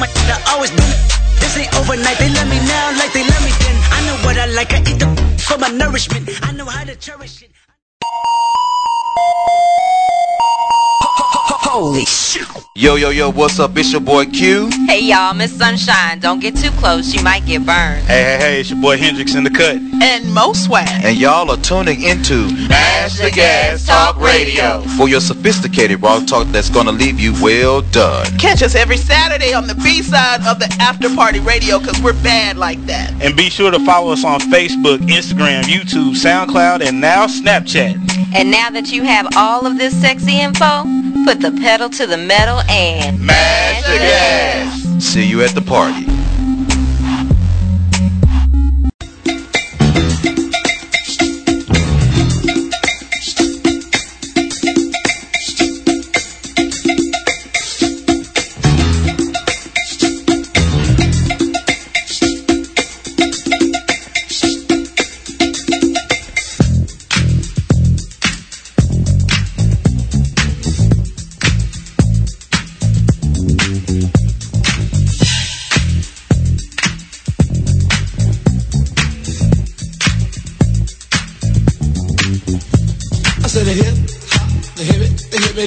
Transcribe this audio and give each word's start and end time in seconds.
my 0.00 0.08
I 0.32 0.40
always 0.56 0.70
been. 0.70 0.90
This 1.38 1.56
ain't 1.56 1.72
overnight, 1.76 2.18
they 2.18 2.32
love 2.32 2.48
me 2.48 2.58
now 2.64 2.96
like 2.96 3.12
they 3.12 3.22
love 3.22 3.44
me 3.44 3.52
then. 3.60 3.76
I 3.92 3.98
know 4.06 4.16
what 4.24 4.36
I 4.38 4.46
like, 4.46 4.72
I 4.72 4.80
eat 4.80 4.98
the 4.98 5.08
for 5.38 5.58
my 5.58 5.68
nourishment. 5.68 6.28
I 6.42 6.52
know 6.52 6.64
how 6.64 6.84
to 6.84 6.96
cherish 6.96 7.42
it. 7.42 7.50
Holy 11.70 12.04
shit. 12.04 12.59
Yo, 12.80 12.94
yo, 12.94 13.10
yo, 13.10 13.30
what's 13.30 13.58
up? 13.60 13.76
It's 13.76 13.92
your 13.92 14.00
boy 14.00 14.24
Q. 14.24 14.70
Hey 14.88 15.00
y'all, 15.00 15.34
Miss 15.34 15.52
Sunshine. 15.52 16.18
Don't 16.18 16.40
get 16.40 16.56
too 16.56 16.70
close, 16.70 17.12
you 17.12 17.22
might 17.22 17.44
get 17.44 17.66
burned. 17.66 18.02
Hey, 18.06 18.22
hey, 18.22 18.38
hey, 18.38 18.60
it's 18.60 18.70
your 18.70 18.80
boy 18.80 18.96
Hendrix 18.96 19.34
in 19.34 19.44
the 19.44 19.50
cut. 19.50 19.76
And 20.02 20.32
Mo 20.32 20.54
Swag. 20.54 20.88
And 21.04 21.18
y'all 21.18 21.50
are 21.50 21.58
tuning 21.58 22.00
into 22.02 22.50
Mash 22.70 23.18
the 23.18 23.30
Gas 23.30 23.84
Talk 23.84 24.16
Radio. 24.18 24.80
for 24.96 25.10
your 25.10 25.20
sophisticated 25.20 26.00
rock 26.00 26.26
talk 26.26 26.46
that's 26.46 26.70
gonna 26.70 26.92
leave 26.92 27.20
you 27.20 27.34
well 27.42 27.82
done. 27.82 28.24
Catch 28.38 28.62
us 28.62 28.74
every 28.74 28.96
Saturday 28.96 29.52
on 29.52 29.66
the 29.66 29.74
B 29.74 30.00
side 30.00 30.40
of 30.46 30.58
the 30.58 30.74
After 30.80 31.14
Party 31.14 31.40
Radio 31.40 31.80
because 31.80 32.00
we're 32.00 32.14
bad 32.22 32.56
like 32.56 32.82
that. 32.86 33.12
And 33.22 33.36
be 33.36 33.50
sure 33.50 33.70
to 33.70 33.84
follow 33.84 34.10
us 34.10 34.24
on 34.24 34.40
Facebook, 34.40 35.00
Instagram, 35.00 35.64
YouTube, 35.64 36.14
SoundCloud, 36.14 36.80
and 36.80 36.98
now 36.98 37.26
Snapchat. 37.26 38.34
And 38.34 38.50
now 38.50 38.70
that 38.70 38.90
you 38.90 39.02
have 39.02 39.28
all 39.36 39.66
of 39.66 39.76
this 39.76 39.94
sexy 40.00 40.40
info, 40.40 40.84
put 41.24 41.40
the 41.40 41.52
pedal 41.52 41.88
to 41.88 42.06
the 42.06 42.16
metal 42.16 42.60
and 42.68 43.20
Mash 43.20 43.82
the 43.82 43.98
gas. 43.98 45.04
See 45.04 45.24
you 45.26 45.42
at 45.42 45.54
the 45.54 45.62
party. 45.62 46.19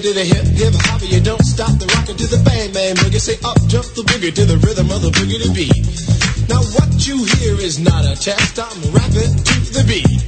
To 0.04 0.12
the 0.12 0.28
hip 0.28 0.44
hip 0.60 0.76
hop. 0.84 1.00
You 1.00 1.24
don't 1.24 1.46
stop 1.48 1.72
the 1.80 1.88
rockin' 1.96 2.20
to 2.20 2.28
the 2.28 2.36
bang 2.44 2.76
bang 2.76 2.92
boogie. 3.00 3.24
Say 3.24 3.40
up 3.48 3.56
jump 3.72 3.88
the 3.96 4.04
boogie 4.04 4.36
to 4.36 4.44
the 4.44 4.60
rhythm 4.60 4.92
of 4.92 5.00
the 5.00 5.08
boogie 5.16 5.40
to 5.40 5.48
beat. 5.56 5.80
Now 6.52 6.60
what 6.76 6.92
you 7.08 7.24
hear 7.40 7.56
is 7.56 7.80
not 7.80 8.04
a 8.04 8.12
test. 8.20 8.60
I'm 8.60 8.76
rapping 8.92 9.32
to 9.32 9.56
the 9.72 9.84
beat, 9.88 10.20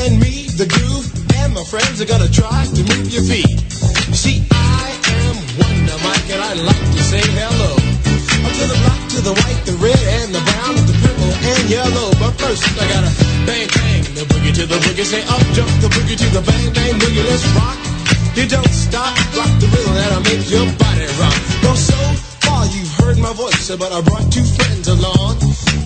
and 0.00 0.16
me, 0.16 0.48
the 0.56 0.64
groove, 0.64 1.04
and 1.44 1.52
my 1.52 1.60
friends 1.68 2.00
are 2.00 2.08
gonna 2.08 2.32
try 2.32 2.64
to 2.64 2.82
move 2.88 3.12
your 3.12 3.20
feet. 3.28 3.60
See, 4.16 4.48
I 4.48 4.96
am 4.96 5.36
Wonder 5.60 5.98
Mike, 6.00 6.28
and 6.32 6.40
I 6.40 6.52
like 6.64 6.86
to 6.96 7.02
say 7.04 7.20
hello. 7.36 7.76
Up 8.48 8.52
to 8.56 8.64
the 8.64 8.78
black, 8.80 9.02
to 9.12 9.20
the 9.28 9.34
white, 9.36 9.60
the 9.68 9.76
red, 9.76 10.04
and 10.24 10.32
the 10.32 10.40
brown, 10.40 10.72
the 10.88 10.96
purple, 11.04 11.32
and 11.52 11.62
yellow. 11.68 12.08
But 12.16 12.32
first, 12.40 12.64
I 12.80 12.88
gotta 12.88 13.12
bang 13.44 13.68
bang 13.76 14.02
the 14.16 14.24
boogie 14.24 14.56
to 14.56 14.64
the 14.64 14.80
boogie. 14.80 15.04
Say 15.04 15.20
up 15.28 15.44
jump 15.52 15.68
the 15.84 15.92
boogie 15.92 16.16
to 16.16 16.28
the 16.32 16.40
bang 16.48 16.72
bang 16.72 16.96
boogie. 16.96 17.28
Let's 17.28 17.44
rock. 17.60 17.91
You 18.32 18.48
don't 18.48 18.72
stop, 18.72 19.12
rock 19.36 19.52
the 19.60 19.68
rhythm 19.68 19.92
that'll 19.92 20.24
make 20.24 20.48
your 20.48 20.64
body 20.80 21.04
rock. 21.20 21.36
Well, 21.60 21.76
so 21.76 22.00
far 22.40 22.64
you've 22.72 22.88
heard 23.04 23.18
my 23.20 23.32
voice, 23.36 23.68
but 23.76 23.92
I 23.92 24.00
brought 24.00 24.24
two 24.32 24.44
friends 24.56 24.88
along. 24.88 25.36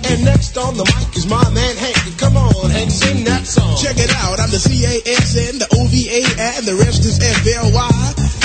And 0.07 0.23
next 0.23 0.55
on 0.55 0.79
the 0.79 0.87
mic 0.87 1.11
is 1.19 1.27
my 1.27 1.43
man 1.51 1.75
Hank. 1.75 1.99
Come 2.23 2.39
on, 2.39 2.71
Hank, 2.71 2.91
sing 2.95 3.27
that 3.27 3.51
song. 3.51 3.75
Check 3.83 3.99
it 3.99 4.15
out, 4.23 4.39
I'm 4.39 4.55
the 4.55 4.63
C-A-S-N, 4.63 5.59
the 5.59 5.67
O-V-A, 5.75 6.23
and 6.55 6.63
the 6.63 6.79
rest 6.79 7.03
is 7.03 7.19
F-L-Y. 7.19 7.91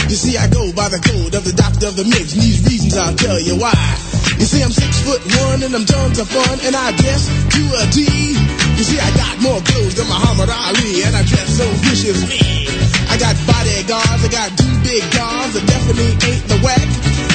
You 0.09 0.17
see, 0.17 0.33
I 0.33 0.49
go 0.49 0.73
by 0.73 0.89
the 0.89 0.97
code 0.97 1.37
of 1.37 1.45
the 1.45 1.53
doctor 1.53 1.93
of 1.93 1.95
the 1.95 2.03
mix, 2.09 2.33
and 2.33 2.41
these 2.41 2.65
reasons 2.65 2.97
I'll 2.97 3.13
tell 3.13 3.37
you 3.37 3.53
why. 3.61 3.77
You 4.41 4.49
see, 4.49 4.65
I'm 4.65 4.73
six 4.73 4.97
foot 5.05 5.21
one, 5.45 5.61
and 5.61 5.77
I'm 5.77 5.85
tons 5.85 6.17
of 6.17 6.25
fun, 6.25 6.57
and 6.65 6.73
I 6.73 6.89
dress 6.97 7.29
to 7.29 7.61
a 7.77 7.85
T. 7.93 8.01
You 8.01 8.83
see, 8.83 8.97
I 8.97 9.13
got 9.13 9.37
more 9.45 9.61
clothes 9.61 9.93
than 9.93 10.09
Muhammad 10.09 10.49
Ali, 10.49 11.05
and 11.05 11.13
I 11.13 11.21
dress 11.21 11.53
so 11.53 11.69
viciously. 11.85 12.80
I 13.91 13.99
got 13.99 14.23
I 14.23 14.27
got 14.31 14.49
two 14.55 14.71
big 14.87 15.03
guns, 15.11 15.51
that 15.51 15.67
definitely 15.67 16.15
ain't 16.23 16.47
the 16.47 16.55
whack. 16.63 16.87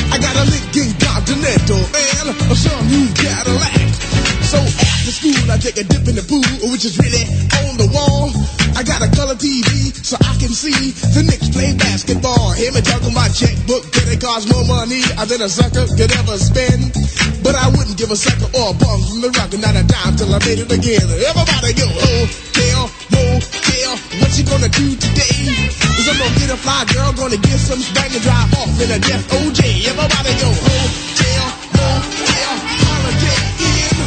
I 0.09 0.17
got 0.17 0.41
a 0.41 0.45
Lincoln 0.49 0.89
Continental 1.05 1.85
and 1.85 2.33
a 2.33 2.57
some 2.57 2.81
new 2.89 3.13
Cadillac. 3.13 3.93
So 4.41 4.57
after 4.65 5.13
school, 5.13 5.53
I 5.53 5.59
take 5.61 5.77
a 5.77 5.85
dip 5.85 6.09
in 6.09 6.17
the 6.17 6.25
pool, 6.25 6.73
which 6.73 6.87
is 6.89 6.97
really 6.97 7.29
on 7.61 7.77
the 7.77 7.93
wall. 7.93 8.33
I 8.77 8.85
got 8.85 9.01
a 9.01 9.09
color 9.09 9.41
TV 9.41 9.89
so 10.05 10.21
I 10.21 10.37
can 10.37 10.53
see 10.53 10.93
the 11.17 11.25
Knicks 11.25 11.49
play 11.49 11.73
basketball. 11.81 12.53
Hear 12.53 12.77
me 12.77 12.85
talking 12.85 13.17
my 13.17 13.25
checkbook, 13.33 13.89
that 13.89 14.05
it 14.13 14.21
costs 14.21 14.53
more 14.53 14.69
money 14.69 15.01
than 15.01 15.41
a 15.41 15.49
sucker 15.49 15.89
could 15.97 16.13
ever 16.13 16.37
spend. 16.37 16.93
But 17.41 17.57
I 17.57 17.73
wouldn't 17.73 17.97
give 17.97 18.13
a 18.13 18.19
sucker 18.21 18.53
or 18.53 18.71
a 18.71 18.75
bum 18.77 19.01
from 19.01 19.25
the 19.25 19.33
rock, 19.33 19.49
not 19.57 19.81
a 19.81 19.81
dime 19.81 20.21
till 20.21 20.29
I 20.29 20.45
made 20.45 20.61
it 20.61 20.69
again. 20.69 21.09
Everybody 21.09 21.73
go, 21.73 21.89
oh, 21.89 22.29
hotel, 22.29 22.85
motel, 23.17 23.93
what 24.21 24.31
you 24.37 24.45
gonna 24.45 24.69
do 24.69 24.93
today? 24.93 25.73
Is 25.97 26.05
I'm 26.13 26.21
gonna 26.21 26.37
get 26.37 26.53
a 26.53 26.61
fly 26.61 26.85
girl, 26.93 27.17
gonna 27.17 27.41
get 27.41 27.57
some 27.57 27.81
spank 27.81 28.13
and 28.13 28.21
drive 28.21 28.53
off 28.61 28.77
in 28.77 28.93
a 28.93 29.01
death 29.01 29.25
OJ. 29.41 29.89
Everybody 29.89 30.33
go, 30.37 30.53
oh, 30.53 30.85
hotel, 31.17 31.49
motel, 31.81 32.53
Holiday 32.85 33.41
Inn. 33.73 34.05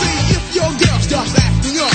See 0.00 0.32
if 0.32 0.44
your 0.56 0.72
girl 0.80 0.98
starts 1.04 1.36
acting 1.36 1.76
up, 1.76 1.92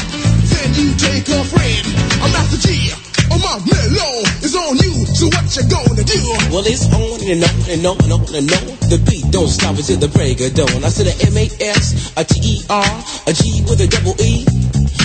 then 0.53 0.69
you 0.77 0.93
take 0.93 1.25
a 1.33 1.41
friend. 1.49 1.92
I'm 2.23 2.31
Master 2.31 2.67
Gee. 2.67 2.87
Oh 3.31 3.39
my 3.43 3.59
mellow 3.67 4.23
is 4.39 4.55
on 4.55 4.77
you, 4.79 5.05
so 5.11 5.27
what 5.27 5.43
you 5.51 5.63
gonna 5.67 6.03
do? 6.07 6.21
Well, 6.55 6.63
it's 6.63 6.87
on 6.87 7.19
and 7.19 7.43
on 7.43 7.57
and 7.67 7.83
on 7.83 7.99
and 7.99 8.13
on 8.13 8.35
and 8.35 8.47
on. 8.47 8.65
The 8.87 9.03
beat 9.03 9.29
don't 9.29 9.49
stop 9.49 9.75
until 9.75 9.97
the 9.97 10.07
break 10.07 10.39
of 10.39 10.55
dawn. 10.55 10.85
I 10.85 10.89
said 10.89 11.07
a 11.07 11.15
M-A-S, 11.27 12.15
a 12.15 12.23
T-E-R, 12.23 13.03
a 13.27 13.33
G 13.33 13.63
with 13.67 13.81
a 13.81 13.87
double 13.87 14.15
E. 14.23 14.47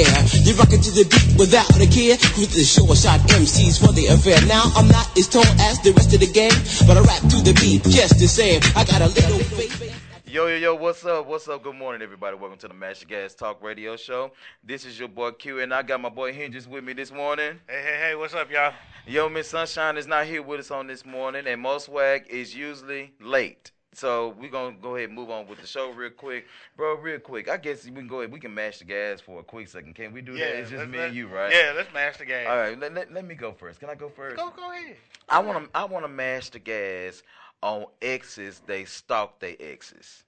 You 0.00 0.54
rock 0.56 0.72
it 0.72 0.80
to 0.80 0.90
the 0.96 1.04
beat 1.04 1.38
without 1.38 1.68
a 1.76 1.86
care. 1.86 2.16
Cruise 2.32 2.54
the 2.56 2.64
short 2.64 2.96
shot 2.96 3.20
MCs 3.28 3.84
for 3.84 3.92
the 3.92 4.06
affair. 4.06 4.40
Now 4.46 4.72
I'm 4.74 4.88
not 4.88 5.12
as 5.18 5.28
tall 5.28 5.44
as 5.60 5.80
the 5.80 5.92
rest 5.92 6.14
of 6.14 6.20
the 6.20 6.26
gang, 6.26 6.56
but 6.88 6.96
I 6.96 7.00
rap 7.00 7.20
to 7.28 7.36
the 7.44 7.52
beat 7.60 7.84
just 7.84 8.18
the 8.18 8.26
same. 8.26 8.60
I 8.76 8.84
got 8.84 9.02
a 9.02 9.08
little 9.08 9.38
faith. 9.56 9.80
Yo, 10.24 10.46
yo, 10.46 10.56
yo, 10.56 10.74
what's 10.74 11.04
up? 11.04 11.26
What's 11.26 11.48
up? 11.48 11.62
Good 11.62 11.74
morning, 11.74 12.02
everybody. 12.02 12.36
Welcome 12.36 12.58
to 12.60 12.68
the 12.68 12.74
Mash 12.74 13.00
the 13.00 13.06
Gas 13.06 13.34
Talk 13.34 13.62
Radio 13.62 13.96
Show. 13.96 14.30
This 14.64 14.84
is 14.84 14.98
your 14.98 15.08
boy 15.08 15.32
Q, 15.32 15.60
and 15.60 15.74
I 15.74 15.82
got 15.82 16.00
my 16.00 16.08
boy 16.08 16.32
Hendrix 16.32 16.66
with 16.66 16.84
me 16.84 16.92
this 16.92 17.12
morning. 17.12 17.58
Hey, 17.68 17.82
hey, 17.82 17.98
hey, 18.00 18.14
what's 18.14 18.32
up, 18.32 18.50
y'all? 18.50 18.72
Yo, 19.06 19.28
Miss 19.28 19.48
Sunshine 19.48 19.96
is 19.96 20.06
not 20.06 20.24
here 20.26 20.40
with 20.40 20.60
us 20.60 20.70
on 20.70 20.86
this 20.86 21.04
morning, 21.04 21.46
and 21.46 21.60
Mo 21.60 21.78
Swag 21.78 22.26
is 22.30 22.54
usually 22.54 23.12
late. 23.20 23.72
So 23.92 24.36
we're 24.38 24.50
gonna 24.50 24.76
go 24.80 24.94
ahead 24.94 25.08
and 25.08 25.18
move 25.18 25.30
on 25.30 25.48
with 25.48 25.60
the 25.60 25.66
show 25.66 25.90
real 25.90 26.10
quick. 26.10 26.46
Bro, 26.76 26.96
real 26.98 27.18
quick. 27.18 27.48
I 27.50 27.56
guess 27.56 27.84
we 27.84 27.90
can 27.90 28.06
go 28.06 28.20
ahead, 28.20 28.32
we 28.32 28.38
can 28.38 28.54
mash 28.54 28.78
the 28.78 28.84
gas 28.84 29.20
for 29.20 29.40
a 29.40 29.42
quick 29.42 29.66
second. 29.68 29.94
Can 29.94 30.12
we 30.12 30.22
do 30.22 30.32
that? 30.38 30.58
It's 30.60 30.70
just 30.70 30.88
me 30.88 30.98
and 30.98 31.14
you, 31.14 31.26
right? 31.26 31.52
Yeah, 31.52 31.72
let's 31.74 31.92
mash 31.92 32.16
the 32.18 32.24
gas. 32.24 32.46
All 32.48 32.56
right, 32.56 32.78
let, 32.78 32.94
let, 32.94 33.12
let 33.12 33.24
me 33.24 33.34
go 33.34 33.52
first. 33.52 33.80
Can 33.80 33.90
I 33.90 33.96
go 33.96 34.08
first? 34.08 34.36
Go, 34.36 34.52
go 34.56 34.70
ahead. 34.70 34.96
I 35.28 35.40
wanna 35.40 35.66
I 35.74 35.84
wanna 35.84 36.08
mash 36.08 36.50
the 36.50 36.58
gas 36.60 37.22
on 37.62 37.86
exes 38.00 38.62
they 38.66 38.84
stalk 38.84 39.40
their 39.40 39.56
exes. 39.58 40.22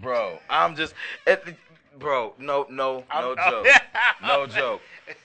Bro, 0.00 0.38
I'm 0.48 0.76
just 0.76 0.94
it, 1.26 1.42
bro, 1.98 2.34
no 2.38 2.66
no 2.70 3.04
no 3.10 3.34
I'm- 3.34 3.50
joke. 3.50 3.66
no 4.22 4.46
joke. 4.60 4.82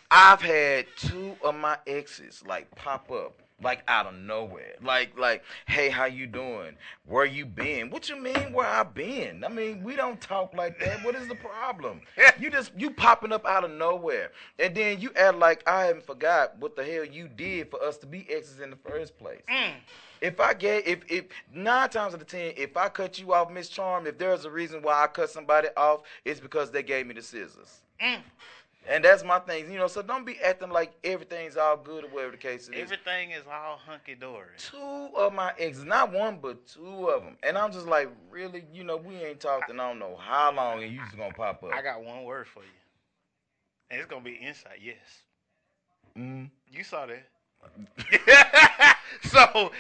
I've 0.10 0.42
had 0.42 0.88
two 0.98 1.36
of 1.44 1.56
my 1.56 1.78
exes 1.88 2.44
like 2.48 2.74
pop 2.76 3.12
up 3.12 3.41
Like 3.64 3.84
out 3.88 4.08
of 4.08 4.16
nowhere. 4.16 4.74
Like 4.82 5.18
like, 5.18 5.44
hey, 5.68 5.90
how 5.90 6.06
you 6.06 6.28
doing? 6.28 6.76
Where 7.06 7.26
you 7.26 7.46
been? 7.46 7.90
What 7.90 8.10
you 8.10 8.16
mean 8.20 8.54
where 8.54 8.68
I 8.68 8.84
been? 8.84 9.44
I 9.44 9.50
mean, 9.50 9.84
we 9.84 9.96
don't 9.96 10.20
talk 10.20 10.54
like 10.54 10.80
that. 10.80 11.04
What 11.04 11.16
is 11.16 11.28
the 11.28 11.36
problem? 11.36 12.02
you 12.40 12.50
just 12.50 12.72
you 12.78 12.92
popping 12.92 13.32
up 13.32 13.46
out 13.46 13.64
of 13.64 13.72
nowhere. 13.72 14.32
And 14.60 14.76
then 14.76 15.00
you 15.00 15.12
act 15.16 15.38
like 15.38 15.68
I 15.68 15.86
haven't 15.86 16.06
forgot 16.06 16.58
what 16.58 16.76
the 16.76 16.84
hell 16.84 17.06
you 17.06 17.28
did 17.28 17.70
for 17.70 17.82
us 17.84 17.98
to 18.00 18.08
be 18.08 18.28
exes 18.30 18.60
in 18.60 18.70
the 18.70 18.78
first 18.78 19.18
place. 19.18 19.42
Mm. 19.50 19.74
If 20.22 20.40
I 20.40 20.54
get 20.54 20.88
if 20.88 21.00
if 21.10 21.26
nine 21.54 21.90
times 21.90 22.14
out 22.14 22.22
of 22.22 22.28
ten, 22.28 22.54
if 22.56 22.78
I 22.78 22.90
cut 22.90 23.20
you 23.20 23.34
off, 23.34 23.52
Miss 23.52 23.70
Charm, 23.70 24.06
if 24.06 24.18
there's 24.18 24.46
a 24.46 24.52
reason 24.52 24.82
why 24.84 25.04
I 25.04 25.08
cut 25.08 25.30
somebody 25.30 25.70
off, 25.76 26.02
it's 26.26 26.40
because 26.40 26.72
they 26.72 26.84
gave 26.84 27.08
me 27.08 27.16
the 27.16 27.24
scissors. 27.24 27.82
Mm. 28.02 28.22
And 28.88 29.06
that's 29.06 29.24
my 29.24 29.40
thing, 29.40 29.72
you 29.72 29.78
know. 29.78 29.88
So 29.88 30.02
don't 30.02 30.26
be 30.26 30.40
acting 30.40 30.70
like 30.70 30.92
everything's 31.04 31.56
all 31.56 31.78
good 31.78 32.04
or 32.04 32.08
whatever 32.08 32.32
the 32.32 32.38
case 32.38 32.68
is. 32.68 32.76
Everything 32.76 33.32
is 33.32 33.44
all 33.46 33.78
hunky 33.78 34.16
dory. 34.16 34.50
Two 34.58 35.10
of 35.16 35.34
my 35.34 35.54
exes, 35.60 35.86
not 35.86 36.12
one 36.12 36.40
but 36.42 36.66
two 36.68 37.08
of 37.10 37.24
them, 37.24 37.38
and 37.44 37.58
I'm 37.58 37.72
just 37.72 37.86
like, 37.86 38.10
really, 38.30 38.66
you 38.74 38.84
know, 38.84 38.98
we 38.98 39.16
ain't 39.18 39.40
talked 39.40 39.70
in 39.70 39.80
I 39.80 39.88
don't 39.90 40.00
know 40.00 40.16
how 40.20 40.52
long, 40.52 40.84
and 40.84 40.92
you 40.92 41.00
just 41.04 41.16
gonna 41.18 41.34
pop 41.34 41.64
up. 41.64 41.72
I 41.74 41.82
got 41.82 42.04
one 42.04 42.24
word 42.24 42.48
for 42.48 42.64
you, 42.64 42.70
and 43.92 44.00
it's 44.00 44.10
gonna 44.10 44.24
be 44.24 44.34
insight. 44.34 44.80
Yes, 44.82 44.98
Mhm. 46.18 46.50
you 46.68 46.84
saw 46.84 47.06
that. 47.06 48.98
so, 49.24 49.72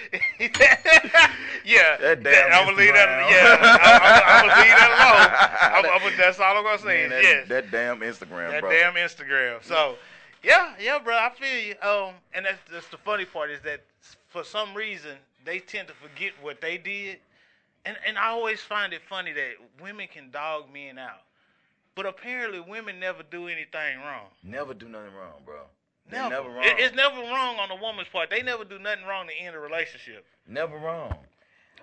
yeah, 1.66 1.98
That 1.98 2.24
damn 2.24 2.52
I'm 2.54 2.66
gonna 2.66 2.78
leave 2.78 2.94
that. 2.94 3.30
Yeah, 3.30 3.58
I'm, 3.62 4.48
gonna 4.48 4.62
leave 4.62 4.76
that 4.76 4.92
alone. 5.82 5.86
I'm, 6.02 6.02
I'm, 6.08 6.18
that's 6.18 6.40
all 6.40 6.58
I'm 6.58 6.64
gonna 6.64 6.80
say. 6.80 7.08
Man, 7.08 7.10
that, 7.12 7.24
yes, 7.24 7.48
that 7.48 7.72
damn 7.72 8.00
Instagram, 8.00 8.52
that 8.52 8.62
bro. 8.62 8.72
damn 8.72 8.94
Instagram. 8.94 9.64
So, 9.64 9.96
yeah, 10.44 10.74
yeah, 10.80 11.00
bro, 11.00 11.16
I 11.16 11.32
feel 11.32 11.68
you. 11.68 11.76
Um, 11.82 12.16
and 12.34 12.46
that's, 12.46 12.60
that's 12.72 12.88
the 12.88 12.98
funny 12.98 13.26
part 13.26 13.50
is 13.52 13.62
that 13.62 13.82
for 14.30 14.44
some 14.44 14.74
reason 14.74 15.18
they 15.46 15.60
tend 15.60 15.88
to 15.88 15.94
forget 15.94 16.34
what 16.42 16.62
they 16.62 16.78
did, 16.78 17.20
and 17.86 17.98
and 18.06 18.18
I 18.18 18.28
always 18.28 18.62
find 18.62 18.94
it 18.94 19.02
funny 19.08 19.34
that 19.34 19.54
women 19.82 20.08
can 20.12 20.32
dog 20.32 20.66
men 20.74 20.98
out, 20.98 21.22
but 21.96 22.06
apparently 22.06 22.60
women 22.60 23.00
never 23.00 23.24
do 23.24 23.48
anything 23.48 24.00
wrong. 24.00 24.28
Never 24.44 24.74
do 24.74 24.88
nothing 24.88 25.14
wrong, 25.14 25.42
bro. 25.46 25.62
They 26.10 26.18
Never. 26.18 26.30
never 26.30 26.50
wrong. 26.50 26.64
It- 26.66 26.80
it's 26.80 26.96
never 26.96 27.16
wrong 27.22 27.58
on 27.58 27.72
a 27.72 27.76
woman's 27.76 28.10
part. 28.10 28.30
They 28.30 28.42
never 28.42 28.66
do 28.66 28.80
nothing 28.80 29.06
wrong 29.06 29.28
to 29.28 29.34
end 29.34 29.56
a 29.56 29.60
relationship. 29.60 30.26
never 30.48 30.78
wrong. 30.78 31.18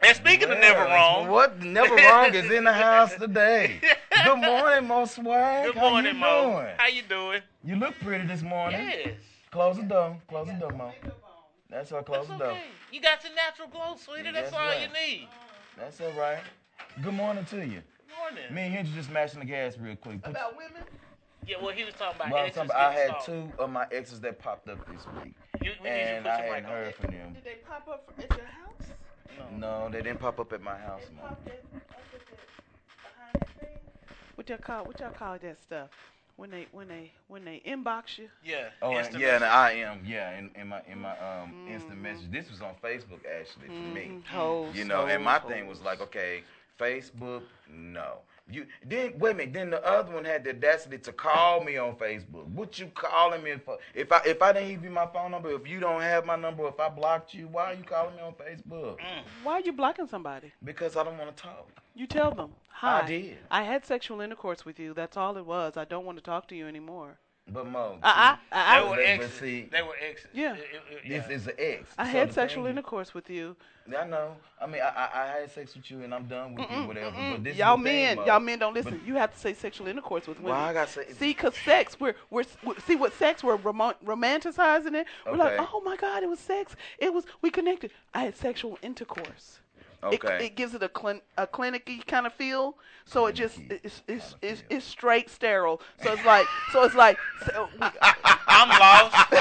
And 0.02 0.16
speaking 0.16 0.48
of 0.50 0.58
never 0.58 0.84
wrong, 0.84 1.26
What 1.28 1.58
never 1.58 1.94
wrong 1.96 2.32
is 2.34 2.48
in 2.52 2.64
the 2.64 2.72
house 2.72 3.14
today. 3.16 3.80
Good 4.24 4.36
morning, 4.38 4.86
Mo 4.86 5.04
Swag. 5.06 5.66
good 5.66 5.74
How 5.76 5.90
morning, 5.90 6.14
you 6.14 6.20
Mo. 6.20 6.52
Doing? 6.52 6.74
How 6.76 6.86
you 6.88 7.02
doing? 7.02 7.42
You 7.64 7.76
look 7.76 7.98
pretty 8.00 8.26
this 8.26 8.42
morning. 8.42 8.80
Yes. 8.88 9.14
Close 9.50 9.76
the 9.76 9.82
door. 9.84 10.20
Close 10.28 10.46
the 10.46 10.52
door, 10.54 10.70
Mo. 10.70 10.92
That's 11.70 11.90
all. 11.92 12.02
Close 12.02 12.28
That's 12.28 12.38
the 12.38 12.44
door. 12.46 12.58
You 12.92 13.00
got 13.00 13.24
your 13.24 13.34
natural 13.34 13.68
glow, 13.68 13.96
sweetie. 13.96 14.24
That's 14.30 14.50
That's 14.50 14.52
all 14.52 14.60
right. 14.68 14.82
you 14.82 14.88
need. 14.94 15.28
That's 15.76 16.00
all 16.00 16.12
right. 16.12 16.38
Good 17.02 17.14
morning 17.14 17.44
to 17.46 17.56
you. 17.56 17.82
Good 17.82 18.16
Morning. 18.18 18.54
Me 18.54 18.62
and 18.62 18.74
Hinge 18.74 18.94
just 18.94 19.08
smashing 19.08 19.40
the 19.40 19.46
gas 19.46 19.76
real 19.78 19.96
quick. 19.96 20.22
Put- 20.22 20.30
About 20.30 20.56
women? 20.56 20.82
Yeah, 21.48 21.56
well, 21.62 21.74
he 21.74 21.84
was 21.84 21.94
talking 21.94 22.16
about 22.20 22.30
Well, 22.32 22.40
I'm 22.42 22.46
exes 22.46 22.56
talking 22.56 22.70
about- 22.70 22.90
I 22.90 22.94
had 22.94 23.08
stalked. 23.08 23.24
two 23.26 23.52
of 23.58 23.70
my 23.70 23.86
exes 23.90 24.20
that 24.20 24.38
popped 24.38 24.68
up 24.68 24.78
this 24.92 25.06
week, 25.24 25.34
You, 25.62 25.72
we 25.82 25.88
need 25.88 25.96
you 25.98 26.04
to 26.06 26.14
and 26.16 26.28
I 26.28 26.36
hadn't 26.36 26.52
mic 26.52 26.64
on. 26.64 26.70
heard 26.70 26.94
from 26.96 27.10
them. 27.10 27.32
Did 27.34 27.44
they 27.44 27.54
pop 27.66 27.88
up 27.88 28.12
at 28.18 28.36
your 28.36 28.46
house? 28.46 29.48
No, 29.56 29.88
they 29.90 30.02
didn't 30.02 30.20
pop 30.20 30.38
up 30.40 30.52
at 30.52 30.60
my 30.60 30.76
house, 30.76 31.02
They 31.08 31.14
Mo. 31.16 31.22
popped 31.22 31.48
it 31.48 31.64
up 31.72 31.82
at 32.14 32.26
the, 32.26 32.36
behind 33.02 33.34
that 33.34 33.48
thing? 33.60 33.78
What 34.34 34.48
y'all 34.48 34.58
call 34.58 34.84
what 34.84 35.00
y'all 35.00 35.10
call 35.10 35.38
that 35.38 35.62
stuff? 35.62 35.88
When 36.36 36.50
they 36.50 36.66
when 36.70 36.86
they 36.86 37.12
when 37.28 37.44
they 37.44 37.60
inbox 37.66 38.18
you? 38.18 38.28
Yeah. 38.44 38.68
Oh, 38.82 38.96
and, 38.96 39.18
yeah, 39.18 39.36
and. 39.36 39.44
I 39.44 39.72
am. 39.72 40.02
Yeah, 40.04 40.38
in, 40.38 40.50
in 40.54 40.68
my 40.68 40.82
in 40.86 41.00
my 41.00 41.16
um 41.18 41.66
instant 41.68 42.00
message. 42.00 42.30
This 42.30 42.50
was 42.50 42.60
on 42.62 42.74
Facebook 42.82 43.20
actually 43.40 43.66
for 43.68 43.72
me. 43.72 44.20
Hoes, 44.28 44.74
You 44.76 44.84
know, 44.84 45.06
and 45.06 45.24
my 45.24 45.38
hoes, 45.38 45.50
thing 45.50 45.66
was 45.66 45.80
like, 45.80 46.00
okay, 46.00 46.42
Facebook, 46.78 47.42
no. 47.68 48.18
You 48.50 48.66
then 48.86 49.14
wait 49.18 49.32
a 49.32 49.34
minute. 49.34 49.52
Then 49.52 49.70
the 49.70 49.84
other 49.86 50.14
one 50.14 50.24
had 50.24 50.44
the 50.44 50.50
audacity 50.50 50.98
to 50.98 51.12
call 51.12 51.62
me 51.62 51.76
on 51.76 51.96
Facebook. 51.96 52.46
What 52.48 52.78
you 52.78 52.90
calling 52.94 53.42
me 53.42 53.54
for? 53.64 53.78
If 53.94 54.10
I 54.10 54.20
if 54.24 54.40
I 54.40 54.52
didn't 54.52 54.70
give 54.70 54.84
you 54.84 54.90
my 54.90 55.06
phone 55.06 55.32
number, 55.32 55.50
if 55.50 55.68
you 55.68 55.80
don't 55.80 56.00
have 56.00 56.24
my 56.24 56.36
number, 56.36 56.66
if 56.66 56.80
I 56.80 56.88
blocked 56.88 57.34
you, 57.34 57.48
why 57.48 57.72
are 57.72 57.74
you 57.74 57.84
calling 57.84 58.16
me 58.16 58.22
on 58.22 58.32
Facebook? 58.32 58.96
Mm. 58.98 59.22
Why 59.44 59.52
are 59.54 59.60
you 59.60 59.72
blocking 59.72 60.06
somebody? 60.06 60.52
Because 60.64 60.96
I 60.96 61.04
don't 61.04 61.18
want 61.18 61.36
to 61.36 61.42
talk. 61.42 61.68
You 61.94 62.06
tell 62.06 62.30
them. 62.30 62.52
Hi. 62.68 63.02
I 63.02 63.06
did. 63.06 63.38
I 63.50 63.62
had 63.64 63.84
sexual 63.84 64.20
intercourse 64.20 64.64
with 64.64 64.78
you. 64.78 64.94
That's 64.94 65.16
all 65.16 65.36
it 65.36 65.44
was. 65.44 65.76
I 65.76 65.84
don't 65.84 66.06
want 66.06 66.16
to 66.18 66.24
talk 66.24 66.48
to 66.48 66.56
you 66.56 66.68
anymore. 66.68 67.18
But 67.50 67.66
Mo, 67.66 67.98
Uh 68.02 68.36
uh. 68.52 68.80
They 68.82 68.88
were 68.88 68.96
but 68.96 69.04
exes. 69.04 69.32
see- 69.40 69.68
they 69.72 69.82
were 69.82 69.96
exes. 70.06 70.26
Yeah. 70.34 70.54
It- 70.54 70.60
it- 71.04 71.12
it- 71.12 71.28
this 71.28 71.40
is 71.42 71.46
an 71.46 71.54
ex. 71.58 71.88
I 71.96 72.04
So 72.04 72.10
had 72.10 72.32
sexual 72.32 72.64
thing- 72.64 72.72
intercourse 72.72 73.14
with 73.14 73.30
you. 73.30 73.56
I 73.98 74.04
know. 74.04 74.36
I 74.60 74.66
mean, 74.66 74.82
I, 74.82 74.88
I 74.88 75.22
I 75.22 75.26
had 75.40 75.50
sex 75.50 75.74
with 75.74 75.90
you 75.90 76.02
and 76.02 76.14
I'm 76.14 76.26
done 76.26 76.54
with 76.54 76.70
you, 76.70 76.86
whatever. 76.86 77.10
But 77.10 77.44
this 77.44 77.56
Y'all 77.56 77.78
the 77.78 77.84
thing, 77.84 77.92
men, 78.04 78.16
Mo. 78.18 78.26
y'all 78.26 78.38
men 78.40 78.58
don't 78.58 78.74
But- 78.74 78.84
listen. 78.84 79.02
you 79.06 79.14
have 79.14 79.32
to 79.32 79.38
say 79.38 79.54
sexual 79.54 79.86
intercourse 79.88 80.26
with 80.26 80.38
women. 80.40 80.52
Why 80.58 80.68
I 80.68 80.72
gotta 80.74 80.90
say? 80.90 81.10
See, 81.14 81.32
cause 81.32 81.56
sex, 81.64 81.98
we're 81.98 82.14
we're 82.28 82.44
we're- 82.64 82.78
see 82.86 82.96
what 82.96 83.14
sex 83.14 83.42
we're 83.42 83.56
rom- 83.56 83.94
romanticizing 84.04 84.94
it. 84.94 85.06
We're 85.24 85.36
like, 85.36 85.58
oh 85.58 85.80
my 85.80 85.96
god, 85.96 86.22
it 86.22 86.28
was 86.28 86.38
sex. 86.38 86.76
It 86.98 87.14
was 87.14 87.24
we 87.40 87.50
connected. 87.50 87.90
I 88.12 88.24
had 88.24 88.36
sexual 88.36 88.78
intercourse. 88.82 89.60
It, 90.02 90.22
Okay. 90.24 90.46
it 90.46 90.54
gives 90.54 90.74
it 90.74 90.82
a 90.82 90.88
clin- 90.88 91.22
a 91.36 91.46
clinicky 91.46 92.06
kind 92.06 92.24
of 92.26 92.32
feel. 92.32 92.76
So 93.04 93.26
it 93.26 93.32
just 93.34 93.58
Clinicky 93.58 93.80
it's 93.84 94.02
it's, 94.06 94.34
it's 94.42 94.62
it's 94.70 94.84
straight 94.84 95.28
sterile. 95.28 95.80
So 96.02 96.12
it's 96.12 96.24
like 96.24 96.46
so 96.72 96.84
it's 96.84 96.94
like 96.94 97.18
so 97.46 97.68
we, 97.80 97.86
I'm 98.46 98.68
lost. 98.68 99.14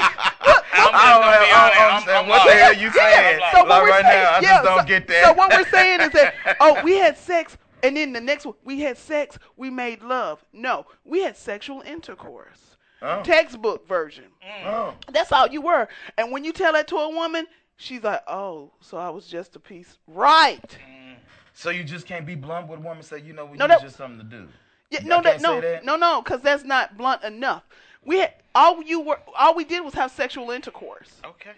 I'm 0.80 0.94
I 0.94 1.10
don't, 1.12 1.20
gonna 1.22 1.36
I 1.36 1.70
don't 1.70 1.80
I'm- 1.80 1.94
understand 1.94 2.28
what 2.28 2.46
the 2.46 2.52
hell 2.54 2.72
you 2.74 2.90
saying. 2.92 3.40
lost. 3.40 3.52
so 3.56 3.62
like 3.64 3.82
right 3.88 4.02
saying, 4.04 4.22
now, 4.22 4.30
I 4.30 4.40
yeah, 4.40 4.48
just 4.48 4.64
don't 4.64 4.80
so, 4.80 4.86
get 4.86 5.08
that. 5.08 5.24
So 5.26 5.32
what 5.34 5.50
we're 5.52 5.68
saying 5.70 6.00
is 6.00 6.10
that 6.10 6.34
oh, 6.60 6.82
we 6.82 6.96
had 6.96 7.16
sex, 7.18 7.56
and 7.82 7.96
then 7.96 8.12
the 8.12 8.20
next 8.20 8.44
one 8.46 8.54
we 8.64 8.80
had 8.80 8.98
sex, 8.98 9.38
we 9.56 9.70
made 9.70 10.02
love. 10.02 10.44
No, 10.52 10.86
we 11.04 11.22
had 11.22 11.36
sexual 11.36 11.82
intercourse. 11.82 12.76
Oh. 13.00 13.22
Textbook 13.22 13.86
version. 13.86 14.24
Oh. 14.66 14.92
That's 15.12 15.30
all 15.30 15.46
you 15.46 15.60
were. 15.62 15.86
And 16.16 16.32
when 16.32 16.42
you 16.42 16.52
tell 16.52 16.72
that 16.72 16.88
to 16.88 16.96
a 16.96 17.08
woman, 17.08 17.46
she's 17.78 18.02
like, 18.02 18.22
"Oh, 18.26 18.70
so 18.80 18.98
I 18.98 19.08
was 19.08 19.26
just 19.26 19.56
a 19.56 19.58
piece." 19.60 19.96
Right? 20.06 20.60
Mm. 20.86 21.14
So 21.54 21.70
you 21.70 21.82
just 21.82 22.06
can't 22.06 22.26
be 22.26 22.34
blunt 22.34 22.68
with 22.68 22.78
a 22.78 22.82
woman 22.82 22.98
and 22.98 23.06
say, 23.06 23.20
you 23.20 23.32
know, 23.32 23.46
we 23.46 23.56
No, 23.56 23.64
need 23.66 23.70
that- 23.72 23.80
just 23.82 23.96
something 23.96 24.18
to 24.18 24.24
do. 24.24 24.48
Yeah, 24.90 25.00
no, 25.04 25.20
that, 25.22 25.40
no, 25.40 25.60
that? 25.60 25.84
no, 25.84 25.96
no, 25.96 26.22
because 26.22 26.40
that's 26.40 26.62
not 26.64 26.96
blunt 26.96 27.22
enough. 27.24 27.62
We 28.04 28.20
had 28.20 28.34
all 28.54 28.80
you 28.82 29.00
were, 29.00 29.18
all 29.36 29.54
we 29.54 29.64
did 29.64 29.80
was 29.84 29.92
have 29.94 30.10
sexual 30.12 30.50
intercourse. 30.50 31.10
Okay. 31.24 31.50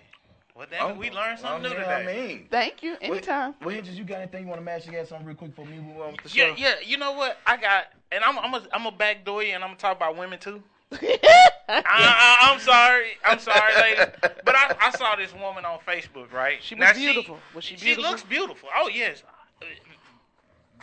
Well, 0.57 0.67
damn 0.71 0.91
it, 0.91 0.93
oh, 0.93 0.99
we 0.99 1.11
learned 1.11 1.39
something 1.39 1.71
Oh, 1.71 1.75
I 1.75 1.75
new 1.75 1.79
mean, 1.79 2.07
today. 2.09 2.23
I 2.23 2.27
mean, 2.29 2.49
Thank 2.51 2.83
you. 2.83 2.97
Anytime. 3.01 3.55
Well, 3.61 3.71
Hinges, 3.71 3.97
you 3.97 4.05
got 4.05 4.19
anything 4.21 4.43
you 4.45 4.49
want 4.49 4.61
to 4.61 4.65
match 4.65 4.85
your 4.87 4.95
gas 4.95 5.13
on 5.13 5.25
real 5.25 5.37
quick 5.37 5.55
for 5.55 5.65
me? 5.65 5.79
Move 5.79 6.01
on 6.01 6.13
with 6.13 6.23
the 6.25 6.31
Yeah, 6.39 6.49
show. 6.49 6.55
yeah. 6.57 6.75
You 6.85 6.97
know 6.97 7.13
what? 7.13 7.39
I 7.47 7.57
got, 7.57 7.85
and 8.11 8.25
I'm, 8.25 8.39
I'm 8.39 8.55
a, 8.55 8.63
I'm 8.73 8.87
a 8.87 8.91
backdoor 8.93 9.43
you, 9.45 9.55
and 9.55 9.63
I'm 9.63 9.71
gonna 9.71 9.79
talk 9.79 9.97
about 9.97 10.17
women 10.17 10.39
too. 10.39 10.63
I, 10.93 11.53
I, 11.69 12.51
I'm 12.53 12.61
sorry, 12.61 13.11
I'm 13.25 13.39
sorry, 13.39 13.73
ladies, 13.77 14.07
but 14.45 14.55
I, 14.57 14.75
I 14.81 14.91
saw 14.91 15.15
this 15.17 15.33
woman 15.33 15.65
on 15.65 15.79
Facebook, 15.87 16.33
right? 16.33 16.59
She 16.61 16.75
was 16.75 16.81
Now, 16.81 16.93
beautiful. 16.95 17.39
Was 17.55 17.65
she 17.65 17.77
beautiful? 17.77 18.03
She 18.05 18.11
looks 18.11 18.23
beautiful. 18.25 18.69
Oh 18.77 18.89
yes, 18.89 19.23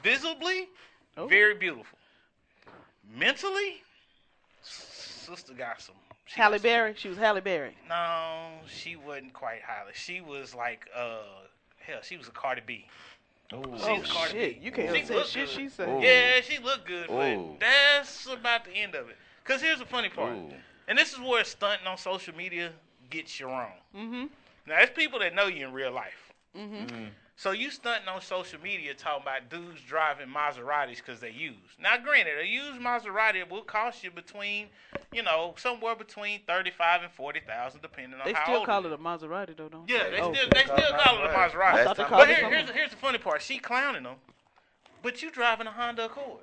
visibly, 0.03 0.69
Oh. 1.17 1.27
very 1.27 1.55
beautiful. 1.55 1.97
Mentally, 3.15 3.81
sister 4.61 5.53
got 5.53 5.81
some. 5.81 5.95
she 6.25 6.39
Halle 6.39 6.51
got 6.53 6.61
some- 6.61 6.63
Berry. 6.69 6.93
She 6.95 7.09
was 7.09 7.17
Halle 7.17 7.41
Berry. 7.41 7.75
No, 7.89 8.49
she 8.67 8.95
wasn't 8.95 9.33
quite 9.33 9.61
Halle. 9.61 9.89
She 9.93 10.21
was 10.21 10.53
like, 10.55 10.87
uh, 10.95 11.17
hell, 11.79 11.99
she 12.01 12.17
was 12.17 12.27
a 12.27 12.31
Cardi 12.31 12.61
B. 12.65 12.85
Ooh. 13.53 13.63
Oh 13.65 13.77
She's 14.01 14.11
Cardi 14.11 14.31
shit! 14.31 14.59
B. 14.61 14.65
You 14.65 14.71
can't 14.71 14.95
She 14.95 15.05
say 15.05 15.15
look 15.15 15.25
shit. 15.27 15.47
good. 15.47 15.55
She 15.55 15.69
said. 15.69 16.03
Yeah, 16.03 16.41
she 16.41 16.59
looked 16.63 16.85
good, 16.85 17.09
Ooh. 17.09 17.55
but 17.59 17.59
that's 17.61 18.27
about 18.27 18.65
the 18.65 18.71
end 18.71 18.93
of 18.95 19.09
it. 19.09 19.17
Cause 19.47 19.61
here's 19.61 19.79
the 19.79 19.85
funny 19.85 20.09
part, 20.09 20.33
Ooh. 20.33 20.49
and 20.87 20.97
this 20.97 21.13
is 21.13 21.19
where 21.19 21.43
stunting 21.43 21.87
on 21.87 21.97
social 21.97 22.35
media 22.35 22.71
gets 23.09 23.39
you 23.39 23.47
wrong. 23.47 23.71
Mm-hmm. 23.95 24.25
Now, 24.67 24.77
there's 24.77 24.89
people 24.89 25.19
that 25.19 25.33
know 25.33 25.47
you 25.47 25.65
in 25.65 25.73
real 25.73 25.91
life. 25.93 26.33
Mm-hmm. 26.55 27.05
So 27.37 27.51
you 27.51 27.69
stunting 27.69 28.09
on 28.09 28.19
social 28.21 28.59
media 28.59 28.93
talking 28.95 29.21
about 29.21 29.49
dudes 29.49 29.79
driving 29.87 30.27
Maseratis 30.27 30.97
because 30.97 31.19
they 31.19 31.29
used. 31.29 31.79
Now, 31.79 31.95
granted, 31.97 32.39
a 32.41 32.45
used 32.45 32.81
Maserati 32.81 33.47
will 33.47 33.61
cost 33.61 34.03
you 34.03 34.09
between, 34.09 34.67
you 35.13 35.21
know, 35.21 35.53
somewhere 35.55 35.95
between 35.95 36.41
thirty-five 36.47 37.03
and 37.03 37.11
forty 37.11 37.39
thousand, 37.39 37.81
depending 37.83 38.19
on 38.19 38.25
They 38.25 38.33
how 38.33 38.43
still 38.43 38.57
old 38.57 38.65
call 38.65 38.83
it 38.85 38.89
it 38.89 38.93
is. 38.93 38.99
a 38.99 39.03
Maserati 39.03 39.55
though, 39.55 39.69
don't 39.69 39.87
they? 39.87 39.93
Yeah, 39.93 40.09
they 40.09 40.19
Oh, 40.19 40.33
still 40.33 40.47
okay. 40.47 40.49
they 40.55 40.63
still 40.63 40.97
call 40.97 41.17
it 41.19 41.25
a 41.25 41.33
Maserati. 41.33 41.75
They 41.95 42.03
time 42.03 42.09
But 42.09 42.29
it 42.29 42.37
here, 42.37 42.49
here's 42.49 42.69
here's 42.71 42.89
the 42.91 42.97
funny 42.97 43.19
part. 43.19 43.41
She 43.43 43.59
clowning 43.59 44.03
them, 44.03 44.15
but 45.03 45.21
you 45.21 45.29
driving 45.29 45.67
a 45.67 45.71
Honda 45.71 46.05
Accord. 46.05 46.41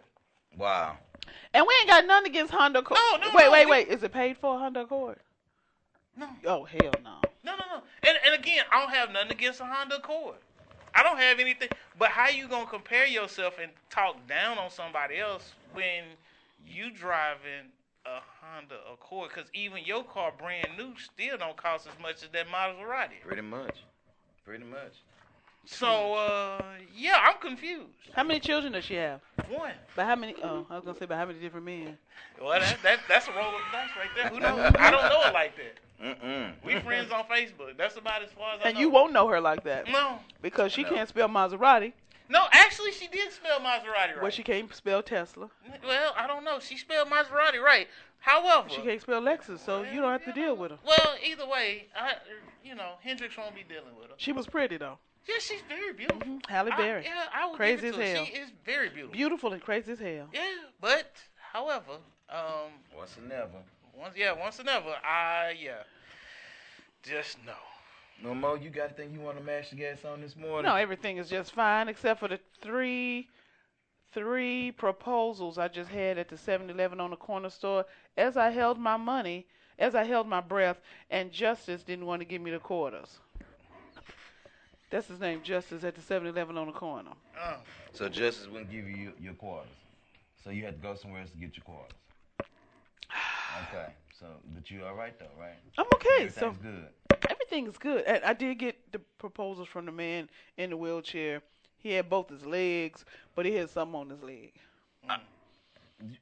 Wow. 0.56 0.98
And 1.52 1.64
we 1.66 1.74
ain't 1.80 1.88
got 1.88 2.06
nothing 2.06 2.30
against 2.30 2.52
Honda 2.52 2.80
Accord. 2.80 2.98
No, 2.98 3.16
no, 3.18 3.34
Wait, 3.34 3.44
no, 3.44 3.50
wait, 3.52 3.64
we- 3.66 3.70
wait. 3.70 3.88
Is 3.88 4.02
it 4.02 4.12
paid 4.12 4.36
for 4.38 4.54
a 4.56 4.58
Honda 4.58 4.80
Accord? 4.80 5.18
No, 6.16 6.28
Oh 6.46 6.64
hell 6.64 6.92
no. 7.02 7.16
no, 7.42 7.56
no, 7.56 7.64
no. 7.70 7.82
And 8.06 8.16
and 8.24 8.34
again, 8.40 8.64
I 8.70 8.80
don't 8.80 8.94
have 8.94 9.10
nothing 9.10 9.32
against 9.32 9.60
a 9.60 9.64
Honda 9.64 9.96
Accord. 9.96 10.36
I 10.94 11.02
don't 11.02 11.18
have 11.18 11.40
anything. 11.40 11.68
But 11.98 12.10
how 12.10 12.28
you 12.28 12.46
gonna 12.48 12.66
compare 12.66 13.06
yourself 13.06 13.58
and 13.60 13.72
talk 13.90 14.26
down 14.28 14.58
on 14.58 14.70
somebody 14.70 15.18
else 15.18 15.52
when 15.72 16.04
you 16.64 16.90
driving 16.90 17.72
a 18.06 18.20
Honda 18.40 18.76
Accord 18.92 19.30
because 19.34 19.50
even 19.54 19.84
your 19.84 20.04
car, 20.04 20.32
brand 20.38 20.68
new, 20.76 20.92
still 20.98 21.36
don't 21.36 21.56
cost 21.56 21.88
as 21.88 21.98
much 22.00 22.22
as 22.22 22.28
that 22.30 22.46
Maserati. 22.48 23.20
Pretty 23.26 23.42
much. 23.42 23.76
Pretty 24.44 24.64
much. 24.64 24.92
So 25.66 26.14
uh, 26.14 26.62
yeah, 26.94 27.16
I'm 27.20 27.38
confused. 27.40 27.88
How 28.14 28.22
many 28.22 28.38
children 28.40 28.72
does 28.72 28.84
she 28.84 28.94
have? 28.94 29.20
One. 29.48 29.72
By 29.96 30.04
how 30.04 30.14
many? 30.16 30.34
Oh, 30.42 30.66
I 30.70 30.74
was 30.76 30.84
gonna 30.84 30.98
say 30.98 31.06
by 31.06 31.16
how 31.16 31.26
many 31.26 31.38
different 31.40 31.66
men? 31.66 31.98
Well, 32.40 32.58
that, 32.60 32.78
that 32.82 33.00
that's 33.08 33.28
a 33.28 33.32
roll 33.32 33.48
of 33.48 33.52
the 33.52 33.58
dice 33.76 33.90
right 33.96 34.08
there. 34.14 34.28
Who 34.28 34.40
knows? 34.40 34.72
I 34.78 34.90
don't 34.90 35.02
know 35.02 35.22
it 35.28 35.32
like 35.34 35.52
that. 35.56 35.78
Mm-mm. 36.22 36.52
We 36.64 36.78
friends 36.80 37.10
on 37.12 37.24
Facebook. 37.24 37.76
That's 37.78 37.96
about 37.96 38.22
as 38.22 38.30
far 38.30 38.54
as 38.54 38.60
I 38.64 38.68
And 38.68 38.74
know. 38.74 38.80
you 38.80 38.90
won't 38.90 39.12
know 39.12 39.28
her 39.28 39.40
like 39.40 39.62
that 39.64 39.88
No, 39.88 40.18
because 40.42 40.72
she 40.72 40.82
No. 40.82 40.90
can't 40.90 41.08
spell 41.08 41.28
Maserati, 41.28 41.92
no. 42.28 42.44
Actually, 42.52 42.92
she 42.92 43.06
did 43.06 43.32
spell 43.32 43.60
Maserati 43.60 43.92
right. 44.12 44.20
but 44.20 44.34
she 44.34 44.42
can't 44.42 44.72
spell 44.74 45.02
Tesla. 45.02 45.48
Well, 45.86 46.12
I 46.18 46.26
don't 46.26 46.44
know. 46.44 46.58
She 46.60 46.76
spelled 46.76 47.08
Maserati 47.08 47.60
right. 47.62 47.88
However, 48.18 48.68
She 48.70 48.80
can't 48.82 49.00
spell 49.00 49.20
Lexus, 49.22 49.60
so 49.64 49.82
you 49.82 50.00
don't 50.00 50.10
have 50.12 50.24
to 50.24 50.32
deal 50.32 50.56
with 50.56 50.72
her. 50.72 50.78
well, 50.86 51.14
either 51.24 51.46
way, 51.46 51.86
I, 51.96 52.14
you 52.64 52.74
know, 52.74 52.94
Hendrix 53.02 53.36
won't 53.36 53.54
be 53.54 53.62
dealing 53.68 53.94
with 53.98 54.08
her. 54.08 54.14
She 54.16 54.32
was 54.32 54.46
pretty 54.46 54.76
though. 54.78 54.98
Yeah, 55.26 55.36
she's 55.40 55.62
very 55.68 55.92
beautiful. 55.92 56.38
Halle 56.48 56.70
I- 56.72 56.76
Berry, 56.76 57.04
yeah, 57.04 57.24
I 57.34 57.46
would 57.48 57.56
Crazy 57.56 57.82
give 57.90 57.94
it 57.94 57.96
to 57.96 58.02
as 58.02 58.08
her. 58.10 58.16
hell. 58.16 58.24
She 58.26 58.32
is 58.34 58.50
very 58.64 58.88
beautiful. 58.90 59.12
beautiful 59.14 59.52
and 59.52 59.62
crazy 59.62 59.92
as 59.92 59.98
hell. 59.98 60.28
Yeah, 60.32 60.40
but 60.80 61.12
however, 61.52 61.92
um, 62.28 62.72
Once 62.96 63.16
and 63.16 63.28
never. 63.28 63.62
once 63.94 64.14
yeah, 64.16 64.32
once 64.32 64.58
and 64.58 64.68
ever, 64.68 64.94
I 65.02 65.56
yeah, 65.60 65.82
just 67.02 67.38
no. 67.46 67.54
No 68.22 68.34
more. 68.34 68.56
You 68.56 68.70
got 68.70 68.84
anything 68.84 69.12
you 69.12 69.20
want 69.20 69.38
to 69.38 69.44
mash 69.44 69.70
the 69.70 69.76
gas 69.76 70.04
on 70.04 70.20
this 70.20 70.36
morning? 70.36 70.70
No, 70.70 70.76
everything 70.76 71.16
is 71.16 71.28
just 71.28 71.52
fine 71.52 71.88
except 71.88 72.20
for 72.20 72.28
the 72.28 72.38
three 72.60 73.28
three 74.12 74.70
proposals 74.70 75.58
I 75.58 75.66
just 75.66 75.90
had 75.90 76.18
at 76.18 76.28
the 76.28 76.36
7-Eleven 76.36 77.00
on 77.00 77.10
the 77.10 77.16
corner 77.16 77.50
store. 77.50 77.84
As 78.16 78.36
I 78.36 78.50
held 78.50 78.78
my 78.78 78.96
money, 78.96 79.44
as 79.76 79.96
I 79.96 80.04
held 80.04 80.28
my 80.28 80.40
breath, 80.40 80.80
and 81.10 81.32
Justice 81.32 81.82
didn't 81.82 82.06
want 82.06 82.20
to 82.20 82.24
give 82.24 82.40
me 82.40 82.52
the 82.52 82.60
quarters. 82.60 83.18
That's 84.94 85.08
his 85.08 85.18
name, 85.18 85.40
Justice, 85.42 85.82
at 85.82 85.96
the 85.96 86.00
7-Eleven 86.00 86.56
on 86.56 86.68
the 86.68 86.72
corner. 86.72 87.10
Uh, 87.36 87.56
So 87.92 88.08
Justice 88.08 88.46
wouldn't 88.46 88.70
give 88.70 88.88
you 88.88 89.12
your, 89.20 89.34
quarters. 89.34 89.72
So 90.44 90.50
you 90.50 90.62
had 90.64 90.80
to 90.80 90.86
go 90.88 90.94
somewhere 90.94 91.22
else 91.22 91.30
to 91.32 91.36
get 91.36 91.56
your 91.56 91.64
quarters. 91.64 91.90
Okay. 93.68 93.88
So, 94.20 94.26
but 94.54 94.70
you 94.70 94.84
all 94.84 94.94
right 94.94 95.18
though, 95.18 95.26
right? 95.36 95.56
I'm 95.78 95.86
okay. 95.96 96.28
So 96.28 96.46
Everything's 96.46 96.58
good. 96.62 96.88
everything 97.28 97.66
is 97.66 97.76
good. 97.76 98.04
And 98.04 98.22
I 98.22 98.34
did 98.34 98.56
get 98.60 98.92
the 98.92 99.00
proposals 99.18 99.66
from 99.66 99.84
the 99.84 99.90
man 99.90 100.28
in 100.58 100.70
the 100.70 100.76
wheelchair. 100.76 101.42
He 101.78 101.90
had 101.90 102.08
both 102.08 102.30
his 102.30 102.46
legs, 102.46 103.04
but 103.34 103.46
he 103.46 103.52
had 103.56 103.70
something 103.70 103.98
on 103.98 104.10
his 104.10 104.22
leg. 104.22 104.52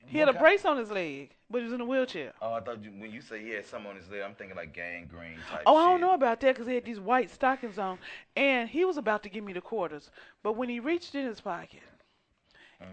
He 0.06 0.18
had 0.18 0.28
a 0.28 0.32
brace 0.32 0.64
on 0.64 0.76
his 0.76 0.90
leg, 0.90 1.34
but 1.50 1.58
he 1.58 1.64
was 1.64 1.72
in 1.72 1.80
a 1.80 1.84
wheelchair. 1.84 2.32
Oh, 2.40 2.52
I 2.54 2.60
thought 2.60 2.82
you, 2.82 2.90
when 2.90 3.10
you 3.10 3.20
say 3.20 3.40
he 3.42 3.50
had 3.50 3.64
something 3.66 3.90
on 3.90 3.96
his 3.96 4.08
leg, 4.10 4.22
I'm 4.22 4.34
thinking 4.34 4.56
like 4.56 4.72
gangrene 4.74 5.38
type. 5.48 5.62
Oh, 5.66 5.76
I 5.76 5.84
don't 5.90 6.00
know 6.00 6.14
about 6.14 6.40
that 6.40 6.54
because 6.54 6.66
he 6.66 6.74
had 6.74 6.84
these 6.84 7.00
white 7.00 7.30
stockings 7.30 7.78
on, 7.78 7.98
and 8.36 8.68
he 8.68 8.84
was 8.84 8.96
about 8.96 9.22
to 9.24 9.28
give 9.28 9.44
me 9.44 9.52
the 9.52 9.60
quarters. 9.60 10.10
But 10.42 10.52
when 10.54 10.68
he 10.68 10.80
reached 10.80 11.14
in 11.14 11.26
his 11.26 11.40
pocket, 11.40 11.80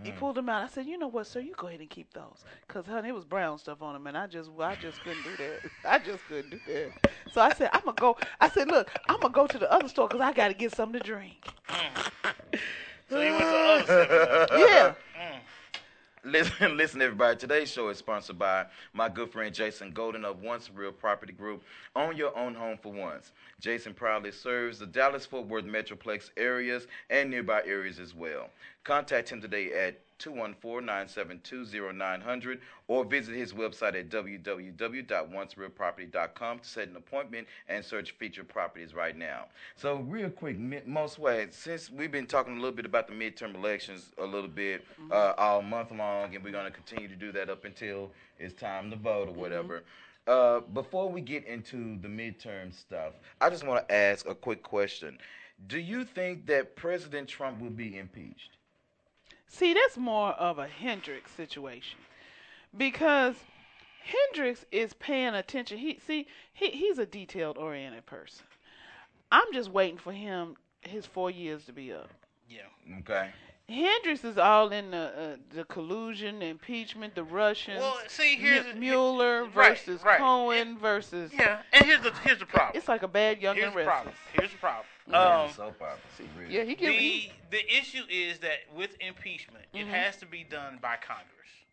he 0.02 0.12
Mm-hmm. 0.12 0.20
pulled 0.20 0.36
them 0.36 0.50
out. 0.50 0.64
I 0.64 0.68
said, 0.68 0.86
"You 0.86 0.98
know 0.98 1.08
what, 1.08 1.28
sir? 1.28 1.40
You 1.42 1.54
go 1.58 1.68
ahead 1.68 1.82
and 1.82 1.90
keep 1.90 2.14
those, 2.14 2.44
cause 2.68 2.86
honey, 2.86 3.10
it 3.10 3.16
was 3.16 3.26
brown 3.26 3.58
stuff 3.58 3.82
on 3.82 3.94
them, 3.94 4.08
and 4.08 4.18
I 4.18 4.28
just, 4.28 4.50
I 4.60 4.76
just 4.76 5.02
couldn't 5.02 5.24
do 5.24 5.36
that. 5.38 5.62
I 5.84 6.00
just 6.00 6.26
couldn't 6.26 6.52
do 6.52 6.60
that. 6.68 6.94
So 7.32 7.42
I 7.42 7.52
said, 7.54 7.70
I'm 7.74 7.82
gonna 7.84 7.98
go. 7.98 8.18
I 8.40 8.50
said, 8.50 8.68
look, 8.70 8.92
I'm 9.10 9.20
gonna 9.22 9.34
go 9.34 9.48
to 9.48 9.58
the 9.58 9.72
other 9.72 9.88
store, 9.90 10.08
cause 10.08 10.22
I 10.22 10.32
gotta 10.32 10.54
get 10.54 10.74
something 10.74 11.00
to 11.02 11.06
drink. 11.06 11.54
so 13.10 13.22
he 13.22 13.32
went 13.32 13.50
to 13.50 13.58
other 13.58 13.86
7-Eleven. 13.86 14.50
Yeah. 14.50 14.94
Listen, 16.24 16.76
listen, 16.78 17.02
everybody. 17.02 17.38
Today's 17.38 17.72
show 17.72 17.90
is 17.90 17.98
sponsored 17.98 18.38
by 18.38 18.66
my 18.94 19.08
good 19.08 19.32
friend 19.32 19.54
Jason 19.54 19.92
Golden 19.92 20.26
of 20.26 20.42
Once 20.42 20.70
Real 20.74 20.92
Property 20.92 21.32
Group. 21.32 21.64
Own 21.96 22.18
your 22.18 22.38
own 22.38 22.54
home 22.54 22.78
for 22.82 22.92
once. 22.92 23.32
Jason 23.62 23.94
proudly 23.94 24.32
serves 24.32 24.80
the 24.80 24.86
Dallas 24.86 25.26
Fort 25.26 25.48
Worth 25.48 25.66
Metroplex 25.66 26.32
areas 26.36 26.88
and 27.10 27.30
nearby 27.30 27.62
areas 27.66 28.00
as 28.00 28.14
well. 28.14 28.50
Contact 28.84 29.30
him 29.30 29.42
today 29.42 29.74
at 29.74 30.02
214-972-0900 30.20 32.60
or 32.88 33.04
visit 33.06 33.36
his 33.36 33.54
website 33.54 33.98
at 33.98 34.10
www.oncerealproperty.com 34.10 36.60
to 36.60 36.68
set 36.68 36.88
an 36.88 36.96
appointment 36.96 37.48
and 37.68 37.84
search 37.84 38.12
featured 38.12 38.48
properties 38.48 38.94
right 38.94 39.18
now. 39.18 39.46
So 39.76 39.96
real 39.98 40.30
quick, 40.30 40.60
Mo 40.60 41.08
Swag, 41.08 41.52
since 41.54 41.90
we've 41.90 42.12
been 42.12 42.28
talking 42.28 42.54
a 42.54 42.60
little 42.60 42.76
bit 42.76 42.86
about 42.86 43.08
the 43.08 43.14
midterm 43.14 43.56
elections 43.56 44.12
a 44.18 44.26
little 44.26 44.50
bit 44.50 44.86
uh, 45.12 45.34
all 45.38 45.62
month 45.62 45.92
long, 45.92 46.36
and 46.36 46.44
we're 46.44 46.52
going 46.52 46.66
to 46.66 46.72
continue 46.72 47.08
to 47.08 47.16
do 47.16 47.32
that 47.32 47.50
up 47.50 47.64
until 47.66 48.12
it's 48.38 48.54
time 48.54 48.92
to 48.92 48.98
vote 48.98 49.30
or 49.30 49.34
whatever. 49.34 49.84
Uh, 50.28 50.60
before 50.60 51.10
we 51.10 51.22
get 51.22 51.46
into 51.46 51.98
the 52.02 52.08
midterm 52.08 52.74
stuff, 52.74 53.14
I 53.42 53.50
just 53.50 53.66
want 53.66 53.88
to 53.88 53.96
ask 53.96 54.28
a 54.28 54.36
quick 54.36 54.62
question. 54.64 55.18
Do 55.68 55.80
you 55.80 56.06
think 56.06 56.46
that 56.46 56.76
President 56.76 57.28
Trump 57.28 57.60
will 57.60 57.72
be 57.72 57.98
impeached? 57.98 58.59
See, 59.50 59.74
that's 59.74 59.98
more 59.98 60.30
of 60.30 60.60
a 60.60 60.68
Hendrix 60.68 61.32
situation 61.32 62.00
because 62.78 63.36
Hendrix 64.04 64.64
is 64.72 64.94
paying 64.94 65.34
attention. 65.34 65.80
He 65.80 66.00
see 66.06 66.28
he 66.54 66.70
he's 66.70 67.00
a 67.00 67.06
detailed 67.06 67.58
oriented 67.58 68.06
person. 68.06 68.46
I'm 69.32 69.52
just 69.52 69.72
waiting 69.72 69.98
for 69.98 70.14
him 70.14 70.56
his 70.82 71.06
four 71.06 71.32
years 71.32 71.66
to 71.66 71.74
be 71.74 71.92
up. 71.92 72.10
Yeah. 72.48 72.62
Okay. 73.00 73.30
Hendrix 73.68 74.24
is 74.24 74.38
all 74.38 74.72
in 74.72 74.92
the 74.92 74.98
uh, 74.98 75.36
the 75.54 75.64
collusion, 75.66 76.40
the 76.40 76.46
impeachment, 76.46 77.14
the 77.14 77.24
Russians. 77.24 77.80
Well, 77.80 78.00
see, 78.08 78.36
here's 78.36 78.66
the- 78.66 78.74
Mueller 78.74 79.44
right, 79.44 79.78
versus 79.78 80.04
right. 80.04 80.18
Cohen 80.20 80.78
versus. 80.80 81.32
Yeah, 81.34 81.62
and 81.74 81.86
here's 81.86 82.02
the 82.02 82.12
here's 82.24 82.40
the 82.40 82.48
problem. 82.48 82.78
It's 82.78 82.88
like 82.88 83.04
a 83.04 83.08
bad 83.08 83.42
young 83.42 83.56
here's 83.56 83.68
and 83.72 83.80
the 83.80 83.84
problem. 83.84 84.16
Here's 84.34 84.52
the 84.52 84.58
problem. 84.58 84.86
Yeah, 85.10 85.42
Um, 85.44 85.52
soap 85.54 85.82
opera. 85.82 85.98
really. 86.38 86.54
Yeah, 86.56 86.64
he 86.64 86.76
can. 86.76 86.88
the 86.88 86.94
he, 86.98 87.32
the 87.50 87.66
issue 87.78 88.04
is 88.10 88.40
that 88.40 88.60
with 88.76 88.96
impeachment, 89.00 89.66
it 89.74 89.88
has 89.88 90.18
to 90.18 90.26
be 90.26 90.44
done 90.44 90.78
by 90.82 90.98
Congress. 90.98 91.26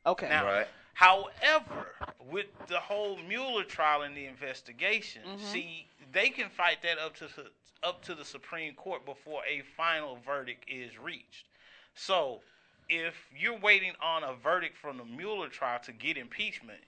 okay. 0.07 0.29
Now, 0.29 0.47
Right. 0.47 0.69
however, 0.95 1.95
with 2.31 2.47
the 2.69 2.81
whole 2.81 3.17
Mueller 3.19 3.65
trial 3.65 4.03
and 4.03 4.17
the 4.17 4.27
investigation, 4.27 5.23
Mm-hmm. 5.27 5.45
see, 5.47 5.87
they 6.13 6.31
can 6.31 6.49
fight 6.49 6.83
that 6.83 6.99
up 6.99 7.15
to 7.17 7.25
the, 7.27 7.51
up 7.83 8.03
to 8.05 8.15
the 8.15 8.25
Supreme 8.25 8.75
Court 8.75 9.05
before 9.05 9.43
a 9.47 9.63
final 9.77 10.17
verdict 10.25 10.65
is 10.69 10.99
reached. 10.99 11.47
So, 11.95 12.41
if 12.89 13.15
you're 13.37 13.59
waiting 13.59 13.93
on 14.01 14.23
a 14.23 14.35
verdict 14.35 14.77
from 14.79 14.97
the 14.99 15.05
Mueller 15.05 15.49
trial 15.49 15.81
to 15.85 15.93
get 15.93 16.17
impeachment, 16.17 16.79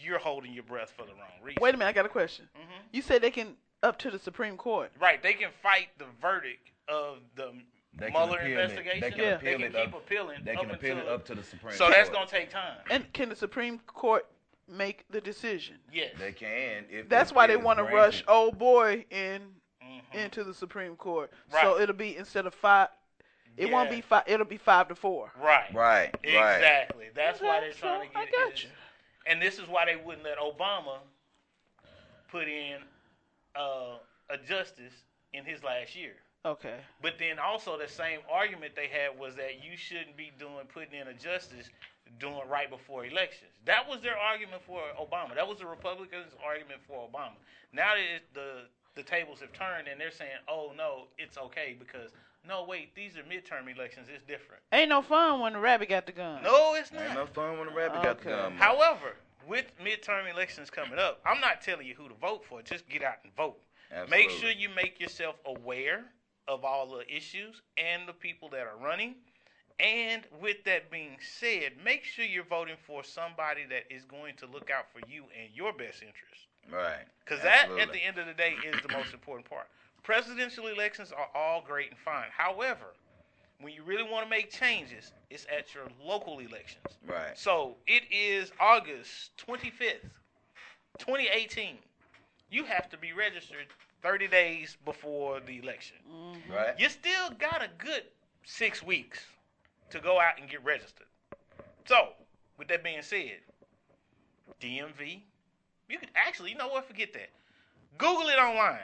you're 0.00 0.18
holding 0.20 0.52
your 0.52 0.62
breath 0.62 0.92
for 0.96 1.02
the 1.04 1.12
wrong 1.14 1.32
reason. 1.42 1.58
Wait 1.60 1.74
a 1.74 1.78
minute, 1.78 1.90
I 1.90 1.92
got 1.92 2.06
a 2.06 2.10
question. 2.10 2.48
Mm-hmm. 2.56 2.80
You 2.92 3.02
said 3.02 3.22
they 3.22 3.30
can 3.30 3.56
up 3.82 3.98
to 4.00 4.10
the 4.10 4.18
Supreme 4.18 4.56
Court. 4.56 4.90
Right, 5.00 5.22
they 5.22 5.34
can 5.34 5.50
fight 5.62 5.88
the 5.98 6.06
verdict 6.20 6.70
of 6.88 7.18
the 7.36 7.52
They 7.94 8.06
can 8.10 8.12
Mueller 8.12 8.38
appeal 8.38 8.58
it. 8.58 8.62
investigation. 8.62 9.00
They 9.00 9.10
can 9.10 9.20
Yeah. 9.20 9.30
appeal 9.34 9.58
they 9.58 9.64
it 9.66 9.72
can 9.72 9.84
keep 9.86 9.94
up- 9.94 10.00
appealing. 10.06 10.44
They 10.44 10.56
can 10.56 10.70
up 10.70 10.76
appeal 10.76 10.98
it 10.98 11.08
up 11.08 11.24
to 11.26 11.34
the 11.34 11.42
Supreme 11.42 11.72
So 11.72 11.84
Court. 11.84 11.94
So 11.94 11.98
that's 11.98 12.10
gonna 12.10 12.26
take 12.26 12.50
time. 12.50 12.78
And 12.90 13.12
can 13.12 13.28
the 13.28 13.36
Supreme 13.36 13.78
Court 13.80 14.26
make 14.66 15.04
the 15.10 15.20
decision? 15.20 15.78
Yes. 15.92 16.14
They 16.18 16.32
can. 16.32 16.86
If 16.90 17.08
That's 17.08 17.30
if 17.30 17.36
why 17.36 17.46
they 17.46 17.56
want 17.56 17.78
to 17.78 17.84
rush 17.84 18.22
old 18.28 18.58
boy 18.58 19.04
in 19.10 19.54
Mhm. 19.82 20.14
into 20.14 20.44
the 20.44 20.54
Supreme 20.54 20.96
Court. 20.96 21.32
Right. 21.50 21.62
So 21.62 21.78
it'll 21.80 21.94
be 21.94 22.16
instead 22.16 22.46
of 22.46 22.54
five, 22.54 22.88
it 23.56 23.70
won't 23.70 23.90
be 23.90 24.00
five. 24.00 24.24
It'll 24.26 24.46
be 24.46 24.58
five 24.58 24.88
to 24.88 24.94
four. 24.94 25.32
Right. 25.36 25.72
Right. 25.72 26.14
Right. 26.24 26.24
Exactly. 26.24 27.08
That's 27.14 27.40
why 27.40 27.60
they're 27.60 27.70
Okay, 27.70 27.78
trying 27.78 28.08
so 28.08 28.12
to 28.12 28.18
I 28.18 28.26
got 28.26 28.52
it. 28.52 28.64
you. 28.64 28.70
And 29.26 29.40
this 29.42 29.58
is 29.58 29.66
why 29.68 29.84
they 29.86 29.96
wouldn't 29.96 30.24
let 30.24 30.38
Obama 30.38 31.00
put 32.28 32.48
in 32.48 32.82
uh, 33.58 33.98
a 34.30 34.38
justice 34.38 34.92
in 35.32 35.44
his 35.44 35.62
last 35.62 35.96
year. 35.96 36.14
Okay. 36.46 36.76
But 37.02 37.14
then 37.18 37.38
also 37.38 37.76
the 37.76 37.88
same 37.88 38.20
argument 38.32 38.74
they 38.76 38.86
had 38.86 39.18
was 39.18 39.34
that 39.36 39.62
you 39.62 39.76
shouldn't 39.76 40.16
be 40.16 40.30
doing 40.38 40.66
putting 40.72 40.94
in 41.00 41.08
a 41.08 41.14
justice 41.14 41.68
doing 42.20 42.40
right 42.48 42.70
before 42.70 43.04
elections. 43.04 43.50
That 43.66 43.88
was 43.88 44.00
their 44.00 44.16
argument 44.16 44.62
for 44.66 44.80
Obama. 44.98 45.34
That 45.34 45.46
was 45.48 45.58
the 45.58 45.66
Republicans' 45.66 46.32
argument 46.44 46.80
for 46.86 47.06
Obama. 47.08 47.34
Now 47.72 47.94
that 47.94 48.00
it, 48.16 48.22
the 48.34 48.62
the 48.94 49.02
tables 49.02 49.40
have 49.40 49.52
turned 49.52 49.88
and 49.88 50.00
they're 50.00 50.10
saying, 50.10 50.38
"Oh 50.48 50.72
no, 50.76 51.08
it's 51.18 51.36
okay 51.38 51.76
because 51.78 52.10
no, 52.48 52.64
wait, 52.64 52.94
these 52.94 53.16
are 53.16 53.22
midterm 53.24 53.72
elections. 53.72 54.08
It's 54.12 54.24
different." 54.24 54.62
Ain't 54.72 54.88
no 54.88 55.02
fun 55.02 55.40
when 55.40 55.52
the 55.52 55.58
rabbit 55.58 55.88
got 55.88 56.06
the 56.06 56.12
gun. 56.12 56.42
No, 56.42 56.74
it's 56.74 56.92
not. 56.92 57.02
Ain't 57.04 57.14
no 57.14 57.26
fun 57.26 57.58
when 57.58 57.68
the 57.68 57.74
rabbit 57.74 58.02
got 58.02 58.20
the 58.22 58.30
Okay. 58.30 58.42
gun. 58.42 58.52
However, 58.56 59.16
with 59.48 59.66
midterm 59.82 60.30
elections 60.32 60.70
coming 60.70 60.98
up, 60.98 61.20
I'm 61.24 61.40
not 61.40 61.62
telling 61.62 61.86
you 61.86 61.94
who 61.94 62.08
to 62.08 62.14
vote 62.14 62.44
for. 62.44 62.62
Just 62.62 62.88
get 62.88 63.02
out 63.02 63.16
and 63.24 63.34
vote. 63.34 63.58
Make 64.10 64.30
sure 64.30 64.50
you 64.50 64.68
make 64.76 65.00
yourself 65.00 65.36
aware 65.46 66.04
of 66.46 66.64
all 66.64 66.86
the 66.86 67.14
issues 67.14 67.62
and 67.78 68.06
the 68.06 68.12
people 68.12 68.48
that 68.50 68.66
are 68.66 68.76
running. 68.82 69.14
And 69.80 70.24
with 70.40 70.64
that 70.64 70.90
being 70.90 71.16
said, 71.20 71.72
make 71.84 72.04
sure 72.04 72.24
you're 72.24 72.44
voting 72.44 72.76
for 72.86 73.04
somebody 73.04 73.64
that 73.70 73.84
is 73.90 74.04
going 74.04 74.34
to 74.36 74.46
look 74.46 74.70
out 74.70 74.86
for 74.92 75.00
you 75.10 75.24
and 75.40 75.54
your 75.54 75.72
best 75.72 76.02
interest. 76.02 76.48
Right. 76.70 77.06
Because 77.24 77.42
that, 77.42 77.70
at 77.80 77.92
the 77.92 78.02
end 78.02 78.18
of 78.18 78.26
the 78.26 78.34
day, 78.34 78.54
is 78.66 78.80
the 78.82 78.92
most 78.92 79.14
important 79.14 79.48
part. 79.48 79.68
Presidential 80.02 80.66
elections 80.66 81.12
are 81.12 81.28
all 81.34 81.62
great 81.66 81.90
and 81.90 81.98
fine. 81.98 82.26
However, 82.36 82.86
when 83.60 83.72
you 83.72 83.82
really 83.82 84.08
want 84.08 84.24
to 84.24 84.30
make 84.30 84.50
changes, 84.50 85.12
it's 85.30 85.46
at 85.56 85.74
your 85.74 85.84
local 86.04 86.38
elections. 86.38 86.84
Right. 87.06 87.36
So 87.36 87.76
it 87.86 88.04
is 88.10 88.52
August 88.60 89.32
25th, 89.46 90.08
2018. 90.98 91.76
You 92.50 92.64
have 92.64 92.88
to 92.90 92.96
be 92.96 93.12
registered 93.12 93.66
30 94.02 94.28
days 94.28 94.76
before 94.84 95.40
the 95.40 95.58
election. 95.58 95.96
Mm-hmm. 96.10 96.52
Right. 96.52 96.78
You 96.78 96.88
still 96.88 97.30
got 97.38 97.62
a 97.62 97.68
good 97.78 98.04
six 98.44 98.82
weeks 98.82 99.26
to 99.90 99.98
go 99.98 100.20
out 100.20 100.40
and 100.40 100.48
get 100.48 100.64
registered. 100.64 101.06
So, 101.86 102.10
with 102.58 102.68
that 102.68 102.84
being 102.84 103.02
said, 103.02 103.38
DMV, 104.60 105.20
you 105.88 105.98
could 105.98 106.10
actually, 106.14 106.50
you 106.50 106.56
know 106.56 106.68
what? 106.68 106.86
Forget 106.86 107.12
that. 107.14 107.30
Google 107.96 108.28
it 108.28 108.38
online. 108.38 108.78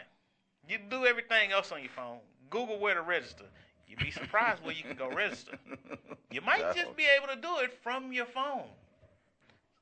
You 0.69 0.79
do 0.91 1.05
everything 1.05 1.53
else 1.53 1.71
on 1.71 1.81
your 1.81 1.91
phone. 1.91 2.19
Google 2.51 2.79
where 2.79 2.95
to 2.95 3.03
register. 3.03 3.45
You'd 3.89 3.99
be 3.99 4.11
surprised 4.11 4.63
where 4.65 4.75
you 4.75 4.83
can 4.83 4.97
go 4.97 5.09
register. 5.09 5.57
You 6.31 6.41
might 6.41 6.75
just 6.75 6.97
be 6.97 7.05
able 7.17 7.29
to 7.35 7.41
do 7.41 7.59
it 7.59 7.73
from 7.83 8.13
your 8.13 8.27
phone. 8.27 8.69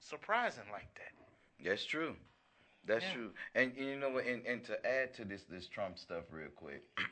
Surprising 0.01 0.65
like 0.73 0.93
that. 0.97 1.13
That's 1.65 1.85
true. 1.85 2.17
That's 2.85 3.05
Yeah. 3.05 3.13
true. 3.13 3.31
And 3.55 3.73
you 3.77 3.97
know 3.97 4.11
what? 4.11 4.27
And, 4.27 4.45
and 4.47 4.65
to 4.65 4.87
add 4.87 5.15
to 5.15 5.25
this 5.25 5.45
this 5.45 5.69
Trump 5.69 5.99
stuff 5.99 6.25
real 6.31 6.49
quick. 6.49 6.83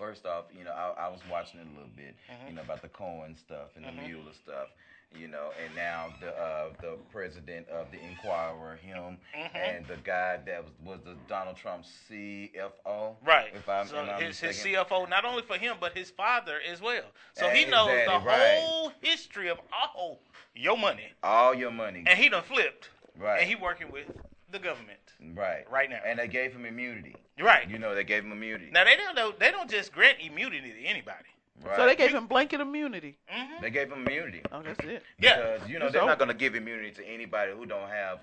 First 0.00 0.24
off, 0.24 0.44
you 0.56 0.64
know, 0.64 0.72
I, 0.72 1.04
I 1.04 1.08
was 1.08 1.20
watching 1.30 1.60
it 1.60 1.66
a 1.66 1.74
little 1.76 1.92
bit, 1.94 2.14
Mm-hmm. 2.32 2.48
you 2.48 2.54
know, 2.56 2.62
about 2.62 2.80
the 2.80 2.88
Cohen 2.88 3.36
stuff 3.36 3.76
and 3.76 3.84
the 3.84 3.92
Mueller 3.92 4.32
stuff, 4.32 4.68
you 5.14 5.28
know, 5.28 5.50
and 5.62 5.74
now 5.76 6.06
the 6.22 6.30
uh, 6.30 6.68
the 6.80 6.96
president 7.12 7.68
of 7.68 7.88
the 7.92 7.98
Enquirer, 8.00 8.76
him, 8.82 9.18
Mm-hmm. 9.38 9.56
and 9.56 9.86
the 9.86 9.98
guy 10.02 10.38
that 10.46 10.64
was 10.64 10.72
was 10.82 10.98
the 11.04 11.16
Donald 11.28 11.56
Trump 11.58 11.84
CFO, 12.10 13.14
Right. 13.24 13.50
If 13.54 13.68
I'm, 13.68 13.86
so 13.88 13.98
and 13.98 14.10
I'm 14.10 14.22
his, 14.22 14.40
his. 14.40 14.56
CFO, 14.56 15.08
not 15.10 15.26
only 15.26 15.42
for 15.42 15.58
him, 15.58 15.76
but 15.78 15.96
his 15.96 16.10
father 16.10 16.60
as 16.70 16.80
well. 16.80 17.02
So 17.34 17.50
he 17.50 17.64
Exactly, 17.64 17.70
knows 17.70 18.06
the 18.22 18.26
right. 18.26 18.58
whole 18.62 18.92
history 19.02 19.50
of 19.50 19.58
all 19.70 20.20
your 20.54 20.78
money. 20.78 21.12
all 21.22 21.54
your 21.54 21.70
money, 21.70 22.04
And 22.06 22.18
he 22.18 22.28
done 22.30 22.42
flipped. 22.42 22.88
Right. 23.18 23.40
And 23.40 23.48
he 23.48 23.54
working 23.54 23.90
with 23.92 24.06
the 24.52 24.58
government. 24.58 24.98
right, 25.34 25.70
right 25.70 25.88
now. 25.90 26.00
and 26.04 26.18
they 26.18 26.28
gave 26.28 26.52
him 26.52 26.64
immunity. 26.64 27.14
Right. 27.40 27.68
You 27.68 27.78
know, 27.78 27.94
they 27.94 28.04
gave 28.04 28.24
him 28.24 28.32
immunity. 28.32 28.70
Now 28.72 28.84
they 28.84 28.96
don't 28.96 29.14
know, 29.14 29.32
they 29.38 29.50
don't 29.50 29.70
just 29.70 29.92
grant 29.92 30.18
immunity 30.20 30.72
to 30.72 30.84
anybody. 30.84 31.28
right. 31.64 31.76
So 31.76 31.86
they 31.86 31.96
gave 31.96 32.10
him 32.10 32.26
blanket 32.26 32.60
immunity. 32.60 33.16
hmm 33.28 33.62
they 33.62 33.70
gave 33.70 33.90
him 33.92 34.06
immunity. 34.06 34.42
Oh, 34.52 34.62
that's 34.62 34.78
it. 34.84 35.02
Yeah. 35.18 35.36
Because 35.54 35.68
you 35.68 35.78
know 35.78 35.86
It's 35.86 35.92
they're 35.92 36.02
over. 36.02 36.10
not 36.10 36.18
going 36.18 36.28
to 36.28 36.34
give 36.34 36.54
immunity 36.54 36.90
to 36.92 37.04
anybody 37.06 37.52
who 37.56 37.64
don't 37.66 37.88
have 37.88 38.20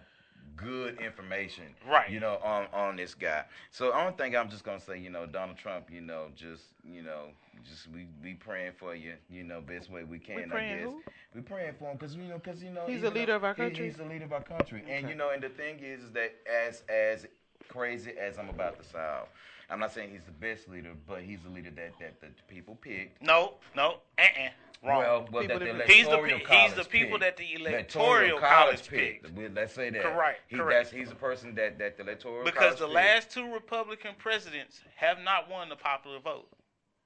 good 0.58 1.00
information, 1.00 1.64
Right. 1.88 2.10
You 2.10 2.20
know, 2.20 2.40
on 2.44 2.68
on 2.74 2.96
this 2.98 3.14
guy. 3.14 3.46
So 3.72 3.94
I 3.94 4.04
don't 4.04 4.18
think 4.18 4.36
I'm 4.36 4.50
just 4.50 4.64
gonna 4.64 4.80
say, 4.82 4.98
you 5.00 5.10
know, 5.10 5.26
Donald 5.26 5.58
Trump, 5.58 5.90
you 5.92 6.02
know, 6.02 6.26
just 6.36 6.64
you 6.84 7.02
know, 7.04 7.26
just 7.64 7.88
we 7.94 8.08
we 8.24 8.34
praying 8.34 8.74
for 8.78 8.96
you, 8.96 9.14
you 9.30 9.44
know, 9.44 9.62
best 9.62 9.90
way 9.92 10.04
we 10.04 10.20
can. 10.20 10.50
praying 10.50 10.74
I 10.74 10.78
guess 10.80 10.84
who? 10.86 11.02
we 11.36 11.42
praying 11.42 11.74
for 11.80 11.92
him 11.92 11.98
because 11.98 12.16
you 12.16 12.24
know, 12.24 12.40
because 12.44 12.62
you 12.64 12.72
know, 12.72 12.86
He's 12.88 13.04
a 13.04 13.10
leader 13.10 13.28
though- 13.28 13.36
of 13.38 13.44
our 13.46 13.54
he- 13.54 13.62
country? 13.62 13.86
he's 13.86 13.96
the 13.98 14.06
leader 14.06 14.26
of 14.26 14.34
our 14.34 14.44
country, 14.44 14.84
and 14.90 15.08
you 15.08 15.16
know, 15.16 15.30
and 15.30 15.42
the 15.42 15.50
thing 15.50 15.80
is, 15.80 16.04
is 16.04 16.12
that 16.12 16.34
as 16.52 16.84
as 16.90 17.26
crazy 17.70 18.12
as 18.20 18.38
I'm 18.38 18.50
about 18.50 18.82
to 18.82 18.90
sound. 18.90 19.28
I'm 19.70 19.80
not 19.82 19.94
saying 19.94 20.12
he's 20.12 20.24
the 20.24 20.32
best 20.32 20.70
leader, 20.70 20.94
but 21.06 21.22
he's 21.24 21.42
the 21.42 21.50
leader 21.50 21.72
that, 21.72 21.92
that, 22.00 22.22
that 22.22 22.38
the 22.38 22.44
people 22.48 22.76
picked. 22.76 23.22
No, 23.22 23.56
no, 23.76 23.98
uh-uh. 24.18 24.50
Wrong. 24.84 25.00
Well, 25.00 25.28
well, 25.32 25.48
that 25.48 25.60
the 25.60 25.66
that- 25.74 25.90
He's 25.90 26.06
the 26.08 26.18
electoral 26.18 26.62
he's 26.62 26.74
the 26.74 26.84
people 26.84 27.20
picked. 27.20 27.22
that 27.22 27.38
the 27.38 27.54
Electoral 27.56 28.06
electoral 28.16 28.40
college 28.40 28.88
picked. 28.88 29.36
picked. 29.36 29.56
Let's 29.56 29.74
say 29.74 29.90
that. 29.90 30.02
Correct, 30.04 30.42
He, 30.48 30.56
correct. 30.58 30.92
He's 30.92 31.10
the 31.10 31.16
person 31.16 31.56
that, 31.56 31.80
that 31.80 31.98
the 31.98 32.04
electoral 32.04 32.44
because 32.46 32.76
college 32.76 32.80
the 32.80 32.86
picked. 32.86 32.96
last 32.96 33.32
two 33.32 33.52
Republican 33.52 34.14
presidents 34.18 34.82
have 34.96 35.20
not 35.20 35.50
won 35.50 35.70
the 35.70 35.76
popular 35.76 36.20
vote. 36.20 36.48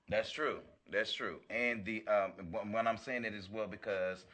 That's 0.10 0.32
true. 0.32 0.60
That's 0.92 1.14
true. 1.14 1.40
And 1.50 1.86
the 1.86 2.04
um, 2.08 2.32
when 2.72 2.88
I'm 2.88 2.98
saying 2.98 3.24
it 3.24 3.34
as 3.34 3.50
well 3.50 3.68
because 3.68 4.26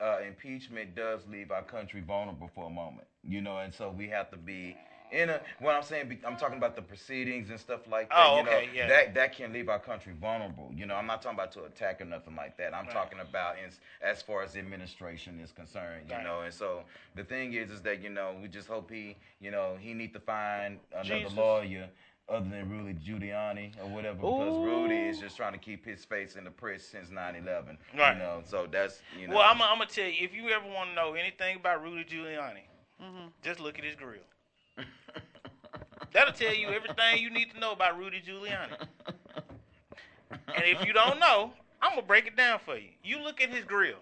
uh, 0.00 0.18
impeachment 0.26 0.94
does 0.94 1.20
leave 1.30 1.50
our 1.50 1.62
country 1.62 2.02
vulnerable 2.02 2.50
for 2.54 2.66
a 2.66 2.70
moment. 2.70 3.06
You 3.24 3.40
know, 3.40 3.58
and 3.58 3.72
so 3.72 3.88
we 3.90 4.08
have 4.08 4.30
to 4.32 4.36
be 4.36 4.76
in 5.12 5.30
a. 5.30 5.40
What 5.60 5.74
I'm 5.74 5.82
saying, 5.82 6.18
I'm 6.26 6.36
talking 6.36 6.58
about 6.58 6.74
the 6.74 6.82
proceedings 6.82 7.50
and 7.50 7.60
stuff 7.60 7.80
like 7.90 8.08
that. 8.08 8.18
Oh, 8.18 8.38
you 8.38 8.44
know, 8.44 8.50
okay, 8.50 8.68
yeah. 8.74 8.88
That 8.88 9.14
that 9.14 9.36
can 9.36 9.52
leave 9.52 9.68
our 9.68 9.78
country 9.78 10.14
vulnerable. 10.20 10.70
You 10.74 10.86
know, 10.86 10.94
I'm 10.94 11.06
not 11.06 11.22
talking 11.22 11.38
about 11.38 11.52
to 11.52 11.64
attack 11.64 12.00
or 12.00 12.04
nothing 12.04 12.34
like 12.34 12.56
that. 12.58 12.74
I'm 12.74 12.86
talking 12.86 13.20
about 13.20 13.56
in, 13.58 13.70
as 14.02 14.22
far 14.22 14.42
as 14.42 14.54
the 14.54 14.58
administration 14.58 15.38
is 15.40 15.52
concerned. 15.52 16.06
You 16.08 16.16
Right. 16.16 16.24
know, 16.24 16.40
and 16.40 16.52
so 16.52 16.82
the 17.14 17.24
thing 17.24 17.52
is, 17.54 17.70
is 17.70 17.82
that 17.82 18.02
you 18.02 18.10
know 18.10 18.34
we 18.40 18.48
just 18.48 18.68
hope 18.68 18.90
he, 18.90 19.16
you 19.40 19.50
know, 19.50 19.76
he 19.78 19.94
need 19.94 20.12
to 20.14 20.20
find 20.20 20.78
another 20.92 21.20
Jesus. 21.20 21.34
lawyer 21.36 21.88
other 22.28 22.48
than 22.48 22.70
Rudy 22.70 22.98
Giuliani 22.98 23.72
or 23.82 23.88
whatever, 23.88 24.16
because 24.16 24.56
Rudy 24.58 24.96
is 24.96 25.18
just 25.18 25.36
trying 25.36 25.52
to 25.52 25.58
keep 25.58 25.84
his 25.84 26.04
face 26.04 26.36
in 26.36 26.44
the 26.44 26.50
press 26.50 26.82
since 26.84 27.10
9/11. 27.10 27.76
Right. 27.96 28.12
You 28.14 28.18
know, 28.18 28.42
so 28.44 28.66
that's 28.70 29.00
you 29.18 29.28
know. 29.28 29.36
Well, 29.36 29.44
I'm, 29.48 29.60
I'm 29.60 29.78
gonna 29.78 29.86
tell 29.90 30.06
you, 30.06 30.14
if 30.20 30.34
you 30.34 30.48
ever 30.50 30.66
want 30.66 30.90
to 30.90 30.94
know 30.94 31.14
anything 31.14 31.56
about 31.56 31.82
Rudy 31.82 32.04
Giuliani, 32.04 32.64
mm-hmm. 33.02 33.26
just 33.42 33.60
look 33.60 33.78
at 33.78 33.84
his 33.84 33.96
grill. 33.96 34.20
That'll 36.12 36.34
tell 36.34 36.54
you 36.54 36.68
everything 36.68 37.22
you 37.22 37.30
need 37.30 37.52
to 37.52 37.60
know 37.60 37.72
about 37.72 37.98
Rudy 37.98 38.20
Giuliani. 38.20 38.76
And 40.30 40.64
if 40.64 40.84
you 40.84 40.92
don't 40.92 41.18
know, 41.18 41.52
I'm 41.80 41.94
gonna 41.94 42.06
break 42.06 42.26
it 42.26 42.36
down 42.36 42.58
for 42.58 42.76
you. 42.76 42.90
You 43.02 43.22
look 43.22 43.40
at 43.40 43.50
his 43.50 43.64
grill, 43.64 43.98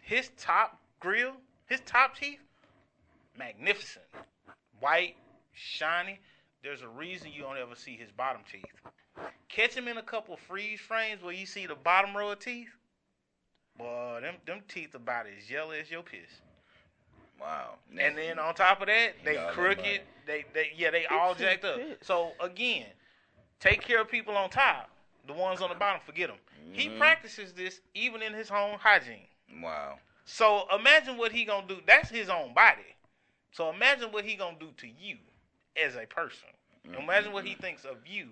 his 0.00 0.30
top 0.36 0.78
grill, 1.00 1.32
his 1.66 1.80
top 1.80 2.16
teeth, 2.16 2.40
magnificent, 3.38 4.04
white, 4.80 5.16
shiny. 5.52 6.20
There's 6.62 6.82
a 6.82 6.88
reason 6.88 7.32
you 7.32 7.42
don't 7.42 7.56
ever 7.56 7.74
see 7.74 7.96
his 7.96 8.10
bottom 8.10 8.42
teeth. 8.50 8.64
Catch 9.48 9.74
him 9.74 9.88
in 9.88 9.96
a 9.96 10.02
couple 10.02 10.36
freeze 10.36 10.80
frames 10.80 11.22
where 11.22 11.32
you 11.32 11.46
see 11.46 11.66
the 11.66 11.74
bottom 11.74 12.16
row 12.16 12.32
of 12.32 12.40
teeth. 12.40 12.68
Boy, 13.76 14.18
them 14.20 14.36
them 14.46 14.60
teeth 14.68 14.94
about 14.94 15.26
as 15.26 15.50
yellow 15.50 15.72
as 15.72 15.90
your 15.90 16.02
piss. 16.02 16.40
Wow. 17.40 17.74
And 17.98 18.16
then 18.16 18.38
on 18.38 18.54
top 18.54 18.80
of 18.80 18.86
that, 18.88 19.12
they 19.24 19.34
got 19.34 19.40
all 19.42 19.46
that 19.48 19.54
crooked. 19.54 20.00
They 20.26 20.44
they 20.54 20.72
yeah 20.76 20.90
they 20.90 21.06
all 21.06 21.34
jacked 21.34 21.64
up. 21.64 21.80
So 22.02 22.32
again, 22.40 22.86
take 23.60 23.82
care 23.82 24.00
of 24.00 24.08
people 24.08 24.36
on 24.36 24.50
top. 24.50 24.90
The 25.26 25.32
ones 25.32 25.60
on 25.62 25.68
the 25.70 25.74
bottom, 25.74 26.00
forget 26.04 26.28
them. 26.28 26.38
He 26.72 26.88
Mm-hmm. 26.88 26.98
practices 26.98 27.52
this 27.52 27.80
even 27.94 28.20
in 28.22 28.32
his 28.34 28.48
home 28.48 28.78
hygiene. 28.80 29.26
wow. 29.62 29.98
So 30.26 30.64
imagine 30.74 31.16
what 31.18 31.30
he 31.32 31.44
gonna 31.44 31.66
do. 31.68 31.76
That's 31.86 32.08
his 32.10 32.28
own 32.28 32.52
body. 32.54 32.82
So 33.52 33.70
imagine 33.70 34.10
what 34.10 34.24
he 34.24 34.34
gonna 34.36 34.56
do 34.58 34.70
to 34.78 34.86
you 34.86 35.16
as 35.82 35.96
a 35.96 36.06
person. 36.06 36.48
Imagine 36.98 37.32
what 37.32 37.44
he 37.44 37.54
thinks 37.54 37.84
of 37.84 37.96
you 38.06 38.28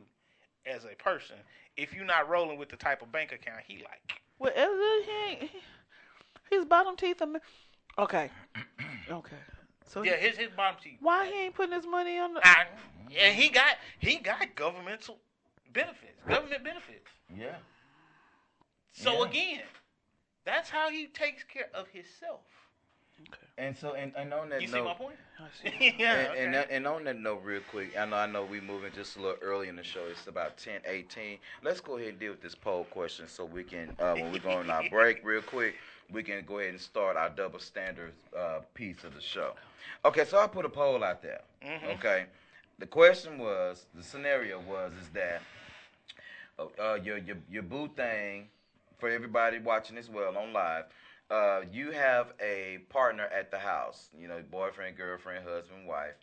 as 0.66 0.84
a 0.84 0.94
person 1.02 1.36
if 1.76 1.94
you're 1.94 2.04
not 2.04 2.28
rolling 2.28 2.58
with 2.58 2.68
the 2.68 2.76
type 2.76 3.00
of 3.02 3.10
bank 3.12 3.32
account 3.32 3.60
he 3.66 3.76
like. 3.78 4.20
Well, 4.38 4.52
he 4.54 5.12
ain't, 5.30 5.50
his 6.50 6.64
bottom 6.64 6.96
teeth 6.96 7.22
are. 7.22 7.26
ma- 7.26 7.38
Okay. 7.98 8.30
Okay. 9.12 9.36
So 9.86 10.02
Yeah, 10.02 10.16
he- 10.16 10.28
his 10.28 10.36
his 10.38 10.50
bottom 10.50 10.80
teeth. 10.82 10.98
why 11.00 11.26
he 11.26 11.44
ain't 11.44 11.54
putting 11.54 11.74
his 11.74 11.86
money 11.86 12.18
on 12.18 12.34
the? 12.34 12.40
I, 12.46 12.66
and 13.18 13.34
he 13.36 13.48
got 13.50 13.76
he 13.98 14.16
got 14.16 14.54
governmental 14.54 15.18
benefits, 15.72 16.18
government 16.26 16.64
benefits. 16.64 17.08
Yeah. 17.34 17.56
So 18.92 19.12
Yeah. 19.24 19.28
again, 19.30 19.62
that's 20.44 20.70
how 20.70 20.90
he 20.90 21.06
takes 21.08 21.44
care 21.44 21.68
of 21.74 21.88
himself. 21.88 22.40
Okay. 23.28 23.38
And 23.58 23.76
so 23.76 23.92
and, 23.92 24.12
and 24.16 24.32
on 24.32 24.48
that 24.48 24.62
You 24.62 24.68
note, 24.68 24.74
see 24.78 24.82
my 24.82 24.94
point? 24.94 25.16
I 25.38 25.44
see. 25.62 25.94
yeah. 25.98 26.14
And, 26.18 26.28
okay. 26.30 26.44
and, 26.44 26.54
that- 26.54 26.70
and 26.70 26.86
on 26.86 27.04
that 27.04 27.18
note, 27.18 27.42
real 27.44 27.60
quick, 27.70 27.96
I 27.98 28.06
know 28.06 28.16
I 28.16 28.26
know 28.26 28.44
we 28.44 28.60
moving 28.60 28.92
just 28.92 29.16
a 29.16 29.20
little 29.20 29.36
early 29.42 29.68
in 29.68 29.76
the 29.76 29.84
show. 29.84 30.04
It's 30.10 30.26
about 30.26 30.56
10, 30.56 30.80
18. 30.86 31.38
Let's 31.62 31.80
go 31.80 31.96
ahead 31.98 32.08
and 32.10 32.18
deal 32.18 32.30
with 32.32 32.40
this 32.42 32.54
poll 32.54 32.84
question 32.84 33.28
so 33.28 33.44
we 33.44 33.62
can, 33.62 33.94
uh, 34.00 34.14
when 34.14 34.32
we 34.32 34.38
go 34.38 34.50
on 34.52 34.70
our 34.70 34.88
break, 34.90 35.22
real 35.24 35.42
quick, 35.42 35.74
we 36.12 36.22
can 36.22 36.44
go 36.44 36.58
ahead 36.58 36.70
and 36.70 36.80
start 36.80 37.16
our 37.16 37.30
double 37.30 37.58
standard 37.58 38.12
uh, 38.38 38.60
piece 38.74 39.04
of 39.04 39.14
the 39.14 39.20
show. 39.20 39.52
Okay, 40.04 40.24
so 40.24 40.38
I 40.38 40.46
put 40.46 40.64
a 40.64 40.68
poll 40.68 41.02
out 41.04 41.22
there. 41.22 41.40
Okay, 41.94 42.26
the 42.78 42.86
question 42.86 43.38
was, 43.38 43.86
the 43.94 44.02
scenario 44.02 44.60
was, 44.60 44.92
is 45.00 45.08
that 45.14 45.42
uh, 46.58 46.66
uh, 46.80 46.94
your 47.02 47.18
your 47.18 47.36
your 47.50 47.62
boo 47.62 47.88
thing 47.96 48.48
for 48.98 49.08
everybody 49.08 49.58
watching 49.58 49.96
as 49.98 50.08
well 50.10 50.36
on 50.36 50.52
live. 50.52 50.84
Uh, 51.30 51.62
you 51.72 51.90
have 51.92 52.34
a 52.40 52.78
partner 52.90 53.24
at 53.34 53.50
the 53.50 53.58
house, 53.58 54.10
you 54.18 54.28
know, 54.28 54.42
boyfriend, 54.50 54.96
girlfriend, 54.96 55.44
husband, 55.48 55.86
wife, 55.88 56.14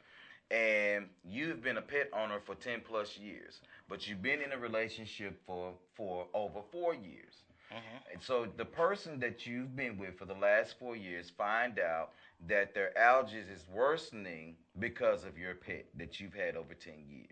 and 0.52 1.08
you've 1.26 1.64
been 1.64 1.78
a 1.78 1.82
pet 1.82 2.10
owner 2.14 2.40
for 2.46 2.56
ten 2.56 2.80
plus 2.88 3.18
years, 3.18 3.62
but 3.88 4.08
you've 4.08 4.22
been 4.22 4.42
in 4.42 4.52
a 4.52 4.58
relationship 4.58 5.40
for 5.48 5.74
for 5.96 6.28
over 6.34 6.60
four 6.72 6.94
years. 6.94 7.44
Mm-hmm. 7.72 8.14
And 8.14 8.22
so 8.22 8.48
the 8.58 8.66
person 8.66 9.20
that 9.20 9.46
you've 9.46 9.76
been 9.76 9.98
with 9.98 10.18
for 10.18 10.26
the 10.26 10.34
last 10.34 10.78
four 10.80 10.96
years 10.96 11.30
find 11.30 11.80
out 11.80 12.12
that 12.48 12.74
their 12.74 12.92
allergies 13.00 13.52
is 13.54 13.66
worsening 13.72 14.56
because 14.80 15.24
of 15.24 15.38
your 15.38 15.56
pet 15.56 15.86
that 15.98 16.20
you've 16.20 16.34
had 16.34 16.56
over 16.56 16.74
10 16.74 16.94
years. 17.08 17.30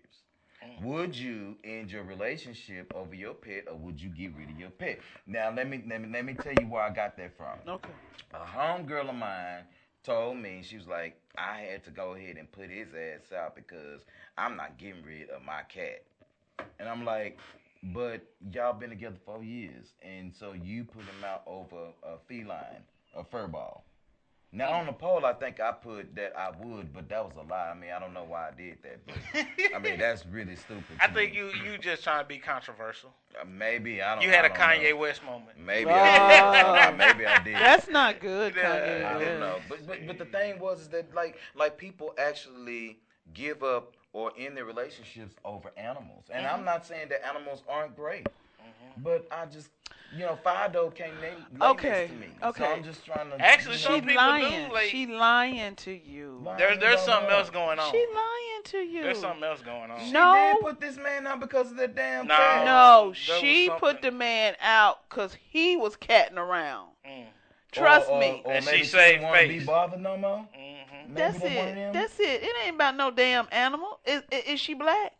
Mm. 0.64 0.82
Would 0.82 1.16
you 1.16 1.56
end 1.64 1.90
your 1.90 2.02
relationship 2.02 2.92
over 2.94 3.14
your 3.14 3.34
pet 3.34 3.64
or 3.70 3.76
would 3.76 4.00
you 4.00 4.10
get 4.10 4.36
rid 4.36 4.50
of 4.50 4.58
your 4.58 4.70
pet? 4.70 5.00
Now 5.26 5.52
let 5.54 5.68
me 5.68 5.84
let 5.88 6.00
me 6.00 6.08
let 6.12 6.24
me 6.24 6.34
tell 6.34 6.54
you 6.60 6.66
where 6.66 6.82
I 6.82 6.90
got 6.90 7.16
that 7.16 7.36
from. 7.36 7.58
Okay. 7.66 7.90
A 8.34 8.44
homegirl 8.44 9.08
of 9.08 9.14
mine 9.14 9.62
told 10.02 10.36
me 10.36 10.62
she 10.62 10.76
was 10.76 10.86
like, 10.86 11.20
I 11.36 11.60
had 11.60 11.84
to 11.84 11.90
go 11.90 12.14
ahead 12.14 12.36
and 12.36 12.50
put 12.50 12.70
his 12.70 12.88
ass 12.94 13.32
out 13.32 13.54
because 13.54 14.00
I'm 14.36 14.56
not 14.56 14.78
getting 14.78 15.02
rid 15.04 15.30
of 15.30 15.42
my 15.42 15.62
cat. 15.68 16.02
And 16.80 16.88
I'm 16.88 17.04
like, 17.04 17.38
but 17.82 18.22
y'all 18.52 18.72
been 18.72 18.90
together 18.90 19.16
four 19.24 19.42
years, 19.44 19.92
and 20.02 20.34
so 20.34 20.52
you 20.52 20.84
put 20.84 21.02
him 21.02 21.24
out 21.24 21.42
over 21.46 21.88
a 22.02 22.16
feline, 22.26 22.82
a 23.16 23.24
fur 23.24 23.46
ball. 23.46 23.84
Now 24.50 24.70
on 24.70 24.86
the 24.86 24.92
poll, 24.92 25.26
I 25.26 25.34
think 25.34 25.60
I 25.60 25.72
put 25.72 26.14
that 26.16 26.32
I 26.34 26.50
would, 26.64 26.94
but 26.94 27.06
that 27.10 27.22
was 27.22 27.36
a 27.36 27.42
lie. 27.42 27.68
I 27.70 27.78
mean, 27.78 27.90
I 27.94 27.98
don't 28.00 28.14
know 28.14 28.24
why 28.26 28.48
I 28.48 28.50
did 28.56 28.78
that, 28.82 29.06
but 29.06 29.74
I 29.76 29.78
mean 29.78 29.98
that's 29.98 30.24
really 30.24 30.56
stupid. 30.56 30.84
I 30.98 31.08
think 31.08 31.32
me. 31.32 31.38
you 31.38 31.50
you 31.70 31.76
just 31.76 32.02
trying 32.02 32.22
to 32.24 32.26
be 32.28 32.38
controversial. 32.38 33.10
Uh, 33.38 33.44
maybe 33.44 34.00
I 34.00 34.14
don't. 34.14 34.24
You 34.24 34.30
had 34.30 34.46
I 34.46 34.48
a 34.48 34.48
don't 34.48 34.58
Kanye 34.58 34.90
know. 34.92 34.96
West 34.96 35.22
moment. 35.22 35.58
Maybe 35.58 35.90
I 35.90 36.86
Oh. 36.86 36.90
did. 36.90 36.96
maybe 36.98 37.26
I 37.26 37.42
did. 37.44 37.56
That's 37.56 37.88
not 37.88 38.20
good, 38.20 38.54
Yeah. 38.56 38.70
Kanye. 38.80 39.04
I 39.04 39.22
don't 39.22 39.40
know, 39.40 39.56
but 39.68 39.86
but 39.86 40.06
but 40.06 40.16
the 40.18 40.24
thing 40.24 40.58
was 40.58 40.80
is 40.80 40.88
that 40.88 41.14
like 41.14 41.36
like 41.54 41.76
people 41.76 42.14
actually 42.18 43.00
give 43.34 43.62
up 43.62 43.96
or 44.18 44.32
in 44.36 44.54
their 44.56 44.64
relationships 44.64 45.36
over 45.44 45.70
animals, 45.76 46.24
and 46.32 46.44
Mm-hmm. 46.44 46.54
I'm 46.56 46.64
not 46.64 46.84
saying 46.84 47.08
that 47.10 47.24
animals 47.24 47.62
aren't 47.68 47.94
great, 47.94 48.26
but 48.98 49.28
I 49.30 49.46
just 49.46 49.68
you 50.12 50.20
know 50.26 50.36
Fido 50.42 50.90
came 50.90 51.12
lay, 51.20 51.34
lay 51.60 51.68
Okay, 51.68 51.88
next 51.88 52.10
to 52.12 52.16
me, 52.18 52.26
okay. 52.42 52.64
so 52.64 52.70
I'm 52.72 52.82
just 52.82 53.04
trying 53.06 53.30
to 53.30 53.40
Actually, 53.40 53.74
you 53.74 53.78
some 53.78 53.92
know, 53.92 53.98
She 53.98 54.00
people 54.00 54.14
do, 54.14 54.28
lying. 54.28 54.72
like- 54.72 54.84
she 54.88 55.06
lying 55.06 55.76
to 55.76 55.92
you. 55.92 56.40
Lying 56.42 56.58
There, 56.58 56.76
there's 56.76 57.00
something 57.02 57.26
what? 57.30 57.38
else 57.38 57.50
going 57.50 57.78
on. 57.78 57.92
She 57.92 57.98
lying 58.12 58.62
to 58.64 58.78
you. 58.78 59.02
There's 59.02 59.20
something 59.20 59.44
else 59.44 59.60
going 59.60 59.90
on. 59.92 60.00
She 60.00 60.10
No. 60.10 60.34
did 60.54 60.62
put 60.64 60.80
this 60.80 60.96
man 60.96 61.26
out 61.28 61.38
because 61.40 61.70
of 61.70 61.76
the 61.76 61.86
damn 61.88 62.26
No. 62.26 62.36
cat. 62.36 62.64
No, 62.64 63.14
There 63.26 63.38
she 63.38 63.70
put 63.78 64.02
the 64.02 64.10
man 64.10 64.56
out 64.60 65.08
because 65.08 65.36
he 65.48 65.76
was 65.76 65.94
catting 65.96 66.38
around. 66.38 66.88
Mm. 67.06 67.26
Trust 67.70 68.08
Or- 68.08 68.14
or- 68.16 68.20
me. 68.20 68.42
Or 68.44 68.52
And 68.54 68.64
maybe 68.64 68.78
she 68.78 68.84
she 68.84 68.90
saved 68.90 69.20
didn't 69.20 69.48
be 69.48 69.58
face. 69.58 69.66
bothered 69.66 70.00
no 70.00 70.16
more. 70.16 70.38
hmm 70.54 70.77
Maybe 71.08 71.18
That's 71.20 71.38
that 71.40 71.56
one 71.56 71.68
of 71.68 71.76
it. 71.76 71.92
That's 71.94 72.20
it. 72.20 72.42
It 72.42 72.52
ain't 72.64 72.74
about 72.74 72.96
no 72.96 73.10
damn 73.10 73.48
animal. 73.50 73.98
Is, 74.04 74.22
is, 74.30 74.44
is 74.44 74.60
she 74.60 74.74
black? 74.74 75.14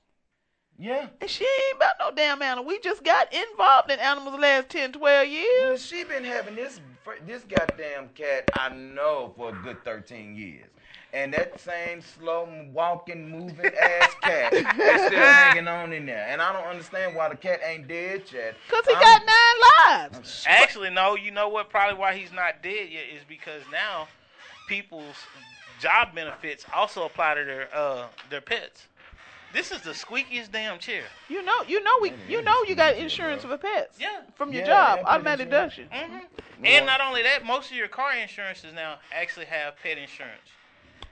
Yeah. 0.79 1.09
And 1.21 1.29
she 1.29 1.45
ain't 1.45 1.77
about 1.77 1.95
no 1.99 2.11
damn 2.15 2.41
animal. 2.41 2.65
We 2.65 2.79
just 2.81 3.03
got 3.03 3.33
involved 3.33 3.91
in 3.91 3.99
animals 3.99 4.37
the 4.37 4.41
last 4.41 4.69
10, 4.69 4.93
12 4.93 5.29
years. 5.29 5.47
Well, 5.63 5.77
she 5.77 6.05
been 6.05 6.25
having 6.25 6.55
this 6.55 6.81
this 7.27 7.43
goddamn 7.45 8.11
cat 8.15 8.49
I 8.53 8.69
know 8.69 9.33
for 9.35 9.49
a 9.49 9.63
good 9.63 9.83
thirteen 9.83 10.37
years, 10.37 10.69
and 11.15 11.33
that 11.33 11.59
same 11.59 12.03
slow 12.03 12.47
walking, 12.71 13.31
moving 13.31 13.65
ass 13.83 14.15
cat 14.21 14.53
is 14.53 14.61
still 15.07 15.19
hanging 15.19 15.69
on 15.69 15.95
in 15.95 16.05
there, 16.05 16.27
and 16.29 16.43
I 16.43 16.53
don't 16.53 16.67
understand 16.67 17.17
why 17.17 17.31
the 17.31 17.37
cat 17.37 17.61
ain't 17.65 17.89
dead 17.89 18.25
yet. 18.31 18.57
Because 18.69 18.85
he 18.87 18.93
I'm- 18.93 19.03
got 19.03 19.23
nine 19.25 20.11
lives. 20.13 20.45
Actually, 20.47 20.91
no. 20.91 21.15
You 21.17 21.31
know 21.31 21.49
what? 21.49 21.71
Probably 21.71 21.99
why 21.99 22.15
he's 22.15 22.31
not 22.33 22.63
dead 22.63 22.91
yet 22.91 23.05
is 23.15 23.23
because 23.27 23.63
now 23.73 24.07
people's 24.69 25.17
job 25.79 26.15
benefits 26.15 26.67
also 26.75 27.05
apply 27.05 27.35
to 27.35 27.45
their 27.45 27.69
uh 27.75 28.07
their 28.31 28.41
pets. 28.41 28.89
This 29.53 29.73
is 29.73 29.81
the 29.81 29.91
squeakiest 29.93 30.53
damn 30.53 30.79
chair. 30.79 31.05
You 31.29 31.43
know, 31.43 31.63
you 31.67 31.83
know, 31.83 31.93
we, 32.03 32.13
you 32.29 32.45
know, 32.45 32.55
you 32.67 32.77
got 32.77 32.97
insurance 32.97 33.43
for 33.45 33.57
pets. 33.57 33.99
Yeah. 33.99 34.21
From 34.35 34.53
your 34.53 34.61
Yeah, 34.61 34.67
job, 34.67 34.99
yeah, 34.99 35.03
pet 35.05 35.09
automatic 35.15 35.47
insurance. 35.47 35.75
deduction. 35.75 35.89
hmm 35.91 36.67
And 36.67 36.87
not 36.87 37.01
only 37.01 37.23
that, 37.23 37.45
most 37.47 37.71
of 37.71 37.77
your 37.77 37.89
car 37.89 38.15
insurances 38.15 38.73
now 38.75 38.99
actually 39.11 39.47
have 39.47 39.75
pet 39.83 39.97
insurance. 39.97 40.51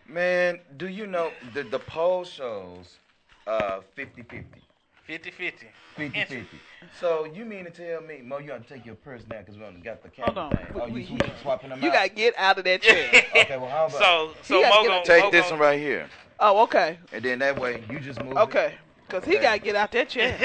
Man, 0.06 0.60
do 0.76 0.86
you 0.88 1.06
know 1.06 1.34
the 1.52 1.62
the 1.62 1.78
poll 1.78 2.24
shows 2.24 2.98
uh 3.46 3.80
50-50. 3.96 4.60
50-50. 5.08 5.68
50-50. 5.96 6.60
So 7.00 7.24
you 7.26 7.44
mean 7.44 7.64
to 7.64 7.70
tell 7.70 8.00
me, 8.00 8.20
Mo, 8.24 8.38
you 8.38 8.48
got 8.48 8.66
to 8.66 8.74
take 8.74 8.84
your 8.86 8.94
purse 8.96 9.22
now 9.30 9.38
because 9.40 9.56
we 9.58 9.64
only 9.64 9.80
got 9.80 10.02
the 10.02 10.08
camera 10.08 10.32
Hold 10.32 10.38
on. 10.38 10.50
thing. 10.50 10.66
Oh, 10.80 10.88
We- 10.88 11.02
you 11.02 11.18
sw- 11.18 11.42
swapping 11.42 11.70
them 11.70 11.82
You 11.82 11.88
out? 11.88 11.94
got 11.94 12.02
to 12.04 12.08
get 12.10 12.34
out 12.38 12.58
of 12.58 12.64
that 12.64 12.82
chair. 12.82 13.08
Okay, 13.36 13.56
well, 13.56 13.68
how 13.68 13.86
about 13.86 13.98
So, 14.00 14.30
so 14.42 14.62
Mo 14.62 14.84
gonna- 14.86 15.04
take 15.04 15.24
Mo 15.24 15.30
this 15.30 15.44
gonna- 15.46 15.52
one 15.56 15.60
right 15.60 15.78
here, 15.78 16.08
oh, 16.40 16.62
okay. 16.64 16.98
and 17.12 17.24
then 17.24 17.38
that 17.40 17.58
way 17.58 17.82
you 17.90 18.00
just 18.00 18.22
move. 18.22 18.36
Okay. 18.36 18.74
Because 19.08 19.24
he 19.24 19.38
got 19.38 19.52
to 19.54 19.58
get 19.60 19.76
out 19.76 19.92
that 19.92 20.08
chair. 20.08 20.36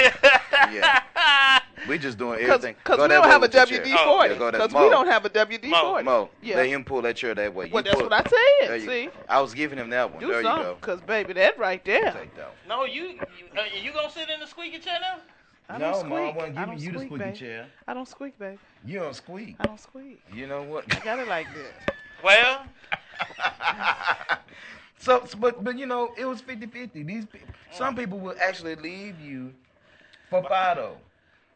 Yeah. 0.72 1.58
We 1.88 1.98
just 1.98 2.16
doing 2.16 2.38
Because 2.38 2.64
everything. 2.64 2.76
we 2.88 2.96
Go 2.96 3.08
that 3.08 3.08
don't 3.08 3.28
have 3.28 3.42
a 3.42 3.48
chair. 3.48 3.66
WD 3.66 3.92
Oh, 3.98 4.18
40. 4.20 4.34
go 4.36 4.44
that- 4.44 4.52
Because 4.52 4.72
Mo. 4.72 4.84
we 4.84 4.88
don't 4.90 5.08
have 5.08 5.24
a 5.24 5.28
WD 5.30 5.68
Mo, 5.68 5.80
40. 5.80 6.04
Mo, 6.04 6.30
Yeah. 6.40 6.56
let 6.58 6.66
him 6.68 6.84
pull 6.84 7.02
that 7.02 7.16
chair 7.16 7.34
that 7.34 7.52
way. 7.52 7.66
You 7.66 7.72
Well, 7.72 7.82
that's 7.82 7.96
pull- 7.96 8.04
what 8.08 8.12
I 8.12 8.22
There 8.22 8.68
said. 8.68 8.80
you- 8.82 8.86
See? 8.88 9.10
I 9.28 9.40
was 9.40 9.52
giving 9.52 9.78
him 9.78 9.90
that 9.90 10.12
one. 10.12 10.20
Do 10.20 10.28
there 10.28 10.42
you 10.42 10.46
something. 10.46 10.64
go. 10.64 10.74
Because, 10.76 11.00
baby, 11.00 11.32
that 11.32 11.58
right 11.58 11.84
there. 11.84 12.12
Take 12.12 12.36
that 12.36 12.50
one. 12.50 12.56
No, 12.68 12.84
you 12.84 13.02
you, 13.08 13.18
uh, 13.58 13.62
you 13.82 13.90
gonna 13.92 14.08
sit 14.10 14.30
in 14.30 14.38
the 14.38 14.46
squeaky 14.46 14.78
chair 14.78 14.98
now? 15.00 15.16
I 15.68 15.78
no, 15.78 15.92
don't 15.92 16.08
Mo, 16.08 16.16
I 16.16 16.20
squeak. 16.30 16.36
wasn't 16.36 16.58
I 16.58 16.60
giving 16.64 16.66
don't 16.74 16.80
you 16.80 16.92
the 16.92 16.98
squeak, 16.98 17.08
squeaky 17.08 17.24
babe. 17.24 17.34
chair. 17.34 17.66
I 17.88 17.94
don't 17.94 18.08
squeak, 18.08 18.38
babe. 18.38 18.58
You 18.84 18.98
don't 19.00 19.14
squeak. 19.16 19.56
I 19.60 19.66
don't 19.66 19.80
squeak. 19.80 20.22
You 20.32 20.46
know 20.46 20.62
what? 20.62 20.84
I 20.94 21.00
got 21.04 21.18
it 21.18 21.28
like 21.28 21.46
this. 21.54 21.72
Well, 22.22 22.64
so, 24.98 25.24
so- 25.26 25.38
but 25.38 25.62
but 25.64 25.78
you 25.78 25.86
know, 25.86 26.12
it 26.16 26.24
was 26.26 26.42
50-50. 26.42 27.06
These 27.06 27.26
people, 27.26 27.48
some 27.70 27.94
people 27.96 28.18
will 28.18 28.34
actually 28.42 28.74
leave 28.76 29.20
you 29.20 29.52
for 30.30 30.42
Fido. 30.42 30.96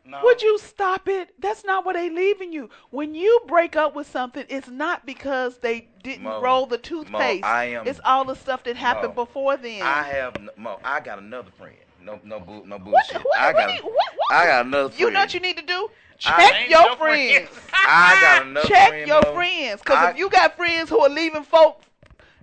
no. 0.05 0.21
Would 0.23 0.43
you 0.43 0.59
stop 0.59 1.09
it? 1.09 1.35
That's 1.39 1.65
not 1.65 1.85
what 1.85 1.95
they 1.95 2.09
leaving 2.11 2.53
you. 2.53 2.71
When 2.91 3.15
you 3.15 3.41
break 3.47 3.77
up 3.77 3.95
with 3.95 4.09
something, 4.09 4.45
it's 4.49 4.69
not 4.69 5.05
because 5.07 5.59
they 5.59 5.89
didn't 6.03 6.23
Mo, 6.25 6.41
roll 6.41 6.67
the 6.67 6.79
toothpaste. 6.79 7.43
Mo, 7.43 7.49
I 7.49 7.65
am- 7.67 7.87
it's 7.87 8.01
all 8.05 8.25
the 8.25 8.35
stuff 8.37 8.65
that 8.65 8.77
happened 8.77 9.15
Mo, 9.17 9.25
before 9.25 9.57
then. 9.57 9.83
I 9.83 10.03
have 10.05 10.37
Mo. 10.57 10.79
I 10.85 11.01
got 11.01 11.19
another 11.19 11.51
friend. 11.59 11.77
No, 12.07 12.21
no, 12.25 12.39
bull, 12.39 12.65
no 12.65 12.77
what, 12.77 12.85
bullshit. 12.85 13.17
what, 13.25 13.37
I 13.39 13.53
got. 13.53 13.75
you- 13.77 13.83
what, 13.85 13.93
what? 13.93 14.33
I 14.39 14.47
got 14.47 14.67
another 14.67 14.89
friend. 14.91 15.01
You 15.01 15.11
know 15.11 15.21
what 15.21 15.35
you 15.35 15.41
need 15.41 15.57
to 15.57 15.63
do? 15.65 15.91
Check 16.19 16.71
your 16.71 16.81
your 16.83 16.97
friends. 16.97 17.49
friends. 17.49 17.67
I 17.75 18.19
got 18.21 18.47
another 18.47 18.69
Check 18.69 18.89
friend. 18.91 19.09
your 19.09 19.23
Mo. 19.23 19.35
friends. 19.35 19.83
Because 19.83 20.11
if 20.13 20.19
you 20.19 20.31
got 20.31 20.57
friends 20.57 20.89
who 20.89 21.01
are 21.01 21.09
leaving 21.11 21.43
folk, 21.43 21.83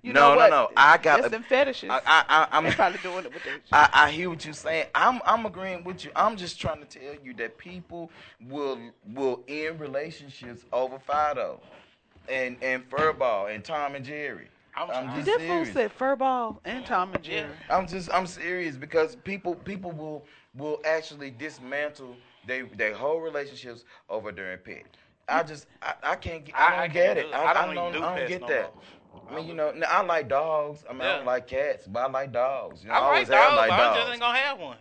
you 0.04 0.12
No, 0.12 0.20
know 0.22 0.30
no, 0.32 0.36
what? 0.36 0.50
no. 0.50 0.70
I 0.76 0.98
got 0.98 1.22
That's 1.22 1.32
them 1.32 1.44
fetishes. 1.44 1.90
I, 1.90 1.96
I, 2.06 2.24
I, 2.28 2.48
I'm. 2.52 2.66
They 2.66 2.72
probably 2.72 3.00
doing 3.02 3.24
it 3.26 3.34
with 3.34 3.44
their. 3.46 3.56
I, 3.72 3.90
I 3.94 4.12
hear 4.12 4.30
what 4.30 4.44
you're 4.44 4.54
saying. 4.54 4.88
I'm 4.94 5.22
I'm 5.26 5.46
agreeing 5.46 5.86
with 5.86 6.04
you. 6.04 6.12
I'm 6.14 6.36
just 6.36 6.60
trying 6.60 6.82
to 6.82 7.00
tell 7.00 7.16
you 7.24 7.34
that 7.36 7.58
people 7.58 8.12
will 8.50 8.78
will 9.14 9.44
end 9.48 9.80
relationships 9.80 10.66
over 10.74 11.00
Fido 11.00 11.62
and 12.30 12.58
and 12.62 12.88
Furball 12.90 13.54
and 13.56 13.64
Tom 13.64 13.96
and 13.96 14.04
Jerry. 14.04 14.50
I'm 14.76 14.90
I'm 14.90 15.16
just 15.16 15.26
that 15.28 15.38
fool 15.40 15.66
serious. 15.66 15.74
said 15.74 15.98
furball 15.98 16.58
and 16.66 16.86
Tom 16.86 17.14
and 17.14 17.24
Jerry. 17.24 17.50
I'm 17.70 17.88
just 17.88 18.12
I'm 18.14 18.26
serious 18.28 18.76
because 18.76 19.16
people 19.16 19.56
people 19.56 19.92
will 19.92 20.26
will 20.56 20.80
actually 20.86 21.32
dismantle 21.32 22.16
they 22.48 22.62
their 22.64 22.94
whole 22.94 23.20
relationships 23.22 23.84
over 24.10 24.32
their 24.32 24.58
pet. 24.58 24.84
I 25.30 25.44
just 25.44 25.68
I, 25.82 25.94
I 26.04 26.16
can't 26.16 26.44
get 26.46 26.56
I 26.58 26.70
don't 26.72 26.80
I- 26.80 26.88
get 26.88 27.18
it. 27.18 27.28
do- 27.28 27.34
I, 27.34 27.52
I 27.52 27.66
don't 27.66 27.76
don't 27.76 27.94
do 27.94 28.04
I 28.04 28.20
don't 28.20 28.28
get 28.28 28.42
no 28.42 28.48
that. 28.48 28.74
I 29.30 29.36
mean, 29.36 29.48
you 29.48 29.54
know, 29.54 29.72
now, 29.72 29.86
I 29.90 30.02
like 30.02 30.28
dogs. 30.28 30.84
I 30.90 30.94
mean, 30.94 31.04
I 31.04 31.18
don't 31.18 31.26
like 31.26 31.48
cats, 31.48 31.88
but 31.88 32.00
I 32.00 32.10
like 32.12 32.32
dogs. 32.34 32.82
You 32.84 32.90
know, 32.90 32.96
I 32.96 32.98
I 32.98 33.02
like 33.02 33.10
always 33.14 33.28
dogs, 33.30 33.44
have 33.44 33.56
liked 33.56 33.70
but 33.70 33.80
I 33.80 33.84
dogs. 33.86 34.00
just 34.00 34.12
ain't 34.12 34.22
gonna 34.22 34.38
have 34.40 34.60
one. 34.60 34.78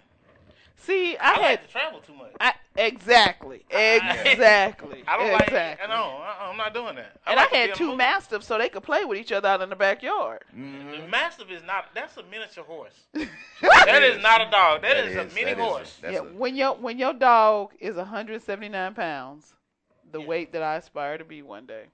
See, 0.83 1.17
I, 1.17 1.31
I, 1.31 1.35
had 1.35 1.41
like 1.43 1.67
to 1.67 1.73
travel 1.73 2.01
too 2.01 2.15
much. 2.15 2.33
I, 2.41 2.55
exactly, 2.77 3.65
exactly, 3.71 5.05
I 5.07 5.17
don't 5.17 5.41
exactly. 5.41 5.57
like. 5.57 5.89
No, 5.89 5.95
I- 5.95 5.97
know. 5.97 6.51
I'm 6.51 6.57
not 6.57 6.75
doing 6.75 6.97
that. 6.97 7.21
and 7.27 7.37
like 7.37 7.53
I 7.53 7.57
had 7.57 7.75
two 7.75 7.95
mastiffs 7.97 8.47
so 8.47 8.59
they 8.59 8.69
could 8.69 8.83
play 8.83 9.05
with 9.05 9.17
each 9.19 9.31
other 9.33 9.49
out 9.49 9.61
in 9.63 9.71
the 9.71 9.77
backyard. 9.77 10.43
Mhm. 10.57 11.03
The 11.03 11.09
Mastiff 11.09 11.51
is 11.51 11.63
not. 11.63 11.87
That's 11.95 12.17
a 12.17 12.23
miniature 12.25 12.65
horse. 12.65 12.95
that 13.63 14.03
is 14.03 14.21
not 14.23 14.41
a 14.41 14.51
dog. 14.51 14.83
That 14.83 14.97
that 14.97 15.07
is, 15.07 15.17
a 15.17 15.35
mini 15.35 15.55
that 15.55 15.59
is- 15.59 15.65
horse. 15.65 15.99
that's 16.03 16.15
yeah, 16.15 16.21
a- 16.21 16.25
when 16.25 16.57
your 16.57 16.75
when 16.75 16.99
your 16.99 17.13
dog 17.15 17.73
is 17.79 17.97
179 17.97 18.95
pounds, 18.95 19.55
the 20.11 20.21
Yeah. 20.21 20.27
weight 20.27 20.53
that 20.53 20.63
I 20.63 20.77
aspire 20.77 21.17
to 21.19 21.25
be 21.25 21.43
one 21.43 21.67
day, 21.67 21.85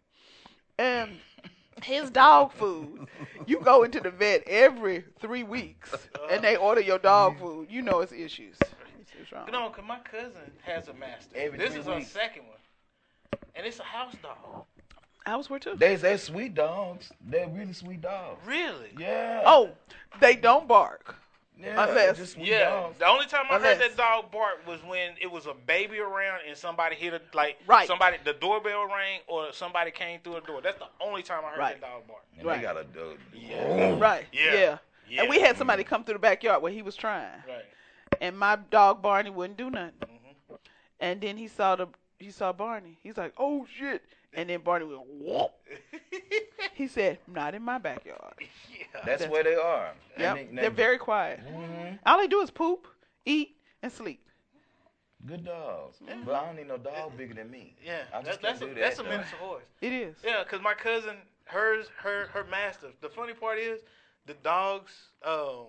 and 0.79 1.11
his 1.83 2.11
dog 2.11 2.53
food, 2.53 3.07
you 3.47 3.61
go 3.61 3.85
into 3.85 4.01
the 4.01 4.11
vet 4.11 4.43
every 4.47 5.05
three 5.21 5.43
weeks, 5.45 5.95
and 6.31 6.43
they 6.43 6.57
order 6.57 6.81
your 6.81 6.99
dog 6.99 7.39
food. 7.39 7.69
You 7.71 7.83
know 7.83 8.01
it's 8.01 8.13
issues. 8.13 8.57
It's, 9.21 9.23
it's 9.25 9.33
wrong. 9.33 9.49
No, 9.53 9.69
cause 9.71 9.85
my 9.87 9.99
cousin 10.01 10.33
has 10.63 10.89
a 10.89 10.95
Mastiff. 10.95 11.35
Every 11.37 11.59
this 11.59 11.71
three 11.73 11.81
is 11.81 11.87
her 11.87 11.97
weeks. 11.97 12.11
second 12.11 12.43
one, 12.47 13.41
and 13.55 13.67
it's 13.67 13.79
a 13.81 13.83
house 13.85 14.15
dog. 14.23 14.65
I 15.27 15.37
was 15.37 15.51
where 15.51 15.59
too. 15.59 15.75
They 15.77 15.97
they're 15.97 16.17
sweet 16.19 16.55
dogs. 16.55 17.11
They're 17.21 17.49
really 17.49 17.73
sweet 17.75 18.01
dogs. 18.01 18.41
Really? 18.47 18.91
Yeah. 18.99 19.43
Oh, 19.45 19.71
they 20.21 20.37
don't 20.37 20.67
bark. 20.67 21.17
yeah, 21.61 21.85
unless- 21.89 22.17
just 22.17 22.33
sweet 22.35 22.47
Yeah. 22.47 22.71
dogs. 22.71 22.99
The 22.99 23.07
only 23.07 23.27
time 23.27 23.45
I 23.51 23.57
Unless- 23.57 23.79
heard 23.81 23.91
that 23.91 23.97
dog 23.97 24.31
bark 24.31 24.67
was 24.67 24.83
when 24.85 25.17
it 25.21 25.31
was 25.31 25.45
a 25.47 25.53
baby 25.55 25.99
around 25.99 26.41
and 26.47 26.57
somebody 26.57 26.95
hit 26.97 27.13
a 27.13 27.21
like 27.35 27.59
Right. 27.67 27.87
somebody 27.87 28.17
the 28.25 28.33
doorbell 28.33 28.87
rang 28.87 29.21
or 29.27 29.53
somebody 29.53 29.91
came 29.91 30.21
through 30.21 30.37
a 30.37 30.41
door. 30.41 30.63
That's 30.63 30.79
the 30.79 30.87
only 31.01 31.23
time 31.23 31.45
I 31.45 31.51
heard 31.51 31.59
Right. 31.59 31.81
that 31.81 31.87
dog 31.91 32.07
bark. 32.07 32.23
And 32.39 32.47
Right. 32.47 32.57
they 32.59 32.63
got 32.63 32.79
a 32.79 32.85
dog. 32.85 33.19
Yeah. 33.35 33.99
Right. 33.99 34.25
Yeah. 34.33 34.55
Yeah. 34.55 34.79
Yeah. 35.09 35.21
And 35.23 35.31
we 35.31 35.41
had 35.41 35.57
somebody 35.59 35.85
come 35.85 36.05
through 36.05 36.15
the 36.15 36.21
backyard 36.21 36.63
where 36.63 36.73
he 36.73 36.81
was 36.83 36.95
trying, 36.97 37.43
Right. 37.47 37.65
And 38.21 38.39
my 38.39 38.57
dog 38.71 39.03
Barney 39.03 39.31
wouldn't 39.31 39.59
do 39.59 39.71
nothing. 39.71 39.93
Mm-hmm. 40.03 40.55
And 41.01 41.21
then 41.21 41.37
he 41.37 41.49
saw 41.49 41.77
the 41.77 41.87
he 42.19 42.31
saw 42.31 42.53
Barney. 42.53 42.99
He's 43.03 43.17
like, 43.17 43.33
"Oh 43.39 43.67
shit!" 43.79 44.03
And 44.35 44.51
then 44.51 44.61
Barney 44.61 44.87
went, 44.87 45.03
"Whoop." 45.07 45.53
He 46.75 46.87
said, 46.87 47.19
"Not 47.27 47.55
in 47.55 47.63
my 47.63 47.79
backyard." 47.79 48.35
yeah. 48.39 48.85
That's 48.93 49.07
That's- 49.07 49.31
where 49.31 49.43
they 49.43 49.55
are. 49.57 49.93
And 50.17 50.21
Yep. 50.23 50.35
they- 50.37 50.45
they- 50.55 50.61
They're 50.63 50.71
very 50.71 50.99
quiet. 50.99 51.41
Mhm. 51.45 51.99
All 52.07 52.19
they 52.19 52.29
do 52.29 52.41
is 52.41 52.51
poop, 52.51 52.87
eat, 53.25 53.57
and 53.83 53.91
sleep. 53.93 54.25
good 55.27 55.45
dogs. 55.45 55.99
But 56.25 56.35
I 56.35 56.47
don't 56.47 56.57
need 56.57 56.69
no 56.69 56.79
dog 56.79 57.17
bigger 57.17 57.35
than 57.35 57.51
me. 57.51 57.75
Yeah. 57.85 58.05
I 58.15 58.23
just 58.23 58.41
that's 58.41 58.61
a, 58.61 58.65
can't 58.67 58.77
do 58.77 58.81
that's 58.81 58.97
that, 58.99 59.03
a 59.03 59.05
though. 59.09 59.11
miniature 59.17 59.39
horse. 59.41 59.65
It 59.81 59.93
is. 59.93 60.17
Yeah, 60.25 60.45
because 60.45 60.61
my 60.63 60.75
cousin, 60.75 61.17
hers, 61.47 61.89
her, 61.97 62.27
her 62.29 62.45
master. 62.45 62.89
The 63.01 63.09
funny 63.09 63.35
part 63.35 63.59
is, 63.59 63.81
the 64.27 64.35
dogs, 64.35 64.93
um, 65.25 65.67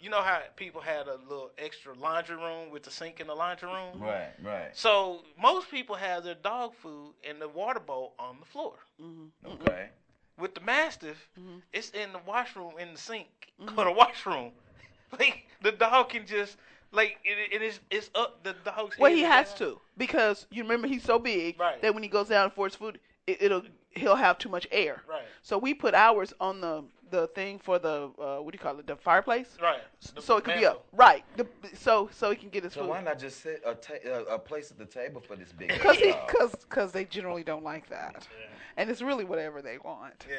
you 0.00 0.10
know 0.10 0.22
how 0.22 0.40
people 0.56 0.80
had 0.80 1.06
a 1.08 1.16
little 1.28 1.50
extra 1.58 1.94
laundry 1.94 2.36
room 2.36 2.70
with 2.70 2.82
the 2.82 2.90
sink 2.90 3.20
in 3.20 3.26
the 3.26 3.34
laundry 3.34 3.68
room. 3.68 4.00
Right, 4.00 4.30
right. 4.42 4.70
So 4.72 5.20
most 5.40 5.70
people 5.70 5.94
have 5.96 6.24
their 6.24 6.34
dog 6.34 6.72
food 6.74 7.14
in 7.22 7.38
the 7.38 7.48
water 7.48 7.80
bowl 7.80 8.14
on 8.18 8.36
the 8.40 8.46
floor. 8.46 8.74
Mm-hmm. 9.02 9.46
Okay. 9.46 9.70
Mm-hmm. 9.72 10.42
With 10.42 10.54
the 10.54 10.60
mastiff, 10.62 11.28
Mm-hmm. 11.38 11.58
it's 11.72 11.90
in 11.90 12.12
the 12.12 12.20
washroom 12.26 12.72
in 12.78 12.92
the 12.94 12.98
sink 12.98 13.28
mm-hmm. 13.60 13.78
or 13.78 13.84
the 13.84 13.92
washroom. 13.92 14.52
Like 15.18 15.46
the 15.60 15.72
dog 15.72 16.10
can 16.10 16.24
just 16.24 16.56
like 16.92 17.18
it, 17.24 17.52
it 17.52 17.62
is 17.62 17.80
it's 17.90 18.10
up 18.14 18.44
the 18.44 18.54
dog's. 18.64 18.96
Well, 18.96 19.10
head 19.10 19.16
he 19.18 19.24
has 19.24 19.48
down. 19.48 19.58
to 19.58 19.80
because 19.98 20.46
you 20.52 20.62
remember 20.62 20.86
he's 20.86 21.02
so 21.02 21.18
big 21.18 21.58
Right. 21.58 21.82
that 21.82 21.92
when 21.94 22.04
he 22.04 22.08
goes 22.08 22.28
down 22.28 22.52
for 22.52 22.66
his 22.66 22.76
food, 22.76 23.00
it, 23.26 23.38
it'll 23.42 23.62
he'll 23.90 24.14
have 24.14 24.38
too 24.38 24.48
much 24.48 24.68
air. 24.70 25.02
Right. 25.08 25.24
So 25.42 25.58
we 25.58 25.74
put 25.74 25.94
ours 25.94 26.32
on 26.40 26.60
the 26.60 26.84
the 27.10 27.26
thing 27.28 27.58
for 27.58 27.78
the 27.78 28.10
uh, 28.20 28.36
what 28.38 28.52
do 28.52 28.56
you 28.56 28.58
call 28.62 28.78
it, 28.78 28.86
the 28.86 28.96
fireplace. 28.96 29.56
Right. 29.60 29.80
The 30.14 30.22
So 30.22 30.36
it 30.38 30.44
can 30.44 30.54
be 30.58 30.62
mantle. 30.64 30.80
up. 30.80 30.86
Right. 30.92 31.24
The, 31.36 31.46
so 31.74 32.08
so 32.12 32.30
he 32.30 32.36
can 32.36 32.48
get 32.50 32.64
his 32.64 32.72
So 32.72 32.80
food. 32.80 32.90
why 32.90 33.02
not 33.02 33.18
just 33.18 33.40
set 33.42 33.60
a, 33.66 33.74
ta- 33.74 33.94
a, 34.04 34.34
a 34.34 34.38
place 34.38 34.70
at 34.70 34.78
the 34.78 34.86
table 34.86 35.20
for 35.20 35.36
this 35.36 35.52
big 35.52 35.68
Because 35.68 35.98
dog? 35.98 36.28
cause, 36.28 36.54
cause 36.68 36.92
they 36.92 37.04
generally 37.04 37.42
don't 37.44 37.64
like 37.64 37.88
that, 37.90 38.26
and 38.76 38.88
it's 38.90 39.02
really 39.02 39.24
whatever 39.24 39.62
they 39.62 39.78
want. 39.78 40.26
Yeah. 40.28 40.36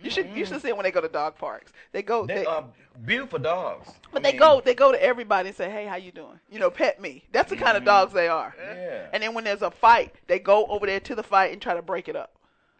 You 0.00 0.10
should 0.10 0.26
you 0.30 0.44
should 0.44 0.54
mm-hmm. 0.58 0.62
see 0.62 0.68
it 0.68 0.76
when 0.76 0.84
they 0.84 0.92
go 0.92 1.00
to 1.00 1.08
dog 1.08 1.36
parks. 1.36 1.72
They 1.90 2.02
go 2.02 2.24
They 2.24 2.36
they, 2.36 2.44
are 2.46 2.64
beautiful 3.04 3.40
dogs. 3.40 3.88
but 4.12 4.20
I 4.20 4.30
they 4.30 4.32
mean, 4.32 4.38
go 4.38 4.60
they 4.64 4.74
go 4.74 4.92
to 4.92 5.02
everybody 5.02 5.48
and 5.48 5.56
say, 5.56 5.68
hey, 5.68 5.86
how 5.86 5.96
you 5.96 6.12
doing? 6.12 6.38
You 6.52 6.60
know, 6.60 6.70
pet 6.70 7.00
me. 7.00 7.24
That's 7.32 7.50
the 7.50 7.56
kind 7.56 7.76
of 7.76 7.80
mm-hmm. 7.82 7.86
dogs 7.86 8.12
they 8.12 8.28
are. 8.28 8.54
Yeah. 8.58 9.06
And 9.12 9.20
then 9.22 9.34
when 9.34 9.42
there's 9.42 9.62
a 9.62 9.72
fight, 9.72 10.14
they 10.28 10.38
go 10.38 10.66
over 10.66 10.86
there 10.86 11.00
to 11.00 11.14
the 11.16 11.22
fight 11.24 11.52
and 11.52 11.60
try 11.60 11.74
to 11.74 11.82
break 11.82 12.08
it 12.08 12.14
up. 12.14 12.30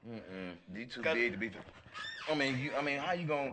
Mm-mm. 0.09 0.53
You 0.77 0.87
too 0.87 1.03
Got- 1.03 1.15
big 1.17 1.33
to 1.33 1.39
be. 1.39 1.51
I 2.31 2.35
mean, 2.35 2.59
you. 2.59 2.71
I 2.79 2.83
mean, 2.83 2.99
how 2.99 3.13
you 3.13 3.27
gonna? 3.27 3.53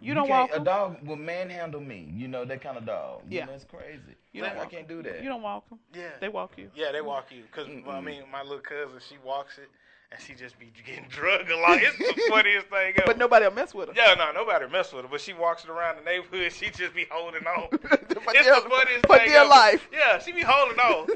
You, 0.00 0.14
don't 0.14 0.26
can't- 0.28 0.50
walk 0.50 0.50
A 0.52 0.56
'em? 0.56 0.64
dog 0.64 0.96
will 1.06 1.16
manhandle 1.16 1.80
me. 1.80 2.10
You 2.14 2.28
know 2.28 2.44
that 2.44 2.60
kind 2.60 2.76
of 2.76 2.86
dog. 2.86 3.22
You 3.28 3.38
Yeah. 3.38 3.44
know, 3.46 3.52
that's 3.52 3.64
crazy. 3.64 4.00
You 4.32 4.42
Like, 4.42 4.52
don't 4.52 4.58
I 4.58 4.62
walk 4.62 4.70
can't 4.72 4.88
do 4.88 5.02
that. 5.02 5.22
You 5.22 5.28
don't 5.28 5.42
walk 5.42 5.68
them. 5.68 5.78
Yeah. 5.94 6.10
They 6.20 6.28
walk 6.28 6.52
you. 6.56 6.70
Yeah, 6.74 6.92
they 6.92 7.00
walk 7.00 7.26
you. 7.30 7.44
Cause 7.52 7.66
well, 7.86 7.96
I 7.96 8.00
mean, 8.00 8.22
my 8.30 8.42
little 8.42 8.58
cousin, 8.60 8.98
she 9.08 9.16
walks 9.24 9.58
it, 9.58 9.68
and 10.12 10.20
she 10.20 10.34
just 10.34 10.58
be 10.58 10.70
getting 10.86 11.06
drugged 11.08 11.50
a 11.50 11.56
lot. 11.58 11.78
It's 11.82 11.96
the 11.98 12.22
funniest 12.30 12.66
thing 12.68 12.94
ever. 12.96 13.06
But 13.06 13.18
nobody 13.18 13.46
will 13.46 13.54
mess 13.54 13.74
with 13.74 13.88
her. 13.88 13.94
Yeah, 13.96 14.14
no, 14.14 14.30
nobody'll 14.32 14.68
mess 14.70 14.92
with 14.92 15.04
her. 15.04 15.08
But 15.10 15.20
she 15.20 15.32
walks 15.32 15.64
it 15.64 15.70
around 15.70 15.96
the 15.98 16.02
neighborhood. 16.04 16.52
She 16.56 16.70
just 16.70 16.94
be 16.94 17.06
holding 17.10 17.46
on. 17.46 17.68
For 17.70 17.76
it's 17.94 18.08
dear- 18.08 18.14
the 18.14 18.20
funniest 18.70 19.06
for 19.06 19.16
thing 19.16 19.26
dear 19.28 19.40
ever. 19.40 19.48
life. 19.48 19.88
Yeah, 19.92 20.18
she 20.18 20.32
be 20.32 20.42
holding 20.42 20.78
on. 20.78 21.08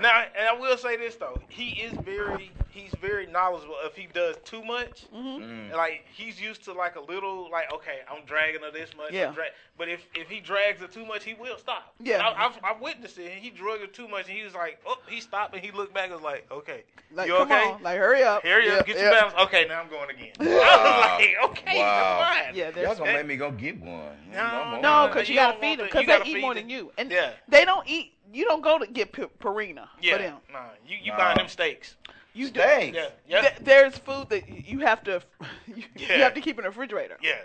Now, 0.00 0.24
and 0.38 0.48
I 0.48 0.58
will 0.58 0.76
say 0.76 0.96
this 0.96 1.16
though, 1.16 1.40
he 1.48 1.80
is 1.82 1.92
very, 2.04 2.50
he's 2.70 2.92
very 3.00 3.26
knowledgeable. 3.26 3.74
If 3.84 3.96
he 3.96 4.06
does 4.12 4.36
too 4.44 4.62
much, 4.64 5.06
Mm. 5.14 5.72
like 5.72 6.04
he's 6.14 6.40
used 6.40 6.64
to 6.64 6.72
like 6.72 6.96
a 6.96 7.00
little, 7.00 7.50
like 7.50 7.72
okay, 7.72 8.00
I'm 8.10 8.24
dragging 8.26 8.62
her 8.62 8.70
this 8.70 8.90
much. 8.96 9.12
Yeah. 9.12 9.32
dra- 9.32 9.44
but 9.76 9.88
if 9.88 10.00
if 10.14 10.28
he 10.28 10.40
drags 10.40 10.80
her 10.80 10.86
too 10.86 11.04
much, 11.06 11.24
he 11.24 11.34
will 11.34 11.58
stop. 11.58 11.94
Yeah. 12.00 12.18
I, 12.26 12.46
I've, 12.46 12.58
I've 12.62 12.80
witnessed 12.80 13.18
it. 13.18 13.30
And 13.32 13.40
he 13.40 13.50
drug 13.50 13.80
her 13.80 13.86
too 13.86 14.08
much, 14.08 14.28
and 14.28 14.36
he 14.36 14.44
was 14.44 14.54
like, 14.54 14.78
oh, 14.86 14.96
he 15.08 15.20
stopped, 15.20 15.54
and 15.54 15.64
he 15.64 15.70
looked 15.72 15.94
back 15.94 16.04
and 16.04 16.14
was 16.14 16.22
like, 16.22 16.46
okay, 16.52 16.84
Like, 17.12 17.26
you 17.28 17.34
come 17.34 17.50
okay? 17.50 17.70
on. 17.70 17.82
Like, 17.82 17.98
hurry 17.98 18.22
up. 18.22 18.42
Here 18.42 18.60
you 18.60 18.70
Yeah, 18.72 18.82
get 18.82 18.96
yeah. 18.96 19.02
your 19.02 19.10
balance. 19.12 19.34
Okay, 19.40 19.66
now 19.68 19.80
I'm 19.80 19.88
going 19.88 20.10
again. 20.10 20.32
I 20.40 20.44
was 20.44 21.26
like, 21.42 21.50
okay, 21.50 21.78
Wow. 21.78 22.18
that's 22.20 22.46
fine. 22.46 22.54
Yeah, 22.56 22.64
Y'all 22.66 22.72
there's 22.74 22.98
gonna 22.98 23.12
make 23.14 23.26
me 23.26 23.36
go 23.36 23.50
get 23.50 23.80
one? 23.80 24.16
No, 24.32 24.38
I'm 24.40 24.82
No, 24.82 25.08
because 25.08 25.28
you, 25.28 25.34
You 25.34 25.40
gotta 25.40 25.60
feed 25.60 25.78
them 25.78 25.86
because 25.92 26.06
they 26.06 26.30
eat 26.30 26.40
more 26.40 26.54
than 26.54 26.68
you, 26.70 26.92
and 26.98 27.10
Yeah. 27.10 27.32
they 27.48 27.64
don't 27.64 27.86
eat. 27.88 28.12
You 28.32 28.44
don't 28.44 28.62
go 28.62 28.78
to 28.78 28.86
get 28.86 29.12
pu- 29.12 29.30
Purina 29.40 29.88
Yeah, 30.00 30.16
for 30.16 30.22
them. 30.22 30.36
nah, 30.52 30.58
you 30.86 30.96
you 31.02 31.12
Nah. 31.12 31.18
buying 31.18 31.36
them 31.38 31.48
steaks? 31.48 31.96
You 32.32 32.48
do. 32.48 32.60
Steaks. 32.60 32.96
Yeah, 32.96 33.08
yeah, 33.28 33.40
Th- 33.40 33.54
there's 33.62 33.98
food 33.98 34.28
that 34.28 34.48
you 34.48 34.78
have 34.80 35.02
to 35.04 35.20
you, 35.66 35.82
Yeah. 35.96 36.16
you 36.16 36.22
have 36.22 36.34
to 36.34 36.40
keep 36.40 36.58
in 36.58 36.62
the 36.62 36.68
refrigerator. 36.70 37.16
yeah. 37.20 37.40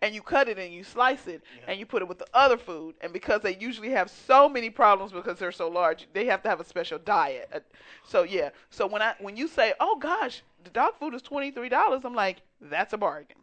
And 0.00 0.14
you 0.14 0.22
cut 0.22 0.48
it 0.48 0.58
and 0.58 0.72
you 0.72 0.82
slice 0.82 1.26
it 1.26 1.42
and 1.66 1.78
you 1.78 1.84
put 1.84 2.00
it 2.00 2.08
with 2.08 2.18
the 2.18 2.26
other 2.32 2.56
food. 2.56 2.94
And 3.02 3.12
because 3.12 3.42
they 3.42 3.56
usually 3.56 3.90
have 3.90 4.08
so 4.10 4.48
many 4.48 4.70
problems 4.70 5.12
because 5.12 5.38
they're 5.38 5.52
so 5.52 5.68
large, 5.68 6.08
they 6.14 6.24
have 6.26 6.42
to 6.44 6.48
have 6.48 6.58
a 6.60 6.64
special 6.64 6.98
diet. 6.98 7.50
Uh, 7.52 7.60
So 8.04 8.22
yeah. 8.22 8.50
So 8.70 8.86
when 8.86 9.02
I 9.02 9.14
when 9.18 9.36
you 9.36 9.46
say, 9.46 9.74
"Oh 9.78 9.96
gosh, 9.96 10.42
the 10.64 10.70
dog 10.70 10.94
food 10.98 11.12
is 11.14 11.20
twenty 11.22 11.50
three 11.50 11.68
dollars," 11.68 12.00
I'm 12.04 12.14
like, 12.14 12.38
"That's 12.62 12.94
a 12.94 12.98
bargain." 12.98 13.36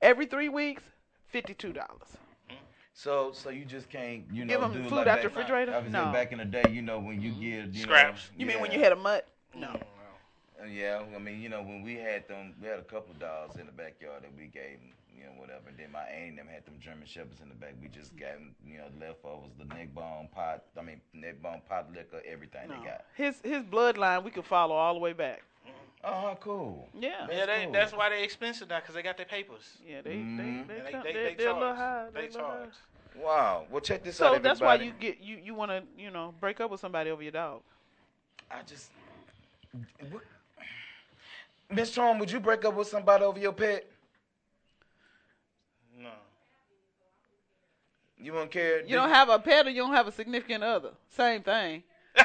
Every 0.00 0.24
three 0.24 0.48
weeks, 0.48 0.82
fifty 1.26 1.52
two 1.52 1.72
dollars. 1.74 2.08
So, 2.98 3.30
so 3.32 3.50
you 3.50 3.64
just 3.64 3.88
can't, 3.88 4.24
you 4.32 4.44
know, 4.44 4.52
Give 4.54 4.60
'em 4.64 4.72
do 4.72 4.82
food 4.88 4.96
like 4.96 5.06
out 5.06 5.22
the 5.22 5.28
refrigerator? 5.28 5.72
I 5.72 5.78
was 5.78 5.92
No. 5.92 6.10
back 6.10 6.32
in 6.32 6.38
the 6.38 6.44
day, 6.44 6.68
you 6.68 6.82
know, 6.82 6.98
when 6.98 7.22
you 7.22 7.30
give 7.30 7.72
you 7.72 7.82
Scraps. 7.82 8.28
Know, 8.32 8.40
You 8.40 8.46
mean 8.46 8.60
when 8.60 8.72
you 8.72 8.80
had 8.80 8.90
a 8.90 8.96
mutt? 8.96 9.24
No. 9.54 9.68
Uh, 10.60 10.64
Yeah, 10.64 11.04
I 11.14 11.18
mean, 11.20 11.40
you 11.40 11.48
know, 11.48 11.62
when 11.62 11.82
we 11.82 11.94
had 11.94 12.26
them, 12.26 12.56
we 12.60 12.66
had 12.66 12.80
a 12.80 12.82
couple 12.82 13.12
of 13.12 13.20
dogs 13.20 13.56
in 13.56 13.66
the 13.66 13.72
backyard 13.72 14.24
that 14.24 14.34
we 14.36 14.48
gave 14.48 14.80
them, 14.80 14.92
you 15.16 15.22
know, 15.22 15.30
whatever. 15.36 15.68
And 15.68 15.78
Then 15.78 15.92
my 15.92 16.02
aunt 16.06 16.30
and 16.30 16.38
them 16.38 16.48
had 16.48 16.64
them 16.66 16.74
German 16.80 17.06
shepherds 17.06 17.40
in 17.40 17.48
the 17.48 17.54
back. 17.54 17.74
We 17.80 17.86
just 17.86 18.16
gave 18.16 18.32
them, 18.34 18.56
you 18.66 18.78
know, 18.78 18.88
leftovers, 18.98 19.52
the 19.60 19.66
neck 19.66 19.94
bone 19.94 20.26
pot. 20.34 20.64
I 20.76 20.82
mean, 20.82 21.00
neck 21.12 21.40
bone 21.40 21.62
pot 21.68 21.92
liquor, 21.94 22.20
everything 22.26 22.66
No. 22.68 22.80
they 22.80 22.84
got. 22.84 23.04
His 23.14 23.40
his 23.42 23.62
bloodline 23.62 24.24
we 24.24 24.32
could 24.32 24.44
follow 24.44 24.74
all 24.74 24.94
the 24.94 25.00
way 25.00 25.12
back. 25.12 25.44
Oh, 26.04 26.36
cool. 26.40 26.88
Yeah. 26.98 27.26
That's 27.26 27.32
yeah, 27.38 27.46
they, 27.46 27.64
cool. 27.64 27.72
that's 27.72 27.92
why 27.92 28.08
they 28.10 28.22
expensive 28.22 28.68
now 28.68 28.80
because 28.80 28.94
they 28.94 29.02
got 29.02 29.16
their 29.16 29.26
papers. 29.26 29.78
Yeah, 29.86 30.00
they 30.02 30.14
Mhm. 30.16 30.66
they 30.68 30.74
they, 30.74 30.80
they, 30.80 30.90
come- 30.92 31.02
they, 31.02 31.12
they, 31.12 31.22
they, 31.24 31.34
they're 31.34 31.48
a 31.50 31.52
little 31.54 31.68
charge. 31.74 31.76
high. 31.78 32.06
They 32.14 32.20
they're 32.20 32.28
a 32.28 32.32
little 32.32 32.46
high. 32.46 32.56
charge. 32.56 32.74
Wow. 33.16 33.66
Well, 33.70 33.80
check 33.80 34.04
this 34.04 34.20
out, 34.20 34.34
So 34.34 34.38
that's 34.40 34.60
why 34.60 34.76
you 34.76 34.92
get 34.92 35.20
you 35.20 35.38
you 35.42 35.54
want 35.54 35.70
to 35.72 35.82
you 36.00 36.10
know 36.10 36.34
break 36.40 36.60
up 36.60 36.70
with 36.70 36.80
somebody 36.80 37.10
over 37.10 37.22
your 37.22 37.32
dog. 37.32 37.62
I 38.50 38.62
just. 38.66 38.90
What? 40.10 40.22
Miss 41.70 41.90
Charm, 41.90 42.18
would 42.18 42.30
you 42.30 42.40
break 42.40 42.64
up 42.64 42.74
with 42.74 42.88
somebody 42.88 43.24
over 43.24 43.38
your 43.38 43.52
pet? 43.52 43.84
No. 46.00 46.08
You 48.18 48.32
wouldn't 48.32 48.50
care? 48.50 48.82
You 48.84 48.96
don't 48.96 49.10
have 49.10 49.28
a 49.28 49.38
pet 49.38 49.66
or 49.66 49.70
you 49.70 49.82
don't 49.82 49.92
have 49.94 50.06
a 50.08 50.12
significant 50.12 50.64
other. 50.64 50.90
Same 51.10 51.42
thing. 51.42 51.82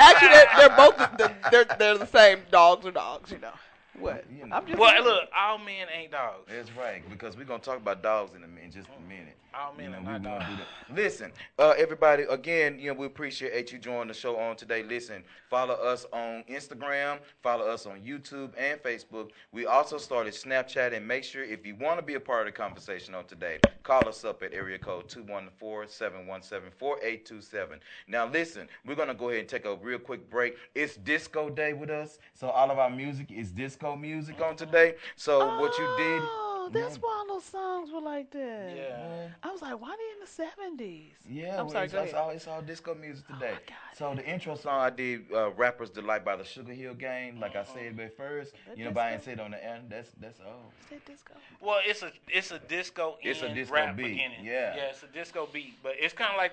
Actually, 0.00 0.28
they're, 0.28 0.48
they're 0.56 0.76
both 0.76 0.96
the, 0.96 1.10
the, 1.18 1.32
they're 1.50 1.64
they're 1.78 1.98
the 1.98 2.06
same. 2.06 2.40
Dogs 2.50 2.86
are 2.86 2.90
dogs, 2.90 3.30
you 3.30 3.38
know. 3.38 3.52
What? 3.98 4.24
You 4.30 4.46
know. 4.46 4.56
I'm 4.56 4.66
just 4.66 4.78
Well, 4.78 4.90
saying. 4.90 5.04
look, 5.04 5.28
all 5.36 5.58
men 5.58 5.86
ain't 5.94 6.12
dogs. 6.12 6.46
That's 6.48 6.70
right, 6.76 7.02
because 7.10 7.36
we're 7.36 7.44
gonna 7.44 7.62
talk 7.62 7.76
about 7.78 8.02
dogs 8.02 8.34
in 8.34 8.44
a 8.44 8.48
minute, 8.48 8.72
just 8.72 8.88
a 8.96 9.00
minute. 9.08 9.36
All 9.52 9.72
men 9.74 9.86
You 9.86 9.90
know, 9.90 9.98
we 9.98 10.04
gonna 10.04 10.46
do 10.48 10.56
that. 10.56 10.66
Listen, 10.94 11.32
uh, 11.58 11.74
everybody, 11.76 12.22
again, 12.24 12.78
you 12.78 12.92
know, 12.92 12.98
we 12.98 13.06
appreciate 13.06 13.72
you 13.72 13.78
joining 13.78 14.06
the 14.08 14.14
show 14.14 14.36
on 14.36 14.54
today. 14.56 14.82
Listen, 14.84 15.24
follow 15.48 15.74
us 15.74 16.06
on 16.12 16.44
Instagram, 16.48 17.18
follow 17.42 17.66
us 17.66 17.84
on 17.86 18.00
YouTube 18.00 18.52
and 18.56 18.80
Facebook. 18.80 19.30
We 19.52 19.66
also 19.66 19.98
started 19.98 20.34
Snapchat, 20.34 20.94
and 20.94 21.06
make 21.06 21.24
sure 21.24 21.42
if 21.42 21.66
you 21.66 21.74
want 21.74 21.98
to 21.98 22.04
be 22.04 22.14
a 22.14 22.20
part 22.20 22.46
of 22.46 22.54
the 22.54 22.56
conversation 22.56 23.12
on 23.14 23.24
today, 23.24 23.58
call 23.82 24.08
us 24.08 24.24
up 24.24 24.42
at 24.44 24.54
area 24.54 24.78
code 24.78 25.08
214-717-4827. 25.08 27.80
Now, 28.06 28.26
listen, 28.26 28.68
we're 28.86 28.94
gonna 28.94 29.14
go 29.14 29.30
ahead 29.30 29.40
and 29.40 29.48
take 29.48 29.64
a 29.64 29.74
real 29.76 29.98
quick 29.98 30.30
break. 30.30 30.56
It's 30.76 30.94
Disco 30.96 31.50
Day 31.50 31.72
with 31.72 31.90
us, 31.90 32.20
so 32.34 32.50
all 32.50 32.70
of 32.70 32.78
our 32.78 32.90
music 32.90 33.32
is 33.32 33.50
disco 33.50 33.96
music 33.96 34.40
on 34.40 34.54
today. 34.54 34.94
So 35.16 35.58
what 35.58 35.76
you 35.76 35.92
did. 35.96 36.49
Oh, 36.70 36.80
that's 36.80 36.96
Yeah. 36.96 37.00
why 37.02 37.24
those 37.28 37.44
songs 37.44 37.90
were 37.90 38.00
like 38.00 38.30
that. 38.30 38.76
Yeah. 38.76 39.28
I 39.42 39.50
was 39.50 39.60
like, 39.62 39.80
why 39.80 39.88
are 39.90 39.96
they 39.96 40.12
in 40.14 40.20
the 40.20 40.26
seventies? 40.26 41.12
Yeah, 41.28 41.50
I'm 41.58 41.66
well, 41.66 41.70
sorry. 41.70 41.84
it's, 41.86 41.94
Go 41.94 42.02
it's 42.02 42.12
ahead. 42.12 42.22
all 42.24 42.30
it's 42.30 42.46
all 42.48 42.62
disco 42.62 42.94
music 42.94 43.26
today. 43.26 43.54
God. 43.66 43.76
so 43.96 44.14
the 44.14 44.24
intro 44.26 44.54
song 44.54 44.80
I 44.80 44.90
did, 44.90 45.24
uh, 45.32 45.50
"Rappers 45.52 45.90
Delight" 45.90 46.24
by 46.24 46.36
the 46.36 46.44
Sugar 46.44 46.72
Hill 46.72 46.94
Gang. 46.94 47.40
Like 47.40 47.56
I 47.56 47.64
said 47.64 47.98
at 47.98 48.16
first, 48.16 48.52
That 48.68 48.78
you 48.78 48.84
know, 48.84 48.92
but 48.92 49.00
I 49.00 49.10
ain't 49.12 49.20
disco? 49.20 49.30
said 49.32 49.40
on 49.40 49.50
the 49.50 49.64
end. 49.64 49.84
That's 49.90 50.10
that's 50.20 50.40
all. 50.40 50.72
Is 50.84 50.90
that 50.90 51.04
disco? 51.06 51.34
Well, 51.60 51.80
it's 51.84 52.02
a 52.02 52.12
it's 52.28 52.50
a 52.52 52.58
disco 52.58 53.16
It's 53.22 53.42
a 53.42 53.52
disco 53.52 53.74
rap 53.74 53.96
beat, 53.96 54.04
beginning. 54.04 54.44
yeah. 54.44 54.76
yeah, 54.76 54.82
it's 54.90 55.02
a 55.02 55.06
disco 55.08 55.48
beat, 55.52 55.74
but 55.82 55.92
it's 55.98 56.14
kind 56.14 56.30
of 56.30 56.36
like 56.36 56.52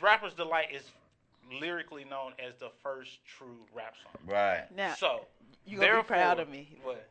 Rapper's 0.00 0.34
Delight 0.34 0.68
is 0.74 0.82
lyrically 1.60 2.04
known 2.04 2.32
as 2.44 2.54
the 2.56 2.70
first 2.82 3.18
true 3.24 3.58
rap 3.74 3.94
song. 4.02 4.20
Right. 4.26 4.64
Now, 4.74 4.94
So 4.94 5.26
you 5.64 5.78
gonna 5.78 5.96
be 5.98 6.02
proud 6.06 6.40
of 6.40 6.48
me. 6.48 6.76
What? 6.82 7.06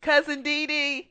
Cousin 0.00 0.42
Dee 0.42 0.66
Dee, 0.66 1.08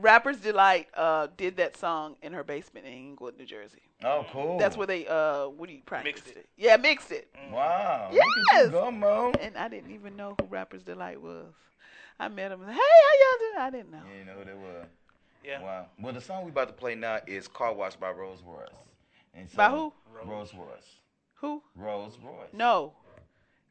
Rapper's 0.00 0.38
Delight, 0.38 0.88
uh, 0.94 1.28
did 1.36 1.56
that 1.58 1.76
song 1.76 2.16
in 2.22 2.32
her 2.32 2.42
basement 2.44 2.86
in 2.86 2.92
Englewood, 2.92 3.36
New 3.38 3.44
Jersey. 3.46 3.80
Oh, 4.04 4.24
cool. 4.32 4.58
That's 4.58 4.76
where 4.76 4.86
they 4.86 5.06
uh, 5.06 5.48
what 5.48 5.68
do 5.68 5.74
you 5.74 5.82
practice 5.84 6.14
Mixed 6.24 6.36
it. 6.36 6.48
Yeah, 6.56 6.76
mixed 6.76 7.12
it. 7.12 7.28
Wow. 7.52 8.08
Look 8.12 8.22
at 8.22 8.28
Yes. 8.52 8.64
you 8.66 8.70
go, 8.72 8.90
Mo. 8.90 9.32
And 9.40 9.56
I 9.56 9.68
didn't 9.68 9.90
even 9.92 10.16
know 10.16 10.34
who 10.40 10.46
Rapper's 10.46 10.82
Delight 10.82 11.20
was. 11.20 11.52
I 12.18 12.28
met 12.28 12.52
him. 12.52 12.62
and, 12.62 12.70
Hey, 12.70 12.78
how 12.78 13.18
y'all 13.20 13.38
doing? 13.38 13.60
I 13.66 13.70
didn't 13.70 13.90
know. 13.92 14.02
You 14.18 14.24
know 14.24 14.32
who 14.38 14.44
they 14.44 14.54
were. 14.54 14.86
Yeah. 15.44 15.62
Wow. 15.62 15.86
Well, 16.00 16.12
the 16.12 16.20
song 16.20 16.44
we 16.44 16.50
about 16.50 16.68
to 16.68 16.74
play 16.74 16.94
now 16.94 17.18
is 17.26 17.48
"Car 17.48 17.72
Wash" 17.74 17.96
by 17.96 18.10
Rose 18.10 18.42
Royce. 18.46 18.68
And 19.34 19.48
so, 19.50 19.56
By 19.56 19.68
who? 19.70 19.92
Rose 20.26 20.52
Royce. 20.54 20.96
Who? 21.36 21.62
Rose 21.76 22.18
Royce. 22.22 22.48
No. 22.52 22.92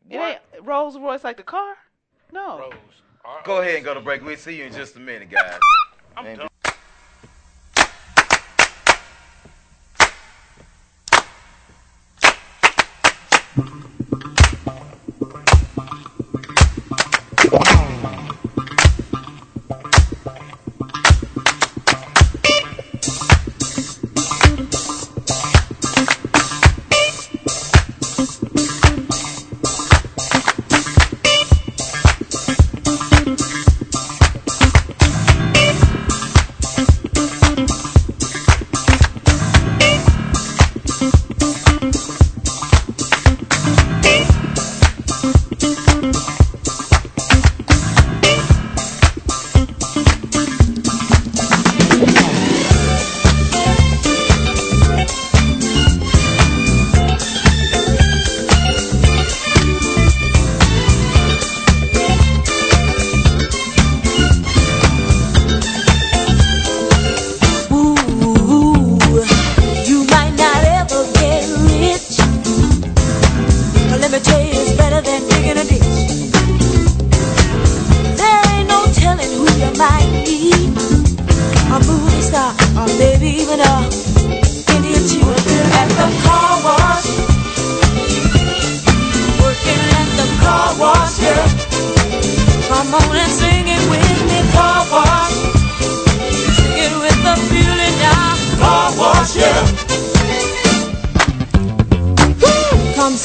It 0.10 0.18
What? 0.18 0.42
ain't 0.56 0.66
Rolls 0.66 0.98
Royce 0.98 1.24
like 1.24 1.38
the 1.38 1.44
car. 1.44 1.76
No. 2.32 2.60
Rose. 2.60 2.74
R- 3.26 3.42
Go 3.44 3.62
ahead 3.62 3.76
and 3.76 3.86
go 3.86 3.94
to 3.94 4.00
break. 4.00 4.24
We'll 4.24 4.38
see 4.38 4.56
you 4.58 4.66
in 4.66 4.74
just 4.74 4.96
a 4.96 5.00
minute, 5.00 5.30
guys. 5.30 5.60
I'm 6.20 6.36
done. 6.36 6.49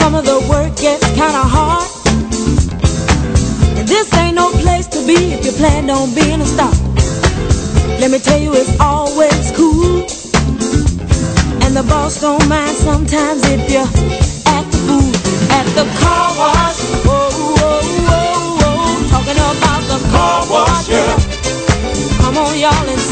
Some 0.05 0.17
of 0.17 0.25
the 0.27 0.39
work 0.53 0.77
gets 0.77 1.07
kinda 1.21 1.45
hard. 1.57 1.89
And 3.79 3.89
this 3.89 4.07
ain't 4.21 4.37
no 4.37 4.51
place 4.65 4.87
to 4.89 5.01
be 5.07 5.17
if 5.33 5.41
you 5.47 5.53
plan 5.53 5.89
on 5.89 6.13
being 6.15 6.43
a 6.43 6.49
star. 6.55 6.75
Let 8.01 8.11
me 8.11 8.19
tell 8.19 8.39
you, 8.39 8.53
it's 8.53 8.75
always 8.79 9.45
cool. 9.59 10.05
And 11.65 11.73
the 11.79 11.85
boss 11.89 12.21
don't 12.21 12.47
mind 12.55 12.77
sometimes 12.89 13.41
if 13.55 13.63
you 13.73 13.85
act 14.57 14.69
the 14.73 14.81
fool 14.87 15.11
at 15.59 15.67
the 15.79 15.87
car 16.01 16.29
wash. 16.41 16.81
Whoa, 17.07 17.31
whoa, 17.59 17.81
whoa, 18.09 18.61
whoa. 18.61 19.09
Talking 19.15 19.41
about 19.53 19.83
the 19.93 20.01
car 20.13 20.41
wash. 20.53 20.87
Yeah. 20.87 21.17
Come 22.21 22.37
on, 22.45 22.53
y'all, 22.63 22.89
and 22.93 23.04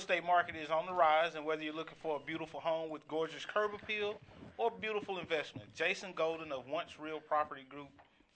estate 0.00 0.24
market 0.24 0.54
is 0.56 0.70
on 0.70 0.86
the 0.86 0.92
rise, 0.92 1.34
and 1.34 1.44
whether 1.44 1.62
you're 1.62 1.74
looking 1.74 1.96
for 2.02 2.16
a 2.16 2.20
beautiful 2.26 2.60
home 2.60 2.90
with 2.90 3.06
gorgeous 3.08 3.44
curb 3.44 3.72
appeal 3.74 4.18
or 4.58 4.70
beautiful 4.70 5.18
investment, 5.18 5.72
Jason 5.74 6.12
Golden 6.14 6.52
of 6.52 6.66
Once 6.68 6.98
Real 6.98 7.20
Property 7.20 7.64
Group 7.68 7.88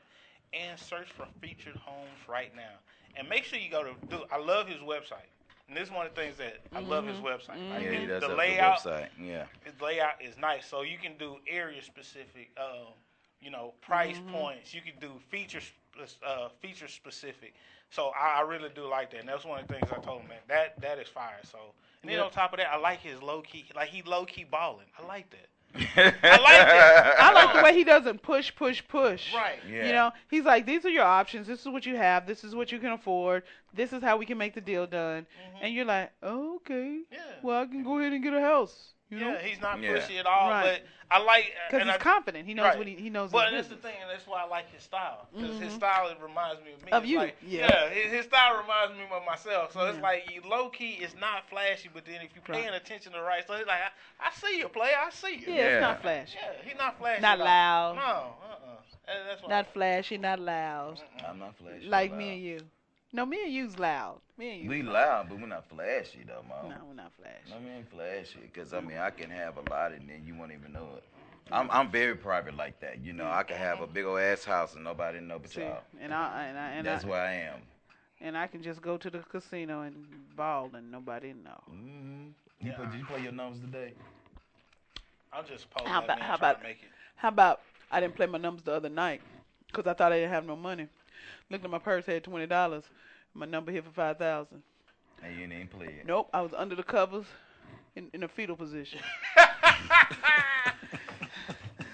and 0.54 0.80
search 0.80 1.10
for 1.12 1.26
featured 1.42 1.76
homes 1.76 2.08
right 2.28 2.56
now. 2.56 2.80
And 3.18 3.28
make 3.30 3.44
sure 3.44 3.60
you 3.60 3.70
go 3.70 3.84
to 3.84 3.94
do. 4.10 4.24
I 4.32 4.38
love 4.40 4.68
his 4.68 4.80
website, 4.80 5.28
and 5.68 5.76
this 5.78 5.90
is 5.90 5.94
one 5.94 6.08
of 6.08 6.16
the 6.16 6.22
things 6.22 6.38
that 6.38 6.58
I 6.74 6.80
love 6.80 7.06
his 7.06 7.18
website. 7.18 7.60
Like 7.72 7.84
Yeah, 7.84 7.92
he 8.00 8.06
does 8.06 8.22
the 8.22 8.24
have 8.24 8.24
a 8.24 8.28
good 8.28 8.38
layout, 8.38 8.80
website. 8.80 9.08
Yeah. 9.22 9.44
his 9.64 9.74
layout 9.82 10.22
is 10.24 10.38
nice. 10.38 10.66
So 10.66 10.82
you 10.82 10.98
can 10.98 11.14
do 11.20 11.36
area 11.48 11.82
specific, 11.82 12.50
um, 12.58 12.88
you 13.44 13.52
know, 13.52 13.74
price 13.82 14.18
Mhm. 14.20 14.32
points. 14.32 14.74
You 14.74 14.82
can 14.82 14.94
do 15.00 15.12
feature 15.30 15.62
sp- 15.62 16.24
uh, 16.26 16.50
feature 16.62 16.88
specific. 16.88 17.54
So 17.90 18.12
I, 18.20 18.40
I 18.40 18.42
really 18.42 18.70
do 18.70 18.88
like 18.88 19.12
that. 19.12 19.20
And 19.20 19.30
that's 19.30 19.46
one 19.46 19.60
of 19.60 19.68
the 19.68 19.76
things 19.76 19.88
I 19.92 19.98
told 20.00 20.22
him, 20.22 20.30
man. 20.30 20.40
That 20.48 20.80
that 20.82 20.98
is 21.00 21.08
fire. 21.10 21.40
So 21.44 21.60
and 22.02 22.10
then 22.10 22.18
Yep. 22.18 22.26
on 22.26 22.32
top 22.32 22.54
of 22.54 22.58
that, 22.58 22.72
I 22.72 22.78
like 22.78 23.00
his 23.02 23.22
low 23.22 23.42
key, 23.42 23.66
like 23.76 23.90
he 23.90 24.02
low 24.02 24.26
key 24.26 24.44
balling. 24.44 24.88
I 24.98 25.06
like 25.06 25.30
that. 25.32 25.48
I 25.76 26.38
like 26.38 26.68
that. 26.68 27.20
I 27.20 27.32
like 27.34 27.54
the 27.56 27.64
way 27.64 27.74
he 27.74 27.84
doesn't 27.84 28.22
push, 28.22 28.54
push, 28.56 28.84
push. 28.88 29.34
Right. 29.34 29.58
Yeah. 29.68 29.86
You 29.88 29.92
know, 29.94 30.12
he's 30.30 30.44
like, 30.44 30.66
these 30.68 30.86
are 30.86 30.90
your 30.90 31.04
options. 31.06 31.48
This 31.48 31.62
is 31.62 31.68
what 31.68 31.86
you 31.86 31.96
have. 31.98 32.28
This 32.28 32.44
is 32.44 32.54
what 32.54 32.72
you 32.72 32.78
can 32.80 32.92
afford. 32.92 33.44
This 33.74 33.92
is 33.92 34.04
how 34.04 34.18
we 34.18 34.26
can 34.28 34.38
make 34.38 34.54
the 34.54 34.62
deal 34.62 34.86
done. 34.86 35.26
And 35.62 35.74
you're 35.74 35.86
like, 35.86 36.12
oh, 36.22 36.58
okay. 36.58 37.02
Yeah. 37.12 37.20
Well, 37.42 37.62
I 37.62 37.66
can 37.66 37.84
go 37.84 37.98
ahead 38.00 38.14
and 38.14 38.22
get 38.24 38.34
a 38.34 38.42
house. 38.42 38.94
You 39.14 39.20
know? 39.20 39.32
Yeah, 39.34 39.42
he's 39.42 39.62
not 39.62 39.80
Yeah. 39.82 39.92
pushy 39.98 40.20
at 40.20 40.26
all. 40.26 40.50
Right. 40.50 40.82
But 41.10 41.16
I 41.16 41.20
like 41.24 41.54
Because 41.70 41.86
he's 41.86 41.94
I- 41.96 41.98
confident. 41.98 42.48
He 42.48 42.54
knows 42.54 42.64
right. 42.66 42.78
what 42.78 42.88
he, 42.88 42.96
he 42.96 43.10
knows. 43.10 43.32
But 43.32 43.54
his 43.54 43.68
that's 43.68 43.68
the 43.70 43.76
thing, 43.88 43.96
and 44.02 44.10
that's 44.10 44.26
why 44.26 44.42
I 44.44 44.48
like 44.48 44.72
his 44.74 44.82
style. 44.84 45.28
Because 45.36 45.60
his 45.60 45.74
Mhm. 45.74 45.76
style 45.78 46.08
it 46.10 46.18
reminds 46.22 46.62
me 46.64 46.74
of 46.74 46.84
me. 46.84 46.92
Of 46.92 47.04
It's 47.04 47.12
you, 47.12 47.18
like- 47.20 47.38
yeah. 47.46 47.90
his, 47.90 48.12
his 48.12 48.26
style 48.26 48.58
reminds 48.62 48.94
me 48.98 49.04
of 49.12 49.24
myself. 49.26 49.74
So 49.74 49.86
it's 49.88 50.00
like 50.00 50.32
you 50.34 50.42
low 50.42 50.70
key, 50.70 50.94
it's 51.02 51.16
not 51.16 51.48
flashy, 51.50 51.90
but 51.94 52.06
then 52.06 52.22
if 52.22 52.32
you're 52.36 52.44
Right. 52.48 52.64
paying 52.64 52.74
attention 52.74 53.12
to 53.12 53.20
the 53.20 53.24
right 53.24 53.44
stuff, 53.44 53.60
it's 53.60 53.68
like 53.68 53.80
I, 53.82 54.28
I 54.28 54.32
see 54.32 54.58
you 54.58 54.70
play, 54.70 54.92
I 55.00 55.10
see 55.12 55.36
you. 55.36 55.44
Yeah, 55.48 55.56
Yeah. 55.56 55.68
it's 55.78 55.82
not 55.82 56.02
flashy. 56.02 56.38
Yeah, 56.42 56.52
he's 56.64 56.78
not 56.78 56.98
flashy. 56.98 57.22
Not 57.22 57.34
at 57.36 57.40
all. 57.42 57.46
loud. 57.46 57.96
No, 57.96 58.02
uh-uh. 58.02 58.58
That's 59.28 59.42
what 59.42 59.50
Not 59.50 59.74
flashy, 59.74 60.18
not 60.18 60.40
loud. 60.40 61.02
I'm 61.28 61.38
not 61.38 61.56
flashy. 61.58 61.86
Like 61.86 62.14
me 62.14 62.34
and 62.36 62.42
you. 62.42 62.60
No, 63.16 63.26
me 63.28 63.44
and 63.44 63.54
you's 63.54 63.78
loud. 63.78 64.20
Me 64.38 64.54
and 64.56 64.64
you. 64.64 64.70
We 64.70 64.82
loud, 64.82 65.30
but 65.30 65.40
we're 65.40 65.46
not 65.48 65.70
flashy 65.70 66.24
though, 66.28 66.44
man. 66.50 66.72
No, 66.78 66.86
we're 66.88 66.96
not 66.96 67.12
flashy. 67.14 67.52
No, 67.52 67.58
we 67.64 67.72
ain't 67.72 67.90
flashy. 67.92 68.50
Cause 68.54 68.74
I 68.74 68.82
mean, 68.82 68.98
I 68.98 69.12
can 69.12 69.30
have 69.30 69.58
a 69.58 69.70
lot 69.70 69.92
and 69.94 70.10
then 70.10 70.24
you 70.26 70.34
won't 70.36 70.52
even 70.52 70.74
know 70.74 70.90
it. 70.98 71.04
I'm 71.52 71.70
I'm 71.72 71.92
very 71.92 72.16
private 72.16 72.58
like 72.58 72.80
that. 72.80 73.04
You 73.04 73.14
know, 73.14 73.30
I 73.30 73.44
can 73.44 73.58
have 73.58 73.82
a 73.82 73.88
big 73.88 74.06
old 74.06 74.20
ass 74.20 74.44
house 74.44 74.74
and 74.76 74.84
nobody 74.84 75.20
know 75.20 75.38
but 75.40 75.52
See, 75.52 75.62
y'all. 75.62 75.82
and 76.02 76.14
I 76.14 76.46
and 76.46 76.58
I 76.58 76.70
and 76.72 76.88
That's 76.88 77.04
I, 77.06 77.08
where 77.08 77.22
I 77.22 77.34
am. 77.34 77.60
and 78.22 78.36
I 78.38 78.48
can 78.48 78.64
just 78.64 78.82
go 78.82 78.98
to 78.98 79.10
the 79.10 79.20
casino 79.20 79.82
and 79.82 79.96
ball 80.36 80.72
and 80.74 80.90
nobody 80.92 81.34
know. 81.34 81.62
Mm-hmm. 81.72 82.28
You, 82.66 82.72
play, 82.74 82.86
did 82.86 83.00
you 83.00 83.06
play 83.06 83.22
your 83.22 83.34
numbers 83.34 83.60
today? 83.60 83.94
I'm 85.32 85.46
just 85.46 85.70
posing 85.70 85.92
How 85.92 86.04
about 86.04 86.20
how 86.22 86.36
about 86.36 86.62
to 86.62 86.64
make 86.68 86.78
it. 86.78 86.90
how 87.18 87.28
about 87.28 87.62
I 87.92 88.00
didn't 88.00 88.16
play 88.16 88.26
my 88.26 88.38
numbers 88.40 88.64
the 88.64 88.72
other 88.74 88.90
night 88.90 89.22
because 89.68 89.86
I 89.86 89.94
thought 89.94 90.12
I 90.14 90.18
didn't 90.20 90.32
have 90.32 90.46
no 90.46 90.56
money. 90.56 90.88
Looked 91.54 91.66
at 91.66 91.70
my 91.70 91.78
purse, 91.78 92.08
had 92.08 92.24
twenty 92.24 92.48
dollars. 92.48 92.84
My 93.36 93.46
number 93.46 93.72
here 93.72 93.84
for 93.84 93.92
five 93.92 94.18
thousand. 94.18 94.64
And 95.22 95.40
you 95.40 95.46
didn't 95.46 95.70
play 95.70 95.86
it. 95.86 96.08
Nope, 96.08 96.28
I 96.34 96.42
was 96.42 96.52
under 96.52 96.74
the 96.74 96.82
covers 96.82 97.26
in, 97.96 98.10
in 98.12 98.24
a 98.24 98.28
fetal 98.28 98.56
position. 98.56 99.00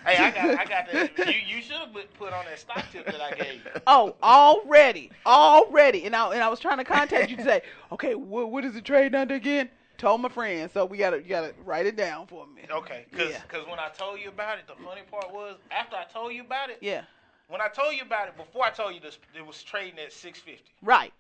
Hey, 0.06 0.18
I 0.18 0.32
got, 0.32 0.50
I 0.58 0.66
got 0.66 0.92
that. 0.92 1.28
You, 1.28 1.58
you 1.58 1.62
should 1.62 1.76
have 1.76 1.94
put 2.18 2.34
on 2.34 2.46
that 2.46 2.58
stock 2.58 2.84
tip 2.92 3.06
that 3.06 3.22
I 3.22 3.32
gave 3.32 3.56
you. 3.64 3.82
Oh, 3.86 4.16
already, 4.24 5.12
already. 5.24 6.06
And 6.06 6.16
I 6.16 6.34
and 6.34 6.42
I 6.42 6.48
was 6.48 6.60
trying 6.60 6.78
to 6.78 6.84
contact 6.84 7.30
you 7.30 7.38
to 7.38 7.44
say, 7.44 7.62
okay, 7.92 8.16
what 8.16 8.50
what 8.50 8.66
is 8.66 8.74
the 8.74 8.82
trade 8.82 9.14
under 9.14 9.36
again? 9.36 9.70
Told 10.00 10.22
my 10.22 10.30
friend, 10.30 10.72
so 10.74 10.86
we 10.86 10.98
gotta 10.98 11.18
you 11.18 11.30
gotta 11.30 11.54
write 11.64 11.86
it 11.86 11.96
down 11.96 12.26
for 12.26 12.48
me. 12.48 12.64
Okay, 12.72 13.06
because 13.12 13.30
Yeah. 13.30 13.70
when 13.70 13.78
I 13.78 13.90
told 13.90 14.20
you 14.20 14.30
about 14.30 14.58
it, 14.58 14.66
the 14.68 14.82
funny 14.84 15.02
part 15.12 15.32
was 15.32 15.58
after 15.70 15.98
I 15.98 16.06
told 16.06 16.34
you 16.34 16.42
about 16.42 16.72
it. 16.72 16.78
Yeah, 16.82 17.04
When 17.50 17.62
I 17.62 17.68
told 17.68 17.96
you 17.96 18.04
about 18.04 18.28
it, 18.28 18.38
before 18.38 18.64
I 18.64 18.70
told 18.70 18.94
you 18.94 19.00
this, 19.00 19.18
it 19.36 19.46
was 19.46 19.62
trading 19.64 20.00
at 20.00 20.14
650. 20.14 20.64
right. 20.84 21.12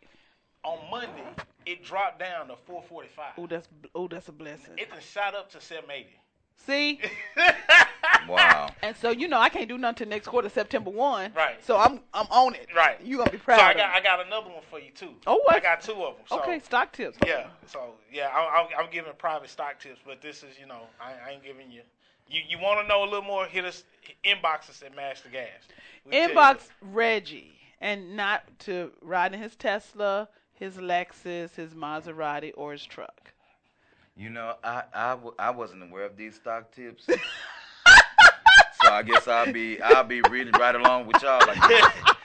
On 0.63 0.77
Monday, 0.91 1.23
it 1.65 1.83
dropped 1.85 2.19
down 2.19 2.47
to 2.49 2.55
445. 2.67 3.25
Oh, 3.37 3.47
that's 3.47 3.67
oh 3.95 4.09
that's 4.09 4.27
a 4.27 4.33
blessing. 4.33 4.73
It 4.77 4.89
then 4.91 4.99
shot 4.99 5.33
up 5.33 5.49
to 5.51 5.61
780. 5.61 6.09
See, 6.57 6.99
Wow. 8.27 8.69
and 8.83 8.93
so 8.97 9.09
you 9.11 9.29
know 9.29 9.39
I 9.39 9.47
can't 9.47 9.69
do 9.69 9.77
nothing 9.77 9.95
till 9.95 10.07
next 10.09 10.27
quarter, 10.27 10.49
September 10.49 10.89
one. 10.89 11.31
Right. 11.33 11.63
So 11.63 11.77
I'm 11.77 12.01
I'm 12.13 12.27
on 12.29 12.55
it. 12.55 12.67
Right. 12.75 12.99
You 13.01 13.17
gonna 13.17 13.31
be 13.31 13.37
proud. 13.37 13.57
So. 13.59 13.63
I 13.63 13.71
of 13.71 13.77
got 13.77 13.93
me. 13.93 13.99
I 13.99 14.03
got 14.03 14.25
another 14.27 14.49
one 14.49 14.61
for 14.69 14.79
you 14.79 14.91
too. 14.91 15.13
Oh, 15.25 15.41
what? 15.45 15.55
I 15.55 15.59
got 15.61 15.79
two 15.79 15.93
of 15.93 16.17
them. 16.17 16.25
So, 16.27 16.41
okay, 16.41 16.59
stock 16.59 16.91
tips. 16.91 17.17
Yeah. 17.25 17.47
So 17.65 17.93
yeah, 18.11 18.27
I, 18.27 18.61
I'm, 18.61 18.85
I'm 18.85 18.91
giving 18.91 19.13
private 19.17 19.49
stock 19.49 19.79
tips, 19.79 19.99
but 20.05 20.21
this 20.21 20.43
is 20.43 20.59
you 20.59 20.67
know 20.67 20.81
I, 20.99 21.29
I 21.29 21.31
ain't 21.31 21.43
giving 21.43 21.71
you. 21.71 21.81
You 22.29 22.41
you 22.47 22.59
want 22.59 22.81
to 22.81 22.87
know 22.87 23.03
a 23.03 23.05
little 23.05 23.23
more? 23.23 23.45
Hit 23.45 23.65
us 23.65 23.83
inbox 24.23 24.69
us 24.69 24.83
at 24.85 24.95
Mash 24.95 25.21
the 25.21 25.29
Gas. 25.29 25.47
We'll 26.05 26.29
Inbox 26.29 26.67
Reggie, 26.81 27.53
and 27.81 28.15
not 28.15 28.43
to 28.59 28.91
ride 29.01 29.33
in 29.33 29.41
his 29.41 29.55
Tesla, 29.55 30.29
his 30.53 30.75
Lexus, 30.75 31.55
his 31.55 31.73
Maserati, 31.73 32.51
or 32.55 32.71
his 32.73 32.85
truck. 32.85 33.33
You 34.15 34.29
know, 34.29 34.55
I, 34.63 34.83
I, 34.93 35.09
w- 35.11 35.35
I 35.39 35.49
wasn't 35.49 35.83
aware 35.83 36.03
of 36.03 36.17
these 36.17 36.35
stock 36.35 36.71
tips. 36.71 37.05
so 37.07 37.15
I 38.91 39.01
guess 39.01 39.27
I'll 39.27 39.51
be 39.51 39.81
I'll 39.81 40.03
be 40.03 40.21
reading 40.29 40.53
right 40.59 40.75
along 40.75 41.07
with 41.07 41.21
y'all. 41.21 41.39
Like 41.47 41.57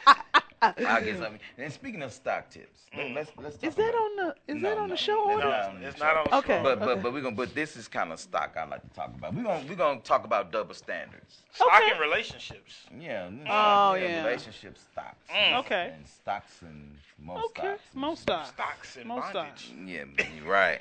I 0.62 1.00
guess 1.02 1.20
I 1.20 1.28
mean. 1.30 1.38
And 1.58 1.72
speaking 1.72 2.02
of 2.02 2.12
stock 2.12 2.48
tips, 2.50 2.80
let- 2.96 3.12
let's 3.14 3.30
let's. 3.36 3.56
Talk 3.56 3.68
Is 3.68 3.74
that 3.76 3.90
about- 3.90 3.94
on 4.00 4.16
the 4.16 4.34
is 4.48 4.62
No, 4.62 4.68
that 4.70 4.78
on 4.78 4.88
no, 4.88 4.94
the 4.94 4.96
show 4.96 5.28
it's 5.30 5.34
order? 5.36 5.48
not. 5.48 5.80
No, 5.80 5.88
it's 5.88 5.98
not 6.00 6.16
on 6.16 6.24
the 6.30 6.36
Okay. 6.36 6.56
show. 6.58 6.62
But 6.62 6.78
but 6.80 6.88
okay. 6.88 7.00
but 7.02 7.12
we're 7.12 7.20
gonna 7.20 7.36
but 7.36 7.54
this 7.54 7.76
is 7.76 7.88
kind 7.88 8.12
of 8.12 8.20
stock 8.20 8.56
I 8.58 8.64
like 8.66 8.82
to 8.82 8.88
talk 8.94 9.08
about. 9.14 9.34
We're 9.34 9.42
gonna 9.42 9.64
we're 9.68 9.74
gonna 9.74 10.00
talk 10.00 10.24
about 10.24 10.52
double 10.52 10.74
standards. 10.74 11.42
Stock 11.52 11.68
Okay. 11.82 11.92
in 11.92 11.98
relationships. 11.98 12.84
Yeah. 12.98 13.30
Oh, 13.48 13.94
yeah. 13.94 14.24
Relationship 14.24 14.76
stocks. 14.78 15.28
Mm. 15.30 15.58
Okay. 15.60 15.92
And 15.94 16.06
stocks 16.06 16.62
and 16.62 16.96
most 17.18 17.44
Okay, 17.46 17.60
stocks. 17.62 17.82
and- 17.92 18.00
most 18.00 18.22
stocks. 18.22 18.48
Stocks 18.50 18.96
and 18.96 19.06
Most 19.06 19.32
bondage. 19.32 19.72
Yeah, 19.84 20.04
you're 20.36 20.50
right. 20.50 20.80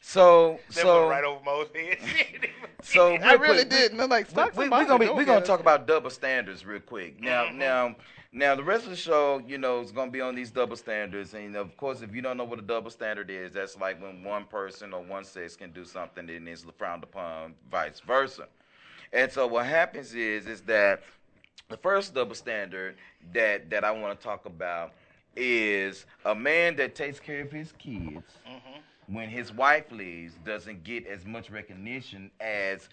So 0.00 0.60
That 0.68 0.74
so 0.84 1.08
right 1.08 1.24
over 1.24 1.42
Mo's 1.44 1.68
head. 1.74 1.98
so 2.82 3.14
I 3.16 3.32
really 3.32 3.56
quick, 3.64 3.68
did. 3.70 3.92
And 3.92 4.00
I'm 4.00 4.08
like, 4.08 4.26
we, 4.28 4.30
stocks 4.30 4.56
we, 4.56 4.64
and 4.64 4.70
we 4.70 4.76
bonds 4.76 4.88
gonna 4.88 4.98
be, 5.00 5.06
go 5.06 5.14
we 5.14 5.24
gonna 5.24 5.44
talk 5.44 5.60
about 5.60 5.86
double 5.86 6.08
standards 6.10 6.64
real 6.64 6.80
quick. 6.80 7.20
Now 7.20 7.46
Mhm. 7.46 7.54
now 7.56 7.96
now 8.32 8.54
the 8.54 8.62
rest 8.62 8.84
of 8.84 8.90
the 8.90 8.96
show, 8.96 9.42
you 9.46 9.58
know, 9.58 9.80
is 9.80 9.90
gonna 9.90 10.10
be 10.10 10.20
on 10.20 10.34
these 10.34 10.50
double 10.50 10.76
standards. 10.76 11.34
And 11.34 11.56
of 11.56 11.76
course, 11.76 12.02
if 12.02 12.14
you 12.14 12.22
don't 12.22 12.36
know 12.36 12.44
what 12.44 12.58
a 12.58 12.62
double 12.62 12.90
standard 12.90 13.30
is, 13.30 13.52
that's 13.52 13.76
like 13.76 14.00
when 14.02 14.22
one 14.22 14.44
person 14.44 14.92
or 14.92 15.02
one 15.02 15.24
sex 15.24 15.56
can 15.56 15.72
do 15.72 15.84
something 15.84 16.28
and 16.28 16.48
it's 16.48 16.64
frowned 16.76 17.04
upon, 17.04 17.54
vice 17.70 18.00
versa. 18.00 18.48
And 19.12 19.32
so 19.32 19.46
what 19.46 19.66
happens 19.66 20.14
is 20.14 20.46
is 20.46 20.60
that 20.62 21.02
the 21.68 21.76
first 21.76 22.14
double 22.14 22.34
standard 22.34 22.96
that 23.32 23.70
that 23.70 23.84
I 23.84 23.90
want 23.90 24.18
to 24.18 24.24
talk 24.24 24.44
about 24.46 24.92
is 25.34 26.04
a 26.24 26.34
man 26.34 26.76
that 26.76 26.94
takes 26.94 27.20
care 27.20 27.40
of 27.40 27.50
his 27.50 27.72
kids 27.72 28.38
mm-hmm. 28.46 29.14
when 29.14 29.28
his 29.28 29.52
wife 29.52 29.90
leaves 29.90 30.34
doesn't 30.44 30.84
get 30.84 31.06
as 31.06 31.24
much 31.24 31.50
recognition 31.50 32.30
as 32.40 32.88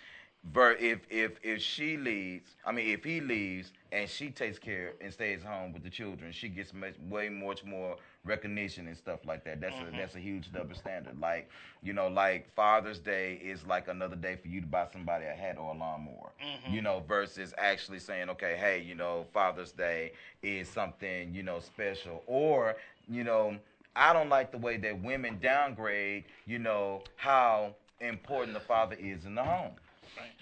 if 0.53 0.99
if 1.09 1.39
if 1.43 1.61
she 1.61 1.97
leaves 1.97 2.55
i 2.65 2.71
mean 2.71 2.87
if 2.89 3.03
he 3.03 3.19
leaves 3.19 3.71
and 3.91 4.09
she 4.09 4.29
takes 4.29 4.59
care 4.59 4.93
and 5.01 5.11
stays 5.11 5.41
home 5.43 5.73
with 5.73 5.83
the 5.83 5.89
children 5.89 6.31
she 6.31 6.47
gets 6.49 6.73
much 6.73 6.93
way 7.09 7.29
much 7.29 7.63
more 7.63 7.97
recognition 8.25 8.87
and 8.87 8.97
stuff 8.97 9.19
like 9.25 9.43
that. 9.45 9.61
That's 9.61 9.75
a 9.75 9.83
mm-hmm. 9.83 9.97
that's 9.97 10.15
a 10.15 10.19
huge 10.19 10.51
double 10.51 10.75
standard. 10.75 11.19
Like 11.19 11.49
you 11.83 11.93
know 11.93 12.07
like 12.07 12.53
father's 12.55 12.99
day 12.99 13.39
is 13.43 13.65
like 13.65 13.87
another 13.87 14.15
day 14.15 14.35
for 14.35 14.47
you 14.47 14.61
to 14.61 14.67
buy 14.67 14.87
somebody 14.91 15.25
a 15.25 15.33
hat 15.33 15.57
or 15.57 15.73
a 15.73 15.77
lawnmower 15.77 16.31
mm-hmm. 16.43 16.73
you 16.73 16.81
know 16.81 17.03
versus 17.07 17.53
actually 17.57 17.99
saying 17.99 18.29
okay 18.29 18.57
hey 18.59 18.81
you 18.81 18.95
know 18.95 19.25
father's 19.33 19.71
day 19.71 20.11
is 20.41 20.67
something 20.67 21.33
you 21.33 21.43
know 21.43 21.59
special. 21.59 22.23
Or 22.27 22.75
you 23.07 23.23
know 23.23 23.55
I 23.95 24.11
don't 24.11 24.29
like 24.29 24.51
the 24.51 24.57
way 24.57 24.75
that 24.75 25.01
women 25.01 25.39
downgrade, 25.41 26.25
you 26.45 26.59
know, 26.59 27.03
how 27.15 27.75
important 28.01 28.53
the 28.53 28.59
father 28.59 28.97
is 28.99 29.25
in 29.25 29.35
the 29.35 29.43
home. 29.43 29.71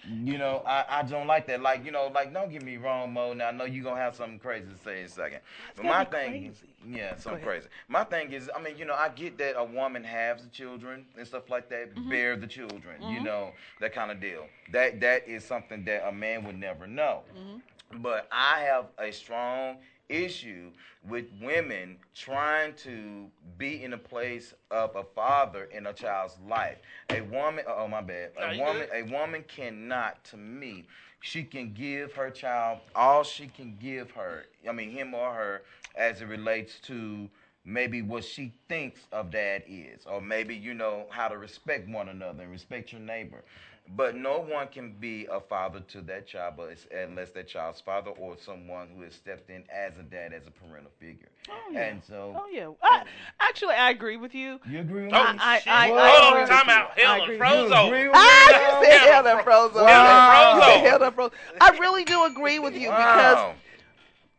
You 0.08 0.38
know, 0.38 0.62
I, 0.66 0.84
I 0.88 1.02
don't 1.02 1.26
like 1.26 1.46
that. 1.46 1.60
Like, 1.62 1.84
you 1.84 1.90
know, 1.90 2.10
like 2.14 2.32
don't 2.32 2.50
get 2.50 2.62
me 2.62 2.76
wrong, 2.76 3.12
Mo. 3.12 3.32
Now 3.32 3.48
I 3.48 3.52
know 3.52 3.64
you're 3.64 3.84
gonna 3.84 4.00
have 4.00 4.14
something 4.14 4.38
crazy 4.38 4.66
to 4.66 4.84
say 4.84 5.00
in 5.00 5.06
a 5.06 5.08
second. 5.08 5.40
But 5.76 5.84
my 5.86 6.04
thing 6.04 6.30
crazy. 6.30 6.66
yeah, 6.98 7.16
something 7.16 7.42
crazy. 7.42 7.68
My 7.88 8.04
thing 8.04 8.32
is, 8.32 8.50
I 8.54 8.60
mean, 8.62 8.76
you 8.76 8.84
know, 8.84 8.94
I 8.94 9.08
get 9.08 9.38
that 9.38 9.58
a 9.58 9.64
woman 9.64 10.04
has 10.04 10.42
the 10.42 10.48
children 10.50 11.06
and 11.16 11.26
stuff 11.26 11.48
like 11.50 11.68
that, 11.70 11.94
Mm-hmm. 11.94 12.08
bear 12.10 12.36
the 12.36 12.46
children, 12.46 13.02
you 13.10 13.20
know, 13.22 13.52
that 13.80 13.92
kind 13.94 14.10
of 14.10 14.20
deal. 14.20 14.46
That 14.72 15.00
that 15.00 15.28
is 15.28 15.44
something 15.44 15.84
that 15.84 16.06
a 16.08 16.12
man 16.12 16.44
would 16.44 16.58
never 16.58 16.86
know. 16.86 17.22
Mm-hmm. 17.36 18.02
But 18.02 18.26
I 18.32 18.60
have 18.60 18.86
a 18.98 19.12
strong 19.12 19.76
issue 20.08 20.70
with 21.08 21.26
women 21.40 21.96
trying 22.14 22.74
to 22.74 23.26
be 23.58 23.82
in 23.82 23.90
the 23.90 23.98
place 23.98 24.54
of 24.70 24.94
a 24.96 25.02
father 25.02 25.64
in 25.64 25.86
a 25.86 25.92
child's 25.92 26.36
life. 26.48 26.78
A 27.10 27.20
woman, 27.22 27.64
oh 27.68 27.88
my 27.88 28.00
bad, 28.00 28.30
a 28.38 28.58
woman, 28.58 28.86
good. 28.90 29.08
a 29.08 29.12
woman 29.12 29.44
cannot, 29.48 30.22
to 30.24 30.36
me, 30.36 30.86
she 31.20 31.42
can 31.42 31.72
give 31.72 32.12
her 32.12 32.30
child 32.30 32.80
all 32.94 33.22
she 33.22 33.46
can 33.46 33.76
give 33.80 34.10
her. 34.12 34.44
I 34.68 34.72
mean, 34.72 34.90
him 34.90 35.14
or 35.14 35.32
her, 35.32 35.62
as 35.96 36.20
it 36.20 36.26
relates 36.26 36.78
to 36.80 37.28
maybe 37.64 38.02
what 38.02 38.24
she 38.24 38.52
thinks 38.68 39.00
of 39.10 39.30
dad 39.30 39.62
is, 39.66 40.04
or 40.06 40.20
maybe 40.20 40.54
you 40.54 40.74
know 40.74 41.06
how 41.08 41.28
to 41.28 41.38
respect 41.38 41.88
one 41.88 42.10
another 42.10 42.42
and 42.42 42.52
respect 42.52 42.92
your 42.92 43.00
neighbor. 43.00 43.42
But 43.86 44.16
no 44.16 44.38
one 44.40 44.68
can 44.68 44.92
be 44.98 45.26
a 45.30 45.40
father 45.40 45.80
to 45.88 46.00
that 46.02 46.26
child, 46.26 46.54
but 46.56 46.70
it's, 46.70 46.86
unless 46.90 47.30
that 47.32 47.46
child's 47.48 47.82
father 47.82 48.12
or 48.12 48.34
someone 48.42 48.88
who 48.96 49.02
has 49.02 49.14
stepped 49.14 49.50
in 49.50 49.62
as 49.70 49.98
a 49.98 50.02
dad, 50.02 50.32
as 50.32 50.46
a 50.46 50.50
parental 50.50 50.90
figure. 50.98 51.28
Oh, 51.50 51.70
yeah. 51.70 51.80
And 51.80 52.02
so, 52.02 52.34
Oh 52.34 52.46
yeah. 52.50 52.70
I, 52.82 53.02
actually, 53.40 53.74
I 53.74 53.90
agree 53.90 54.16
with 54.16 54.34
you. 54.34 54.58
you 54.66 54.80
agree 54.80 55.04
with 55.04 55.12
Oh, 55.14 55.32
me? 55.32 55.38
I- 55.38 55.58
shit. 55.58 55.68
I- 55.72 55.86
Hold 55.88 55.98
I 56.00 56.08
on, 56.16 56.36
agree 56.42 56.56
time 56.56 56.66
with 56.66 56.74
out. 56.76 56.96
you. 56.96 57.04
I 57.04 57.06
Hell, 57.16 57.22
agree. 57.24 57.36
froze 57.38 57.70
You 57.70 57.76
agree 57.86 58.08
with 58.08 58.16
Ah, 58.16 58.46
me? 58.48 58.54
you 58.54 58.84
said 58.86 59.04
Yeah, 59.06 59.12
hell 59.12 59.22
that 59.24 59.44
froze 59.44 59.70
over. 59.72 59.84
Wow. 59.84 60.56
You 60.56 60.62
said 60.62 60.88
hell 60.88 60.98
that 61.00 61.14
froze. 61.14 61.30
I 61.60 61.68
really 61.78 62.04
do 62.04 62.24
agree 62.24 62.58
with 62.58 62.74
you 62.74 62.88
because 62.88 63.54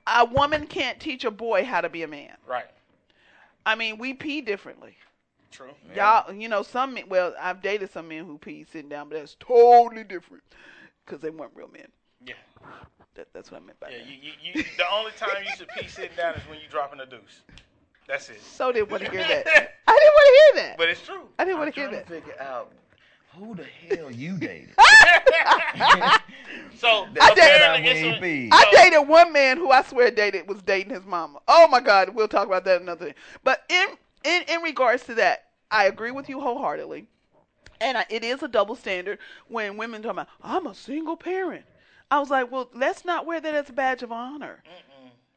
a 0.07 0.25
woman 0.25 0.65
can't 0.65 0.99
teach 0.99 1.23
a 1.23 1.31
boy 1.31 1.63
how 1.63 1.81
to 1.81 1.89
be 1.89 2.01
a 2.01 2.07
man. 2.07 2.35
Right. 2.47 2.65
I 3.63 3.75
mean, 3.75 3.99
we 3.99 4.15
pee 4.15 4.41
differently. 4.41 4.95
True. 5.55 5.71
Y'all, 5.95 6.33
you 6.33 6.49
know, 6.49 6.63
some 6.63 6.93
men, 6.93 7.05
well, 7.07 7.33
I've 7.39 7.61
dated 7.61 7.91
some 7.91 8.07
men 8.09 8.25
who 8.25 8.37
pee 8.37 8.65
sitting 8.69 8.89
down, 8.89 9.07
but 9.09 9.17
that's 9.17 9.35
totally 9.39 10.03
different 10.03 10.43
because 11.05 11.21
they 11.21 11.29
weren't 11.29 11.51
real 11.55 11.69
men. 11.71 11.87
Yeah. 12.25 12.33
That, 13.15 13.27
that's 13.33 13.51
what 13.51 13.61
I 13.61 13.65
meant 13.65 13.79
by 13.79 13.89
Yeah. 13.89 13.99
that. 13.99 14.07
You, 14.07 14.31
you, 14.41 14.51
you, 14.55 14.63
the 14.77 14.83
only 14.91 15.11
time 15.17 15.29
you 15.47 15.55
should 15.55 15.69
pee 15.69 15.87
sitting 15.87 16.15
down 16.17 16.35
is 16.35 16.41
when 16.49 16.59
you're 16.59 16.69
dropping 16.69 16.99
a 16.99 17.05
deuce. 17.05 17.41
That's 18.07 18.29
it. 18.29 18.41
So 18.41 18.71
didn't 18.71 18.91
want 18.91 19.03
to 19.05 19.09
hear 19.11 19.21
that. 19.23 19.47
I 19.87 19.99
didn't 19.99 20.13
want 20.13 20.55
to 20.55 20.59
hear 20.59 20.67
that. 20.67 20.77
But 20.77 20.89
it's 20.89 21.01
true. 21.05 21.21
I 21.39 21.45
didn't 21.45 21.59
want 21.59 21.73
to 21.73 21.79
hear 21.79 21.89
that. 21.91 22.05
to 22.07 22.13
figure 22.13 22.35
out 22.41 22.71
who 23.37 23.55
the 23.55 23.63
hell 23.95 24.11
you 24.11 24.37
dated. 24.37 24.75
So 26.77 26.87
I 27.05 27.05
That 27.13 27.31
apparently 27.33 27.93
we 27.93 28.09
it's 28.09 28.17
a- 28.17 28.21
be. 28.21 28.49
I 28.51 28.63
so- 28.63 28.77
dated 28.77 29.07
one 29.07 29.31
man 29.33 29.57
who 29.57 29.71
I 29.71 29.81
swear 29.83 30.11
dated 30.11 30.47
was 30.47 30.61
dating 30.61 30.93
his 30.93 31.05
mama. 31.05 31.39
Oh 31.47 31.67
my 31.69 31.79
God, 31.79 32.09
we'll 32.09 32.27
talk 32.27 32.47
about 32.47 32.65
that 32.65 32.81
another 32.81 33.07
day. 33.07 33.15
But 33.43 33.63
in 33.69 33.87
in 34.23 34.43
in 34.49 34.61
regards 34.61 35.03
to 35.05 35.15
that, 35.15 35.44
I 35.71 35.85
agree 35.85 36.11
with 36.11 36.29
you 36.29 36.39
wholeheartedly, 36.39 37.07
and 37.81 37.97
I, 37.97 38.05
it 38.09 38.23
is 38.23 38.43
a 38.43 38.47
double 38.47 38.75
standard 38.75 39.19
when 39.47 39.77
women 39.77 40.01
talk 40.01 40.11
about 40.11 40.27
I'm 40.41 40.67
a 40.67 40.75
single 40.75 41.17
parent. 41.17 41.65
I 42.11 42.19
was 42.19 42.29
like, 42.29 42.51
well, 42.51 42.69
let's 42.73 43.03
not 43.03 43.25
wear 43.25 43.41
that 43.41 43.55
as 43.55 43.69
a 43.69 43.73
badge 43.73 44.03
of 44.03 44.11
honor. 44.11 44.63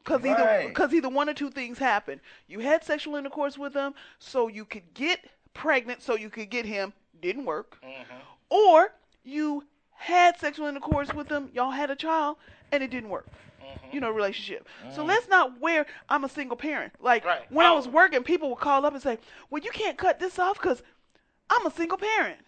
Because 0.03 0.25
either 0.25 0.43
Right. 0.43 0.67
because 0.67 0.93
either 0.93 1.09
one 1.09 1.27
or 1.29 1.33
two 1.33 1.49
things 1.49 1.77
happen. 1.77 2.21
You 2.47 2.59
had 2.59 2.83
sexual 2.83 3.15
intercourse 3.15 3.57
with 3.57 3.73
him, 3.73 3.93
so 4.19 4.47
you 4.47 4.65
could 4.65 4.93
get 4.93 5.19
pregnant, 5.53 6.01
so 6.01 6.15
you 6.15 6.29
could 6.29 6.49
get 6.49 6.65
him. 6.65 6.93
Didn't 7.21 7.45
work. 7.45 7.77
Mm-hmm. 7.83 8.15
Or 8.49 8.93
you 9.23 9.65
had 9.93 10.39
sexual 10.39 10.67
intercourse 10.67 11.13
with 11.13 11.27
him, 11.29 11.49
y'all 11.53 11.71
had 11.71 11.91
a 11.91 11.95
child, 11.95 12.37
and 12.71 12.81
it 12.81 12.89
didn't 12.89 13.09
work. 13.09 13.27
You 13.91 13.99
know, 13.99 14.09
relationship. 14.11 14.67
So 14.95 15.03
let's 15.03 15.27
not 15.27 15.59
wear 15.59 15.85
I'm 16.09 16.23
a 16.23 16.29
single 16.29 16.57
parent. 16.57 16.93
Like 16.99 17.25
Right. 17.25 17.51
when 17.51 17.65
I 17.65 17.69
Oh. 17.69 17.75
was 17.75 17.87
working, 17.87 18.23
people 18.23 18.49
would 18.49 18.59
call 18.59 18.85
up 18.85 18.93
and 18.93 19.01
say, 19.01 19.17
"Well, 19.49 19.61
you 19.63 19.71
can't 19.71 19.97
cut 19.97 20.19
this 20.19 20.37
off 20.39 20.59
because 20.61 20.83
I'm 21.49 21.65
a 21.65 21.71
single 21.71 21.97
parent." 21.97 22.39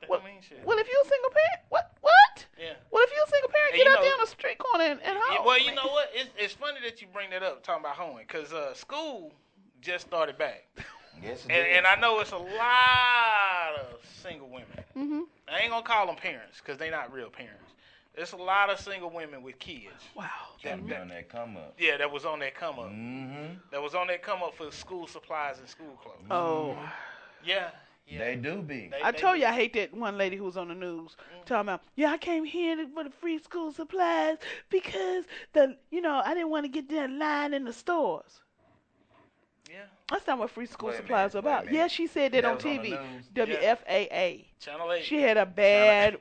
That 0.00 0.08
Well, 0.08 0.20
don't 0.20 0.28
mean 0.32 0.40
shit. 0.40 0.64
well, 0.64 0.78
if 0.78 0.88
you're 0.88 1.02
a 1.02 1.08
single 1.08 1.30
parent, 1.30 1.60
what? 1.68 1.92
What? 2.00 2.46
Yeah. 2.58 2.72
Well, 2.90 3.02
if 3.04 3.12
you're 3.14 3.24
a 3.24 3.28
single 3.28 3.50
parent, 3.50 3.72
And 3.74 3.82
get 3.82 3.86
out 3.86 3.94
know- 3.96 4.02
there 4.04 4.14
on 4.14 4.20
the 4.20 4.26
street 4.26 4.58
corner 4.58 4.84
and, 4.84 5.02
and 5.02 5.18
Yeah, 5.30 5.42
well, 5.44 5.58
you 5.58 5.74
know 5.74 5.86
what? 5.88 6.10
It's, 6.14 6.30
it's 6.38 6.54
funny 6.54 6.80
that 6.84 7.02
you 7.02 7.08
bring 7.08 7.28
that 7.30 7.42
up, 7.42 7.62
talking 7.62 7.84
about 7.84 7.96
hoeing, 7.96 8.24
because 8.26 8.52
uh, 8.52 8.72
school 8.74 9.32
just 9.80 10.06
started 10.06 10.38
back. 10.38 10.64
Yes, 11.22 11.44
it 11.44 11.50
And, 11.50 11.66
and 11.66 11.86
I 11.86 11.96
know 11.96 12.18
it's 12.20 12.32
a 12.32 12.38
lot 12.38 13.74
of 13.78 13.98
single 14.22 14.48
women. 14.48 14.68
Mm-hmm. 14.96 15.20
I 15.48 15.58
ain't 15.58 15.70
going 15.70 15.82
to 15.82 15.86
call 15.88 16.06
them 16.06 16.16
parents, 16.16 16.58
because 16.58 16.78
they're 16.78 16.90
not 16.90 17.12
real 17.12 17.28
parents. 17.28 17.69
There's 18.14 18.32
a 18.32 18.36
lot 18.36 18.70
of 18.70 18.80
single 18.80 19.10
women 19.10 19.42
with 19.42 19.58
kids. 19.58 19.94
Wow. 20.14 20.28
Trying 20.60 20.82
to 20.82 20.88
that- 20.88 21.00
on 21.02 21.08
that 21.08 21.28
come 21.28 21.56
up. 21.56 21.74
Yeah, 21.78 21.96
that 21.96 22.10
was 22.10 22.24
on 22.24 22.40
that 22.40 22.54
come 22.54 22.78
up. 22.78 22.90
Mm-hmm. 22.90 23.54
That 23.70 23.80
was 23.82 23.94
on 23.94 24.08
that 24.08 24.22
come 24.22 24.42
up 24.42 24.54
for 24.56 24.70
school 24.72 25.06
supplies 25.06 25.58
and 25.58 25.68
school 25.68 25.98
clothes. 26.02 26.16
Oh. 26.30 26.76
Yeah. 27.44 27.70
yeah. 28.08 28.18
They 28.18 28.36
do 28.36 28.62
be. 28.62 28.88
They- 28.88 29.00
I 29.02 29.12
they 29.12 29.18
told 29.18 29.36
do. 29.36 29.40
you 29.40 29.46
I 29.46 29.52
hate 29.52 29.72
that 29.74 29.94
one 29.94 30.18
lady 30.18 30.36
who 30.36 30.44
was 30.44 30.56
on 30.56 30.68
the 30.68 30.74
news 30.74 31.16
talking 31.46 31.60
about, 31.68 31.82
yeah, 31.94 32.10
I 32.10 32.18
came 32.18 32.44
here 32.44 32.76
for 32.92 33.04
the 33.04 33.10
free 33.10 33.38
school 33.38 33.72
supplies 33.72 34.38
because 34.70 35.24
the, 35.52 35.76
you 35.90 36.00
know, 36.00 36.20
I 36.24 36.34
didn't 36.34 36.50
want 36.50 36.64
to 36.64 36.68
get 36.68 36.88
that 36.90 37.10
line 37.10 37.54
in 37.54 37.64
the 37.64 37.72
stores. 37.72 38.40
Yeah. 39.70 39.84
That's 40.10 40.26
not 40.26 40.38
what 40.38 40.50
free 40.50 40.66
school 40.66 40.88
Wait 40.88 40.96
supplies 40.96 41.34
minute, 41.34 41.46
are 41.46 41.60
about. 41.62 41.72
Yeah, 41.72 41.86
she 41.86 42.08
said 42.08 42.32
that, 42.32 42.42
That 42.42 42.50
on 42.50 42.58
TV. 42.58 42.98
on 42.98 43.22
the 43.32 43.46
TV. 43.46 44.44
News? 44.66 44.66
WFAA. 44.66 44.72
Channel 44.72 44.92
8. 44.92 45.04
She 45.04 45.22
had 45.22 45.36
a 45.36 45.46
bad. 45.46 46.18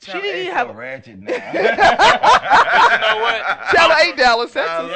She 0.00 0.06
Channel 0.06 0.22
didn't 0.22 0.36
eight's 0.36 0.46
even 0.48 0.58
so 0.58 0.66
have. 0.66 0.76
ratchet 0.76 1.18
now. 1.18 1.32
you 1.52 2.98
know 2.98 3.22
what? 3.22 3.70
Channel 3.74 3.96
8 4.12 4.16
Dallas, 4.16 4.52
Texas. 4.52 4.90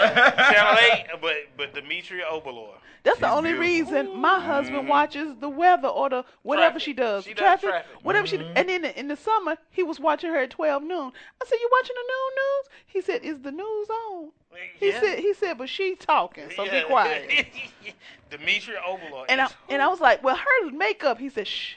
Channel 0.55 0.79
8, 0.93 1.07
but, 1.21 1.33
but 1.57 1.75
Demetria 1.75 2.25
Obilor. 2.31 2.75
That's 3.03 3.21
the 3.21 3.31
only 3.31 3.53
beautiful. 3.53 3.95
reason 4.03 4.21
my 4.21 4.41
husband 4.41 4.89
watches 4.89 5.37
the 5.39 5.49
weather 5.49 5.87
or 5.87 6.11
the 6.11 6.25
whatever 6.43 6.73
Traffic. 6.73 6.83
she 6.83 6.93
does. 6.93 7.23
She 7.25 7.35
does 7.35 7.39
traffic, 7.61 7.69
traffic. 7.71 7.87
whatever 8.03 8.27
she. 8.27 8.39
Mm-hmm. 8.39 8.53
And 8.57 8.69
then 8.69 8.85
in 8.85 9.07
the 9.07 9.15
summer, 9.17 9.57
he 9.71 9.85
was 9.85 10.01
watching 10.01 10.31
her 10.31 10.39
at 10.39 10.51
twelve 10.51 10.83
noon. 10.83 11.13
I 11.41 11.45
said, 11.47 11.55
"You 11.61 11.69
watching 11.71 11.95
the 11.95 12.03
noon 12.03 12.33
news?" 12.35 12.69
He 12.87 13.01
said, 13.03 13.23
"Is 13.25 13.39
the 13.43 13.53
news 13.53 13.89
on?" 13.89 14.33
He 14.81 14.89
Yeah. 14.89 15.01
said, 15.01 15.19
"He 15.21 15.35
said, 15.35 15.57
but 15.57 15.69
she 15.69 15.95
talking, 15.95 16.51
so 16.57 16.65
Yeah. 16.65 16.81
be 16.81 16.87
quiet." 16.87 17.47
Demetria 18.31 18.81
Obilor. 18.81 19.27
and 19.29 19.41
I 19.41 19.45
is- 19.47 19.55
and 19.69 19.81
I 19.81 19.87
was 19.87 20.01
like, 20.01 20.25
"Well, 20.25 20.35
her 20.35 20.71
makeup." 20.73 21.19
He 21.21 21.29
said, 21.29 21.47
"Shh." 21.47 21.75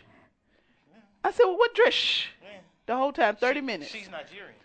I 1.24 1.32
said, 1.32 1.44
"Well, 1.46 1.58
what 1.58 1.74
drish? 1.76 1.94
Shh. 1.94 2.28
Yeah. 2.44 2.60
The 2.86 2.96
whole 2.96 3.12
time, 3.12 3.36
thirty 3.36 3.60
She- 3.60 3.66
minutes. 3.66 3.92
She's 3.92 4.10
Nigerian. 4.10 4.56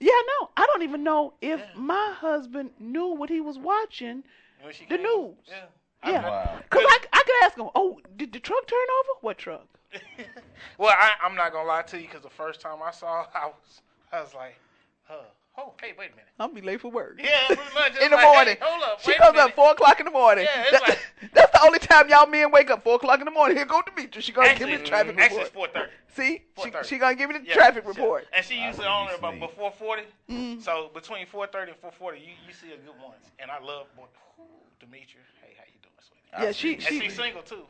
Yeah, 0.00 0.12
no, 0.40 0.50
I 0.56 0.66
don't 0.66 0.82
even 0.82 1.02
know 1.02 1.34
if 1.40 1.60
Yeah. 1.60 1.66
my 1.74 2.14
husband 2.18 2.72
knew 2.78 3.06
what 3.08 3.30
he 3.30 3.40
was 3.40 3.58
watching. 3.58 4.24
When 4.60 4.72
she 4.72 4.84
The 4.86 4.96
came- 4.96 5.02
news. 5.04 5.36
Yeah. 5.46 5.64
Yeah. 6.04 6.22
Wow. 6.28 6.60
Cause 6.70 6.82
I, 6.86 6.98
I 7.12 7.22
could 7.24 7.44
ask 7.44 7.56
him, 7.56 7.70
"Oh, 7.74 8.00
did 8.16 8.32
the 8.32 8.40
truck 8.40 8.66
turn 8.66 8.78
over? 9.00 9.18
What 9.22 9.38
truck?" 9.38 9.66
well, 10.78 10.94
I, 10.98 11.12
I'm 11.22 11.34
not 11.34 11.52
gonna 11.52 11.68
lie 11.68 11.82
to 11.82 11.96
you 12.00 12.06
because 12.06 12.22
the 12.22 12.30
first 12.30 12.60
time 12.60 12.82
I 12.82 12.90
saw, 12.90 13.24
her, 13.24 13.28
I 13.34 13.46
was, 13.46 13.80
I 14.12 14.20
was 14.20 14.34
like, 14.34 14.58
huh. 15.04 15.14
Oh, 15.56 15.72
hey, 15.80 15.92
wait 15.96 16.08
a 16.12 16.16
minute. 16.16 16.26
I'll 16.40 16.48
be 16.48 16.60
late 16.60 16.80
for 16.80 16.90
work. 16.90 17.20
Yeah, 17.22 17.46
pretty 17.46 17.62
much. 17.74 17.96
In 18.02 18.10
the 18.10 18.16
like, 18.16 18.24
morning. 18.24 18.56
Hey, 18.56 18.66
hold 18.66 18.82
up. 18.82 19.00
she 19.00 19.14
comes 19.14 19.38
up 19.38 19.52
four 19.54 19.70
o'clock 19.70 20.00
in 20.00 20.06
the 20.06 20.10
morning. 20.10 20.46
Yeah, 20.52 20.62
it's 20.62 20.70
That- 20.72 20.82
like- 20.88 20.98
that's 21.32 21.52
the 21.52 21.62
only 21.64 21.78
time 21.78 22.08
y'all 22.08 22.26
men 22.26 22.50
wake 22.50 22.70
up. 22.70 22.82
Four 22.82 22.96
o'clock 22.96 23.20
in 23.20 23.24
the 23.24 23.30
morning. 23.30 23.56
Here 23.56 23.64
go 23.64 23.80
Demetri. 23.82 24.20
She 24.20 24.32
gonna 24.32 24.48
give 24.56 24.66
me 24.68 24.76
the 24.76 24.80
Actually, 24.82 24.88
traffic 24.90 25.18
actually, 25.18 25.44
report. 25.44 25.70
it's 25.76 25.78
4:30. 25.78 25.88
See, 26.16 26.42
she, 26.62 26.70
4:30. 26.70 26.84
she 26.84 26.98
gonna 26.98 27.14
give 27.14 27.30
me 27.30 27.38
the 27.38 27.46
Yeah, 27.46 27.54
traffic 27.54 27.86
report. 27.86 28.26
And 28.34 28.44
she 28.44 28.54
usually 28.56 28.78
would 28.84 28.88
on 28.88 29.08
be 29.08 29.14
about 29.14 29.38
before 29.40 29.70
40. 29.70 30.02
Mm. 30.28 30.60
So 30.62 30.90
between 30.92 31.24
4:30 31.26 31.68
and 31.68 31.80
4:40, 31.80 32.18
you, 32.20 32.32
you 32.46 32.52
see 32.52 32.72
a 32.72 32.76
good 32.76 33.00
ones. 33.00 33.24
And 33.38 33.48
I 33.50 33.60
love 33.62 33.86
boy, 33.96 34.04
whew, 34.36 34.46
Demetria. 34.80 35.22
Hey, 35.40 35.54
how 35.56 35.64
you 35.66 35.78
doing, 35.82 35.94
sweetie? 36.02 36.44
Yeah, 36.44 36.50
she 36.52 36.74
And 36.74 36.82
she. 36.82 37.00
she's 37.08 37.16
single 37.16 37.42
too. 37.42 37.62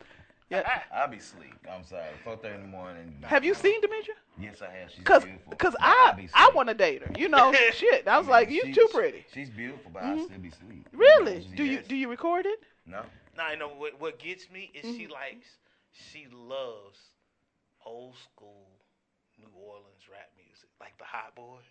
Yeah. 0.51 0.82
I'll 0.95 1.09
be 1.09 1.16
asleep. 1.16 1.55
I'm 1.70 1.84
sorry. 1.84 2.05
4:30 2.24 2.55
in 2.55 2.61
the 2.62 2.66
morning. 2.68 3.14
Have 3.24 3.45
you 3.45 3.55
seen 3.55 3.80
Demetri? 3.80 4.14
Yes, 4.40 4.61
I 4.62 4.70
have. 4.76 4.90
She's 4.90 5.05
Cause, 5.05 5.24
beautiful. 5.24 5.53
cause 5.55 5.72
But 5.72 5.82
I'll 5.82 6.09
I 6.09 6.12
be 6.12 6.28
I 6.34 6.42
asleep. 6.45 6.55
want 6.55 6.68
to 6.68 6.74
date 6.74 7.03
her. 7.03 7.11
You 7.18 7.28
know, 7.28 7.53
shit. 7.72 8.07
I 8.07 8.18
was 8.18 8.26
mean, 8.26 8.32
like, 8.32 8.51
you 8.51 8.62
she- 8.64 8.72
too 8.72 8.88
pretty. 8.92 9.24
She's 9.32 9.51
beautiful, 9.51 9.90
but 9.92 10.03
I'll 10.03 10.24
still 10.24 10.38
be 10.38 10.49
asleep. 10.49 10.88
Really? 10.92 11.36
Yes. 11.38 11.45
Do 11.57 11.64
you 11.64 11.80
do 11.80 11.97
you 11.97 12.09
record 12.09 12.47
it? 12.47 12.59
No. 12.86 13.03
No, 13.36 13.42
I 13.42 13.55
know 13.57 13.68
what 13.68 14.01
what 14.01 14.18
gets 14.18 14.51
me 14.51 14.70
is 14.74 14.82
she 14.97 15.05
Mm-hmm. 15.05 15.12
likes, 15.12 15.49
she 15.92 16.26
loves 16.32 16.99
old 17.84 18.14
school 18.18 18.68
New 19.38 19.49
Orleans 19.57 20.05
rap 20.11 20.30
music, 20.36 20.68
like 20.80 20.97
the 20.99 21.05
Hot 21.05 21.34
Boys. 21.34 21.64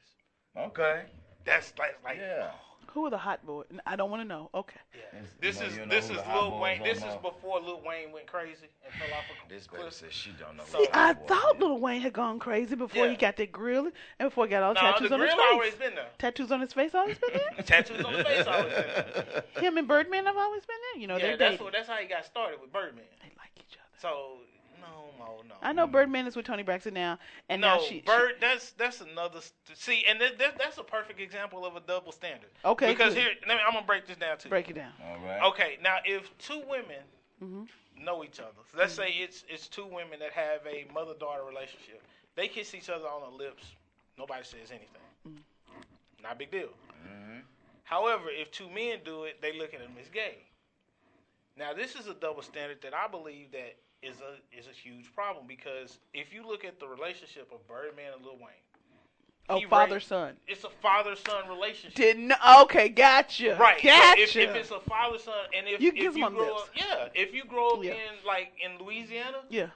Okay. 0.57 1.03
That's 1.45 1.73
like 1.77 1.97
like 2.03 2.17
Yeah. 2.17 2.51
Who 2.91 3.05
are 3.05 3.09
the 3.09 3.17
hot 3.17 3.45
boys? 3.45 3.65
I 3.87 3.95
don't 3.95 4.11
want 4.11 4.21
to 4.21 4.27
know. 4.27 4.49
Okay. 4.53 4.79
yeah. 4.93 5.19
It's- 5.19 5.33
This 5.41 5.57
well, 5.57 5.67
is 5.67 5.73
you 5.75 5.81
know 5.81 5.87
this 5.87 6.05
is 6.09 6.17
the 6.17 6.23
Lil 6.35 6.59
Wayne. 6.59 6.83
This 6.83 6.97
is 6.99 7.15
before 7.21 7.59
Lil 7.59 7.81
Wayne 7.85 8.11
went 8.11 8.27
crazy 8.27 8.67
and 8.85 8.93
fell 8.93 9.17
off 9.17 9.23
a 9.29 9.49
This 9.49 9.65
cliff. 9.67 9.81
baby 9.81 9.91
says 9.93 10.11
she 10.13 10.31
don't 10.39 10.55
know. 10.57 10.63
See, 10.65 10.87
I 10.93 11.13
thought 11.13 11.55
is. 11.55 11.61
Lil 11.61 11.79
Wayne 11.79 12.01
had 12.01 12.13
gone 12.13 12.39
crazy 12.39 12.75
before 12.75 13.07
he 13.09 13.15
got 13.15 13.37
that 13.37 13.51
grill 13.51 13.89
and 14.19 14.29
before 14.29 14.45
he 14.45 14.49
got 14.51 14.63
all 14.63 14.73
No, 14.73 14.81
tattoos 14.81 15.09
the 15.09 15.15
on 15.15 15.21
his 15.21 15.33
grill 15.33 15.37
face. 15.45 15.51
always 15.53 15.75
been 15.75 15.95
there. 15.95 16.07
Tattoos 16.19 16.51
on 16.51 16.61
his 16.61 16.73
face 16.73 16.93
always 16.93 17.17
been 17.17 17.31
there. 17.33 17.63
Tattoos 17.65 18.03
on 18.05 18.13
the 18.13 18.23
face 18.23 18.45
always 18.47 18.73
been 18.73 18.85
there. 18.93 19.43
Him 19.63 19.77
and 19.77 19.87
Birdman 19.87 20.25
have 20.25 20.37
always 20.37 20.63
been 20.65 20.77
there. 20.93 21.01
You 21.01 21.07
know, 21.07 21.17
yeah, 21.17 21.23
they're 21.27 21.37
that's 21.37 21.51
dating. 21.53 21.63
what 21.65 21.73
that's 21.73 21.87
how 21.87 21.95
he 21.97 22.07
got 22.07 22.25
started 22.25 22.59
with 22.61 22.71
Birdman. 22.71 23.05
They 23.21 23.31
like 23.37 23.51
each 23.57 23.77
other. 23.77 23.99
So 24.01 24.37
no, 24.83 25.25
no, 25.25 25.41
no. 25.47 25.55
I 25.61 25.71
know 25.73 25.87
Birdman 25.87 26.27
is 26.27 26.35
with 26.35 26.45
Toni 26.45 26.63
Braxton 26.63 26.93
now, 26.93 27.17
and 27.49 27.61
no, 27.61 27.75
now 27.75 27.81
she. 27.81 27.95
she- 27.95 28.01
Bird. 28.01 28.33
That's 28.39 28.71
that's 28.71 29.01
another. 29.01 29.39
See, 29.73 30.03
and 30.07 30.19
that, 30.21 30.37
that, 30.39 30.57
that's 30.57 30.77
a 30.77 30.83
perfect 30.83 31.19
example 31.19 31.65
of 31.65 31.75
a 31.75 31.79
double 31.81 32.11
standard. 32.11 32.49
Okay, 32.65 32.87
Because 32.91 33.13
good. 33.13 33.21
here, 33.21 33.29
let 33.47 33.55
me, 33.57 33.61
I'm 33.65 33.73
gonna 33.73 33.85
break 33.85 34.05
this 34.07 34.17
down 34.17 34.37
to 34.39 34.45
you. 34.45 34.49
break 34.49 34.69
it 34.69 34.73
down. 34.75 34.91
All 35.03 35.17
right. 35.25 35.41
Okay, 35.49 35.77
now 35.83 35.97
if 36.05 36.29
two 36.37 36.61
women 36.69 37.01
Mhm. 37.43 37.67
know 37.99 38.23
each 38.23 38.39
other, 38.39 38.51
so 38.71 38.77
let's 38.77 38.93
say 38.93 39.09
it's 39.11 39.43
it's 39.49 39.67
two 39.67 39.85
women 39.85 40.19
that 40.19 40.31
have 40.33 40.61
a 40.67 40.85
mother 40.93 41.13
daughter 41.19 41.43
relationship, 41.43 42.01
they 42.35 42.47
kiss 42.47 42.73
each 42.75 42.89
other 42.89 43.05
on 43.07 43.21
the 43.31 43.37
lips, 43.37 43.63
nobody 44.17 44.43
says 44.43 44.69
anything, 44.71 45.43
not 46.21 46.33
a 46.33 46.35
big 46.35 46.51
deal. 46.51 46.69
Mm-hmm. 47.07 47.39
However, 47.83 48.25
if 48.29 48.51
two 48.51 48.69
men 48.69 48.99
do 49.03 49.23
it, 49.25 49.41
they 49.41 49.57
look 49.57 49.73
at 49.73 49.79
them 49.81 49.91
as 50.01 50.07
gay. 50.09 50.37
Now 51.57 51.73
this 51.73 51.95
is 51.95 52.07
a 52.07 52.13
double 52.13 52.41
standard 52.41 52.81
that 52.81 52.93
I 52.93 53.07
believe 53.07 53.51
that 53.51 53.75
is 54.03 54.17
a 54.21 54.57
is 54.57 54.67
a 54.67 54.71
huge 54.71 55.13
problem 55.15 55.45
because 55.47 55.99
if 56.13 56.33
you 56.33 56.45
look 56.45 56.65
at 56.65 56.79
the 56.79 56.87
relationship 56.87 57.49
of 57.53 57.65
Birdman 57.67 58.13
and 58.15 58.23
Lil 58.23 58.35
Wayne, 58.35 58.49
Oh, 59.49 59.59
father 59.69 59.95
raised- 59.95 60.07
son. 60.07 60.37
it's 60.47 60.63
a 60.63 60.69
father 60.81 61.15
son 61.15 61.49
relationship. 61.49 61.95
Didn't 61.95 62.31
okay, 62.61 62.87
gotcha. 62.89 63.57
Right. 63.59 63.79
so 63.81 63.87
Gotcha. 63.89 64.21
if, 64.21 64.35
if 64.35 64.55
it's 64.55 64.71
a 64.71 64.79
father 64.81 65.17
son, 65.17 65.33
and 65.55 65.67
if 65.67 65.81
You 65.81 65.89
if 65.89 65.95
kiss 65.95 66.15
you 66.15 66.21
my 66.21 66.29
grow 66.29 66.45
lips. 66.55 66.61
up, 66.61 66.69
yeah, 66.75 67.09
if 67.13 67.33
you 67.33 67.43
grow 67.45 67.71
up 67.71 67.83
Yeah. 67.83 67.91
in 67.91 68.25
like 68.25 68.53
in 68.63 68.77
Louisiana, 68.83 69.39
yeah. 69.49 69.67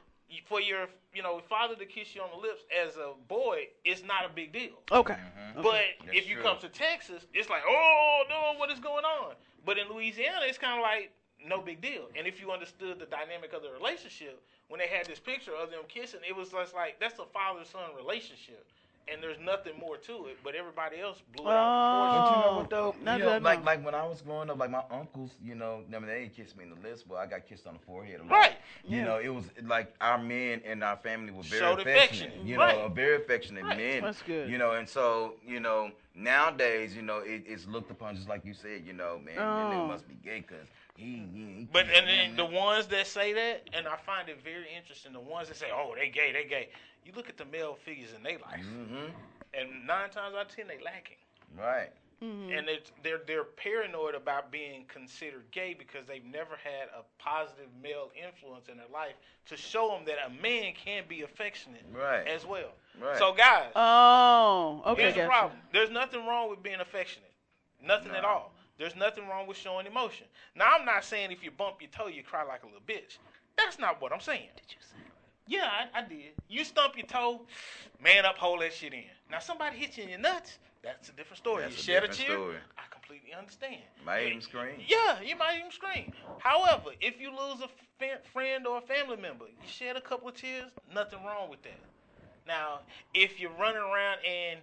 for 0.45 0.61
your 0.61 0.87
you 1.13 1.21
know 1.21 1.41
father 1.49 1.75
to 1.75 1.85
kiss 1.85 2.15
you 2.15 2.21
on 2.21 2.29
the 2.31 2.37
lips 2.37 2.63
as 2.85 2.95
a 2.97 3.11
boy, 3.27 3.67
it's 3.83 4.03
not 4.03 4.23
a 4.25 4.29
big 4.29 4.53
deal. 4.53 4.79
Okay. 4.91 5.15
Mm-hmm. 5.15 5.61
But 5.61 5.81
That's 6.05 6.17
if 6.17 6.29
you 6.29 6.35
true. 6.35 6.43
come 6.43 6.59
to 6.59 6.69
Texas, 6.69 7.25
it's 7.33 7.49
like, 7.49 7.63
oh 7.67 8.23
no, 8.29 8.53
what 8.59 8.71
is 8.71 8.79
going 8.79 9.03
on? 9.05 9.33
But 9.65 9.77
in 9.77 9.89
Louisiana, 9.89 10.41
it's 10.43 10.57
kind 10.57 10.79
of 10.79 10.81
like 10.83 11.11
no 11.45 11.61
big 11.61 11.81
deal. 11.81 12.03
And 12.17 12.27
if 12.27 12.39
you 12.41 12.51
understood 12.51 12.99
the 12.99 13.05
dynamic 13.05 13.53
of 13.53 13.61
the 13.61 13.71
relationship, 13.71 14.41
when 14.69 14.79
they 14.79 14.87
had 14.87 15.07
this 15.07 15.19
picture 15.19 15.53
of 15.55 15.69
them 15.71 15.81
kissing, 15.87 16.19
it 16.27 16.35
was 16.35 16.49
just 16.49 16.73
like 16.73 16.99
that's 16.99 17.19
a 17.19 17.25
father 17.25 17.63
son 17.65 17.81
relationship. 17.95 18.65
And 19.09 19.23
there's 19.23 19.39
nothing 19.39 19.71
more 19.79 19.95
to 19.95 20.25
it, 20.25 20.37
but 20.43 20.53
everybody 20.53 20.99
else 20.99 21.21
blew 21.33 21.45
it 21.49 21.55
out. 21.55 21.67
of 21.93 21.95
oh. 21.95 22.11
But 22.19 22.29
you 22.29 22.37
know 22.39 22.49
Oh, 22.51 22.57
what 22.57 22.69
though? 22.69 22.95
now 23.01 23.15
You 23.15 23.23
know, 23.23 23.29
I 23.29 23.37
like 23.37 23.63
like 23.63 23.85
when 23.85 23.95
I 23.95 24.05
was 24.05 24.21
growing 24.21 24.49
up, 24.49 24.59
like 24.59 24.69
my 24.69 24.83
uncles, 24.91 25.31
you 25.41 25.55
know, 25.55 25.83
I 25.87 25.99
mean 25.99 26.07
they 26.07 26.19
didn't 26.23 26.35
kiss 26.35 26.55
me 26.57 26.65
in 26.65 26.71
the 26.71 26.75
lips, 26.85 27.03
but 27.03 27.15
I 27.15 27.25
got 27.25 27.47
kissed 27.47 27.67
on 27.67 27.75
the 27.75 27.79
forehead 27.79 28.19
a 28.19 28.23
lot. 28.23 28.31
Right. 28.31 28.57
You 28.83 28.97
Yeah. 28.97 29.05
know, 29.05 29.17
it 29.19 29.29
was 29.29 29.45
like 29.63 29.93
our 30.01 30.17
men 30.17 30.61
and 30.65 30.83
our 30.83 30.97
family 30.97 31.31
were 31.31 31.43
very 31.43 31.61
Showed 31.61 31.79
affectionate. 31.79 32.27
affection. 32.31 32.47
You 32.47 32.57
Right. 32.57 32.77
know, 32.77 32.89
very 32.89 33.15
affectionate 33.15 33.63
Right. 33.63 33.77
men. 33.77 34.01
That's 34.03 34.21
good. 34.23 34.49
You 34.49 34.57
know, 34.57 34.71
and 34.73 34.89
so 34.89 35.35
you 35.45 35.61
know 35.61 35.91
nowadays, 36.13 36.93
you 36.95 37.01
know, 37.01 37.19
it, 37.19 37.43
it's 37.47 37.65
looked 37.65 37.91
upon 37.91 38.15
just 38.15 38.27
like 38.27 38.43
you 38.43 38.53
said. 38.53 38.83
You 38.85 38.91
know, 38.93 39.19
man, 39.23 39.37
Oh. 39.39 39.55
man, 39.55 39.71
it 39.71 39.87
must 39.87 40.05
be 40.07 40.15
gay 40.15 40.41
because 40.41 40.67
he, 40.97 41.05
he, 41.05 41.45
he. 41.59 41.67
But 41.71 41.85
and 41.93 42.07
then 42.07 42.35
the 42.35 42.45
ones 42.45 42.87
that 42.87 43.07
say 43.07 43.31
that, 43.33 43.69
and 43.73 43.87
I 43.87 43.95
find 43.97 44.27
it 44.29 44.43
very 44.43 44.65
interesting, 44.75 45.13
the 45.13 45.19
ones 45.19 45.47
that 45.47 45.55
say, 45.57 45.67
"Oh, 45.73 45.93
they 45.95 46.09
gay, 46.09 46.31
they 46.33 46.43
gay." 46.43 46.69
You 47.05 47.13
look 47.15 47.29
at 47.29 47.37
the 47.37 47.45
male 47.45 47.77
figures 47.85 48.09
in 48.15 48.23
their 48.23 48.37
life, 48.39 48.59
Mhm. 48.65 49.11
and 49.53 49.87
nine 49.87 50.09
times 50.09 50.35
out 50.35 50.47
of 50.47 50.55
ten, 50.55 50.67
they 50.67 50.77
lacking, 50.83 51.15
Right. 51.57 51.91
Mm-hmm. 52.21 52.51
and 52.51 52.67
it's, 52.67 52.91
they're 53.03 53.21
they're 53.27 53.43
paranoid 53.43 54.15
about 54.15 54.51
being 54.51 54.85
considered 54.87 55.43
gay 55.51 55.75
because 55.77 56.07
they've 56.07 56.25
never 56.25 56.55
had 56.63 56.89
a 56.97 57.03
positive 57.21 57.67
male 57.81 58.11
influence 58.15 58.67
in 58.69 58.77
their 58.77 58.87
life 58.91 59.13
to 59.45 59.55
show 59.55 59.89
them 59.89 60.03
that 60.05 60.17
a 60.25 60.29
man 60.41 60.73
can 60.73 61.03
be 61.07 61.21
affectionate 61.21 61.85
Right. 61.93 62.27
as 62.27 62.43
well. 62.45 62.71
Right. 62.99 63.19
So, 63.19 63.33
guys, 63.33 63.71
Oh, 63.75 64.81
okay, 64.87 65.03
here's 65.03 65.13
the 65.13 65.19
gotcha. 65.21 65.29
problem: 65.29 65.59
there's 65.71 65.91
nothing 65.91 66.25
wrong 66.25 66.49
with 66.49 66.63
being 66.63 66.79
affectionate, 66.79 67.31
nothing 67.83 68.13
at 68.13 68.25
all. 68.25 68.51
There's 68.77 68.95
nothing 68.95 69.27
wrong 69.27 69.47
with 69.47 69.57
showing 69.57 69.85
emotion. 69.87 70.27
Now, 70.55 70.75
I'm 70.77 70.85
not 70.85 71.03
saying 71.03 71.31
if 71.31 71.43
you 71.43 71.51
bump 71.51 71.81
your 71.81 71.89
toe, 71.89 72.07
you 72.07 72.23
cry 72.23 72.43
like 72.43 72.63
a 72.63 72.65
little 72.67 72.81
bitch. 72.87 73.17
That's 73.57 73.79
not 73.79 74.01
what 74.01 74.13
I'm 74.13 74.19
saying. 74.19 74.49
Did 74.55 74.65
you 74.69 74.77
say? 74.81 74.97
Yeah, 75.47 75.69
I, 75.93 75.99
I 75.99 76.07
did. 76.07 76.33
You 76.47 76.63
stump 76.63 76.95
your 76.97 77.07
toe, 77.07 77.41
man 78.03 78.25
up, 78.25 78.37
hold 78.37 78.61
that 78.61 78.73
shit 78.73 78.93
in. 78.93 79.03
Now 79.31 79.39
somebody 79.39 79.77
hit 79.77 79.97
you 79.97 80.03
in 80.03 80.09
your 80.09 80.19
nuts. 80.19 80.59
That's 80.83 81.09
a 81.09 81.13
different 81.13 81.39
story. 81.39 81.63
That's 81.63 81.87
you 81.87 81.93
a 81.93 81.99
shed 81.99 82.03
a 82.03 82.13
tear. 82.13 82.35
story. 82.35 82.55
I 82.77 82.83
completely 82.91 83.33
understand. 83.33 83.81
Might 84.05 84.21
Yeah, 84.21 84.27
even 84.27 84.41
scream. 84.41 84.75
Yeah, 84.87 85.21
you 85.21 85.35
might 85.35 85.57
even 85.57 85.71
scream. 85.71 86.11
However, 86.39 86.91
if 87.01 87.19
you 87.19 87.29
lose 87.31 87.61
a 87.61 87.69
friend 88.31 88.67
or 88.67 88.77
a 88.77 88.81
family 88.81 89.17
member, 89.17 89.45
you 89.45 89.67
shed 89.67 89.95
a 89.95 90.01
couple 90.01 90.27
of 90.27 90.35
tears, 90.35 90.69
nothing 90.93 91.19
wrong 91.25 91.49
with 91.49 91.63
that. 91.63 91.79
Now, 92.47 92.79
if 93.13 93.39
you're 93.39 93.51
running 93.59 93.81
around 93.81 94.19
and 94.25 94.59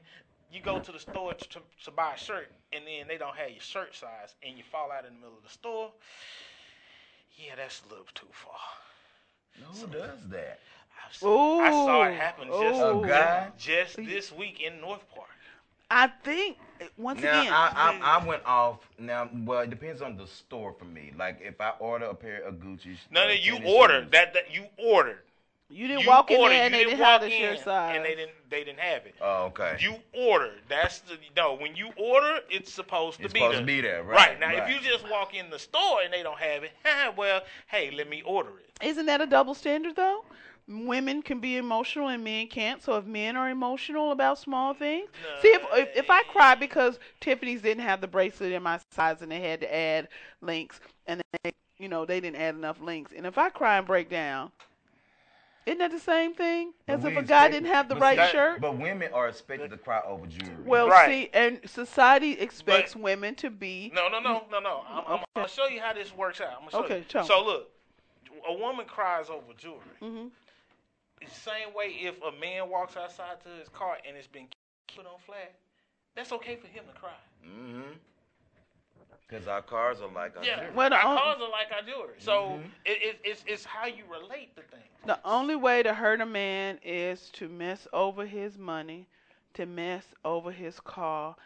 you 0.53 0.61
go 0.61 0.79
to 0.79 0.93
the 0.93 0.99
store 0.99 1.35
to, 1.35 1.49
to, 1.49 1.59
to 1.85 1.91
buy 1.91 2.15
a 2.15 2.19
shirt 2.19 2.51
and 2.73 2.85
then 2.87 3.07
they 3.09 3.19
don't 3.19 3.37
have 3.37 3.51
your 3.51 3.61
shirt 3.61 3.95
size 3.95 4.35
and 4.43 4.57
you 4.57 4.65
fall 4.71 4.91
out 4.93 5.05
in 5.05 5.15
the 5.15 5.21
middle 5.21 5.37
of 5.37 5.43
the 5.45 5.51
store, 5.51 5.91
yeah, 7.37 7.55
that's 7.57 7.83
a 7.87 7.89
little 7.89 8.07
too 8.15 8.27
far. 8.33 8.55
Who 9.73 9.87
does 9.87 10.19
that? 10.29 10.61
I've 11.07 11.15
seen- 11.15 11.29
I 11.29 11.71
saw 11.71 12.03
it 12.05 12.15
happen 12.15 12.49
just, 12.49 12.81
Ooh. 12.81 13.05
A 13.05 13.09
guy? 13.09 13.49
just 13.59 13.97
this 13.97 14.33
week 14.33 14.61
in 14.61 14.81
North 14.81 15.09
Park. 15.15 15.29
I 15.91 16.09
think 16.25 16.57
once 16.97 17.21
Now 17.23 17.41
again, 17.43 17.53
I, 17.53 18.01
I 18.03 18.19
I 18.21 18.27
went 18.27 18.45
off. 18.47 18.79
Now, 18.99 19.29
well, 19.45 19.61
it 19.61 19.71
depends 19.71 20.01
on 20.03 20.17
the 20.17 20.27
store 20.27 20.73
for 20.73 20.87
me. 20.87 21.13
Like 21.17 21.41
if 21.43 21.61
I 21.61 21.71
order 21.79 22.07
a 22.07 22.15
pair 22.15 22.43
of 22.43 22.55
Gucci, 22.55 22.97
No, 23.11 23.27
no, 23.27 23.33
you 23.33 23.53
tennis 23.59 23.71
ordered 23.73 24.03
shoes- 24.05 24.11
that. 24.13 24.33
That 24.35 24.53
you 24.53 24.65
ordered. 24.79 25.19
You 25.75 25.89
didn't 25.89 26.03
You 26.03 26.09
walk 26.09 26.31
in 26.31 26.41
ordered. 26.41 26.55
there 26.55 26.65
and 26.67 26.73
you 26.75 26.79
they 26.79 26.85
didn't 26.85 26.99
didn't 26.99 27.05
have 27.07 27.21
walk 27.23 27.31
the 27.31 27.37
shirt 27.37 27.59
in 27.59 27.65
size. 27.65 27.97
and 27.97 28.05
they 28.05 28.15
didn't. 28.15 28.31
They 28.51 28.63
didn't 28.65 28.79
have 28.81 29.07
it. 29.07 29.15
Oh, 29.21 29.45
okay. 29.47 29.77
You 29.81 29.97
ordered. 30.13 30.61
That's 30.69 31.01
the 31.01 31.19
no. 31.37 31.55
When 31.55 31.75
you 31.75 31.91
order, 31.97 32.39
it's 32.49 32.73
supposed 32.73 33.19
to 33.19 33.25
It's 33.25 33.33
be 33.35 33.41
supposed 33.41 33.55
there. 33.57 33.61
to 33.63 33.67
be 33.67 33.81
there, 33.81 34.03
Right 34.05 34.17
right, 34.17 34.41
now, 34.41 34.49
right. 34.49 34.59
if 34.59 34.69
you 34.85 34.89
just 34.89 35.09
walk 35.11 35.35
in 35.35 35.51
the 35.51 35.59
store 35.59 36.03
and 36.05 36.13
they 36.13 36.23
don't 36.23 36.39
have 36.39 36.63
it, 36.63 36.71
eh, 36.85 37.11
well, 37.17 37.43
hey, 37.67 37.91
let 37.91 38.09
me 38.09 38.23
order 38.25 38.51
it. 38.61 38.71
Isn't 38.87 39.07
that 39.07 39.21
a 39.21 39.27
double 39.27 39.55
standard 39.55 39.97
though? 39.97 40.25
Women 40.67 41.21
can 41.21 41.41
be 41.41 41.57
emotional 41.59 42.09
and 42.09 42.25
men 42.25 42.47
can't. 42.47 42.83
So 42.83 42.97
if 42.97 43.05
men 43.05 43.37
are 43.37 43.51
emotional 43.51 44.13
about 44.13 44.39
small 44.39 44.73
things, 44.73 45.11
see 45.43 45.49
if, 45.49 45.63
if 45.75 45.89
if 46.05 46.11
I 46.11 46.21
eh. 46.21 46.23
cry 46.31 46.55
because 46.55 46.99
Tiffany's 47.21 47.61
didn't 47.63 47.83
have 47.83 48.01
the 48.01 48.07
bracelet 48.09 48.53
in 48.53 48.63
my 48.63 48.79
size 48.93 49.21
and 49.23 49.31
they 49.31 49.41
had 49.41 49.61
to 49.61 49.75
add 49.75 50.09
links 50.41 50.81
and 51.07 51.21
they, 51.43 51.53
you 51.79 51.89
know 51.89 52.07
they 52.07 52.21
didn't 52.21 52.37
add 52.41 52.55
enough 52.55 52.81
links, 52.81 53.13
and 53.15 53.27
if 53.27 53.37
I 53.37 53.51
cry 53.51 53.77
and 53.79 53.87
break 53.87 54.09
down, 54.09 54.53
isn't 55.67 55.79
that 55.79 55.91
the 55.91 55.99
same 55.99 56.35
thing 56.35 56.73
But 56.87 56.93
as 56.95 57.05
if 57.05 57.13
we 57.13 57.19
a 57.19 57.23
guy 57.23 57.49
didn't 57.49 57.69
have 57.69 57.89
the 57.89 57.97
right 57.97 58.19
see, 58.29 58.33
shirt? 58.33 58.61
But 58.61 58.79
women 58.79 59.13
are 59.13 59.29
expected 59.29 59.71
to 59.71 59.77
cry 59.79 60.01
over 60.07 60.27
jewelry. 60.27 60.65
Well, 60.65 60.89
Right. 60.89 61.07
see, 61.09 61.31
and 61.33 61.61
society 61.69 62.33
expects 62.33 62.95
But- 62.95 63.03
women 63.03 63.35
to 63.37 63.51
be 63.51 63.91
No, 63.95 64.09
no, 64.09 64.21
no, 64.21 64.47
no, 64.51 64.61
no. 64.61 64.85
I'm, 64.89 64.99
I'm, 65.07 65.13
Okay. 65.15 65.25
gonna 65.37 65.49
show 65.49 65.67
you 65.67 65.81
how 65.81 65.93
this 65.93 66.15
works 66.15 66.41
out. 66.41 66.49
I'm 66.53 66.59
gonna 66.69 66.71
show 66.71 66.85
Okay, 66.85 66.99
you. 66.99 67.05
tell 67.05 67.23
me. 67.23 67.29
So 67.29 67.45
look, 67.45 67.71
a 68.47 68.53
woman 68.53 68.87
cries 68.87 69.31
over 69.31 69.53
jewelry. 69.57 69.81
Mhm. 70.03 70.31
The 71.21 71.31
same 71.31 71.73
way 71.73 71.87
if 72.03 72.21
a 72.23 72.33
man 72.33 72.69
walks 72.69 72.97
outside 72.97 73.41
to 73.45 73.49
his 73.49 73.69
car 73.71 73.99
and 74.07 74.17
it's 74.17 74.27
been 74.27 74.49
put 74.95 75.07
on 75.07 75.19
flag, 75.21 75.49
that's 76.15 76.33
okay 76.33 76.57
for 76.57 76.67
him 76.67 76.85
to 76.93 76.93
cry. 77.01 77.11
Mm-hmm. 77.45 77.93
Because 79.27 79.47
our 79.49 79.63
cars 79.63 80.01
are 80.01 80.09
like 80.13 80.37
our 80.37 80.45
Yeah, 80.45 80.57
jewelry. 80.57 80.73
Well, 80.75 80.93
our 80.95 81.01
on- 81.07 81.17
cars 81.19 81.37
are 81.41 81.51
like 81.51 81.73
our 81.73 81.83
jewelry. 81.83 82.15
So 82.19 82.59
Mhm. 82.63 82.71
it, 82.85 83.03
it, 83.03 83.21
it's 83.25 83.45
it's 83.47 83.65
how 83.65 83.87
you 83.87 84.05
relate 84.07 84.55
to 84.57 84.63
things. 84.63 84.85
The 85.05 85.19
only 85.25 85.57
way 85.57 85.83
to 85.83 85.95
hurt 85.95 86.21
a 86.21 86.27
man 86.27 86.79
is 86.83 87.31
to 87.31 87.49
mess 87.49 87.87
over 87.93 88.27
his 88.27 88.59
money, 88.59 89.07
to 89.55 89.67
mess 89.67 90.05
over 90.25 90.51
his 90.51 90.79
car, 90.81 91.37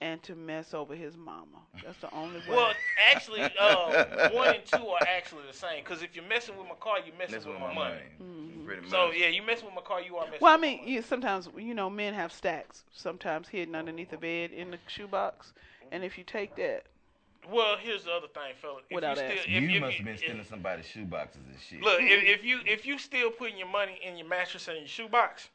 and 0.00 0.22
to 0.24 0.34
mess 0.34 0.74
over 0.74 0.94
his 0.94 1.16
mama. 1.16 1.58
That's 1.84 1.98
the 1.98 2.12
only 2.12 2.38
way. 2.40 2.56
Well, 2.56 2.72
actually, 3.12 3.42
uh, 3.60 4.30
one 4.32 4.54
and 4.54 4.64
two 4.64 4.86
are 4.88 5.00
actually 5.06 5.46
the 5.46 5.52
same. 5.56 5.82
Because 5.84 6.02
if 6.02 6.14
you're 6.16 6.24
messing 6.24 6.56
with 6.56 6.66
my 6.68 6.74
car, 6.76 6.98
you're 7.04 7.14
messing 7.16 7.34
That's 7.34 7.46
with 7.46 7.54
with 7.54 7.62
my 7.62 7.68
my 7.68 7.74
money. 7.74 8.02
money. 8.18 8.64
Pretty 8.64 8.82
much. 8.82 8.90
So 8.90 9.10
yeah, 9.12 9.28
you 9.28 9.42
messing 9.42 9.66
with 9.66 9.74
my 9.74 9.80
car, 9.82 10.00
you 10.00 10.16
are 10.16 10.26
messing. 10.26 10.38
Well, 10.40 10.52
I 10.52 10.56
with 10.56 10.62
my 10.62 10.68
mean, 10.68 10.78
money. 10.80 10.92
you, 10.92 11.02
sometimes 11.02 11.48
you 11.56 11.74
know 11.74 11.88
men 11.88 12.14
have 12.14 12.32
stacks, 12.32 12.84
sometimes 12.92 13.48
hidden 13.48 13.74
underneath 13.76 14.10
the 14.10 14.16
bed 14.16 14.50
in 14.52 14.70
the 14.72 14.78
shoebox, 14.88 15.52
and 15.92 16.02
if 16.04 16.18
you 16.18 16.24
take 16.24 16.54
that, 16.56 16.84
Well, 17.50 17.76
here's 17.80 18.04
the 18.04 18.12
other 18.12 18.26
thing, 18.28 18.52
fella. 18.60 18.80
If 18.90 18.94
Without 18.94 19.16
you 19.16 19.22
still, 19.24 19.38
asking. 19.38 19.54
if, 19.54 19.62
you 19.70 19.76
if, 19.76 19.80
must 19.80 19.90
if, 19.92 19.96
have 19.98 20.04
been 20.06 20.14
if- 20.14 20.20
stealing 20.20 20.44
somebody's 20.44 20.84
shoeboxes 20.86 21.34
and 21.36 21.56
shit. 21.68 21.80
Look, 21.82 22.00
if, 22.00 22.38
if 22.40 22.44
you 22.44 22.60
if 22.66 22.86
you 22.86 22.98
still 22.98 23.30
putting 23.30 23.56
your 23.58 23.68
money 23.68 23.98
in 24.04 24.16
your 24.18 24.28
mattress 24.28 24.68
and 24.68 24.78
your 24.78 24.86
shoebox, 24.88 25.48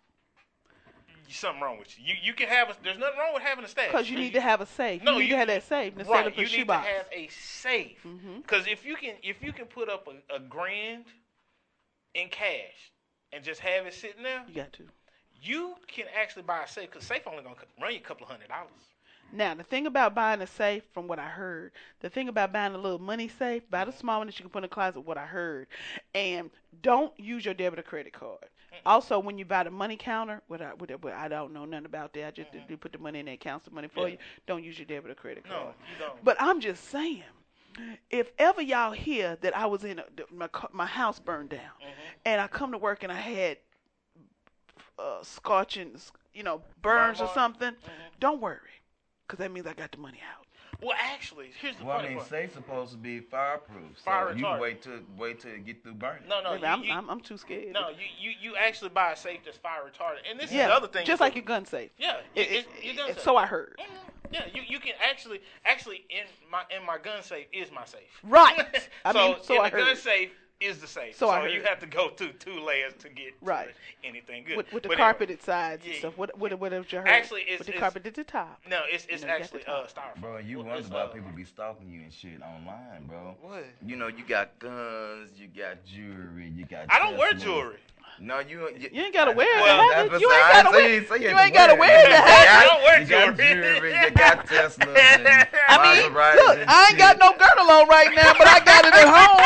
you- 1.28 1.34
something 1.34 1.62
wrong 1.62 1.78
with 1.80 1.98
you. 2.00 2.06
You 2.08 2.16
you 2.24 2.34
can 2.34 2.48
have 2.48 2.70
a. 2.70 2.76
There's 2.84 2.98
nothing 2.98 3.20
wrong 3.20 3.34
with 3.34 3.44
having 3.44 3.64
a 3.64 3.68
stash. 3.68 3.88
because 3.88 4.10
you 4.10 4.18
need 4.18 4.34
to 4.34 4.42
have 4.42 4.62
a 4.62 4.66
safe, 4.66 5.04
No, 5.04 5.14
you 5.14 5.20
need 5.20 5.24
you- 5.26 5.32
to 5.32 5.38
have 5.38 5.48
that 5.48 5.64
safe 5.64 5.94
instead 5.98 6.12
right. 6.12 6.28
of 6.28 6.34
a 6.38 6.42
You 6.42 6.58
need 6.58 6.68
to 6.68 6.74
have 6.74 7.06
a 7.12 7.28
safe. 7.30 8.00
Mm-hmm. 8.06 8.38
Because 8.38 8.68
if 8.68 8.86
you 8.86 8.96
can 8.96 9.16
if 9.24 9.42
you 9.44 9.54
can 9.54 9.66
put 9.66 9.90
up 9.90 10.08
a, 10.08 10.36
a 10.36 10.40
grand 10.40 11.06
in 12.16 12.30
cash 12.30 12.92
and 13.32 13.44
just 13.44 13.60
have 13.62 13.86
it 13.86 13.94
sitting 13.94 14.24
there, 14.24 14.44
You 14.48 14.56
got 14.56 14.74
to. 14.74 14.84
you 15.42 15.76
can 15.88 16.06
actually 16.20 16.44
buy 16.44 16.64
a 16.64 16.68
safe. 16.68 16.90
Because 16.92 17.06
safe 17.06 17.22
only 17.28 17.44
gonna 17.44 17.56
run 17.82 17.92
you 17.94 17.98
a 18.00 18.02
couple 18.02 18.26
of 18.26 18.32
hundred 18.32 18.50
dollars. 18.50 18.70
Now, 19.34 19.56
the 19.56 19.64
thing 19.64 19.88
about 19.88 20.14
buying 20.14 20.42
a 20.42 20.48
safe, 20.48 20.84
from 20.94 21.08
what 21.08 21.18
I 21.18 21.28
heard, 21.28 21.72
the 22.02 22.10
thing 22.10 22.30
about 22.30 22.54
buying 22.54 22.76
a 22.76 22.78
little 22.78 23.00
money 23.00 23.28
safe, 23.28 23.64
buy 23.70 23.84
the 23.84 23.92
mm-hmm. 23.92 24.00
small 24.00 24.20
one 24.20 24.28
that 24.28 24.38
you 24.38 24.44
can 24.44 24.52
put 24.52 24.60
in 24.60 24.64
the 24.64 24.68
closet, 24.68 25.02
what 25.02 25.18
I 25.18 25.26
heard. 25.26 25.68
And 26.14 26.52
don't 26.84 27.18
use 27.20 27.44
your 27.44 27.56
debit 27.56 27.80
or 27.80 27.84
credit 27.84 28.14
card. 28.14 28.46
Also, 28.86 29.20
when 29.20 29.38
you 29.38 29.46
buy 29.46 29.64
the 29.64 29.72
money 29.72 29.96
counter, 29.96 30.42
what 30.48 30.62
I, 30.62 30.74
what 30.74 30.90
what 31.04 31.14
I 31.14 31.28
don't 31.28 31.54
know 31.54 31.66
nothing 31.66 31.86
about 31.86 32.14
that. 32.14 32.28
I 32.28 32.32
just 32.32 32.50
do 32.68 32.76
put 32.78 32.92
the 32.92 32.98
money 32.98 33.20
in 33.20 33.26
there, 33.26 33.38
counts 33.38 33.66
the 33.66 33.72
money 33.72 33.88
for 33.88 34.08
Yeah. 34.08 34.14
you. 34.14 34.18
Don't 34.48 34.64
use 34.64 34.78
your 34.78 34.86
debit 34.86 35.12
or 35.12 35.16
credit 35.16 35.44
card. 35.44 35.62
No, 35.62 35.68
you 35.68 36.00
don't. 36.00 36.24
But 36.24 36.38
I'm 36.40 36.60
just 36.60 36.90
saying, 36.90 37.24
if 38.10 38.32
ever 38.38 38.62
y'all 38.62 38.92
hear 38.92 39.38
that 39.42 39.56
I 39.56 39.66
was 39.68 39.84
in 39.84 40.00
a, 40.00 40.06
my 40.32 40.50
my 40.72 40.86
house 40.86 41.20
burned 41.20 41.50
down, 41.50 41.60
mm-hmm. 41.60 41.92
and 42.26 42.42
I 42.42 42.48
come 42.48 42.72
to 42.72 42.78
work 42.78 43.04
and 43.04 43.12
I 43.12 43.20
had 43.20 43.58
uh, 45.00 45.24
scorching, 45.24 45.96
you 46.34 46.44
know, 46.44 46.62
burns 46.82 47.22
or 47.22 47.30
something, 47.34 47.72
mm-hmm. 47.72 48.02
don't 48.20 48.42
worry, 48.42 48.60
because 49.28 49.40
that 49.40 49.52
means 49.52 49.66
I 49.68 49.74
got 49.74 49.92
the 49.92 49.98
money 49.98 50.20
out. 50.36 50.46
Well, 50.82 50.98
actually, 51.00 51.52
here's 51.62 51.76
the 51.78 51.86
well, 51.86 51.96
I 51.98 52.00
funny 52.00 52.10
mean, 52.10 52.18
part. 52.18 52.30
safe's 52.30 52.54
supposed 52.56 52.92
to 52.92 52.98
be 52.98 53.20
fireproof. 53.20 53.98
So 53.98 54.04
Fire 54.06 54.34
you 54.36 54.44
retardant. 54.44 54.60
wait 54.60 54.82
to 54.84 55.04
wait 55.18 55.40
till 55.40 55.52
it 55.52 55.66
get 55.66 55.84
through 55.84 55.94
burning. 55.94 56.24
No, 56.28 56.42
no, 56.42 56.52
Baby, 56.52 56.62
you, 56.62 56.68
I'm, 56.68 56.84
you, 56.84 56.92
I'm 56.94 57.10
I'm 57.10 57.20
too 57.22 57.38
scared. 57.38 57.74
no, 57.74 57.90
you, 57.90 57.96
you 58.20 58.32
you 58.42 58.56
actually 58.58 58.90
buy 58.90 59.12
a 59.12 59.16
safe 59.16 59.40
that's 59.46 59.58
fire 59.58 59.82
retardant. 59.82 60.30
And 60.30 60.40
this 60.40 60.52
yeah, 60.52 60.64
is 60.64 60.68
the 60.70 60.74
other 60.76 60.88
thing. 60.88 61.06
just 61.06 61.20
you 61.22 61.26
like 61.26 61.36
your 61.36 61.44
gun 61.44 61.66
safe. 61.66 61.92
Yeah, 61.98 62.18
It- 62.36 62.42
it, 62.42 62.52
it- 62.52 62.68
it, 62.80 62.84
your 62.86 62.96
gun 62.96 63.10
it- 63.12 63.16
safe. 63.16 63.24
so 63.24 63.38
I 63.38 63.46
heard. 63.46 63.78
Mhm. 63.80 63.86
Yeah, 64.34 64.46
you, 64.52 64.64
you 64.68 64.80
can 64.80 64.94
actually 65.08 65.42
actually 65.64 66.06
in 66.10 66.24
my 66.52 66.64
in 66.76 66.84
my 66.86 66.98
gun 66.98 67.22
safe 67.22 67.46
is 67.54 67.72
my 67.72 67.86
safe. 67.86 68.02
Right. 68.24 68.90
I 69.06 69.14
so 69.14 69.20
mean, 69.20 69.36
so 69.44 69.54
in 69.56 69.62
I 69.62 69.70
the 69.70 69.78
gun 69.78 69.88
heard. 69.90 69.98
safe 70.00 70.32
is 70.64 70.80
the 70.80 70.88
same. 70.88 71.14
So 71.14 71.28
So, 71.28 71.46
you 71.46 71.62
have 71.64 71.80
to 71.80 71.86
go 71.86 72.10
through 72.10 72.34
two 72.34 72.60
layers 72.60 72.94
to 73.00 73.10
get 73.10 73.40
to 73.40 73.46
Right. 73.46 73.70
anything 74.04 74.44
good. 74.46 74.58
With, 74.58 74.72
with 74.74 74.84
the 74.84 74.90
But 74.90 74.96
anyway, 74.98 75.06
carpeted 75.06 75.42
sides 75.44 75.86
and 75.86 75.96
stuff. 75.96 76.18
What 76.18 76.38
what 76.38 76.54
what 76.60 76.72
have 76.72 76.92
you 76.92 77.00
heard? 77.00 77.08
Actually, 77.08 77.42
it's- 77.42 77.60
with 77.60 77.68
the 77.68 77.74
it's- 77.74 77.82
carpet 77.82 78.06
at 78.08 78.14
the 78.16 78.24
top. 78.24 78.62
No, 78.68 78.82
it's 78.90 79.06
it's 79.10 79.22
You 79.22 79.28
know, 79.28 79.34
you 79.34 79.40
got 79.40 79.44
actually 79.46 79.66
uh 79.66 79.72
top. 79.84 79.94
styrofoam. 79.96 80.22
Bro, 80.22 80.38
you 80.40 80.58
Well, 80.58 80.66
wonder 80.68 80.82
it's, 80.82 80.90
why 80.90 81.02
uh, 81.02 81.08
people 81.08 81.32
be 81.36 81.46
stalking 81.46 81.90
you 81.92 82.02
and 82.02 82.14
shit 82.14 82.42
online, 82.42 83.06
bro. 83.08 83.36
What? 83.42 83.66
You 83.86 83.96
know, 83.98 84.08
you 84.08 84.24
got 84.24 84.58
guns, 84.60 85.30
you 85.38 85.48
got 85.48 85.84
jewelry, 85.86 86.50
you 86.56 86.66
got. 86.66 86.86
I 86.90 87.00
don't 87.00 87.18
wear 87.18 87.34
Teslas. 87.34 87.42
jewelry. 87.44 87.78
No, 88.20 88.40
you. 88.40 88.70
You, 88.78 88.90
You 88.94 89.02
ain't 89.06 89.14
gotta 89.14 89.32
wear 89.32 89.58
it. 89.58 89.62
Well, 89.64 89.90
to 89.90 89.96
have 89.96 90.12
that's 90.12 90.22
it. 90.22 90.22
You 90.22 90.32
ain't 90.32 90.54
gotta 90.54 90.70
so 90.70 90.72
wear. 90.78 90.94
you- 90.94 91.06
so 91.08 91.16
You 91.16 91.30
have 91.30 91.40
ain't 91.46 91.54
gotta 91.56 91.74
wear 91.74 91.90
wear 91.90 92.00
it 92.00 92.10
to 92.10 92.16
it. 92.16 92.16
have 92.16 92.62
I 92.62 92.66
don't 92.66 92.84
wear 92.84 93.00
You 93.02 93.08
got 93.08 93.38
jewelry. 93.38 93.54
jewelry, 93.74 93.94
you 94.06 94.12
got 94.12 94.46
Teslas. 94.46 94.98
And 95.18 95.28
I 95.68 95.76
mean, 95.82 96.12
Maseratis 96.14 96.36
look, 96.36 96.60
I 96.68 96.88
ain't 96.90 96.98
got 97.00 97.18
no 97.18 97.32
girdle 97.34 97.72
on 97.72 97.88
right 97.90 98.14
now, 98.16 98.34
but 98.38 98.46
I 98.48 98.60
got 98.60 98.86
it 98.86 98.94
at 98.94 99.08
home. 99.10 99.42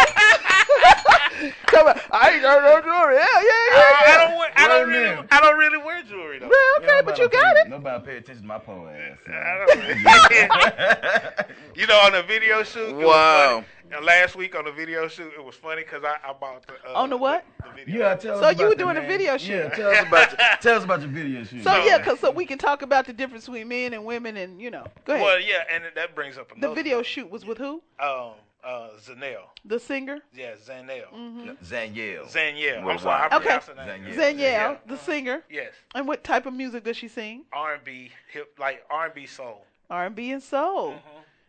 Come 1.67 1.87
on, 1.87 1.99
I 2.11 2.31
ain't 2.31 2.41
got 2.41 2.63
no 2.63 2.81
jewelry. 2.81 3.15
Yeah, 3.15 3.25
yeah, 3.35 3.41
yeah. 3.41 3.77
I 3.77 4.03
yeah. 4.07 4.27
don't 4.27 4.37
wear, 4.39 4.51
I 4.55 4.67
don't 4.67 4.87
really 4.89 5.09
minute. 5.15 5.27
I 5.31 5.39
don't 5.41 5.57
really 5.57 5.77
wear 5.77 6.03
jewelry 6.03 6.39
though. 6.39 6.47
Well, 6.49 6.73
okay, 6.79 7.01
but 7.05 7.17
you 7.17 7.29
got 7.29 7.55
pay- 7.55 7.61
it. 7.61 7.69
Nobody 7.69 8.05
pay 8.05 8.17
attention 8.17 8.41
to 8.43 8.47
my 8.47 8.57
poor 8.59 8.89
ass. 8.89 9.17
I 9.27 9.65
don't 9.67 11.47
you 11.75 11.87
know, 11.87 11.97
on 11.99 12.13
the 12.13 12.23
video 12.23 12.63
shoot. 12.63 12.95
Wow. 12.95 13.55
funny. 13.61 13.65
And 13.89 14.03
last 14.05 14.35
week 14.35 14.53
on 14.53 14.65
the 14.65 14.71
video 14.73 15.07
shoot, 15.07 15.31
it 15.37 15.41
was 15.43 15.55
funny 15.55 15.83
because 15.83 16.03
I, 16.03 16.17
I 16.29 16.33
bought 16.33 16.65
the. 16.67 16.73
Uh, 16.89 16.93
On 16.93 17.09
the 17.09 17.15
what? 17.15 17.45
The, 17.63 17.69
the 17.69 17.75
video. 17.85 17.99
Yeah, 18.09 18.15
tell 18.15 18.39
So 18.39 18.43
us 18.47 18.57
you 18.59 18.65
were 18.65 18.69
that, 18.71 18.77
doing 18.77 18.97
a 18.97 18.99
man. 18.99 19.07
video 19.07 19.31
Yeah, 19.33 19.37
shoot. 19.37 19.73
tell 19.75 19.89
us 19.91 20.07
about 20.07 20.31
your, 20.31 20.39
tell 20.61 20.77
us 20.77 20.83
about 20.83 20.99
your 21.01 21.09
video 21.09 21.43
shoot. 21.45 21.63
So 21.63 21.71
No. 21.71 21.85
yeah, 21.85 22.03
cause 22.03 22.19
so 22.19 22.29
we 22.31 22.45
can 22.45 22.57
talk 22.57 22.81
about 22.81 23.05
the 23.05 23.13
difference 23.13 23.45
between 23.45 23.69
men 23.69 23.93
and 23.93 24.03
women, 24.03 24.35
and 24.35 24.61
you 24.61 24.71
know, 24.71 24.85
go 25.05 25.13
ahead. 25.13 25.23
Well, 25.23 25.39
yeah, 25.39 25.63
and 25.73 25.85
that 25.95 26.15
brings 26.15 26.37
up 26.37 26.49
the 26.49 26.55
another. 26.55 26.75
video 26.75 27.01
shoot 27.01 27.29
was 27.29 27.45
with 27.45 27.57
who? 27.59 27.81
Um, 27.99 28.31
uh, 28.67 28.89
Zanelle. 28.99 29.47
The 29.65 29.79
singer. 29.79 30.19
Yeah, 30.33 30.55
Zanelle. 30.55 31.07
Mm-hmm. 31.13 31.49
Zaniel. 31.63 32.25
Zanielle. 32.29 32.83
I'm 32.85 32.99
sorry, 32.99 33.21
I 33.21 33.27
wow. 33.29 33.37
Okay. 33.37 33.43
pronounced 33.45 33.67
her 33.69 33.75
name. 33.75 34.03
Zanielle. 34.03 34.15
Danielle, 34.17 34.71
Yeah. 34.73 34.77
the 34.87 34.97
singer. 34.97 35.43
Yes, 35.49 35.73
And 35.95 36.07
what 36.07 36.23
type 36.23 36.45
of 36.45 36.53
music 36.53 36.83
does 36.83 36.97
she 36.97 37.07
sing? 37.07 37.45
R&B, 37.53 38.11
hip, 38.31 38.53
like 38.59 38.83
R&B 38.89 39.25
soul. 39.25 39.65
R&B 39.89 40.31
and 40.31 40.43
soul. 40.43 40.91
Mhm. 40.93 41.01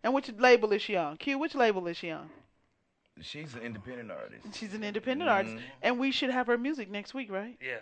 And 0.04 0.14
which 0.14 0.30
label 0.38 0.72
is 0.72 0.80
she 0.80 0.94
on? 0.96 1.16
Q, 1.16 1.38
which 1.38 1.54
label 1.56 1.86
is 1.88 1.96
she 1.96 2.10
on? 2.12 2.30
She's 3.20 3.54
an 3.54 3.62
independent 3.62 4.12
artist. 4.12 4.54
She's 4.56 4.74
an 4.74 4.84
independent 4.84 5.28
artist, 5.28 5.56
Mhm. 5.56 5.62
and 5.82 5.98
we 5.98 6.12
should 6.12 6.30
have 6.30 6.46
her 6.46 6.56
music 6.56 6.88
next 6.88 7.14
week, 7.14 7.32
right? 7.32 7.56
Yeah. 7.60 7.78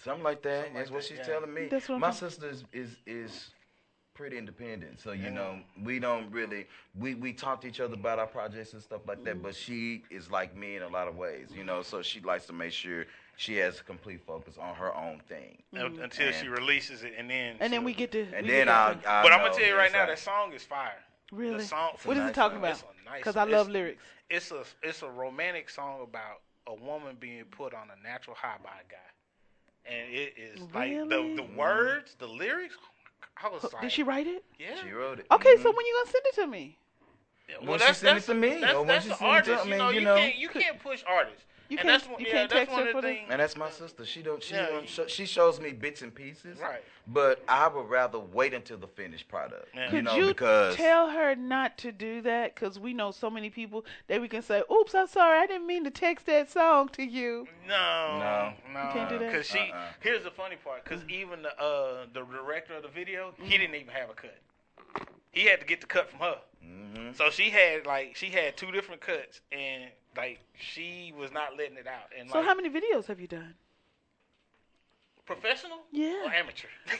Something 0.00 0.22
like 0.24 0.40
that. 0.42 0.64
Something 0.64 0.74
That's 0.74 0.88
like 0.90 0.94
what 0.94 1.02
that, 1.02 1.08
she's 1.08 1.18
yeah. 1.18 1.24
telling 1.24 1.52
me. 1.52 1.66
That's 1.66 1.88
what 1.90 1.96
I'm 1.96 2.00
My 2.00 2.10
saying. 2.12 2.30
sister 2.30 2.48
is, 2.48 2.64
is 2.72 2.96
is 3.04 3.50
pretty 4.18 4.36
independent. 4.36 5.00
So 5.00 5.12
you 5.12 5.30
know, 5.30 5.60
we 5.84 6.00
don't 6.00 6.30
really 6.32 6.66
we 6.98 7.14
we 7.14 7.32
talk 7.32 7.60
to 7.60 7.68
each 7.68 7.80
other 7.80 7.94
about 7.94 8.18
our 8.18 8.26
projects 8.26 8.72
and 8.72 8.82
stuff 8.82 9.02
like 9.06 9.22
that. 9.24 9.40
But 9.40 9.52
mm-hmm. 9.52 9.72
she 9.72 10.02
is 10.10 10.28
like 10.30 10.56
me 10.56 10.76
in 10.76 10.82
a 10.82 10.88
lot 10.88 11.06
of 11.06 11.16
ways. 11.16 11.48
You 11.54 11.62
know, 11.62 11.82
so 11.82 12.02
she 12.02 12.20
likes 12.20 12.44
to 12.46 12.52
make 12.52 12.72
sure 12.72 13.06
she 13.36 13.54
has 13.58 13.78
a 13.78 13.84
complete 13.84 14.20
focus 14.26 14.56
on 14.60 14.74
her 14.74 14.94
own 14.94 15.22
thing. 15.28 15.62
Un- 15.72 15.92
mm-hmm. 15.92 16.02
Until 16.02 16.32
she 16.32 16.48
releases 16.48 17.04
it, 17.04 17.14
and 17.16 17.30
then 17.30 17.56
And 17.60 17.72
then 17.72 17.84
we 17.84 17.94
get 17.94 18.10
to. 18.12 18.26
And 18.34 18.46
then 18.46 18.68
I'll, 18.68 18.96
I'll, 19.06 19.22
But 19.22 19.32
I'm 19.32 19.38
gonna 19.38 19.54
tell 19.54 19.66
you 19.66 19.76
right 19.76 19.92
now, 19.92 20.06
that 20.06 20.18
song 20.18 20.52
is 20.52 20.64
fire. 20.64 20.98
Really? 21.30 21.58
The 21.58 21.64
song, 21.64 21.90
What 22.04 22.16
is 22.16 22.22
nice 22.24 22.30
it 22.30 22.34
talking 22.34 22.56
song. 22.56 22.64
about? 22.64 22.72
It's 22.72 22.84
nice- 23.06 23.20
Because 23.20 23.36
I 23.36 23.44
love 23.44 23.68
lyrics. 23.68 24.02
It's 24.28 24.50
a 24.50 24.64
it's 24.82 25.02
a 25.02 25.08
romantic 25.08 25.70
song 25.70 26.02
about 26.02 26.40
a 26.66 26.74
woman 26.74 27.16
being 27.20 27.44
put 27.44 27.72
on 27.72 27.86
a 27.96 28.02
natural 28.02 28.36
high 28.36 28.58
by 28.62 28.70
a 28.70 28.90
guy, 28.90 29.94
and 29.94 30.12
it 30.12 30.34
is 30.36 30.60
like 30.74 30.90
the 31.08 31.34
the 31.36 31.48
words, 31.56 32.16
the 32.18 32.26
lyrics. 32.26 32.76
I 33.42 33.48
was 33.48 33.62
like, 33.72 33.82
Did 33.82 33.92
she 33.92 34.02
write 34.02 34.26
it? 34.26 34.44
Yeah. 34.58 34.74
She 34.82 34.90
wrote 34.92 35.18
it. 35.20 35.26
Okay, 35.30 35.54
Mhm. 35.56 35.62
so 35.62 35.70
when 35.72 35.86
you 35.86 35.94
gonna 36.04 36.10
send 36.10 36.24
it 36.26 36.34
to 36.36 36.46
me? 36.46 36.78
Well, 37.60 37.70
When 37.70 37.78
she 37.78 37.86
that's, 37.86 37.98
send 37.98 38.18
it 38.18 38.24
to 38.24 38.34
me, 38.34 38.60
that's, 38.60 38.74
or 38.74 38.78
when 38.80 38.88
that's 38.88 39.04
she 39.04 39.10
the 39.10 39.16
send 39.16 39.30
it 39.38 39.44
to- 39.44 39.52
artist. 39.52 39.66
I 39.66 39.68
you 39.70 39.78
know, 39.78 39.88
you 39.90 39.98
you, 40.00 40.04
know. 40.04 40.16
can't 40.16 40.34
you 40.36 40.48
can't 40.48 40.78
push 40.80 41.02
artists. 41.06 41.44
You 41.68 41.76
and 41.76 41.86
can't- 41.86 42.00
that's 42.02 42.10
one, 42.10 42.20
you 42.20 42.26
yeah, 42.28 42.32
can't 42.32 42.50
text 42.50 42.72
one 42.72 42.82
her 42.82 42.88
of 42.88 42.92
for 42.94 43.02
the- 43.02 43.08
things. 43.08 43.28
And 43.30 43.40
that's 43.40 43.56
my 43.56 43.68
sister. 43.70 44.06
She 44.06 44.22
don't. 44.22 44.42
She 44.42 44.54
Yeah. 44.54 44.66
don't. 44.68 44.88
Show, 44.88 45.06
she 45.06 45.26
shows 45.26 45.60
me 45.60 45.72
bits 45.72 46.00
and 46.00 46.14
pieces. 46.14 46.58
Right. 46.58 46.82
But 47.06 47.42
I 47.48 47.68
would 47.68 47.88
rather 47.90 48.18
wait 48.18 48.54
until 48.54 48.78
the 48.78 48.86
finished 48.86 49.28
product. 49.28 49.68
Yeah. 49.74 49.84
You 49.84 49.90
Could 49.90 50.04
know, 50.04 50.14
you 50.16 50.26
because 50.28 50.76
tell 50.76 51.10
her 51.10 51.34
not 51.34 51.76
to 51.78 51.92
do 51.92 52.22
that? 52.22 52.54
Because 52.54 52.78
we 52.78 52.94
know 52.94 53.10
so 53.10 53.28
many 53.28 53.50
people 53.50 53.84
that 54.06 54.20
we 54.20 54.28
can 54.28 54.40
say, 54.42 54.62
"Oops, 54.72 54.94
I'm 54.94 55.06
sorry, 55.08 55.38
I 55.40 55.46
didn't 55.46 55.66
mean 55.66 55.84
to 55.84 55.90
text 55.90 56.24
that 56.26 56.50
song 56.50 56.88
to 56.90 57.02
you." 57.02 57.46
No, 57.66 58.18
No. 58.18 58.52
no, 58.72 58.86
You 58.86 58.92
can't 58.94 59.08
do 59.10 59.18
that? 59.18 59.30
Because 59.30 59.46
she, 59.46 59.58
Uh-uh. 59.58 59.88
here's 60.00 60.24
the 60.24 60.30
funny 60.30 60.56
part. 60.56 60.84
Because 60.84 61.02
even 61.08 61.42
the 61.42 61.58
uh 61.60 62.06
the 62.12 62.22
director 62.24 62.74
of 62.74 62.82
the 62.82 62.88
video, 62.88 63.34
he 63.42 63.58
didn't 63.58 63.74
even 63.74 63.92
have 63.92 64.08
a 64.10 64.14
cut. 64.14 64.38
He 65.32 65.44
had 65.44 65.60
to 65.60 65.66
get 65.66 65.80
the 65.82 65.86
cut 65.86 66.10
from 66.10 66.20
her. 66.20 66.38
Mm-hmm. 66.64 67.12
So 67.12 67.30
she 67.30 67.50
had 67.50 67.86
like 67.86 68.16
she 68.16 68.30
had 68.30 68.56
two 68.56 68.72
different 68.72 69.00
cuts, 69.00 69.40
and 69.52 69.90
like 70.18 70.40
she 70.58 71.14
was 71.16 71.32
not 71.32 71.56
letting 71.56 71.76
it 71.78 71.86
out. 71.86 72.10
And 72.18 72.28
So 72.28 72.38
like 72.38 72.46
how 72.46 72.54
many 72.54 72.68
videos 72.68 73.06
have 73.06 73.20
you 73.20 73.28
done? 73.28 73.54
professional? 75.24 75.78
Yeah. 75.92 76.24
Or 76.26 76.32
amateur? 76.32 76.68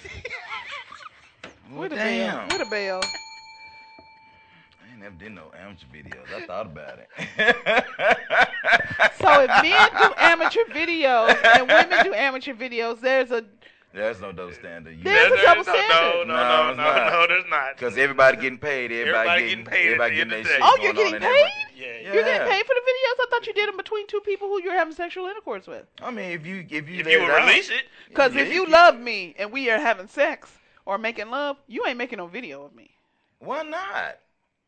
Well, 1.70 1.80
With 1.82 1.92
a 1.92 1.96
bell. 1.96 2.46
With 2.50 2.66
a 2.66 2.70
bell. 2.70 3.00
I 3.02 4.90
ain't 4.90 5.00
never 5.02 5.14
did 5.16 5.32
no 5.32 5.50
amateur 5.58 5.86
videos. 5.94 6.34
I 6.34 6.46
thought 6.46 6.64
about 6.66 6.98
it. 6.98 7.08
So 9.20 9.40
if 9.42 9.50
men 9.62 9.90
do 10.00 10.14
amateur 10.16 10.64
videos 10.72 11.36
and 11.44 11.68
women 11.68 12.04
do 12.04 12.14
amateur 12.14 12.54
videos, 12.54 13.00
there's 13.00 13.30
a 13.30 13.44
There's 13.92 14.20
no 14.20 14.32
double 14.32 14.52
standard. 14.52 14.96
You 14.98 15.04
There's 15.04 15.32
a 15.32 15.34
There- 15.36 15.44
double 15.44 15.64
no, 15.64 15.72
no, 15.72 15.78
standard. 15.78 16.28
No, 16.28 16.34
No, 16.34 16.74
no, 16.74 16.74
no, 16.74 17.10
no, 17.10 17.26
there's 17.26 17.44
not. 17.48 17.74
Because 17.76 17.96
everybody 17.96 18.36
getting 18.36 18.58
paid. 18.58 18.92
Everybody, 18.92 19.08
Everybody 19.08 19.40
getting, 19.42 19.64
getting 19.64 19.64
paid 19.72 19.86
Everybody 19.86 20.14
getting 20.16 20.26
of 20.26 20.30
their 20.30 20.42
the 20.44 20.48
shit 20.50 20.60
Oh, 20.62 20.78
you're 20.82 20.92
going 20.92 21.06
on 21.14 21.20
getting 21.20 21.28
paid? 21.28 21.50
Yeah, 21.74 21.86
yeah. 22.02 22.12
You're 22.12 22.22
getting 22.24 22.48
paid 22.48 22.66
for 22.66 22.74
the 22.74 22.80
videos? 22.80 23.16
I 23.20 23.26
thought 23.30 23.46
you 23.46 23.52
did 23.54 23.68
them 23.68 23.76
between 23.76 24.06
two 24.06 24.20
people 24.20 24.48
who 24.48 24.62
you're 24.62 24.74
having 24.76 24.94
sexual 24.94 25.26
intercourse 25.26 25.66
with. 25.66 25.86
I 26.02 26.10
mean, 26.10 26.32
if 26.32 26.46
you 26.46 26.66
if 26.68 26.88
you 26.88 27.00
If 27.00 27.08
you 27.08 27.20
would 27.20 27.28
release 27.28 27.70
it, 27.70 27.84
Because 28.08 28.34
Yeah, 28.34 28.42
if 28.42 28.48
you 28.52 28.64
you 28.64 28.70
love 28.70 28.98
me 29.00 29.34
and 29.38 29.50
we 29.52 29.70
are 29.70 29.78
having 29.78 30.06
sex 30.08 30.50
or 30.84 30.98
making 30.98 31.30
love, 31.30 31.56
you 31.66 31.84
ain't 31.86 31.96
making 31.98 32.18
no 32.18 32.26
video 32.26 32.64
of 32.64 32.74
me. 32.74 32.90
Why 33.38 33.62
not? 33.62 34.18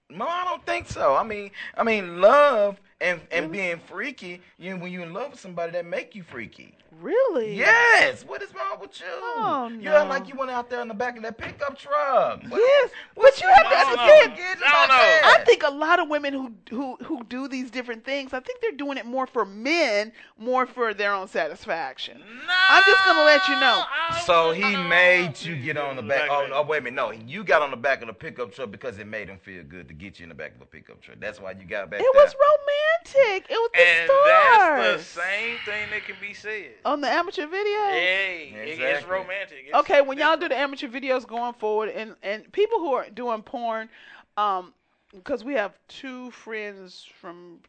No, 0.09 0.27
I 0.27 0.45
don't 0.45 0.65
think 0.65 0.89
so. 0.89 1.15
I 1.15 1.23
mean, 1.25 1.51
I 1.77 1.83
mean, 1.85 2.21
love 2.21 2.81
and 3.01 3.21
and 3.31 3.51
being 3.53 3.79
freaky. 3.87 4.41
You 4.59 4.71
know, 4.77 4.83
when 4.83 4.93
you 4.93 5.03
in 5.03 5.13
love 5.13 5.33
with 5.33 5.41
somebody, 5.41 5.73
that 5.73 5.87
make 5.87 6.15
you 6.15 6.23
freaky. 6.23 6.75
Really? 7.01 7.55
Yes. 7.57 8.25
What 8.27 8.43
is 8.43 8.53
wrong 8.53 8.79
with 8.81 8.99
you? 9.01 9.07
Oh, 9.09 9.69
no. 9.71 9.79
You 9.79 9.85
no. 9.85 9.97
act 9.99 10.11
like 10.11 10.29
you 10.29 10.35
went 10.37 10.51
out 10.51 10.69
there 10.69 10.81
in 10.83 10.89
the 10.89 10.93
back 10.95 11.17
of 11.17 11.23
that 11.23 11.39
pickup 11.39 11.79
truck. 11.79 12.43
What- 12.49 12.59
Yes, 12.61 12.91
what's 13.15 13.41
but 13.41 13.47
you 13.47 13.55
have 13.55 13.63
to 13.71 13.77
I 13.77 13.85
don't 13.85 13.97
know. 13.97 14.03
understand. 14.03 14.37
Get 14.37 14.59
I 14.67 14.87
don't 14.87 14.89
know. 14.89 15.29
I 15.41 15.45
think 15.45 15.63
a 15.63 15.71
lot 15.71 16.01
of 16.01 16.09
women 16.09 16.33
who 16.35 16.53
who 16.69 16.97
who 17.05 17.23
do 17.25 17.47
these 17.49 17.71
different 17.71 18.05
things, 18.05 18.35
I 18.35 18.41
think 18.41 18.61
they're 18.61 18.73
doing 18.73 18.99
it 18.99 19.07
more 19.07 19.27
for 19.29 19.47
men, 19.47 20.13
more 20.37 20.67
for 20.67 20.93
their 20.93 21.15
own 21.15 21.29
satisfaction. 21.29 22.19
no. 22.19 22.55
I'm 22.71 22.83
just 22.85 23.05
gonna 23.07 23.25
let 23.25 23.49
you 23.49 23.55
know. 23.61 23.85
So 24.27 24.51
he 24.53 24.73
know. 24.73 24.83
made 24.89 25.41
you 25.41 25.57
get 25.57 25.77
on 25.77 25.95
the 25.97 26.03
back. 26.03 26.25
of 26.25 26.31
Oh, 26.31 26.45
it. 26.45 26.51
oh, 26.53 26.63
wait 26.63 26.79
a 26.79 26.83
minute. 26.83 26.97
No, 26.97 27.13
you 27.13 27.45
got 27.45 27.63
on 27.63 27.71
the 27.71 27.77
back 27.77 28.01
of 28.03 28.09
the 28.09 28.13
pickup 28.15 28.53
truck 28.53 28.71
because 28.73 28.99
it 28.99 29.07
made 29.07 29.29
him 29.29 29.39
feel 29.39 29.63
good 29.63 29.87
to 29.89 29.95
get 29.95 30.19
you 30.19 30.25
in 30.25 30.29
the 30.29 30.35
back 30.35 30.55
of 30.57 30.61
a 30.61 30.67
pickup 30.67 31.01
truck. 31.01 31.19
That's 31.21 31.41
why 31.41 31.53
you 31.53 31.65
got 31.65 31.89
back 31.89 32.01
It 32.01 32.07
there. 32.13 32.23
was 32.25 32.35
romantic. 32.35 32.90
It 33.05 33.45
was 33.51 33.71
the 33.73 33.81
And 33.81 34.11
stars. 34.11 34.85
that's 34.85 35.15
the 35.15 35.21
same 35.23 35.57
thing 35.65 35.91
that 35.91 36.05
can 36.05 36.17
be 36.21 36.35
said. 36.35 36.73
on 36.85 37.01
the 37.01 37.09
amateur 37.09 37.47
video. 37.47 37.79
Hey, 37.91 38.53
it- 38.55 38.81
it's 38.81 39.07
romantic. 39.07 39.65
It's 39.67 39.75
okay, 39.75 40.01
when 40.03 40.19
y'all 40.19 40.37
do 40.37 40.49
the 40.49 40.57
amateur 40.57 40.89
videos 40.89 41.27
going 41.27 41.55
forward, 41.55 41.89
and 41.91 42.17
and 42.23 42.51
people 42.53 42.79
who 42.79 42.95
are 42.95 43.09
doing 43.11 43.43
porn, 43.43 43.89
um, 44.37 44.75
because 45.15 45.43
we 45.45 45.55
have 45.55 45.73
two 45.89 46.31
friends 46.31 47.05
from 47.21 47.61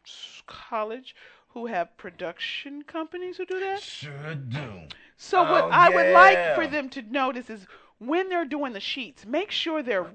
college 0.46 1.14
who 1.48 1.66
have 1.66 1.94
production 1.96 2.82
companies 2.82 3.36
who 3.36 3.44
do 3.44 3.60
that. 3.60 3.82
Sure 3.82 4.34
do. 4.34 4.82
So 5.16 5.42
what 5.42 5.64
Oh, 5.64 5.68
I 5.70 5.88
would 5.88 6.12
like 6.12 6.54
for 6.54 6.66
them 6.66 6.88
to 6.90 7.02
notice 7.02 7.50
is 7.50 7.66
when 7.98 8.28
they're 8.28 8.44
doing 8.46 8.72
the 8.72 8.80
sheets, 8.80 9.24
make 9.26 9.50
sure 9.50 9.82
they're 9.82 10.12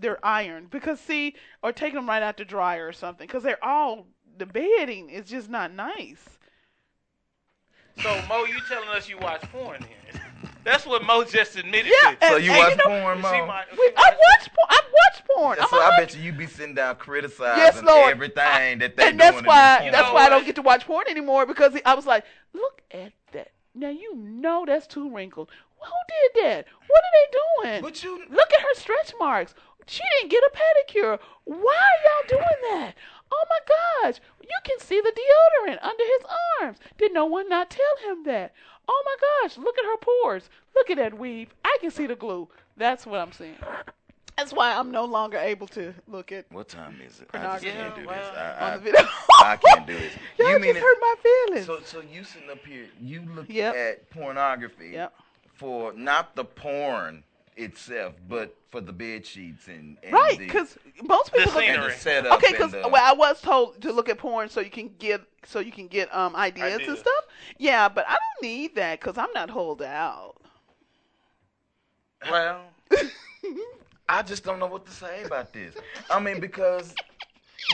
they're 0.00 0.24
ironed 0.24 0.70
because 0.70 1.00
see, 1.00 1.34
or 1.62 1.72
take 1.72 1.92
them 1.92 2.08
right 2.08 2.22
out 2.22 2.36
the 2.36 2.44
dryer 2.44 2.86
or 2.86 2.92
something 2.92 3.26
because 3.26 3.42
they're 3.42 3.62
all 3.64 4.06
the 4.38 4.46
bedding 4.46 5.10
is 5.10 5.26
just 5.26 5.48
not 5.48 5.72
nice. 5.72 6.24
So 8.02 8.22
Mo, 8.28 8.44
you 8.44 8.58
telling 8.68 8.88
us 8.90 9.08
you 9.08 9.18
watch 9.18 9.42
porn 9.52 9.80
then? 10.12 10.20
That's 10.64 10.86
what 10.86 11.02
Mo 11.04 11.24
just 11.24 11.56
admitted 11.56 11.90
Yeah, 12.02 12.14
to. 12.14 12.26
So 12.28 12.36
you 12.36 12.52
and 12.52 12.58
watch 12.58 12.70
you 12.70 12.76
know- 12.76 13.00
porn, 13.02 13.16
She 13.16 13.22
Mo? 13.22 13.46
might- 13.46 13.70
We, 13.72 13.76
she 13.78 13.92
I 13.96 14.10
might- 14.10 14.18
watch 14.18 14.48
porn. 14.54 14.66
I 14.70 14.80
watch 14.92 15.22
porn. 15.34 15.56
So 15.58 15.64
I'm 15.64 15.74
a 15.74 15.76
I 15.84 15.90
hun- 15.90 16.00
bet 16.00 16.16
you 16.16 16.22
you 16.22 16.32
be 16.32 16.46
sitting 16.46 16.74
down 16.74 16.96
criticizing 16.96 17.58
Yes, 17.58 17.82
Lord. 17.82 18.10
everything 18.12 18.78
that 18.78 18.96
they 18.96 19.08
and 19.08 19.18
that's 19.20 19.34
doing. 19.36 19.46
why 19.46 19.82
in 19.84 19.92
that's 19.92 20.04
porn. 20.04 20.14
why 20.14 20.26
I 20.26 20.28
don't 20.28 20.46
get 20.46 20.54
to 20.56 20.62
watch 20.62 20.86
porn 20.86 21.06
anymore 21.08 21.46
because 21.46 21.76
I 21.84 21.94
was 21.94 22.06
like, 22.06 22.24
look 22.52 22.82
at 22.92 23.12
that. 23.32 23.50
Now 23.74 23.90
you 23.90 24.14
know 24.16 24.64
that's 24.66 24.86
too 24.86 25.12
wrinkled. 25.12 25.50
Who 25.80 25.92
did 26.34 26.44
that? 26.44 26.66
What 26.86 27.00
are 27.00 27.14
they 27.64 27.70
doing? 27.70 27.82
But 27.82 28.02
you, 28.02 28.18
Look 28.30 28.52
at 28.52 28.60
her 28.60 28.74
stretch 28.74 29.12
marks. 29.18 29.54
She 29.86 30.02
didn't 30.18 30.30
get 30.30 30.42
a 30.44 30.50
pedicure. 30.50 31.18
Why 31.44 31.56
are 31.76 32.02
y'all 32.04 32.28
doing 32.28 32.70
that? 32.80 32.94
Oh 33.32 33.44
my 33.50 33.58
gosh. 34.04 34.20
You 34.42 34.56
can 34.64 34.78
see 34.80 35.00
the 35.00 35.12
deodorant 35.12 35.82
under 35.82 36.04
his 36.04 36.22
arms. 36.60 36.78
Did 36.96 37.12
no 37.12 37.26
one 37.26 37.48
not 37.48 37.70
tell 37.70 37.96
him 38.12 38.24
that? 38.24 38.52
Oh 38.88 39.02
my 39.04 39.16
gosh. 39.48 39.58
Look 39.58 39.76
at 39.78 39.84
her 39.84 39.96
pores. 39.98 40.48
Look 40.74 40.90
at 40.90 40.96
that 40.96 41.18
weave. 41.18 41.48
I 41.64 41.76
can 41.80 41.90
see 41.90 42.06
the 42.06 42.14
glue. 42.16 42.48
That's 42.76 43.06
what 43.06 43.20
I'm 43.20 43.32
seeing. 43.32 43.56
That's 44.36 44.52
why 44.52 44.72
I'm 44.72 44.92
no 44.92 45.04
longer 45.04 45.36
able 45.36 45.66
to 45.68 45.92
look 46.06 46.30
at 46.30 46.46
what 46.52 46.68
time 46.68 47.00
is 47.04 47.20
it? 47.20 47.28
I 47.34 47.58
just 47.58 47.64
Pornography. 47.64 47.70
can't 47.72 47.94
do 47.96 48.02
this. 48.02 48.26
I, 48.36 48.70
on 48.70 48.72
the 48.74 48.78
video. 48.84 49.08
I 49.40 49.56
can't 49.56 49.86
do 49.86 49.94
this. 49.98 50.12
Y'all 50.38 50.48
you 50.50 50.58
mean 50.60 50.74
just 50.74 50.76
it- 50.76 50.82
hurt 50.82 50.96
my 51.00 51.14
feelings. 51.22 51.66
So, 51.66 51.80
so 51.84 52.00
you 52.08 52.22
sitting 52.22 52.48
up 52.48 52.64
here, 52.64 52.86
you 53.00 53.22
look 53.34 53.46
Yep. 53.48 53.74
at 53.74 54.10
pornography 54.10 54.90
Yep. 54.92 55.12
for 55.54 55.92
not 55.94 56.36
the 56.36 56.44
porn 56.44 57.24
itself, 57.58 58.14
but 58.28 58.56
for 58.70 58.80
the 58.80 58.92
bed 58.92 59.26
sheets 59.26 59.68
and, 59.68 59.98
and 60.02 60.12
Right, 60.12 60.38
because 60.38 60.78
most 61.02 61.32
people 61.32 61.52
look 61.52 61.64
and 61.64 61.74
scenery. 61.74 61.92
the 61.92 61.98
setup. 61.98 62.32
Okay, 62.38 62.52
because 62.52 62.72
well, 62.72 62.96
I 62.96 63.12
was 63.12 63.40
told 63.40 63.80
to 63.82 63.92
look 63.92 64.08
at 64.08 64.18
porn 64.18 64.48
so 64.48 64.60
you 64.60 64.70
can 64.70 64.90
get 64.98 65.22
so 65.44 65.58
you 65.60 65.72
can 65.72 65.88
get 65.88 66.14
um 66.14 66.36
ideas, 66.36 66.86
and 66.86 66.96
stuff. 66.98 67.24
Yeah, 67.58 67.88
but 67.88 68.04
I 68.08 68.12
don't 68.12 68.42
need 68.42 68.74
that 68.76 69.00
because 69.00 69.18
I'm 69.18 69.32
not 69.34 69.50
holed 69.50 69.82
out. 69.82 70.36
Well, 72.30 72.62
I 74.08 74.22
just 74.22 74.44
don't 74.44 74.58
know 74.58 74.66
what 74.66 74.86
to 74.86 74.92
say 74.92 75.24
about 75.24 75.52
this. 75.52 75.74
I 76.10 76.20
mean, 76.20 76.40
because 76.40 76.94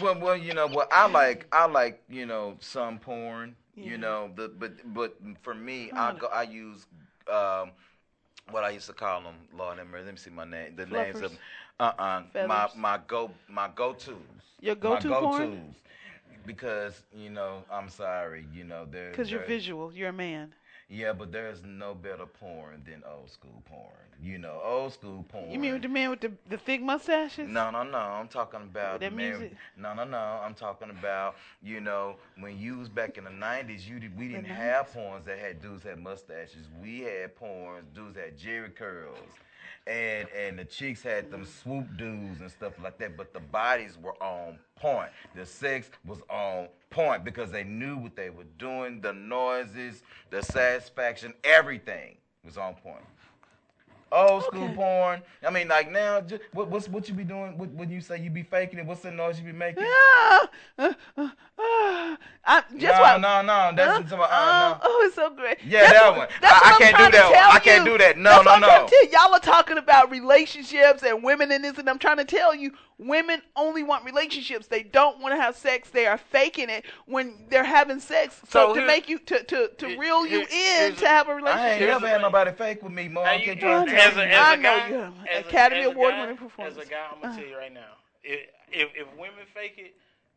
well, 0.02 0.18
well, 0.18 0.36
you 0.36 0.54
know, 0.54 0.66
well, 0.66 0.88
I 0.90 1.06
like, 1.06 1.46
I 1.52 1.66
like, 1.66 2.02
you 2.08 2.26
know, 2.26 2.56
some 2.60 2.98
porn. 2.98 3.56
Yeah. 3.76 3.90
You 3.90 3.98
know, 3.98 4.30
the 4.36 4.48
but 4.48 4.94
but 4.94 5.16
for 5.42 5.54
me, 5.54 5.90
I 5.92 6.12
go, 6.12 6.28
I 6.28 6.42
use 6.42 6.86
um, 7.32 7.72
what 8.50 8.64
I 8.64 8.70
used 8.70 8.86
to 8.86 8.92
call 8.92 9.22
them. 9.22 9.34
Lord 9.56 9.78
mercy, 9.90 10.04
let 10.04 10.14
me 10.14 10.18
see 10.18 10.30
my 10.30 10.44
name. 10.44 10.76
The 10.76 10.86
names 10.86 11.20
of 11.20 11.32
Fluffers? 11.32 11.38
uh 11.80 11.92
uh 11.98 12.22
my 12.46 12.68
my 12.76 12.98
go 13.06 13.30
my 13.48 13.68
go 13.74 13.92
tos. 13.92 14.14
Your 14.60 14.74
go 14.76 14.96
porn? 14.96 15.56
tos. 15.56 15.76
Because 16.46 17.02
you 17.12 17.30
know, 17.30 17.64
I'm 17.70 17.88
sorry, 17.88 18.46
you 18.52 18.64
know, 18.64 18.86
there. 18.90 19.10
Because 19.10 19.30
you're 19.30 19.44
visual. 19.44 19.92
You're 19.92 20.10
a 20.10 20.12
man. 20.12 20.54
Yeah, 20.88 21.12
but 21.14 21.32
there's 21.32 21.62
no 21.64 21.94
better 21.94 22.26
porn 22.26 22.82
than 22.84 23.02
old 23.10 23.30
school 23.30 23.62
porn. 23.64 23.90
You 24.22 24.38
know, 24.38 24.60
old 24.62 24.92
school 24.92 25.24
porn. 25.28 25.50
You 25.50 25.58
mean 25.58 25.72
with 25.72 25.82
the 25.82 25.88
man 25.88 26.10
with 26.10 26.20
the 26.20 26.32
the 26.48 26.58
thick 26.58 26.82
mustaches? 26.82 27.48
No, 27.48 27.70
no, 27.70 27.82
no. 27.82 27.98
I'm 27.98 28.28
talking 28.28 28.60
about 28.62 29.00
That 29.00 29.10
the 29.10 29.16
man- 29.16 29.30
music? 29.30 29.56
No, 29.76 29.94
no, 29.94 30.04
no. 30.04 30.18
I'm 30.18 30.54
talking 30.54 30.90
about 30.90 31.36
you 31.62 31.80
know 31.80 32.16
when 32.38 32.58
you 32.58 32.78
was 32.78 32.88
back 32.88 33.16
in 33.18 33.24
the 33.24 33.30
'90s. 33.30 33.88
You 33.88 33.98
did, 33.98 34.16
we 34.16 34.28
didn't 34.28 34.44
have 34.44 34.90
porns 34.92 35.24
that 35.24 35.38
had 35.38 35.60
dudes 35.62 35.82
had 35.82 35.98
mustaches. 35.98 36.66
We 36.82 37.00
had 37.00 37.34
porns 37.34 37.82
dudes 37.94 38.16
had 38.16 38.38
Jheri 38.38 38.74
curls, 38.74 39.18
and 39.86 40.28
and 40.30 40.58
the 40.58 40.64
chicks 40.64 41.02
had 41.02 41.30
them 41.30 41.44
swoop 41.44 41.86
dudes 41.96 42.40
and 42.40 42.50
stuff 42.50 42.72
like 42.82 42.98
that. 42.98 43.16
But 43.16 43.32
the 43.32 43.40
bodies 43.40 43.98
were 44.00 44.20
on 44.22 44.58
point. 44.76 45.10
The 45.34 45.44
sex 45.44 45.90
was 46.06 46.20
on 46.30 46.68
point 46.90 47.24
because 47.24 47.50
they 47.50 47.64
knew 47.64 47.96
what 47.96 48.16
they 48.16 48.30
were 48.30 48.46
doing. 48.58 49.00
The 49.00 49.12
noises, 49.12 50.02
the 50.30 50.42
satisfaction, 50.42 51.34
everything 51.44 52.16
was 52.44 52.56
on 52.56 52.74
point. 52.74 53.04
Old 54.14 54.44
school 54.44 54.64
Okay. 54.64 54.74
porn. 54.74 55.22
I 55.46 55.50
mean, 55.50 55.66
like 55.68 55.90
now, 55.90 56.20
just, 56.20 56.42
what 56.52 56.68
what's 56.68 56.88
what 56.88 57.08
you 57.08 57.14
be 57.14 57.24
doing? 57.24 57.58
What, 57.58 57.70
when 57.70 57.90
you 57.90 58.00
say 58.00 58.18
you 58.20 58.30
be 58.30 58.44
faking 58.44 58.78
it? 58.78 58.86
What's 58.86 59.00
the 59.02 59.10
noise 59.10 59.38
you 59.40 59.44
be 59.44 59.52
making? 59.52 59.84
Ah, 59.86 60.48
uh, 60.78 60.92
uh, 61.18 61.22
uh, 61.22 62.16
I, 62.46 62.62
just 62.76 62.82
no, 62.96 63.00
what, 63.00 63.20
no, 63.20 63.42
no. 63.42 63.72
That's 63.74 64.04
it's 64.04 64.12
about, 64.12 64.28
Oh, 64.30 64.34
uh, 64.34 64.68
no. 64.74 64.80
oh, 64.84 65.02
it's 65.06 65.14
so 65.16 65.30
great. 65.30 65.58
Yeah, 65.64 65.80
That's 65.80 65.92
that 65.94 66.08
what- 66.10 66.16
one. 66.18 66.28
that's 66.40 66.52
I- 66.64 66.70
what 66.70 66.74
I 66.74 66.78
can't 66.84 66.96
do 66.96 67.18
that 67.18 67.30
one. 67.30 67.56
I 67.56 67.58
can't 67.58 67.84
you. 67.86 67.92
do 67.92 67.98
that. 67.98 68.18
No, 68.18 68.30
That's 68.30 68.44
no, 68.44 68.58
no. 68.58 68.84
to 68.84 68.90
tell 68.90 69.04
you. 69.04 69.10
Y'all 69.12 69.34
are 69.34 69.40
talking 69.40 69.78
about 69.78 70.10
relationships 70.10 71.02
and 71.02 71.22
women 71.22 71.50
in 71.50 71.62
this, 71.62 71.76
and 71.78 71.88
I'm 71.90 71.98
trying 71.98 72.18
to 72.18 72.24
tell 72.24 72.54
you, 72.54 72.72
women 72.98 73.42
only 73.56 73.82
want 73.82 74.04
relationships. 74.04 74.66
They 74.66 74.82
don't 74.82 75.20
want 75.20 75.34
to 75.34 75.40
have 75.40 75.56
sex. 75.56 75.90
They 75.90 76.06
are 76.06 76.18
faking 76.18 76.70
it 76.70 76.84
when 77.06 77.46
they're 77.48 77.64
having 77.64 78.00
sex, 78.00 78.40
so, 78.48 78.74
So 78.74 78.80
to 78.80 78.86
make 78.86 79.08
you 79.08 79.18
to 79.18 79.42
to, 79.42 79.68
to 79.78 79.86
here- 79.88 79.98
reel 79.98 80.26
you 80.26 80.46
here- 80.46 80.88
in 80.88 80.94
to 80.96 81.06
have 81.08 81.28
a- 81.28 81.34
relationship. 81.34 81.60
a 81.60 81.62
I 81.62 81.70
ain't 81.72 81.80
relationship. 81.80 81.88
never 82.02 82.08
had 82.08 82.20
nobody 82.22 82.52
fake 82.52 82.82
with 82.82 82.92
me, 82.92 83.08
Mom. 83.08 83.24
I 83.26 83.34
you- 83.34 83.44
can't 83.46 83.60
try 83.60 83.84
to 83.84 83.90
I 83.90 84.06
as 84.06 84.16
know. 84.16 84.22
a, 84.22 84.26
you. 84.26 84.32
as 84.32 84.60
know 84.60 84.88
you 84.88 85.12
as 85.30 85.46
Academy 85.46 85.82
Award 85.84 86.14
winning 86.18 86.36
performance. 86.36 86.78
As 86.78 86.86
a 86.86 86.88
guy, 86.90 87.06
I'm 87.12 87.20
gonna 87.20 87.36
tell 87.36 87.44
you 87.48 87.56
right 87.56 87.72
now, 87.72 87.80
if 88.22 88.40
if, 88.72 88.88
if 88.94 89.06
women 89.18 89.44
fake 89.54 89.74
it, 89.78 89.94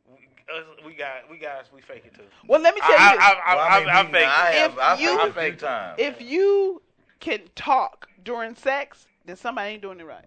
we, 0.10 0.28
us, 0.56 0.64
we 0.86 0.94
got 0.94 1.30
we 1.30 1.38
guys 1.38 1.66
we 1.74 1.82
fake 1.82 2.04
it 2.06 2.16
too. 2.16 2.24
Well, 2.48 2.60
let 2.62 2.74
me 2.76 2.82
tell 2.82 2.92
you. 2.92 2.96
I, 2.98 3.12
this. 3.16 3.24
I, 3.24 3.34
I, 3.46 3.56
Well, 3.56 3.68
I, 3.70 3.80
mean, 3.80 3.90
I, 3.90 3.92
I 3.92 4.04
we- 4.04 4.12
faked 4.12 4.28
I 4.28 4.52
have, 4.52 4.72
If 4.74 4.80
I 4.80 4.98
you- 4.98 5.08
faked 5.08 5.20
it 5.20 5.20
a 5.20 5.24
few 5.24 5.34
Faked 5.34 5.62
it. 5.62 5.66
times. 5.66 5.96
if 6.00 6.22
you 6.22 6.82
can 7.20 7.40
talk 7.56 8.08
during 8.24 8.56
sex, 8.56 9.08
then 9.26 9.36
somebody 9.36 9.74
ain't 9.74 9.82
doing 9.82 10.00
it 10.00 10.06
right. 10.06 10.26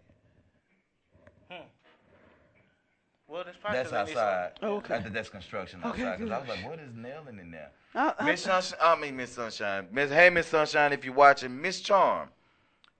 Well, 3.30 3.44
that's 3.44 3.56
probably 3.58 3.78
That's 3.78 3.90
'cause 3.90 4.16
outside. 4.16 4.52
Oh, 4.62 4.76
okay. 4.76 4.96
I 4.96 5.00
think 5.00 5.14
that's 5.14 5.28
construction 5.28 5.80
Okay, 5.84 6.02
outside. 6.02 6.18
Because 6.18 6.32
I 6.32 6.38
was 6.40 6.48
like, 6.48 6.68
what 6.68 6.80
is 6.80 6.94
nailing 6.94 7.38
in 7.38 7.50
there? 7.52 7.70
I, 7.94 8.14
I, 8.18 8.26
Miss 8.26 8.42
Sunshine, 8.42 8.78
I 8.82 8.96
mean 8.96 9.16
Miss 9.16 9.32
Sunshine. 9.32 9.88
Miss, 9.92 10.10
hey 10.10 10.30
Miss 10.30 10.48
Sunshine, 10.48 10.92
if 10.92 11.04
you're 11.04 11.14
watching, 11.14 11.60
Miss 11.60 11.80
Charm, 11.80 12.28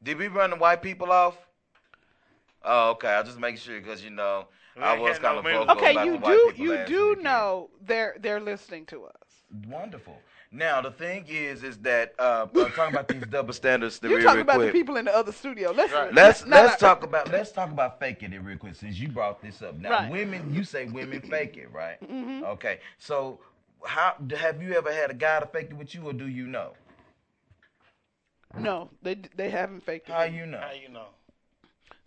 did 0.02 0.18
we 0.18 0.28
run 0.28 0.50
the 0.50 0.56
white 0.56 0.82
people 0.82 1.10
off? 1.10 1.36
Oh, 2.64 2.90
okay. 2.90 3.08
I'll 3.08 3.24
just 3.24 3.38
make 3.40 3.56
sure 3.58 3.78
because 3.80 4.04
you 4.04 4.10
know 4.10 4.46
We 4.76 4.82
I 4.82 4.98
was 4.98 5.14
had 5.14 5.22
no 5.22 5.28
kind 5.28 5.38
of 5.38 5.44
minimum. 5.44 5.68
vocal 5.68 5.82
okay, 5.82 5.92
about 5.92 6.06
you 6.06 6.12
the 6.12 6.18
white 6.18 6.34
do 6.36 6.52
people 6.52 6.64
you 6.64 6.70
last 6.72 6.88
do 6.88 7.16
know 7.22 7.70
they're 7.82 8.16
they're 8.20 8.40
listening 8.40 8.86
to 8.86 9.06
us. 9.06 9.14
Wonderful. 9.66 10.16
Now 10.52 10.80
the 10.80 10.90
thing 10.90 11.24
is, 11.28 11.62
is 11.62 11.78
that 11.78 12.12
uh, 12.18 12.46
I'm 12.52 12.70
talking 12.72 12.94
about 12.94 13.06
these 13.06 13.22
double 13.30 13.52
standards. 13.52 14.00
You're 14.02 14.16
real, 14.16 14.22
talking 14.24 14.36
real 14.38 14.42
about 14.42 14.56
quick. 14.56 14.72
the 14.72 14.78
people 14.78 14.96
in 14.96 15.04
the 15.04 15.14
other 15.16 15.30
studio. 15.30 15.70
Let's 15.70 15.92
Right. 15.92 16.12
Let's 16.12 16.44
not- 16.44 16.50
let's 16.64 16.72
not- 16.82 16.88
talk 16.98 17.04
about 17.04 17.30
let's 17.30 17.52
talk 17.52 17.70
about 17.70 18.00
faking 18.00 18.32
it 18.32 18.38
real 18.42 18.58
quick 18.58 18.74
since 18.74 18.98
you 18.98 19.08
brought 19.08 19.40
this 19.40 19.62
up. 19.62 19.78
Now, 19.78 19.90
Right. 19.90 20.10
women, 20.10 20.52
you 20.52 20.64
say 20.64 20.86
women 20.86 21.20
fake 21.20 21.56
it, 21.56 21.70
right? 21.72 22.00
Mhm. 22.10 22.42
Okay. 22.54 22.80
So, 22.98 23.38
how 23.86 24.16
have 24.38 24.60
you 24.60 24.74
ever 24.74 24.92
had 24.92 25.10
a 25.10 25.14
guy 25.14 25.38
to 25.38 25.46
fake 25.46 25.68
it 25.70 25.74
with 25.76 25.94
you, 25.94 26.02
or 26.08 26.12
do 26.12 26.26
you 26.26 26.46
know? 26.48 26.72
No, 28.58 28.90
they 29.02 29.14
they 29.36 29.50
haven't 29.50 29.82
faked 29.84 30.08
it. 30.08 30.12
How 30.12 30.24
you 30.24 30.46
know? 30.46 30.58
How 30.58 30.72
you 30.72 30.88
know? 30.88 31.06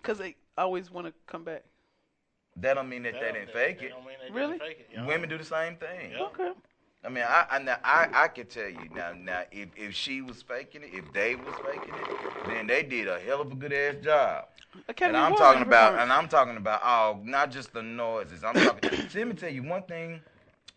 because 0.01 0.17
they 0.17 0.35
always 0.57 0.91
want 0.91 1.07
to 1.07 1.13
come 1.27 1.45
back. 1.45 1.63
That 2.57 2.73
don't 2.73 2.89
mean 2.89 3.03
that, 3.03 3.13
That 3.13 3.21
they 3.21 3.25
don't- 3.27 3.33
didn't 3.35 3.45
that- 3.47 3.53
fake 3.55 3.79
that 3.79 3.85
it. 3.85 3.89
don't 3.89 4.05
mean 4.05 4.17
they 4.27 4.33
Really? 4.33 4.57
didn't 4.59 4.67
fake 4.67 4.79
it. 4.81 4.89
Yeah. 4.93 5.05
Women 5.05 5.29
do 5.29 5.37
the 5.37 5.45
same 5.45 5.77
thing. 5.77 6.11
Yeah. 6.11 6.23
Okay. 6.23 6.51
I 7.05 7.09
mean, 7.09 7.23
I 7.27 7.45
I, 7.49 7.59
now, 7.59 7.77
I 7.83 8.07
I 8.13 8.27
can 8.29 8.45
tell 8.47 8.69
you 8.69 8.89
now 8.95 9.13
now 9.13 9.41
if 9.51 9.69
if 9.75 9.93
she 9.93 10.21
was 10.21 10.41
faking 10.41 10.83
it, 10.83 10.91
if 10.93 11.11
they 11.13 11.35
was 11.35 11.53
faking 11.65 11.93
it, 11.95 12.47
then 12.47 12.67
they 12.67 12.83
did 12.83 13.07
a 13.07 13.19
hell 13.19 13.41
of 13.41 13.51
a 13.51 13.55
good 13.55 13.73
ass 13.73 13.95
job. 14.03 14.45
Academy 14.87 15.17
and 15.17 15.25
I'm 15.25 15.35
talking 15.35 15.61
about, 15.61 15.99
and 15.99 16.11
I'm 16.11 16.27
talking 16.27 16.57
about, 16.57 16.81
oh, 16.83 17.19
not 17.23 17.51
just 17.51 17.73
the 17.73 17.83
noises. 17.83 18.43
I'm 18.43 18.53
talking. 18.55 18.89
see, 19.09 19.19
let 19.19 19.27
me 19.27 19.33
tell 19.35 19.51
you 19.51 19.63
one 19.63 19.83
thing 19.83 20.19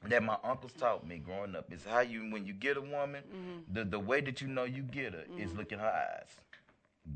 that 0.08 0.22
my 0.22 0.36
uncles 0.44 0.72
taught 0.78 1.06
me 1.06 1.18
growing 1.18 1.56
up 1.56 1.72
is 1.72 1.84
how 1.84 2.00
you, 2.00 2.20
when 2.30 2.44
you 2.44 2.52
get 2.52 2.76
a 2.76 2.80
woman, 2.80 3.22
Mm-hmm. 3.34 3.74
the 3.74 3.84
the 3.84 3.98
way 3.98 4.20
that 4.20 4.40
you 4.40 4.48
know 4.48 4.64
you 4.64 4.82
get 4.82 5.12
her 5.14 5.24
is 5.38 5.54
look 5.54 5.72
at 5.72 5.78
her 5.78 5.86
eyes. 5.86 6.28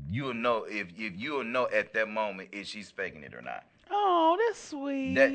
You'll 0.09 0.33
know 0.33 0.63
if 0.67 0.87
if 0.97 1.13
you'll 1.17 1.43
know 1.43 1.67
at 1.71 1.93
that 1.93 2.07
moment 2.09 2.49
if 2.51 2.65
she's 2.67 2.89
faking 2.89 3.23
it 3.23 3.33
or 3.33 3.41
not. 3.41 3.65
Oh, 3.89 4.37
that's 4.47 4.69
sweet. 4.69 5.15
That 5.15 5.31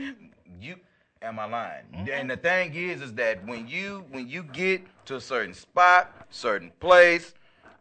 you 0.61 0.77
am 1.23 1.39
I 1.39 1.47
lying? 1.47 1.85
Mm-hmm. 1.95 2.09
And 2.13 2.31
the 2.31 2.37
thing 2.37 2.75
is, 2.75 3.03
is 3.03 3.13
that 3.15 3.45
when 3.47 3.69
you 3.69 4.05
when 4.11 4.29
you 4.29 4.43
get 4.43 4.83
to 5.07 5.17
a 5.17 5.21
certain 5.21 5.55
spot, 5.55 6.27
certain 6.31 6.73
place, 6.81 7.35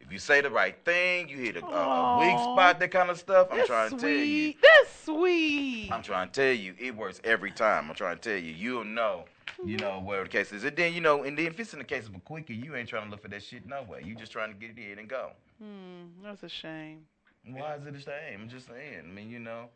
if 0.06 0.12
you 0.12 0.20
say 0.20 0.42
the 0.42 0.50
right 0.50 0.76
thing, 0.86 1.30
you 1.30 1.38
hit 1.38 1.58
a, 1.58 1.66
a, 1.66 1.70
a 1.70 2.20
weak 2.20 2.40
spot, 2.40 2.80
that 2.80 2.92
kind 2.92 3.10
of 3.10 3.18
stuff. 3.18 3.48
I'm 3.52 3.58
that's 3.58 3.68
trying 3.68 3.90
to 3.92 3.98
tell 3.98 4.10
you. 4.10 4.18
sweet. 4.18 4.58
That's 4.62 5.04
sweet. 5.04 5.90
I'm 5.92 6.04
trying 6.04 6.30
to 6.30 6.34
tell 6.34 6.54
you, 6.54 6.76
it 6.80 6.96
works 6.96 7.20
every 7.24 7.52
time. 7.52 7.90
I'm 7.90 7.96
trying 7.96 8.18
to 8.18 8.22
tell 8.30 8.38
you, 8.38 8.54
you'll 8.54 8.84
know, 8.84 9.26
you 9.66 9.78
know, 9.78 10.00
where 10.00 10.24
the 10.24 10.30
case 10.30 10.52
is. 10.52 10.64
And 10.64 10.76
then, 10.76 10.94
you 10.94 11.02
know, 11.02 11.24
and 11.24 11.38
then 11.38 11.48
if 11.48 11.60
it's 11.60 11.74
in 11.74 11.80
the 11.80 11.86
case 11.86 12.08
of 12.08 12.16
a 12.16 12.20
quickie, 12.20 12.56
you 12.56 12.76
ain't 12.76 12.88
trying 12.88 13.06
to 13.06 13.10
look 13.10 13.22
for 13.22 13.30
that 13.30 13.42
shit 13.42 13.66
no 13.66 13.84
way. 13.84 14.04
You 14.06 14.16
just 14.16 14.32
trying 14.32 14.54
to 14.54 14.60
get 14.60 14.78
it 14.78 14.92
in 14.92 15.00
and 15.00 15.08
go. 15.08 15.32
Hmm, 15.60 16.24
that's 16.24 16.44
a 16.44 16.50
shame. 16.50 17.02
Why 17.48 17.76
is 17.76 17.86
it 17.86 17.96
a 17.96 18.00
shame? 18.00 18.42
I'm 18.44 18.50
just 18.50 18.68
saying. 18.68 19.02
I 19.04 19.12
mean, 19.12 19.30
you 19.30 19.40
know. 19.40 19.70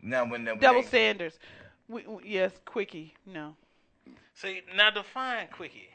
Now 0.00 0.24
when, 0.24 0.44
when 0.44 0.58
Double 0.58 0.82
they, 0.82 0.88
standards. 0.88 1.38
We, 1.88 2.02
we- 2.06 2.22
yes, 2.24 2.52
quickie. 2.64 3.14
No. 3.26 3.54
See, 4.34 4.62
now 4.74 4.90
define 4.90 5.48
quickie. 5.52 5.88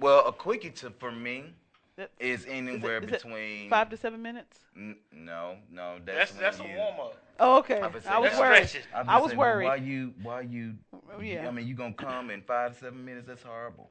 well, 0.00 0.26
a 0.26 0.32
quickie 0.32 0.70
to 0.70 0.90
for 0.90 1.12
me 1.12 1.52
That- 1.96 2.10
is 2.18 2.40
Is 2.40 2.46
anywhere 2.46 2.98
it- 2.98 3.04
is 3.04 3.10
between 3.22 3.68
Five 3.68 3.90
to 3.90 3.96
seven 3.96 4.22
minutes. 4.22 4.58
N- 4.76 4.96
no, 5.12 5.56
no, 5.70 5.98
that's 6.04 6.30
That's 6.32 6.40
that's 6.40 6.58
when 6.60 6.70
a 6.70 6.72
you- 6.72 6.78
warm 6.78 7.00
up. 7.00 7.18
Oh, 7.40 7.58
okay. 7.58 7.80
I 7.80 7.90
say 7.98 8.08
I 8.08 8.18
was 8.18 8.38
worried. 8.38 8.70
I'm 8.94 9.08
I 9.08 9.18
was 9.18 9.30
saying, 9.30 9.36
but 9.38 9.38
worried. 9.38 9.64
Why 9.66 9.76
you? 9.76 10.14
Why 10.22 10.40
you? 10.42 10.74
Yeah. 11.20 11.48
I 11.48 11.50
mean, 11.50 11.66
you 11.66 11.74
gonna 11.74 11.92
come 11.94 12.30
in 12.30 12.40
five 12.42 12.72
to 12.74 12.78
seven 12.78 13.04
minutes? 13.04 13.26
That's 13.26 13.42
horrible. 13.42 13.90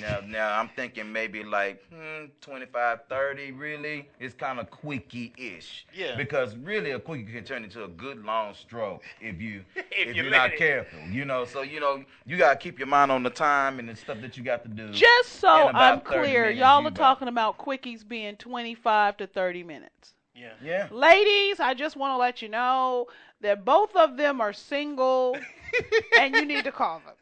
Now, 0.00 0.20
now 0.26 0.58
I'm 0.58 0.68
thinking 0.76 1.12
maybe 1.12 1.42
like 1.42 1.82
hmm, 1.92 2.26
25, 2.40 3.00
30. 3.08 3.52
Really, 3.52 4.08
it's 4.18 4.34
kind 4.34 4.60
of 4.60 4.70
quickie-ish. 4.70 5.86
Yeah. 5.94 6.16
Because 6.16 6.56
really, 6.56 6.92
a 6.92 6.98
quickie 7.00 7.24
can 7.32 7.44
turn 7.44 7.64
into 7.64 7.84
a 7.84 7.88
good 7.88 8.24
long 8.24 8.54
stroke 8.54 9.02
if 9.20 9.40
you 9.40 9.64
If 9.76 9.84
if, 9.90 10.16
you 10.16 10.22
you're 10.22 10.30
not 10.30 10.52
it. 10.52 10.58
careful. 10.58 11.00
You 11.10 11.24
know, 11.24 11.44
so 11.44 11.62
you 11.62 11.80
know 11.80 12.04
you 12.26 12.36
gotta 12.36 12.56
keep 12.58 12.78
your 12.78 12.88
mind 12.88 13.10
on 13.10 13.22
the 13.22 13.30
time 13.30 13.78
and 13.78 13.88
the 13.88 13.96
stuff 13.96 14.20
that 14.20 14.36
you 14.36 14.44
got 14.44 14.62
to 14.62 14.68
do. 14.68 14.90
Just 14.92 15.40
so 15.40 15.48
I'm 15.68 16.00
clear, 16.00 16.42
minutes, 16.42 16.58
y'all 16.60 16.78
are 16.84 16.88
about- 16.88 16.94
talking 16.94 17.28
about 17.28 17.58
quickies 17.58 18.06
being 18.06 18.36
25 18.36 19.16
to 19.18 19.26
30 19.26 19.62
minutes. 19.64 20.14
Yeah. 20.34 20.52
Yeah. 20.62 20.88
Ladies, 20.90 21.60
I 21.60 21.74
just 21.74 21.96
want 21.96 22.12
to 22.12 22.16
let 22.16 22.40
you 22.40 22.48
know 22.48 23.08
that 23.42 23.64
both 23.64 23.94
of 23.96 24.16
them 24.16 24.40
are 24.40 24.52
single 24.52 25.36
and 26.18 26.34
you 26.34 26.44
need 26.44 26.64
to 26.64 26.72
call 26.72 27.00
them. 27.04 27.14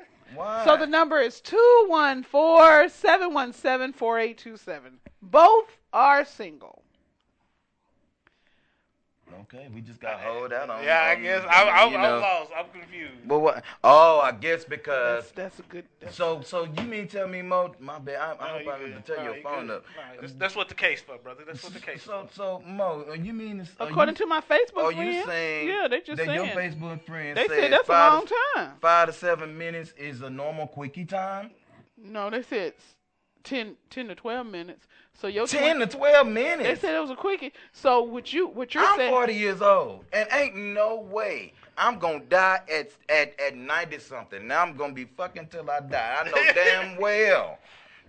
So 0.64 0.76
the 0.76 0.86
number 0.86 1.20
is 1.20 1.40
214 1.40 2.90
717 2.90 3.92
4827. 3.92 4.98
Both 5.22 5.78
are 5.92 6.24
single. 6.24 6.82
Okay, 9.54 9.66
we 9.74 9.80
just 9.80 9.98
got 9.98 10.12
to 10.12 10.28
hold 10.28 10.52
out 10.52 10.68
on. 10.68 10.84
Yeah, 10.84 11.00
I 11.00 11.14
guess 11.14 11.42
I, 11.48 11.62
I, 11.64 11.88
you 11.88 11.96
I'm 11.96 12.02
know. 12.02 12.18
lost. 12.18 12.50
I'm 12.54 12.66
confused. 12.68 13.26
But 13.26 13.38
what? 13.38 13.64
Oh, 13.82 14.20
I 14.20 14.32
guess 14.32 14.64
because 14.66 15.24
That's, 15.24 15.32
that's 15.32 15.58
a 15.60 15.62
good. 15.62 15.84
That's, 16.00 16.14
So, 16.16 16.42
so 16.42 16.64
you 16.64 16.82
mean 16.82 17.08
tell 17.08 17.26
me, 17.26 17.40
Mo? 17.40 17.74
My 17.80 17.98
bad. 17.98 18.16
I, 18.16 18.44
I 18.44 18.46
No, 18.46 18.52
hope 18.58 18.62
you 18.64 18.70
I 18.72 18.78
didn't 18.78 19.06
turn 19.06 19.16
No, 19.16 19.24
your 19.24 19.36
you 19.36 19.42
phone 19.42 19.66
good. 19.68 19.76
up. 19.76 19.84
No, 19.96 20.20
that's, 20.20 20.32
that's 20.34 20.54
what 20.54 20.68
the 20.68 20.74
case 20.74 21.00
for, 21.00 21.16
brother. 21.16 21.44
That's 21.46 21.62
what 21.64 21.72
the 21.72 21.80
case 21.80 22.02
So, 22.02 22.26
for. 22.30 22.34
so 22.34 22.62
Mo, 22.66 23.06
uh, 23.08 23.14
you 23.14 23.32
mean? 23.32 23.66
are 23.80 23.88
according 23.88 24.16
you, 24.16 24.18
to 24.18 24.26
my 24.26 24.42
Facebook 24.42 24.82
Are 24.84 24.92
you 24.92 24.96
friends, 25.12 25.26
saying? 25.26 25.68
yeah, 25.68 25.88
they 25.88 26.00
just 26.02 26.18
that 26.18 26.34
your. 26.34 26.44
Facebook 26.48 27.02
friends 27.06 27.36
They 27.36 27.46
said 27.48 27.58
said 27.58 27.72
that's 27.72 27.88
a 27.88 27.92
five 27.92 28.12
long 28.12 28.26
to, 28.26 28.34
time. 28.54 28.70
Five 28.82 29.06
to 29.08 29.12
seven 29.14 29.56
minutes 29.56 29.94
is 29.96 30.20
a 30.20 30.28
normal 30.28 30.66
quickie 30.66 31.06
time. 31.06 31.52
No, 31.96 32.28
they 32.28 32.42
said 32.42 32.74
s- 32.76 32.94
10, 33.44 33.76
10 33.88 34.08
to 34.08 34.14
12 34.14 34.46
minutes. 34.46 34.86
So 35.20 35.26
your 35.26 35.48
Ten 35.48 35.80
to 35.80 35.86
twelve 35.86 36.28
minutes. 36.28 36.62
They 36.62 36.76
said 36.76 36.94
it 36.94 37.00
was 37.00 37.10
a 37.10 37.16
quickie. 37.16 37.52
So 37.72 38.02
what 38.02 38.32
you 38.32 38.46
what 38.46 38.72
you're 38.72 38.84
I'm 38.84 38.96
saying? 38.96 39.10
40 39.12 39.34
years 39.34 39.60
old, 39.60 40.04
and 40.12 40.28
ain't 40.32 40.54
no 40.54 40.96
way 40.96 41.52
I'm 41.76 41.98
gonna 41.98 42.20
die 42.20 42.60
at 42.72 42.90
at 43.08 43.38
at 43.40 43.56
90 43.56 43.98
something. 43.98 44.46
Now 44.46 44.62
I'm 44.62 44.76
gonna 44.76 44.92
be 44.92 45.06
fucking 45.06 45.48
till 45.48 45.68
I 45.68 45.80
die. 45.80 46.22
I 46.24 46.28
know 46.28 46.52
damn 46.54 47.00
well 47.00 47.58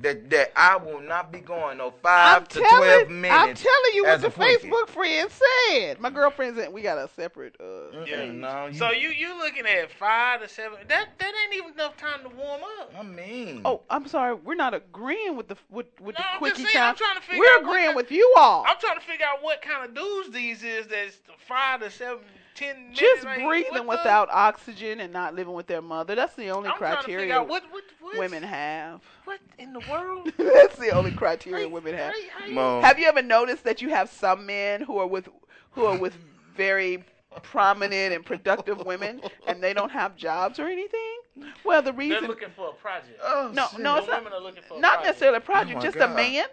that 0.01 0.29
that 0.29 0.51
I 0.55 0.77
will 0.77 1.01
not 1.01 1.31
be 1.31 1.39
going 1.39 1.77
no 1.77 1.91
5 1.91 2.37
I'm 2.41 2.45
to 2.47 2.59
telling, 2.61 2.89
12 3.05 3.09
minutes. 3.09 3.35
I'm 3.39 3.53
telling 3.55 3.93
you 3.95 4.03
what 4.03 4.11
as 4.13 4.21
the. 4.21 4.29
Facebook 4.29 4.87
friend 4.87 5.29
said. 5.29 5.99
My 5.99 6.09
girlfriend's 6.09 6.57
in, 6.59 6.71
we 6.71 6.81
got 6.81 6.97
a 6.97 7.09
separate. 7.15 7.55
Uh, 7.59 8.03
Yeah. 8.05 8.25
No, 8.31 8.67
you, 8.67 8.73
So 8.77 8.91
you 8.91 9.09
you 9.09 9.37
looking 9.37 9.65
at 9.65 9.91
five 9.91 10.41
to 10.41 10.47
seven? 10.47 10.77
That 10.87 11.07
that 11.19 11.33
ain't 11.45 11.55
even 11.55 11.73
enough 11.73 11.97
time 11.97 12.21
to 12.23 12.29
warm 12.29 12.61
up. 12.79 12.93
I 12.97 13.03
mean, 13.03 13.61
Oh, 13.65 13.81
I'm 13.89 14.07
sorry. 14.07 14.35
We're 14.35 14.55
not 14.55 14.73
agreeing 14.73 15.35
with 15.35 15.47
the 15.49 15.57
with 15.69 15.87
with 15.99 16.15
No, 16.17 16.23
the 16.23 16.31
I'm 16.33 16.37
quickie 16.39 16.61
just 16.63 16.73
saying, 16.73 16.83
I'm 16.85 16.95
time. 16.95 16.97
trying 16.97 17.15
to 17.15 17.21
figure 17.21 17.39
We're 17.39 17.55
out 17.57 17.61
agreeing 17.63 17.85
kind- 17.87 17.95
with 17.97 18.11
you 18.11 18.33
all. 18.37 18.65
I'm 18.67 18.77
trying 18.79 18.99
to 18.99 19.05
figure 19.05 19.25
out 19.25 19.43
what 19.43 19.61
kind 19.61 19.85
of 19.85 19.93
dudes 19.95 20.31
these 20.31 20.63
is. 20.63 20.87
That's 20.87 21.17
five 21.47 21.81
to 21.81 21.91
seven, 21.91 22.19
ten 22.59 22.81
minutes. 22.83 22.99
Just 22.99 23.23
like, 23.23 23.43
breathing 23.43 23.71
what 23.73 23.97
the- 23.97 24.03
without 24.03 24.29
oxygen 24.31 24.99
and 24.99 25.11
not 25.13 25.33
living 25.35 25.53
with 25.53 25.67
their 25.67 25.81
mother. 25.81 26.15
That's 26.15 26.35
the 26.35 26.49
only 26.49 26.69
I'm 26.69 26.77
trying 26.77 26.97
to 26.97 27.03
figure 27.03 27.17
criteria 27.19 27.39
out 27.39 27.47
what 27.47 27.63
what 27.71 27.83
what 28.01 28.17
women 28.17 28.43
have. 28.43 29.01
What 29.25 29.39
in 29.57 29.73
the 29.73 29.81
world? 29.89 30.31
That's 30.37 30.77
the 30.77 30.91
only 30.91 31.11
criteria 31.11 31.67
women 31.67 31.95
have. 31.95 32.13
How 32.13 32.17
you- 32.45 32.53
how 32.55 32.77
you- 32.77 32.81
Have 32.85 32.99
you 32.99 33.07
ever 33.07 33.21
noticed 33.21 33.63
that 33.63 33.81
you 33.81 33.89
have 33.89 34.09
some 34.09 34.45
men 34.45 34.81
who 34.81 34.97
are 34.99 35.07
with 35.07 35.29
who 35.71 35.85
are 35.85 35.97
with 35.97 36.15
very 36.55 37.03
prominent 37.43 38.13
and 38.13 38.25
productive 38.25 38.85
women 38.85 39.21
and 39.47 39.61
they 39.63 39.73
don't 39.73 39.91
have 39.91 40.15
jobs 40.15 40.59
or 40.59 40.67
anything? 40.67 41.19
Well, 41.63 41.81
the 41.81 41.93
reason 41.93 42.21
They're 42.21 42.27
looking 42.29 42.49
for 42.55 42.69
a 42.69 42.73
project. 42.73 43.19
oh, 43.23 43.51
no, 43.53 43.67
shit. 43.71 43.79
no, 43.79 43.93
The 43.93 43.99
it's 43.99 44.07
not, 44.09 44.23
women 44.23 44.33
are 44.33 44.41
looking 44.41 44.63
for 44.67 44.77
a 44.77 44.79
not 44.79 44.89
project. 44.95 45.05
necessarily 45.05 45.37
a 45.37 45.41
project, 45.41 45.71
Oh, 45.71 45.79
my 45.79 45.81
just 45.85 45.95
a 45.97 46.07
man 46.07 46.45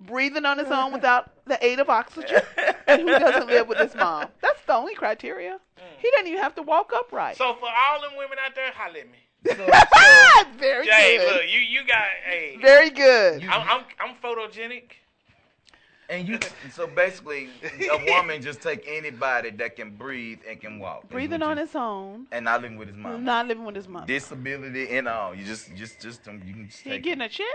breathing 0.00 0.44
on 0.44 0.58
his 0.58 0.70
own 0.70 0.92
without 0.96 1.30
the 1.46 1.62
aid 1.64 1.78
of 1.78 1.88
oxygen, 1.90 2.40
and 2.86 3.02
who 3.02 3.08
doesn't 3.08 3.48
live 3.48 3.68
with 3.68 3.78
his 3.78 3.94
mom. 3.94 4.28
That's 4.40 4.62
the 4.66 4.74
only 4.74 4.94
criteria. 4.94 5.58
He 5.98 6.10
doesn't 6.12 6.26
even 6.28 6.40
have 6.40 6.54
to 6.56 6.62
walk 6.62 6.92
upright. 6.94 7.36
So 7.36 7.54
for 7.54 7.68
all 7.68 8.00
them 8.00 8.12
women 8.16 8.38
out 8.44 8.54
there, 8.54 8.70
holler 8.72 9.00
at 9.00 9.06
me. 9.10 9.18
Very 10.58 10.86
Hey, 10.86 11.16
good. 11.18 11.32
look, 11.34 11.42
you 11.50 11.60
you 11.60 11.86
got 11.86 12.02
hey. 12.26 12.58
Very 12.60 12.90
good. 12.90 13.42
I'm 13.44 13.66
I'm 13.68 13.84
I'm 13.98 14.14
photogenic. 14.22 14.92
And 16.10 16.26
you, 16.28 16.40
so 16.72 16.88
basically, 16.88 17.48
a 17.92 18.04
woman 18.10 18.42
just 18.42 18.60
take 18.60 18.84
anybody 18.86 19.50
that 19.50 19.76
can 19.76 19.94
breathe 19.94 20.40
and 20.48 20.60
can 20.60 20.80
walk. 20.80 21.08
Breathing 21.08 21.40
on 21.40 21.56
his 21.56 21.76
own, 21.76 22.26
and 22.32 22.44
not 22.46 22.62
living 22.62 22.76
with 22.76 22.88
his 22.88 22.96
mom. 22.96 23.24
not 23.24 23.46
living 23.46 23.64
with 23.64 23.76
his 23.76 23.86
mom. 23.86 24.06
Disability 24.06 24.88
and 24.90 25.06
all. 25.06 25.34
You 25.36 25.44
just, 25.44 25.72
just, 25.76 26.00
just, 26.00 26.26
um, 26.26 26.42
you 26.44 26.52
can 26.52 26.66
just 26.68 26.80
He 26.82 26.90
take. 26.90 27.04
getting 27.04 27.20
a 27.22 27.28
check? 27.28 27.46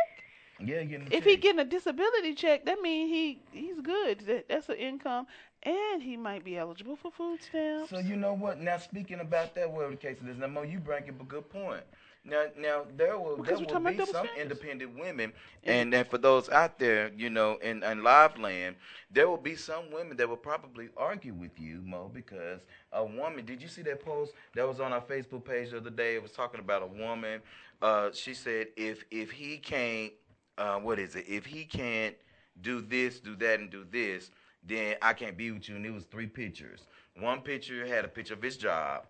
Yeah, 0.59 0.83
getting. 0.83 1.07
If 1.11 1.23
he 1.23 1.35
getting 1.37 1.59
a 1.59 1.65
disability 1.65 2.33
check, 2.33 2.65
that 2.65 2.81
means 2.81 3.11
he 3.11 3.41
he's 3.51 3.79
good. 3.81 4.21
That, 4.21 4.49
that's 4.49 4.69
an 4.69 4.75
income, 4.75 5.27
and 5.63 6.01
he 6.01 6.17
might 6.17 6.43
be 6.43 6.57
eligible 6.57 6.95
for 6.95 7.11
food 7.11 7.41
stamps. 7.41 7.89
So 7.89 7.99
you 7.99 8.15
know 8.15 8.33
what? 8.33 8.59
Now 8.61 8.77
speaking 8.77 9.19
about 9.19 9.55
that, 9.55 9.69
whatever 9.71 9.91
the 9.91 9.97
case 9.97 10.17
is, 10.27 10.37
now 10.37 10.47
Mo, 10.47 10.63
you 10.63 10.79
bring 10.79 11.09
up 11.09 11.21
a 11.21 11.25
good 11.25 11.49
point. 11.49 11.83
Now, 12.27 12.45
now 12.57 12.85
there 12.97 13.19
will 13.19 13.37
Because 13.37 13.59
there 13.59 13.67
will 13.67 13.79
be 13.91 13.97
some 13.97 14.07
standards. 14.07 14.37
independent 14.39 14.97
women, 14.97 15.31
and 15.63 15.93
then 15.93 16.05
for 16.05 16.17
those 16.17 16.49
out 16.49 16.79
there, 16.79 17.11
you 17.15 17.29
know, 17.29 17.57
in 17.57 17.83
in 17.83 18.01
live 18.03 18.37
land, 18.39 18.77
there 19.11 19.27
will 19.29 19.37
be 19.37 19.55
some 19.55 19.91
women 19.91 20.17
that 20.17 20.27
will 20.27 20.35
probably 20.37 20.89
argue 20.97 21.33
with 21.35 21.59
you, 21.59 21.81
Mo, 21.83 22.09
because 22.11 22.61
a 22.93 23.05
woman. 23.05 23.45
Did 23.45 23.61
you 23.61 23.67
see 23.67 23.83
that 23.83 24.03
post 24.03 24.33
that 24.55 24.67
was 24.67 24.79
on 24.79 24.91
our 24.91 25.01
Facebook 25.01 25.45
page 25.45 25.69
the 25.71 25.77
other 25.77 25.91
day? 25.91 26.15
It 26.15 26.23
was 26.23 26.31
talking 26.31 26.59
about 26.59 26.81
a 26.81 26.87
woman. 26.87 27.41
Uh, 27.81 28.09
she 28.11 28.33
said 28.33 28.67
if 28.75 29.05
if 29.11 29.31
he 29.31 29.57
can't, 29.57 30.11
uh, 30.57 30.77
what 30.77 30.99
is 30.99 31.15
it? 31.15 31.25
If 31.27 31.45
he 31.45 31.65
can't 31.65 32.15
do 32.61 32.81
this, 32.81 33.19
do 33.19 33.35
that, 33.37 33.59
and 33.59 33.69
do 33.69 33.85
this, 33.89 34.31
then 34.63 34.95
I 35.01 35.13
can't 35.13 35.37
be 35.37 35.51
with 35.51 35.67
you. 35.69 35.75
And 35.75 35.85
it 35.85 35.91
was 35.93 36.05
three 36.05 36.27
pictures. 36.27 36.87
One 37.19 37.41
picture 37.41 37.85
had 37.85 38.05
a 38.05 38.07
picture 38.07 38.33
of 38.33 38.41
his 38.41 38.57
job. 38.57 39.05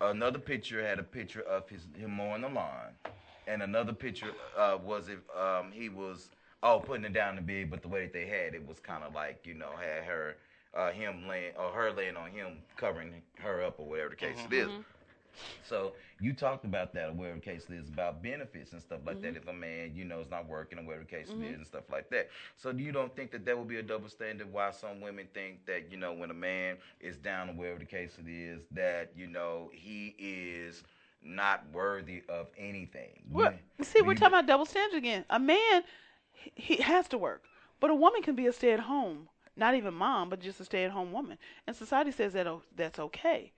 Another 0.00 0.38
picture 0.38 0.82
had 0.82 0.98
a 0.98 1.02
picture 1.02 1.42
of 1.42 1.68
his 1.68 1.86
him 1.96 2.12
mowing 2.12 2.42
the 2.42 2.48
lawn, 2.48 2.94
and 3.46 3.62
another 3.62 3.92
picture 3.92 4.32
uh, 4.56 4.78
was 4.82 5.08
if 5.08 5.18
um, 5.38 5.70
he 5.72 5.88
was 5.88 6.30
oh 6.62 6.80
putting 6.80 7.04
it 7.04 7.12
down 7.12 7.36
in 7.36 7.44
bed, 7.44 7.70
but 7.70 7.82
the 7.82 7.88
way 7.88 8.02
that 8.04 8.12
they 8.12 8.26
had 8.26 8.54
it 8.54 8.66
was 8.66 8.78
kind 8.80 9.04
of 9.04 9.14
like 9.14 9.46
you 9.46 9.54
know 9.54 9.70
had 9.78 10.04
her 10.04 10.36
uh, 10.74 10.90
him 10.90 11.28
laying 11.28 11.52
or 11.56 11.70
her 11.72 11.92
laying 11.92 12.16
on 12.16 12.30
him 12.30 12.62
covering 12.76 13.22
her 13.38 13.62
up 13.62 13.78
or 13.78 13.86
whatever 13.86 14.10
the 14.10 14.16
case 14.16 14.38
it 14.44 14.52
is. 14.54 14.70
So 15.62 15.94
you 16.20 16.32
talked 16.32 16.64
about 16.64 16.92
that, 16.94 17.14
whatever 17.14 17.36
the 17.36 17.40
case 17.42 17.68
is, 17.70 17.88
about 17.88 18.22
benefits 18.22 18.72
and 18.72 18.80
stuff 18.80 19.00
like 19.06 19.22
that. 19.22 19.34
Mm-hmm. 19.34 19.48
If 19.48 19.48
a 19.48 19.52
man, 19.52 19.92
you 19.94 20.04
know, 20.04 20.20
is 20.20 20.30
not 20.30 20.48
working, 20.48 20.78
or 20.78 20.82
whatever 20.82 21.04
the 21.04 21.10
case 21.10 21.28
is, 21.28 21.56
and 21.56 21.66
stuff 21.66 21.84
like 21.90 22.10
that. 22.10 22.28
So 22.56 22.70
you 22.70 22.92
don't 22.92 23.14
think 23.16 23.30
that 23.32 23.44
that 23.46 23.56
would 23.56 23.68
be 23.68 23.78
a 23.78 23.82
double 23.82 24.08
standard? 24.08 24.52
Why 24.52 24.70
some 24.70 25.00
women 25.00 25.26
think 25.34 25.64
that 25.66 25.90
you 25.90 25.96
know, 25.96 26.12
when 26.12 26.30
a 26.30 26.34
man 26.34 26.76
is 27.00 27.16
down, 27.16 27.50
or 27.50 27.52
whatever 27.54 27.78
the 27.78 27.84
case 27.86 28.16
it 28.18 28.30
is, 28.30 28.62
that 28.72 29.12
you 29.16 29.26
know 29.26 29.70
he 29.72 30.14
is 30.18 30.82
not 31.22 31.64
worthy 31.72 32.22
of 32.28 32.48
anything. 32.56 33.22
Well, 33.30 33.54
You- 33.78 33.84
see, 33.84 34.02
we're 34.02 34.14
talking 34.14 34.28
about 34.28 34.46
double 34.46 34.66
standards 34.66 34.96
again. 34.96 35.24
A 35.30 35.38
man, 35.38 35.84
he, 36.32 36.52
he 36.54 36.76
has 36.76 37.08
to 37.08 37.18
work, 37.18 37.44
but 37.78 37.90
a 37.90 37.94
woman 37.94 38.22
can 38.22 38.34
be 38.34 38.46
a 38.46 38.52
stay-at-home, 38.52 39.28
not 39.56 39.74
even 39.74 39.94
mom, 39.94 40.30
but 40.30 40.40
just 40.40 40.60
a 40.60 40.64
stay-at-home 40.64 41.12
woman. 41.12 41.38
And 41.66 41.76
society 41.76 42.10
says 42.10 42.32
that 42.32 42.46
oh, 42.46 42.62
that's 42.74 42.98
okay. 42.98 43.52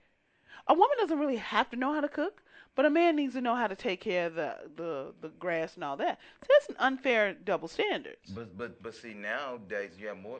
A 0.67 0.73
woman 0.73 0.97
doesn't 0.97 1.19
really 1.19 1.37
have 1.37 1.69
to 1.71 1.75
know 1.75 1.93
how 1.93 2.01
to 2.01 2.09
cook, 2.09 2.42
but 2.75 2.85
a 2.85 2.89
man 2.89 3.15
needs 3.15 3.33
to 3.33 3.41
know 3.41 3.55
how 3.55 3.67
to 3.67 3.75
take 3.75 4.01
care 4.01 4.27
of 4.27 4.35
the 4.35 4.55
the, 4.75 5.13
the 5.21 5.29
grass 5.39 5.75
and 5.75 5.83
all 5.83 5.97
that. 5.97 6.19
So 6.41 6.47
that's 6.49 6.69
an 6.69 6.75
unfair 6.79 7.33
double 7.33 7.67
standards. 7.67 8.31
But 8.33 8.57
but 8.57 8.81
but 8.81 8.95
see 8.95 9.13
nowadays 9.13 9.91
you 9.99 10.07
have 10.07 10.17
more 10.17 10.39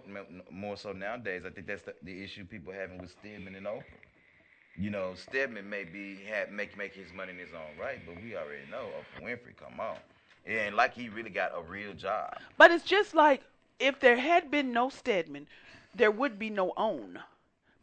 more 0.51 0.77
so 0.77 0.91
nowadays. 0.91 1.43
I 1.45 1.49
think 1.49 1.67
that's 1.67 1.83
the, 1.83 1.95
the 2.03 2.23
issue 2.23 2.45
people 2.45 2.73
having 2.73 2.99
with 2.99 3.11
Stedman 3.11 3.55
and 3.55 3.65
Oprah. 3.65 3.83
You 4.75 4.89
know, 4.89 5.13
Stedman 5.15 5.69
may 5.69 5.83
be 5.83 6.17
have 6.29 6.49
make 6.49 6.77
make 6.77 6.93
his 6.95 7.13
money 7.13 7.31
in 7.31 7.37
his 7.37 7.53
OWN 7.53 7.79
right, 7.79 7.99
but 8.05 8.15
we 8.23 8.35
already 8.35 8.69
know 8.71 8.87
Oprah 8.99 9.23
Winfrey. 9.23 9.55
Come 9.55 9.79
on, 9.79 9.97
and 10.45 10.75
like 10.75 10.95
he 10.95 11.09
really 11.09 11.29
got 11.29 11.51
a 11.55 11.61
real 11.61 11.93
job. 11.93 12.37
But 12.57 12.71
it's 12.71 12.85
just 12.85 13.13
like 13.13 13.41
if 13.79 13.99
there 13.99 14.17
had 14.17 14.49
been 14.49 14.71
no 14.71 14.89
Stedman, 14.89 15.47
there 15.93 16.11
would 16.11 16.39
be 16.39 16.49
no 16.49 16.73
own. 16.75 17.19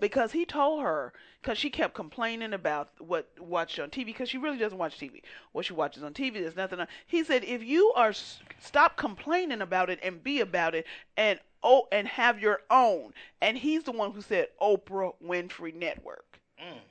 Because 0.01 0.33
he 0.33 0.45
told 0.45 0.83
her, 0.83 1.13
because 1.43 1.59
she 1.59 1.71
kept 1.71 1.95
complaining 1.95 2.53
about 2.53 2.91
what 2.99 3.29
watched 3.39 3.79
on 3.79 3.91
TV, 3.91 4.07
because 4.07 4.29
she 4.29 4.39
really 4.39 4.59
doesn't 4.59 4.79
watch 4.79 4.99
TV. 4.99 5.23
What 5.53 5.67
she 5.67 5.73
watches 5.73 6.03
on 6.03 6.15
TV, 6.15 6.35
there's 6.35 6.57
nothing. 6.57 6.81
On. 6.81 6.87
He 7.07 7.23
said, 7.25 7.45
if 7.45 7.63
you 7.63 7.93
are 7.95 8.13
stop 8.59 8.97
complaining 8.97 9.61
about 9.63 9.91
it 9.91 9.99
and 10.03 10.23
be 10.23 10.41
about 10.41 10.75
it, 10.75 10.87
and 11.17 11.39
oh, 11.63 11.87
and 11.93 12.09
have 12.09 12.41
your 12.41 12.61
own. 12.71 13.13
And 13.41 13.59
he's 13.59 13.85
the 13.85 13.93
one 13.93 14.13
who 14.13 14.23
said 14.23 14.49
Oprah 14.61 15.15
Winfrey 15.25 15.75
Network. 15.75 16.25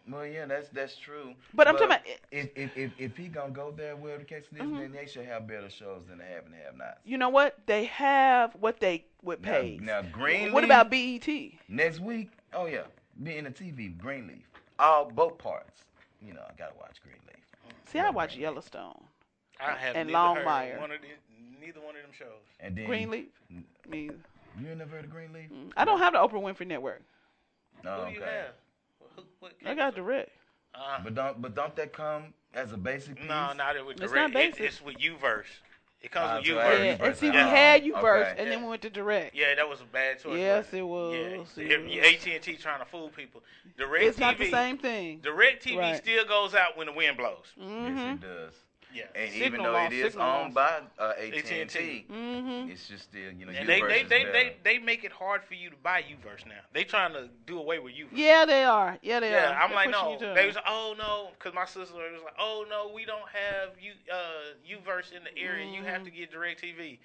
Well, 0.09 0.25
yeah, 0.25 0.47
that's 0.47 0.69
that's 0.69 0.97
true. 0.97 1.35
But 1.53 1.67
I'm 1.67 1.75
talking 1.75 1.87
about- 1.87 2.01
if 2.31 2.49
if 2.55 2.75
if, 2.75 2.91
if 2.97 3.15
he 3.15 3.27
gonna 3.27 3.51
go 3.51 3.69
there, 3.69 3.95
whatever 3.95 4.23
the 4.23 4.25
case 4.25 4.45
is, 4.51 4.57
Mm-hmm. 4.57 4.79
then 4.79 4.91
they 4.91 5.05
should 5.05 5.25
have 5.27 5.47
better 5.47 5.69
shows 5.69 6.01
than 6.09 6.17
they 6.17 6.25
have 6.25 6.45
and 6.47 6.55
have 6.65 6.75
not. 6.75 6.97
You 7.05 7.19
know 7.19 7.29
what? 7.29 7.59
They 7.67 7.83
have 7.85 8.55
what 8.55 8.79
they 8.79 9.05
would 9.21 9.43
Now, 9.43 9.51
pay. 9.51 9.77
now 9.79 10.01
Greenleaf. 10.01 10.53
What 10.53 10.63
about 10.63 10.89
BET? 10.89 11.27
next 11.67 11.99
week? 11.99 12.31
Oh 12.51 12.65
yeah, 12.65 12.85
be 13.23 13.37
a 13.37 13.43
TV 13.51 13.97
Greenleaf, 13.97 14.47
all 14.77 15.05
both 15.09 15.37
parts. 15.37 15.83
You 16.25 16.33
know, 16.33 16.41
I 16.47 16.53
gotta 16.57 16.73
watch 16.79 16.97
Greenleaf. 17.03 17.43
See, 17.85 17.99
I 17.99 18.09
watch 18.09 18.35
Yellowstone. 18.35 19.01
I 19.59 19.71
have 19.71 19.95
And 19.95 20.09
neither 20.09 20.39
heard 20.41 20.47
Longmire. 20.47 20.79
One 20.79 20.91
of 20.91 20.97
the, 21.01 21.07
neither 21.65 21.79
one 21.81 21.95
of 21.95 22.01
them 22.01 22.11
shows. 22.17 22.27
And 22.59 22.75
then 22.75 22.85
Greenleaf. 22.85 23.27
Me. 23.89 24.09
You 24.59 24.67
ain't 24.67 24.77
never 24.77 24.95
heard 24.95 25.05
of 25.05 25.11
Greenleaf? 25.11 25.49
I 25.77 25.85
don't 25.85 25.99
have 25.99 26.13
the 26.13 26.19
Oprah 26.19 26.41
Winfrey 26.41 26.67
Network. 26.67 27.01
No, 27.83 28.01
Who 28.05 28.09
do 28.11 28.15
you 28.17 28.21
have? 28.23 28.53
Who, 29.15 29.23
what 29.39 29.53
I 29.65 29.73
got 29.73 29.95
direct. 29.95 30.31
Uh, 30.75 30.99
But 31.03 31.15
don't 31.15 31.41
but 31.41 31.55
don't 31.55 31.75
that 31.77 31.93
come 31.93 32.33
as 32.53 32.73
a 32.73 32.77
basic 32.77 33.15
piece? 33.15 33.27
no, 33.27 33.53
not 33.53 33.75
it 33.75 33.85
with 33.85 34.01
It's 34.01 34.11
direct. 34.11 34.33
not 34.33 34.41
It, 34.43 34.51
basic. 34.53 34.65
it's 34.65 34.81
with 34.81 34.97
Uverse. 34.97 35.45
It 36.01 36.11
comes 36.11 36.39
with 36.47 36.47
so 36.47 36.53
Uverse. 36.61 36.85
Yeah, 36.85 37.05
and 37.05 37.15
see, 37.17 37.29
we 37.29 37.35
had 37.35 37.83
Uverse, 37.83 38.31
okay. 38.31 38.35
and 38.41 38.49
then 38.51 38.61
we 38.63 38.69
went 38.69 38.81
to 38.83 38.89
direct. 38.89 39.35
Yeah, 39.35 39.53
that 39.55 39.67
was 39.67 39.81
a 39.81 39.85
bad 39.85 40.19
choice. 40.19 40.39
Yes, 40.39 40.65
it 40.73 40.81
was. 40.81 41.13
Yeah, 41.57 42.01
AT 42.01 42.27
and 42.27 42.41
T 42.41 42.55
trying 42.55 42.79
to 42.79 42.85
fool 42.85 43.09
people. 43.09 43.41
Direct 43.77 44.05
It's 44.05 44.17
TV, 44.17 44.21
not 44.21 44.37
the 44.37 44.49
same 44.51 44.77
thing. 44.77 45.19
Direct 45.19 45.65
TV 45.65 45.77
Right. 45.77 45.97
still 45.97 46.25
goes 46.25 46.55
out 46.55 46.77
when 46.77 46.87
the 46.87 46.93
wind 46.93 47.17
blows. 47.17 47.45
Yes, 47.57 47.67
Mm-hmm. 47.67 47.99
it 48.13 48.21
does. 48.21 48.53
Yeah, 48.93 49.03
And 49.15 49.33
even 49.35 49.61
though 49.61 49.73
loss, 49.73 49.91
it 49.91 49.95
is 49.95 50.13
signal 50.13 50.27
owned 50.27 50.53
by 50.53 50.79
uh, 50.97 51.13
AT&T, 51.17 51.61
AT&T. 51.61 52.05
Mm-hmm. 52.11 52.71
it's 52.71 52.87
just 52.87 53.03
still 53.03 53.31
you 53.31 53.45
know. 53.45 53.51
and 53.51 53.69
they 53.69 53.81
they 53.81 54.03
they, 54.03 54.23
they 54.25 54.55
they 54.63 54.77
make 54.79 55.03
it 55.03 55.11
hard 55.11 55.43
for 55.43 55.53
you 55.53 55.69
to 55.69 55.75
buy 55.83 56.01
Uverse 56.01 56.45
now. 56.47 56.61
They 56.73 56.83
trying 56.83 57.13
to 57.13 57.29
do 57.45 57.59
away 57.59 57.77
with 57.79 57.93
Uverse. 57.93 58.09
Yeah, 58.13 58.45
they 58.45 58.63
are. 58.63 58.97
Yeah, 59.03 59.19
they 59.19 59.29
Yeah, 59.31 59.51
are. 59.51 59.61
I'm 59.61 59.69
They're 59.69 59.75
like, 59.75 59.91
no. 59.91 60.17
They 60.33 60.47
was 60.47 60.55
like, 60.55 60.65
oh 60.67 60.95
no, 60.97 61.29
because 61.37 61.53
my 61.53 61.65
sister 61.65 61.95
was 61.95 62.21
like, 62.23 62.33
oh 62.39 62.65
no, 62.67 62.91
we 62.93 63.05
don't 63.05 63.29
have 63.29 63.73
you 63.79 63.91
uh 64.11 64.55
Uverse 64.67 65.11
in 65.11 65.23
the 65.23 65.37
area. 65.37 65.65
You 65.67 65.83
have 65.83 66.03
to 66.03 66.09
get 66.11 66.31
Direct 66.31 66.63
TV. 66.63 66.97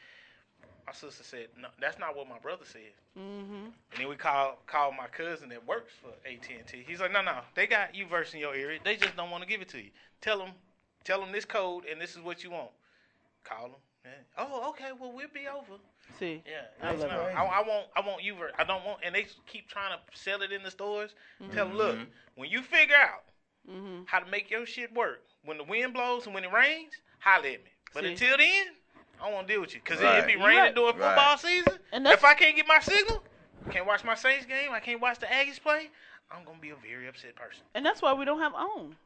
My 0.86 0.92
sister 0.92 1.22
said, 1.24 1.48
no, 1.58 1.68
that's 1.80 1.98
not 1.98 2.14
what 2.16 2.28
my 2.28 2.38
brother 2.38 2.64
said. 2.64 2.92
Mhm. 3.18 3.64
And 3.64 3.72
then 3.98 4.08
we 4.08 4.16
call 4.16 4.58
call 4.66 4.92
my 4.92 5.06
cousin 5.06 5.48
that 5.50 5.66
works 5.66 5.92
for 6.00 6.08
AT 6.28 6.48
and 6.58 6.66
T. 6.66 6.84
He's 6.86 7.00
like, 7.00 7.12
no, 7.12 7.22
no, 7.22 7.38
they 7.54 7.66
got 7.66 7.92
Uverse 7.94 8.34
in 8.34 8.40
your 8.40 8.54
area. 8.54 8.80
They 8.82 8.96
just 8.96 9.16
don't 9.16 9.30
want 9.30 9.42
to 9.42 9.48
give 9.48 9.60
it 9.62 9.68
to 9.70 9.78
you. 9.78 9.90
Tell 10.20 10.38
them, 10.38 10.50
tell 11.04 11.20
them 11.20 11.32
this 11.32 11.44
code 11.44 11.84
and 11.90 12.00
this 12.00 12.12
is 12.16 12.20
what 12.22 12.42
you 12.42 12.50
want. 12.50 12.70
Call 13.44 13.68
them. 13.68 13.80
Oh, 14.36 14.68
okay. 14.70 14.90
Well, 14.98 15.12
we'll 15.12 15.28
be 15.32 15.46
over. 15.48 15.80
See. 16.18 16.42
Yeah, 16.46 16.66
I 16.82 16.90
that's 16.92 17.02
love 17.02 17.10
not- 17.12 17.30
it. 17.30 17.34
I, 17.36 17.44
I 17.44 17.60
want 17.66 17.86
I 17.96 18.00
want 18.06 18.22
Uverse. 18.22 18.50
I 18.58 18.64
don't 18.64 18.84
want, 18.84 18.98
and 19.02 19.14
they 19.14 19.26
keep 19.46 19.66
trying 19.68 19.96
to 19.96 20.18
sell 20.18 20.42
it 20.42 20.52
in 20.52 20.62
the 20.62 20.70
stores. 20.70 21.14
Tell 21.52 21.66
them, 21.68 21.76
look, 21.76 21.96
when 22.36 22.50
you 22.50 22.62
figure 22.62 22.96
out 22.96 23.22
Mm-hmm. 23.66 24.02
how 24.04 24.18
to 24.18 24.30
make 24.30 24.50
your 24.50 24.66
shit 24.66 24.92
work, 24.94 25.22
when 25.42 25.56
the 25.56 25.64
wind 25.64 25.94
blows 25.94 26.26
and 26.26 26.34
when 26.34 26.44
it 26.44 26.52
rains, 26.52 26.92
holler 27.18 27.46
at 27.46 27.64
me. 27.64 27.70
But 27.94 28.02
See. 28.04 28.10
until 28.10 28.36
then, 28.36 28.66
I 29.18 29.24
don't 29.24 29.32
want 29.32 29.46
to 29.48 29.52
deal 29.54 29.62
with 29.62 29.72
you 29.74 29.80
because 29.82 30.02
Right. 30.02 30.18
it 30.18 30.26
be 30.26 30.36
raining 30.36 30.58
right. 30.58 30.74
during 30.74 30.98
Right. 30.98 31.14
football 31.14 31.38
season. 31.38 31.78
And 31.90 32.06
if 32.06 32.22
I 32.26 32.34
can't 32.34 32.54
get 32.56 32.66
my 32.68 32.80
signal, 32.80 33.24
can't 33.70 33.86
watch 33.86 34.04
my 34.04 34.16
Saints 34.16 34.44
game, 34.44 34.70
I 34.72 34.80
can't 34.80 35.00
watch 35.00 35.18
the 35.18 35.24
Aggies 35.24 35.58
play. 35.62 35.88
I'm 36.30 36.44
gonna 36.44 36.58
be 36.60 36.70
a 36.70 36.76
very 36.76 37.08
upset 37.08 37.36
person. 37.36 37.62
And 37.74 37.86
that's 37.86 38.02
why 38.02 38.12
we 38.12 38.26
don't 38.26 38.38
have 38.40 38.52
OWN. 38.54 38.96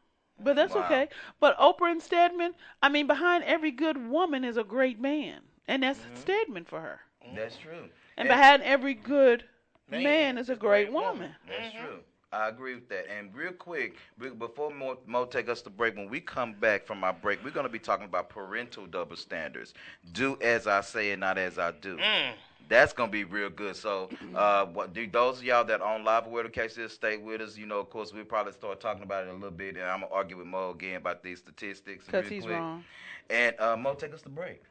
But 0.41 0.57
that's 0.57 0.75
Wow. 0.75 0.81
okay. 0.83 1.09
But 1.41 1.57
Oprah 1.59 1.91
and 1.93 2.03
Stedman, 2.03 2.55
I 2.83 2.89
mean, 2.89 3.07
behind 3.07 3.45
every 3.45 3.71
good 3.71 3.97
woman 4.09 4.45
is 4.45 4.57
a 4.57 4.65
great 4.65 4.99
man. 5.01 5.41
And 5.67 5.83
that's 5.83 6.01
Mm-hmm. 6.01 6.21
Stedman 6.21 6.65
for 6.65 6.81
her. 6.81 7.01
That's 7.35 7.57
true. 7.59 7.89
And 8.17 8.29
behind 8.29 8.63
every 8.63 8.95
good 8.95 9.45
man, 9.91 10.03
Man 10.03 10.39
is 10.39 10.49
a 10.49 10.57
great, 10.57 10.87
great 10.87 10.93
woman. 10.93 11.13
woman. 11.13 11.37
That's 11.47 11.73
Mhm. 11.73 11.77
true. 11.77 12.05
I 12.33 12.49
agree 12.49 12.75
with 12.75 12.89
that. 12.91 13.07
And 13.11 13.35
real 13.35 13.53
quick, 13.53 13.97
before 14.39 14.71
Mo, 14.71 14.99
Mo 15.07 15.25
take 15.25 15.49
us 15.49 15.63
to 15.63 15.71
break, 15.71 15.97
when 15.97 16.11
we 16.11 16.21
come 16.21 16.53
back 16.53 16.87
from 16.87 17.03
our 17.03 17.13
break, 17.13 17.43
we're 17.43 17.51
going 17.51 17.67
to 17.67 17.73
be 17.73 17.79
talking 17.79 18.05
about 18.05 18.29
parental 18.29 18.87
double 18.87 19.17
standards. 19.17 19.75
Do 20.13 20.39
as 20.43 20.67
I 20.67 20.83
say 20.83 21.13
and 21.13 21.21
not 21.21 21.39
as 21.39 21.59
I 21.59 21.73
do. 21.73 21.97
Mm. 21.97 22.33
That's 22.69 22.93
gonna 22.93 23.11
be 23.11 23.25
real 23.25 23.49
good. 23.49 23.77
So, 23.77 24.11
uh, 24.35 24.67
what 24.67 24.93
do 24.93 25.07
those 25.07 25.39
of 25.39 25.45
y'all 25.45 25.65
that 25.65 25.81
on 25.81 26.05
live 26.05 26.27
aware 26.27 26.43
the 26.43 26.51
cases 26.51 26.93
stay 26.93 27.17
with 27.17 27.41
us? 27.41 27.57
You 27.57 27.65
know, 27.65 27.79
of 27.79 27.89
course, 27.89 28.13
we'll 28.13 28.27
probably 28.27 28.53
start 28.53 28.79
talking 28.79 29.05
about 29.05 29.27
it 29.27 29.31
a 29.31 29.33
little 29.33 29.51
bit, 29.51 29.77
and 29.77 29.87
I'm 29.87 30.01
gonna 30.01 30.13
argue 30.13 30.37
with 30.37 30.47
Mo 30.47 30.73
again 30.73 30.97
about 30.97 31.23
these 31.23 31.39
statistics. 31.39 32.05
Because 32.05 32.29
he's 32.29 32.45
quick. 32.45 32.57
wrong. 32.57 32.85
And 33.31 33.59
uh, 33.59 33.75
Mo, 33.77 33.95
take 33.95 34.13
us 34.13 34.21
to 34.23 34.29
break. 34.29 34.63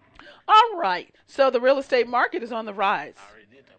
All 0.47 0.78
right. 0.78 1.14
So 1.26 1.49
the 1.49 1.60
real 1.60 1.80
estate 1.80 2.08
market 2.08 2.43
is 2.43 2.51
on 2.51 2.66
the 2.66 2.74
rise. 2.74 3.16
I 3.18 3.32
already 3.32 3.47
did 3.51 3.66
that. 3.66 3.78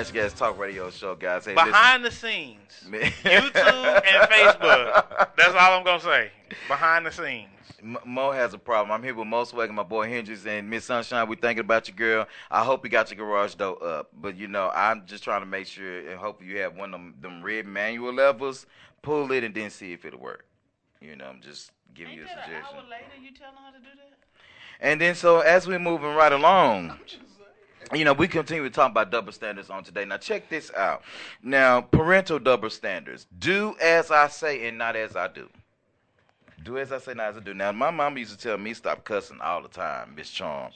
Welcome 0.00 0.14
back 0.14 0.26
to 0.26 0.30
the 0.30 0.30
Mash 0.30 0.32
Gas 0.32 0.38
Talk 0.38 0.58
Radio 0.58 0.90
Show, 0.90 1.14
guys. 1.14 1.44
Hey, 1.44 1.54
listen. 1.54 1.70
Behind 1.70 2.04
the 2.04 2.10
scenes, 2.10 2.84
Man. 2.88 3.00
YouTube 3.22 4.02
and 4.06 4.30
Facebook. 4.30 5.36
That's 5.36 5.54
all 5.54 5.78
I'm 5.78 5.84
gonna 5.84 6.00
say. 6.00 6.30
Behind 6.68 7.04
the 7.04 7.12
scenes. 7.12 7.48
Mo 8.06 8.30
has 8.30 8.54
a 8.54 8.58
problem. 8.58 8.92
I'm 8.92 9.02
here 9.02 9.14
with 9.14 9.26
Mo 9.26 9.44
Swag 9.44 9.68
and 9.68 9.76
my 9.76 9.82
boy 9.82 10.08
Hendrix 10.08 10.46
and 10.46 10.68
Miss 10.70 10.86
Sunshine. 10.86 11.28
We 11.28 11.36
thinking 11.36 11.64
about 11.64 11.88
your 11.88 11.96
girl. 11.96 12.26
I 12.50 12.64
hope 12.64 12.84
you 12.84 12.90
got 12.90 13.10
your 13.10 13.18
garage 13.18 13.54
door 13.54 13.82
up. 13.82 14.10
But 14.18 14.36
you 14.36 14.48
know, 14.48 14.70
I'm 14.74 15.04
just 15.06 15.22
trying 15.22 15.40
to 15.40 15.46
make 15.46 15.66
sure 15.66 16.10
and 16.10 16.18
hope 16.18 16.42
you 16.42 16.58
have 16.58 16.76
one 16.76 16.94
of 16.94 17.00
them, 17.00 17.14
them 17.20 17.42
red 17.42 17.66
manual 17.66 18.14
levels. 18.14 18.66
Pull 19.02 19.32
it 19.32 19.44
and 19.44 19.54
then 19.54 19.70
see 19.70 19.92
if 19.92 20.04
it'll 20.04 20.20
work. 20.20 20.46
You 21.00 21.16
know, 21.16 21.26
I'm 21.26 21.40
just 21.40 21.72
giving 21.94 22.14
you 22.14 22.24
a 22.24 22.28
suggestion. 22.28 22.76
later 22.90 23.04
you 23.22 23.32
telling 23.32 23.56
her 23.56 23.72
to 23.72 23.78
do 23.78 23.96
that? 23.96 24.18
And 24.80 24.98
then 25.00 25.14
so 25.14 25.40
as 25.40 25.66
we're 25.66 25.78
moving 25.78 26.14
right 26.14 26.32
along, 26.32 26.98
you 27.92 28.04
know, 28.04 28.12
we 28.12 28.28
continue 28.28 28.62
to 28.62 28.70
talk 28.70 28.90
about 28.90 29.10
double 29.10 29.32
standards 29.32 29.70
on 29.70 29.82
today. 29.84 30.04
Now 30.04 30.16
check 30.16 30.48
this 30.48 30.72
out. 30.74 31.02
Now, 31.42 31.80
parental 31.80 32.38
double 32.38 32.70
standards. 32.70 33.26
Do 33.38 33.76
as 33.80 34.10
I 34.10 34.28
say 34.28 34.68
and 34.68 34.78
not 34.78 34.96
as 34.96 35.16
I 35.16 35.28
do. 35.28 35.48
Do 36.62 36.78
as 36.78 36.92
I 36.92 36.98
say, 36.98 37.14
not 37.14 37.30
as 37.30 37.36
I 37.38 37.40
do. 37.40 37.54
Now, 37.54 37.72
my 37.72 37.90
mom 37.90 38.18
used 38.18 38.32
to 38.32 38.38
tell 38.38 38.58
me 38.58 38.74
stop 38.74 39.04
cussing 39.04 39.40
all 39.40 39.62
the 39.62 39.68
time, 39.68 40.14
Miss 40.14 40.30
Charm. 40.30 40.72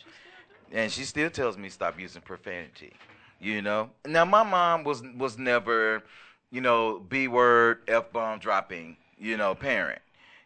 And 0.73 0.91
she 0.91 1.05
still 1.05 1.31
tells 1.31 1.59
me 1.59 1.69
stop 1.69 2.01
using 2.01 2.23
profanity. 2.23 2.93
You 3.39 3.61
know? 3.61 3.91
Now 4.07 4.25
my 4.25 4.43
mom 4.43 4.85
was 4.85 5.03
was 5.17 5.39
never, 5.39 6.03
you 6.51 6.61
know, 6.61 6.99
B 6.99 7.29
word, 7.29 7.83
F 7.87 8.13
bomb 8.13 8.39
dropping, 8.39 8.97
you 9.19 9.37
know, 9.37 9.55
parent. 9.55 10.01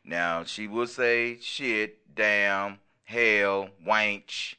Now 0.05 0.43
she 0.45 0.67
would 0.67 0.89
say 0.89 1.39
shit, 1.41 1.99
damn, 2.15 2.79
hell, 3.05 3.69
wanch, 3.87 4.55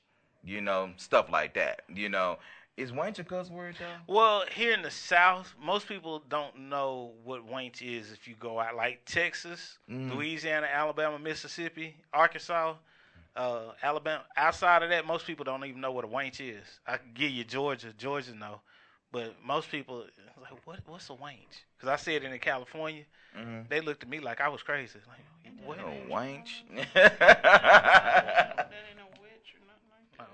you 0.49 0.61
know, 0.61 0.89
stuff 0.97 1.29
like 1.29 1.53
that. 1.53 1.81
You 1.93 2.09
know. 2.09 2.39
Is 2.77 2.93
wanch 2.93 3.19
a 3.19 3.25
cuss 3.25 3.49
word 3.49 3.75
though? 3.77 4.13
Well, 4.13 4.45
here 4.55 4.71
in 4.73 4.81
the 4.81 4.89
South, 4.91 5.53
most 5.61 5.85
people 5.85 6.23
don't 6.29 6.57
know 6.69 7.11
what 7.25 7.45
wench 7.45 7.81
is 7.81 8.13
if 8.13 8.25
you 8.25 8.35
go 8.39 8.57
out 8.57 8.75
like 8.77 9.03
Texas, 9.05 9.77
Mhm. 9.91 10.11
Louisiana, 10.15 10.67
Alabama, 10.71 11.19
Mississippi, 11.19 11.97
Arkansas, 12.13 12.75
uh, 13.35 13.73
Alabama. 13.83 14.23
Outside 14.37 14.81
of 14.83 14.89
that, 14.91 15.05
most 15.05 15.27
people 15.27 15.43
don't 15.43 15.65
even 15.65 15.81
know 15.81 15.91
what 15.91 16.05
a 16.05 16.07
wench 16.07 16.39
is. 16.39 16.79
I 16.87 16.95
can 16.97 17.11
give 17.13 17.31
you 17.31 17.43
Georgia, 17.43 17.91
Georgia 17.97 18.33
know, 18.33 18.61
but 19.11 19.35
most 19.43 19.69
people 19.69 20.05
like 20.41 20.65
what 20.65 20.79
what's 20.85 21.09
a 21.09 21.13
wench? 21.13 21.65
Because 21.75 21.89
I 21.89 21.97
said 21.97 22.23
it 22.23 22.31
in 22.31 22.39
California, 22.39 23.03
Mhm. 23.37 23.67
they 23.67 23.81
looked 23.81 24.03
at 24.03 24.09
me 24.09 24.21
like 24.21 24.39
I 24.39 24.47
was 24.47 24.63
crazy. 24.63 24.99
Like 25.05 25.19
what? 25.65 25.79
Oh, 25.79 25.91
wanch. 26.07 26.63
That 26.93 28.71
ain't 28.87 28.97
no 28.97 29.07
witch 29.21 29.53
or 29.53 29.61
nothing 29.67 29.89
like 29.91 30.17
that. 30.17 30.29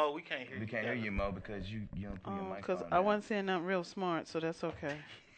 Mo, 0.00 0.12
we 0.12 0.22
can't 0.22 0.42
hear 0.42 0.54
you. 0.54 0.60
we 0.60 0.66
can't 0.66 0.84
hear 0.84 0.94
you, 0.94 1.10
Mo, 1.10 1.30
because 1.32 1.70
you 1.70 1.82
you 1.94 2.06
don't 2.08 2.22
put 2.22 2.32
your 2.34 2.42
Oh, 2.42 2.54
mic 2.54 2.56
because 2.58 2.82
on 2.82 2.90
I 2.90 2.94
there. 2.96 3.02
wasn't 3.02 3.24
saying 3.24 3.46
nothing 3.46 3.66
real 3.66 3.84
smart, 3.84 4.28
so 4.28 4.40
that's 4.40 4.64
okay. 4.64 4.96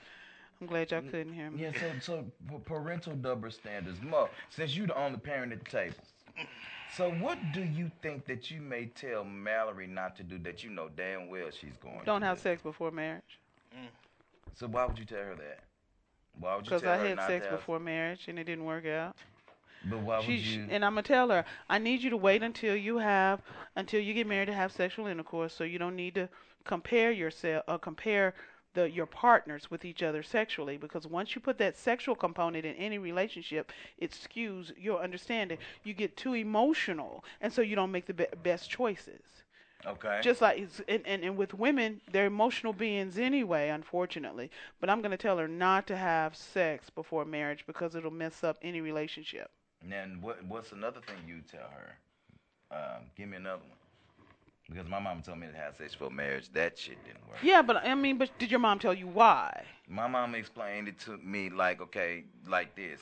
I'm 0.61 0.67
glad 0.69 0.91
y'all 0.93 1.03
couldn't 1.03 1.33
hear 1.33 1.51
me. 1.51 1.63
Yeah, 1.63 1.73
so 1.73 1.91
so 2.01 2.25
parental 2.65 3.15
double 3.17 3.51
standards. 3.51 4.01
Mo, 4.01 4.29
since 4.51 4.77
you're 4.77 4.87
the 4.87 4.99
only 4.99 5.19
parent 5.19 5.53
at 5.53 5.65
the 5.65 5.71
table, 5.71 5.97
so 6.97 7.11
what 7.11 7.39
do 7.53 7.63
you 7.65 7.91
think 8.03 8.27
that 8.27 8.51
you 8.51 8.61
may 8.61 8.87
tell 8.87 9.25
Mallory 9.25 9.87
not 9.89 10.15
to 10.17 10.23
do 10.23 10.39
that 10.39 10.63
you 10.63 10.71
know 10.71 10.89
damn 10.97 11.29
well 11.29 11.51
she's 11.51 11.77
going 11.83 12.05
Don't 12.05 12.21
to 12.21 12.27
have 12.27 12.39
do? 12.39 12.43
sex 12.43 12.63
before 12.63 12.91
marriage. 12.93 13.39
So 14.55 14.67
why 14.69 14.85
would 14.87 14.99
you 14.99 15.05
tell 15.05 15.19
her 15.25 15.35
that? 15.35 15.61
Why 16.39 16.55
would 16.57 16.67
you 16.67 16.73
tell 16.73 16.91
her 16.91 16.97
Because 16.97 17.01
I 17.05 17.09
had 17.09 17.19
sex 17.21 17.47
before 17.49 17.81
marriage 17.81 18.29
and 18.29 18.39
it 18.39 18.45
didn't 18.45 18.65
work 18.65 18.87
out. 18.87 19.17
But 19.85 20.01
why 20.01 20.21
would 20.21 20.25
She, 20.25 20.37
you? 20.41 20.71
and 20.71 20.85
I'm 20.85 20.93
gonna 20.95 21.03
tell 21.03 21.29
her, 21.31 21.45
I 21.69 21.79
need 21.79 22.03
you 22.03 22.11
to 22.11 22.17
wait 22.17 22.43
until 22.43 22.77
you 22.77 22.99
have, 22.99 23.43
until 23.77 24.01
you 24.01 24.15
get 24.15 24.27
married 24.27 24.47
to 24.47 24.55
have 24.55 24.73
sexual 24.73 25.07
intercourse. 25.07 25.53
So 25.55 25.65
you 25.65 25.79
don't 25.79 25.97
need 25.97 26.15
to 26.15 26.29
compare 26.65 27.11
yourself 27.11 27.65
or 27.69 27.79
compare 27.79 28.35
the 28.75 28.89
your 28.91 29.07
partners 29.07 29.71
with 29.71 29.85
each 29.85 30.03
other 30.03 30.23
sexually 30.23 30.77
because 30.79 31.07
once 31.07 31.35
you 31.35 31.41
put 31.41 31.59
that 31.59 31.77
sexual 31.77 32.15
component 32.15 32.65
in 32.65 32.75
any 32.77 32.99
relationship, 32.99 33.73
it 33.99 34.13
skews 34.13 34.73
your 34.79 35.03
understanding. 35.03 35.59
You 35.83 35.95
get 35.95 36.17
too 36.17 36.35
emotional, 36.35 37.25
and 37.41 37.53
so 37.53 37.61
you 37.61 37.77
don't 37.77 37.93
make 37.93 38.07
the 38.07 38.15
be- 38.15 38.27
best 38.43 38.71
choices. 38.71 39.43
okay. 39.87 40.23
Just 40.23 40.41
like 40.41 40.59
it's, 40.59 40.81
and, 40.89 41.07
and 41.07 41.25
and 41.25 41.37
with 41.37 41.55
women, 41.55 42.01
they're 42.11 42.27
emotional 42.27 42.73
beings 42.73 43.19
anyway, 43.19 43.69
unfortunately. 43.69 44.51
But 44.81 44.89
I'm 44.91 45.03
gonna 45.03 45.17
tell 45.19 45.39
her 45.39 45.49
not 45.49 45.87
to 45.89 45.97
have 45.97 46.37
sex 46.37 46.89
before 46.91 47.25
marriage 47.25 47.65
because 47.67 47.95
it'll 47.95 48.11
mess 48.11 48.43
up 48.45 48.59
any 48.63 48.81
relationship. 48.81 49.51
Then 49.91 50.19
what? 50.21 50.45
What's 50.47 50.73
another 50.73 51.01
thing 51.01 51.17
you 51.27 51.41
tell 51.51 51.69
her? 51.69 51.97
Um, 52.77 53.05
give 53.17 53.29
me 53.29 53.37
another 53.37 53.63
one. 53.63 53.79
Because 54.69 54.89
my 54.89 55.01
mom 55.01 55.23
told 55.23 55.39
me 55.39 55.49
to 55.49 55.57
have 55.57 55.77
sex 55.77 55.93
before 55.93 56.11
marriage. 56.11 56.49
That 56.53 56.79
shit 56.79 57.03
didn't 57.05 57.29
work. 57.29 57.39
Yeah, 57.43 57.63
but 57.63 57.77
I 57.85 57.95
mean, 57.95 58.17
but 58.17 58.31
did 58.39 58.51
your 58.51 58.61
mom 58.61 58.79
tell 58.79 58.95
you 58.95 59.07
why? 59.07 59.65
My 59.89 60.07
mom 60.07 60.35
explained 60.35 60.89
it 60.89 60.99
to 61.01 61.19
me 61.19 61.51
like, 61.51 61.81
okay, 61.83 62.25
like 62.49 62.75
this. 62.75 63.01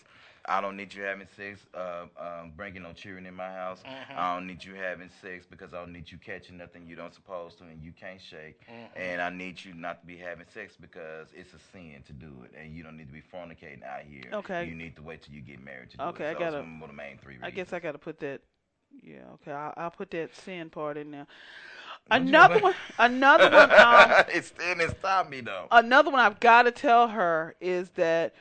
I 0.51 0.61
don't 0.61 0.77
need 0.77 0.93
you 0.93 1.03
having 1.05 1.29
sex, 1.37 1.61
uh, 1.75 2.07
um, 2.19 2.53
bringing 2.57 2.83
no 2.83 2.93
children 2.93 3.25
in 3.25 3.35
my 3.35 3.49
house. 3.49 3.83
Mm-hmm. 3.87 4.19
I 4.19 4.35
don't 4.35 4.49
need 4.49 4.65
you 4.65 4.75
having 4.75 5.09
sex 5.23 5.47
because 5.49 5.73
I 5.73 5.79
don't 5.79 5.93
need 5.93 6.11
you 6.11 6.19
catching 6.19 6.57
nothing 6.57 6.87
you 6.89 6.97
don't 6.97 7.15
supposed 7.15 7.59
to 7.59 7.65
and 7.65 7.81
you 7.81 7.93
can't 7.93 8.21
shake. 8.21 8.61
Mm-hmm. 8.67 9.01
And 9.01 9.23
I 9.23 9.31
need 9.31 9.65
you 9.65 9.75
not 9.75 10.01
to 10.01 10.07
be 10.07 10.17
having 10.17 10.47
sex 10.53 10.75
because 10.79 11.29
it's 11.35 11.55
a 11.55 11.59
sin 11.73 12.03
to 12.05 12.13
do 12.13 12.33
it, 12.45 12.51
and 12.61 12.75
you 12.75 12.83
don't 12.83 12.97
need 12.97 13.07
to 13.07 13.13
be 13.13 13.23
fornicating 13.23 13.85
out 13.85 14.03
here. 14.03 14.25
Okay. 14.35 14.67
You 14.67 14.75
need 14.75 14.97
to 14.97 15.03
wait 15.03 15.23
till 15.23 15.35
you 15.35 15.41
get 15.41 15.63
married 15.65 15.91
to 15.91 15.97
do 15.99 16.03
Okay, 16.05 16.27
I 16.27 16.31
it. 16.31 16.35
So 16.35 16.39
gotta- 16.41 16.57
those 16.57 16.81
were 16.81 16.87
the 16.89 16.93
main 16.95 17.19
three 17.19 17.35
reasons. 17.35 17.47
I 17.47 17.51
guess 17.51 17.73
I 17.73 17.79
got 17.79 17.93
to 17.93 17.99
put 17.99 18.19
that. 18.19 18.41
Yeah, 19.05 19.19
okay, 19.35 19.53
I'll, 19.53 19.73
I'll 19.77 19.91
put 19.93 20.11
that 20.11 20.35
sin 20.35 20.69
part 20.69 20.97
in 20.97 21.13
there. 21.13 21.29
Don't 22.11 22.23
Another 22.27 22.59
one, 22.59 22.75
another 22.99 23.49
one. 23.51 23.71
Um, 23.81 24.25
it 24.35 24.45
still 24.45 24.89
stop 24.99 25.31
me 25.31 25.43
though. 25.43 25.69
another 25.71 26.11
one 26.11 26.19
I've 26.19 26.41
got 26.41 26.63
to 26.63 26.73
tell 26.73 27.07
her 27.07 27.55
is 27.61 27.91
that 27.91 28.35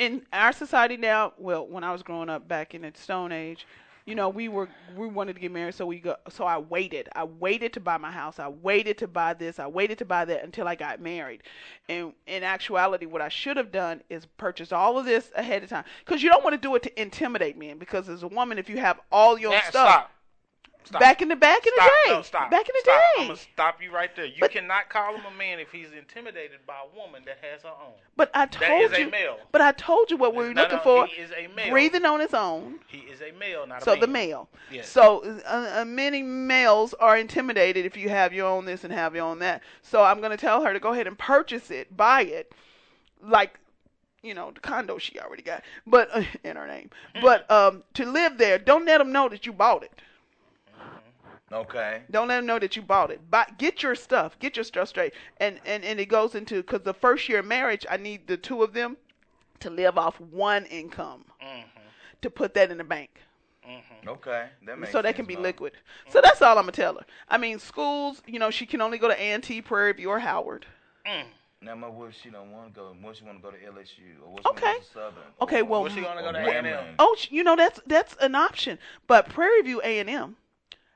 in 0.00 0.22
our 0.32 0.52
society 0.52 0.96
now, 0.96 1.34
well, 1.36 1.66
when 1.66 1.84
I 1.84 1.92
was 1.92 2.02
growing 2.02 2.30
up 2.30 2.48
back 2.48 2.74
in 2.74 2.82
the 2.82 2.92
Stone 2.94 3.32
Age, 3.32 3.66
you 4.06 4.14
know, 4.14 4.30
we 4.30 4.48
were 4.48 4.66
we 4.96 5.06
wanted 5.06 5.34
to 5.34 5.40
get 5.40 5.52
married, 5.52 5.74
so 5.74 5.84
we 5.84 6.00
go. 6.00 6.16
So 6.30 6.44
I 6.44 6.56
waited. 6.56 7.10
I 7.14 7.24
waited 7.24 7.74
to 7.74 7.80
buy 7.80 7.98
my 7.98 8.10
house. 8.10 8.38
I 8.38 8.48
waited 8.48 8.96
to 8.98 9.06
buy 9.06 9.34
this. 9.34 9.58
I 9.58 9.66
waited 9.66 9.98
to 9.98 10.06
buy 10.06 10.24
that 10.24 10.42
until 10.42 10.66
I 10.66 10.74
got 10.74 11.00
married. 11.00 11.42
And 11.88 12.14
in 12.26 12.42
actuality, 12.42 13.04
what 13.04 13.20
I 13.20 13.28
should 13.28 13.58
have 13.58 13.70
done 13.70 14.02
is 14.08 14.24
purchase 14.24 14.72
all 14.72 14.98
of 14.98 15.04
this 15.04 15.30
ahead 15.36 15.62
of 15.62 15.68
time, 15.68 15.84
because 16.04 16.22
you 16.22 16.30
don't 16.30 16.42
want 16.42 16.54
to 16.54 16.60
do 16.60 16.74
it 16.76 16.82
to 16.84 17.00
intimidate 17.00 17.58
men. 17.58 17.78
Because 17.78 18.08
as 18.08 18.22
a 18.22 18.28
woman, 18.28 18.58
if 18.58 18.70
you 18.70 18.78
have 18.78 19.00
all 19.12 19.38
your 19.38 19.60
stuff 19.68 20.09
stop. 20.90 21.00
Back 21.00 21.22
in 21.22 21.28
the 21.28 21.36
back 21.36 21.66
in 21.66 21.72
Stop. 21.74 21.90
the 22.04 22.08
day, 22.08 22.14
No, 22.14 22.22
stop. 22.22 22.50
back 22.50 22.68
in 22.68 22.74
the 22.74 22.80
stop. 22.80 23.00
day. 23.00 23.22
I'm 23.22 23.26
gonna 23.28 23.38
stop 23.38 23.82
you 23.82 23.90
right 23.92 24.14
there. 24.14 24.26
You 24.26 24.40
But- 24.40 24.50
cannot 24.50 24.88
call 24.88 25.14
him 25.16 25.24
a 25.24 25.30
man 25.36 25.58
if 25.58 25.72
he's 25.72 25.90
intimidated 25.92 26.66
by 26.66 26.74
a 26.82 26.96
woman 26.96 27.22
that 27.26 27.38
has 27.42 27.62
her 27.62 27.68
own. 27.68 27.94
But 28.16 28.30
I 28.34 28.46
told 28.46 28.92
a 28.92 29.00
you. 29.00 29.10
male. 29.10 29.38
But 29.52 29.60
I 29.60 29.72
told 29.72 30.10
you 30.10 30.16
what 30.16 30.34
we 30.34 30.44
were 30.48 30.54
looking 30.54 30.76
no, 30.76 30.82
for. 30.82 31.06
He 31.06 31.22
is 31.22 31.30
a 31.32 31.46
male. 31.48 31.70
Breathing 31.70 32.04
on 32.04 32.20
his 32.20 32.34
own. 32.34 32.80
He 32.86 32.98
is 32.98 33.22
a 33.22 33.32
male, 33.32 33.66
not 33.66 33.82
a 33.82 33.84
So 33.84 33.96
the 33.96 34.06
male. 34.06 34.48
Yes. 34.70 34.88
So 34.88 35.22
uh, 35.46 35.80
uh, 35.80 35.84
many 35.84 36.22
males 36.22 36.92
are 36.94 37.16
intimidated 37.16 37.86
if 37.86 37.96
you 37.96 38.08
have 38.08 38.32
your 38.32 38.46
own 38.48 38.64
this 38.64 38.84
and 38.84 38.92
have 38.92 39.14
your 39.14 39.24
own 39.24 39.38
that. 39.38 39.62
So 39.82 40.02
I'm 40.02 40.18
going 40.18 40.32
to 40.32 40.36
tell 40.36 40.62
her 40.64 40.72
to 40.72 40.80
go 40.80 40.92
ahead 40.92 41.06
and 41.06 41.18
purchase 41.18 41.70
it, 41.70 41.96
buy 41.96 42.22
it, 42.22 42.52
like 43.22 43.58
you 44.22 44.34
know 44.34 44.50
the 44.50 44.60
condo 44.60 44.98
she 44.98 45.18
already 45.18 45.42
got, 45.42 45.62
but 45.86 46.08
uh, 46.12 46.22
in 46.44 46.56
her 46.56 46.66
name. 46.66 46.90
Mm. 47.14 47.22
But 47.22 47.50
um, 47.50 47.84
to 47.94 48.04
live 48.04 48.38
there, 48.38 48.58
don't 48.58 48.84
let 48.84 48.98
them 48.98 49.12
know 49.12 49.28
that 49.28 49.46
you 49.46 49.52
bought 49.52 49.82
it. 49.82 49.92
Okay. 51.52 52.02
Don't 52.10 52.28
let 52.28 52.36
them 52.36 52.46
know 52.46 52.58
that 52.58 52.76
you 52.76 52.82
bought 52.82 53.10
it. 53.10 53.28
Buy, 53.30 53.46
get 53.58 53.82
your 53.82 53.94
stuff. 53.94 54.38
Get 54.38 54.56
your 54.56 54.64
stuff 54.64 54.88
straight. 54.88 55.12
And 55.38 55.60
and 55.66 55.84
and 55.84 55.98
it 55.98 56.06
goes 56.06 56.34
into 56.34 56.56
because 56.56 56.82
the 56.82 56.94
first 56.94 57.28
year 57.28 57.40
of 57.40 57.46
marriage, 57.46 57.84
I 57.90 57.96
need 57.96 58.26
the 58.26 58.36
two 58.36 58.62
of 58.62 58.72
them 58.72 58.96
to 59.60 59.70
live 59.70 59.98
off 59.98 60.20
one 60.20 60.64
income 60.66 61.24
Mm-hmm. 61.42 61.80
to 62.22 62.30
put 62.30 62.54
that 62.54 62.70
in 62.70 62.78
the 62.78 62.84
bank. 62.84 63.10
Mm-hmm. 63.68 64.08
Okay. 64.08 64.48
That 64.66 64.78
makes 64.78 64.92
so 64.92 65.02
that 65.02 65.08
sense, 65.08 65.16
can 65.16 65.26
be 65.26 65.36
Mo. 65.36 65.42
liquid. 65.42 65.72
So 66.08 66.18
mm-hmm. 66.18 66.24
that's 66.26 66.40
all 66.42 66.56
I'm 66.56 66.62
gonna 66.64 66.72
tell 66.72 66.94
her. 66.94 67.04
I 67.28 67.36
mean, 67.38 67.58
schools, 67.58 68.22
you 68.26 68.38
know, 68.38 68.50
she 68.50 68.64
can 68.66 68.80
only 68.80 68.98
go 68.98 69.08
to 69.08 69.20
A&T, 69.20 69.62
Prairie 69.62 69.92
View, 69.92 70.08
or 70.10 70.18
Howard. 70.20 70.66
Mm. 71.06 71.24
Now, 71.62 71.74
my 71.74 71.88
what 71.88 72.08
if 72.10 72.14
she 72.22 72.30
don't 72.30 72.52
want 72.52 72.72
to 72.74 72.80
go? 72.80 72.96
What 73.02 73.16
she 73.16 73.24
want 73.24 73.38
to 73.38 73.42
go 73.42 73.50
to 73.50 73.56
LSU 73.58 74.22
or 74.24 74.30
what 74.32 74.40
if 74.40 74.44
she 74.44 74.50
Okay. 74.50 74.66
want 74.72 74.82
to 74.84 74.94
go 74.94 75.00
to 75.00 75.06
Southern? 75.14 75.32
Okay, 75.42 75.60
or, 75.60 75.64
well, 75.66 75.82
Where's 75.82 75.92
she 75.94 76.00
gonna 76.00 76.22
go 76.22 76.32
to 76.32 76.38
A&M? 76.38 76.94
Oh, 76.98 77.16
you 77.28 77.42
know 77.44 77.54
that's 77.56 77.80
that's 77.86 78.16
an 78.20 78.34
option. 78.34 78.78
But 79.06 79.28
Prairie 79.28 79.62
View 79.62 79.80
A&M, 79.82 80.36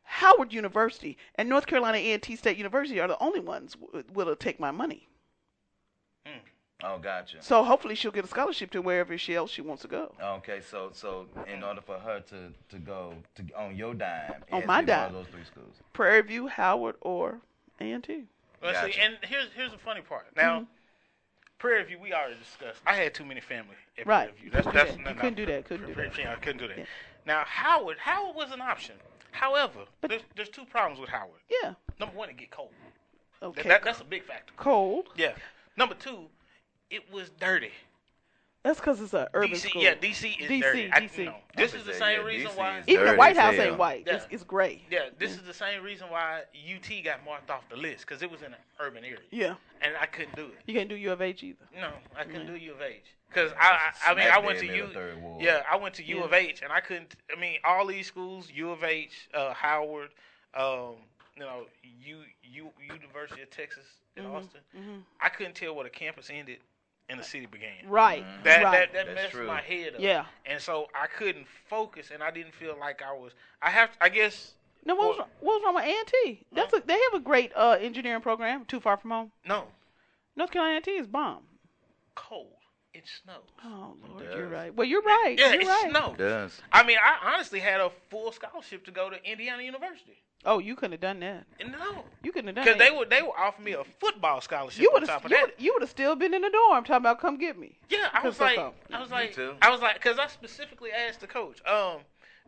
Howard 0.04 0.52
University, 0.52 1.16
and 1.34 1.48
North 1.48 1.66
Carolina 1.66 1.98
A&T 1.98 2.36
State 2.36 2.56
University 2.56 3.00
are 3.00 3.08
the 3.08 3.18
only 3.22 3.40
ones 3.40 3.74
w- 3.74 4.04
will 4.12 4.36
take 4.36 4.60
my 4.60 4.70
money. 4.70 5.08
Oh, 6.82 6.98
gotcha. 6.98 7.38
So 7.40 7.64
hopefully 7.64 7.94
she'll 7.94 8.10
get 8.10 8.24
a 8.24 8.28
scholarship 8.28 8.70
to 8.72 8.82
wherever 8.82 9.16
she 9.16 9.34
else 9.34 9.50
she 9.50 9.62
wants 9.62 9.82
to 9.82 9.88
go. 9.88 10.12
Okay, 10.20 10.60
so 10.60 10.90
so 10.92 11.26
in 11.46 11.62
order 11.62 11.80
for 11.80 11.98
her 11.98 12.20
to 12.28 12.52
to 12.68 12.78
go 12.78 13.14
to 13.36 13.44
on 13.56 13.74
your 13.74 13.94
dime, 13.94 14.34
On 14.52 14.66
my 14.66 14.80
to 14.82 14.86
be 14.86 14.92
one 14.92 15.00
of 15.04 15.12
dime. 15.12 15.12
those 15.14 15.26
three 15.28 15.44
schools. 15.44 15.76
Prairie 15.94 16.20
View, 16.22 16.46
Howard, 16.48 16.96
or 17.00 17.40
A&T. 17.80 18.24
Well, 18.62 18.74
see, 18.74 18.88
Gotcha. 18.88 19.00
and 19.00 19.16
here's 19.22 19.46
here's 19.56 19.72
the 19.72 19.78
funny 19.78 20.02
part. 20.02 20.26
Now, 20.36 20.56
Mm-hmm. 20.60 20.64
Prairie 21.58 21.84
View, 21.84 21.98
we 22.00 22.12
already 22.12 22.34
discussed. 22.38 22.82
I 22.86 22.94
had 22.96 23.14
too 23.14 23.24
many 23.24 23.40
family 23.40 23.76
at 23.96 24.06
Right. 24.06 24.26
Prairie 24.28 24.40
View. 24.42 24.50
That's 24.50 24.66
You 24.66 24.72
that's 24.72 24.90
couldn't- 24.90 25.04
no, 25.04 25.10
you 25.10 25.16
couldn't 25.16 25.34
do 25.36 25.46
that, 25.46 25.64
couldn't 25.64 25.86
do 25.86 25.94
Prairie 25.94 26.08
that. 26.10 26.16
View, 26.16 26.26
I 26.28 26.34
couldn't 26.34 26.58
do 26.58 26.68
that. 26.68 26.78
Yeah. 26.78 26.84
Now, 27.24 27.44
Howard, 27.46 27.98
Howard 28.00 28.36
was 28.36 28.50
an 28.50 28.60
option. 28.60 28.96
However, 29.34 29.80
there's, 30.08 30.22
there's 30.36 30.48
two 30.48 30.64
problems 30.64 31.00
with 31.00 31.10
Howard. 31.10 31.40
Yeah. 31.62 31.74
Number 31.98 32.16
one, 32.16 32.30
it 32.30 32.36
get 32.36 32.52
cold. 32.52 32.70
Okay. 33.42 33.68
that- 33.68 33.82
that's 33.82 34.00
a 34.00 34.04
big 34.04 34.22
factor. 34.22 34.52
Cold. 34.56 35.08
Yeah. 35.16 35.32
Number 35.76 35.96
two, 35.96 36.26
it 36.88 37.02
was 37.12 37.30
dirty. 37.40 37.72
That's 38.62 38.78
because 38.80 39.00
it's 39.00 39.12
an 39.12 39.26
urban 39.34 39.50
DC, 39.50 39.68
school. 39.68 39.82
yeah, 39.82 39.94
DC 39.94 40.40
is 40.40 40.48
DC, 40.48 40.62
dirty. 40.62 40.90
I, 40.90 41.00
DC. 41.00 41.24
no, 41.26 41.34
this 41.54 41.74
is 41.74 41.84
the 41.84 41.92
same 41.92 42.20
yeah, 42.20 42.26
reason 42.26 42.50
DC 42.52 42.56
why. 42.56 42.82
Even 42.86 43.06
the 43.06 43.14
White 43.16 43.36
House 43.36 43.56
ain't 43.56 43.76
white. 43.76 44.04
Yeah. 44.06 44.14
It's, 44.14 44.26
it's 44.30 44.44
gray. 44.44 44.82
Yeah, 44.90 45.10
this 45.18 45.32
is 45.32 45.42
the 45.42 45.52
same 45.52 45.82
reason 45.82 46.06
why 46.08 46.44
UT 46.54 47.04
got 47.04 47.22
marked 47.26 47.50
off 47.50 47.68
the 47.68 47.76
list 47.76 48.06
because 48.06 48.22
it 48.22 48.30
was 48.30 48.40
in 48.40 48.54
an 48.54 48.58
urban 48.80 49.04
area, 49.04 49.18
Yeah. 49.30 49.54
and 49.82 49.94
I 50.00 50.06
couldn't 50.06 50.36
do 50.36 50.46
it. 50.46 50.54
You 50.66 50.72
can't 50.72 50.88
do 50.88 50.94
U 50.94 51.12
of 51.12 51.20
H 51.20 51.42
either. 51.42 51.66
No, 51.78 51.90
I 52.16 52.24
couldn't 52.24 52.46
do 52.46 52.54
U 52.54 52.72
of 52.72 52.80
H 52.80 53.02
because 53.34 53.52
I, 53.58 53.90
I, 54.06 54.12
I 54.12 54.14
mean, 54.14 54.28
I 54.32 54.38
went 54.38 54.58
to 54.60 54.66
U. 54.66 54.72
dab 54.72 54.80
in 54.82 54.88
the 54.88 54.94
third 54.94 55.22
ward. 55.22 55.42
Yeah, 55.42 55.62
I 55.70 55.76
went 55.76 55.94
to 55.94 56.04
U 56.04 56.18
Yeah. 56.18 56.24
of 56.24 56.32
H, 56.32 56.62
and 56.62 56.72
I 56.72 56.80
couldn't. 56.80 57.16
I 57.36 57.40
mean, 57.40 57.58
all 57.64 57.86
these 57.86 58.06
schools, 58.06 58.48
U 58.54 58.70
of 58.70 58.84
H, 58.84 59.28
uh, 59.34 59.52
Howard, 59.54 60.10
um, 60.54 60.94
you 61.36 61.40
know, 61.42 61.66
U, 62.04 62.18
U 62.44 62.70
University 62.92 63.42
of 63.42 63.50
Texas 63.50 63.84
in 64.16 64.24
Mm-hmm. 64.24 64.34
Austin. 64.36 64.60
I 65.20 65.28
couldn't 65.28 65.54
tell 65.54 65.74
where 65.74 65.84
the 65.84 65.90
campus 65.90 66.28
ended 66.32 66.58
and 67.08 67.18
the 67.18 67.24
city 67.24 67.46
began. 67.46 67.86
Right. 67.88 68.24
That 68.44 68.62
right. 68.62 68.72
that, 68.72 68.92
that 68.92 69.06
That's 69.06 69.14
messed 69.14 69.30
true. 69.32 69.46
my 69.46 69.60
head 69.60 69.94
up. 69.96 70.00
Yeah. 70.00 70.24
And 70.46 70.60
so 70.60 70.86
I 70.94 71.06
couldn't 71.08 71.46
focus, 71.68 72.10
and 72.14 72.22
I 72.22 72.30
didn't 72.30 72.54
feel 72.54 72.76
like 72.78 73.02
I 73.02 73.12
was. 73.12 73.32
I 73.60 73.70
have. 73.70 73.90
I 74.00 74.08
guess 74.08 74.52
now, 74.86 74.96
what 74.96 75.08
was, 75.08 75.18
Well- 75.18 75.28
what 75.40 75.54
was 75.54 75.62
wrong 75.64 75.74
with 75.74 75.84
A&T? 75.84 76.40
That's 76.52 76.72
a, 76.72 76.82
they 76.86 76.92
have 76.92 77.14
a 77.14 77.20
great 77.20 77.50
uh, 77.56 77.76
engineering 77.80 78.20
program. 78.22 78.64
Too 78.66 78.80
far 78.80 78.96
from 78.96 79.10
home. 79.10 79.32
no 79.46 79.64
North 80.36 80.50
Carolina 80.50 80.78
A&T 80.78 80.90
is 80.92 81.06
bomb. 81.06 81.42
cold. 82.14 82.48
It 82.94 83.04
snows. 83.24 83.42
Oh 83.64 83.94
Lord, 84.08 84.24
you're 84.36 84.48
right. 84.48 84.72
Well, 84.74 84.86
you're 84.86 85.02
right. 85.02 85.34
Yeah, 85.36 85.52
you're 85.52 85.62
it 85.62 85.66
right. 85.66 85.90
snows. 85.90 86.16
Does. 86.16 86.60
I 86.72 86.84
mean, 86.84 86.96
I 87.02 87.34
honestly 87.34 87.58
had 87.60 87.80
a 87.80 87.90
full 88.08 88.30
scholarship 88.32 88.84
to 88.84 88.92
go 88.92 89.10
to 89.10 89.16
Indiana 89.28 89.62
University. 89.64 90.16
Oh, 90.46 90.58
you 90.58 90.76
couldn't 90.76 90.92
have 90.92 91.00
done 91.00 91.20
that. 91.20 91.46
No, 91.66 92.04
You 92.22 92.30
couldn't 92.30 92.48
have 92.48 92.56
done 92.56 92.64
because 92.66 92.78
they 92.78 92.94
would 92.96 93.10
they 93.10 93.22
would 93.22 93.32
offer 93.36 93.60
me 93.62 93.72
a 93.72 93.82
football 93.98 94.40
scholarship 94.40 94.80
you 94.82 94.88
on 94.90 95.00
would 95.00 95.06
top 95.08 95.22
have 95.22 95.24
of 95.24 95.30
you 95.32 95.36
that. 95.38 95.42
would 95.46 95.54
you 95.58 95.72
would 95.72 95.82
have 95.82 95.90
still 95.90 96.14
been 96.14 96.34
in 96.34 96.42
the 96.42 96.50
dorm 96.50 96.84
talking 96.84 96.96
about 96.98 97.18
come 97.20 97.36
get 97.38 97.58
me. 97.58 97.78
Yeah, 97.88 98.08
I 98.12 98.24
was 98.26 98.38
like. 98.38 98.58
I 98.92 99.00
was 99.00 99.10
like, 99.10 99.34
too. 99.34 99.54
I 99.60 99.70
was 99.70 99.80
like, 99.80 99.94
because 99.94 100.18
I 100.18 100.28
specifically 100.28 100.90
asked 100.92 101.20
the 101.20 101.26
coach, 101.26 101.58
um, 101.66 102.00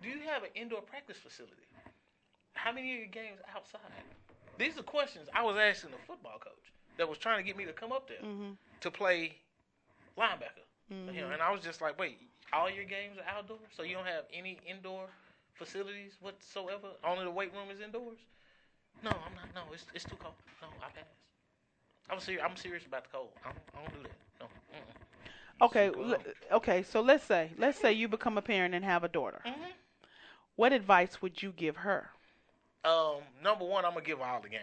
do 0.02 0.08
you 0.08 0.20
have 0.30 0.42
an 0.44 0.50
indoor 0.54 0.80
practice 0.82 1.16
facility? 1.16 1.54
How 2.52 2.70
many 2.72 2.92
of 2.92 2.98
your 2.98 3.08
games 3.08 3.40
outside? 3.54 3.80
These 4.58 4.78
are 4.78 4.82
questions 4.82 5.28
I 5.34 5.42
was 5.42 5.56
asking 5.56 5.90
the 5.90 5.96
football 6.06 6.38
coach 6.38 6.52
that 6.98 7.08
was 7.08 7.18
trying 7.18 7.38
to 7.38 7.42
get 7.42 7.56
me 7.56 7.64
to 7.64 7.72
come 7.72 7.92
up 7.92 8.08
there 8.08 8.18
Mm-hmm. 8.24 8.52
to 8.82 8.90
play 8.90 9.32
linebacker. 10.18 10.64
You 10.88 10.96
know, 10.96 11.12
mm-hmm. 11.12 11.32
and 11.32 11.42
I 11.42 11.50
was 11.50 11.62
just 11.62 11.80
like, 11.80 11.98
wait, 11.98 12.18
all 12.52 12.70
your 12.70 12.84
games 12.84 13.18
are 13.18 13.36
outdoors, 13.36 13.60
so 13.76 13.82
you 13.82 13.94
don't 13.94 14.06
have 14.06 14.24
any 14.32 14.58
indoor 14.68 15.06
facilities 15.54 16.12
whatsoever? 16.20 16.88
Only 17.04 17.24
the 17.24 17.30
weight 17.30 17.52
room 17.52 17.70
is 17.72 17.80
indoors? 17.80 18.18
No, 19.02 19.10
I'm 19.10 19.34
not. 19.34 19.54
No, 19.54 19.72
it's 19.72 19.84
it's 19.94 20.04
too 20.04 20.16
cold. 20.16 20.34
No, 20.62 20.68
I 20.80 20.90
pass. 20.90 21.04
I'm 22.08 22.20
serious. 22.20 22.42
I'm 22.48 22.56
serious 22.56 22.86
about 22.86 23.04
the 23.04 23.10
cold. 23.10 23.28
I 23.44 23.48
don't, 23.48 23.58
I 23.74 23.82
don't 23.82 24.02
do 24.02 24.08
that. 24.08 24.16
No. 24.40 25.66
Okay, 25.66 25.90
okay. 26.52 26.82
So 26.82 27.00
let's 27.00 27.24
say 27.24 27.50
let's 27.58 27.78
say 27.78 27.92
you 27.92 28.08
become 28.08 28.38
a 28.38 28.42
parent 28.42 28.74
and 28.74 28.84
have 28.84 29.04
a 29.04 29.08
daughter. 29.08 29.40
Mm-hmm. 29.46 29.70
What 30.56 30.72
advice 30.72 31.20
would 31.20 31.42
you 31.42 31.52
give 31.56 31.76
her? 31.76 32.10
Um, 32.84 33.16
number 33.42 33.64
one, 33.64 33.84
I'm 33.84 33.92
gonna 33.92 34.04
give 34.04 34.18
her 34.18 34.24
all 34.24 34.40
the 34.40 34.48
game. 34.48 34.60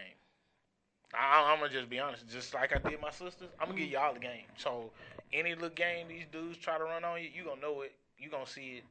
I, 1.12 1.52
I'm 1.52 1.60
gonna 1.60 1.70
just 1.70 1.88
be 1.88 2.00
honest, 2.00 2.28
just 2.28 2.54
like 2.54 2.74
I 2.74 2.88
did 2.88 3.00
my 3.00 3.10
sisters. 3.10 3.50
I'm 3.60 3.68
gonna 3.68 3.78
give 3.78 3.88
mm. 3.88 3.92
you 3.92 3.98
all 3.98 4.14
the 4.14 4.20
game. 4.20 4.46
So 4.56 4.90
any 5.32 5.54
little 5.54 5.68
game 5.70 6.08
these 6.08 6.26
dudes 6.30 6.58
try 6.58 6.78
to 6.78 6.84
run 6.84 7.04
on 7.04 7.20
you, 7.22 7.28
you 7.34 7.44
gonna 7.44 7.60
know 7.60 7.82
it. 7.82 7.92
You 8.18 8.30
gonna 8.30 8.46
see 8.46 8.78
it 8.78 8.84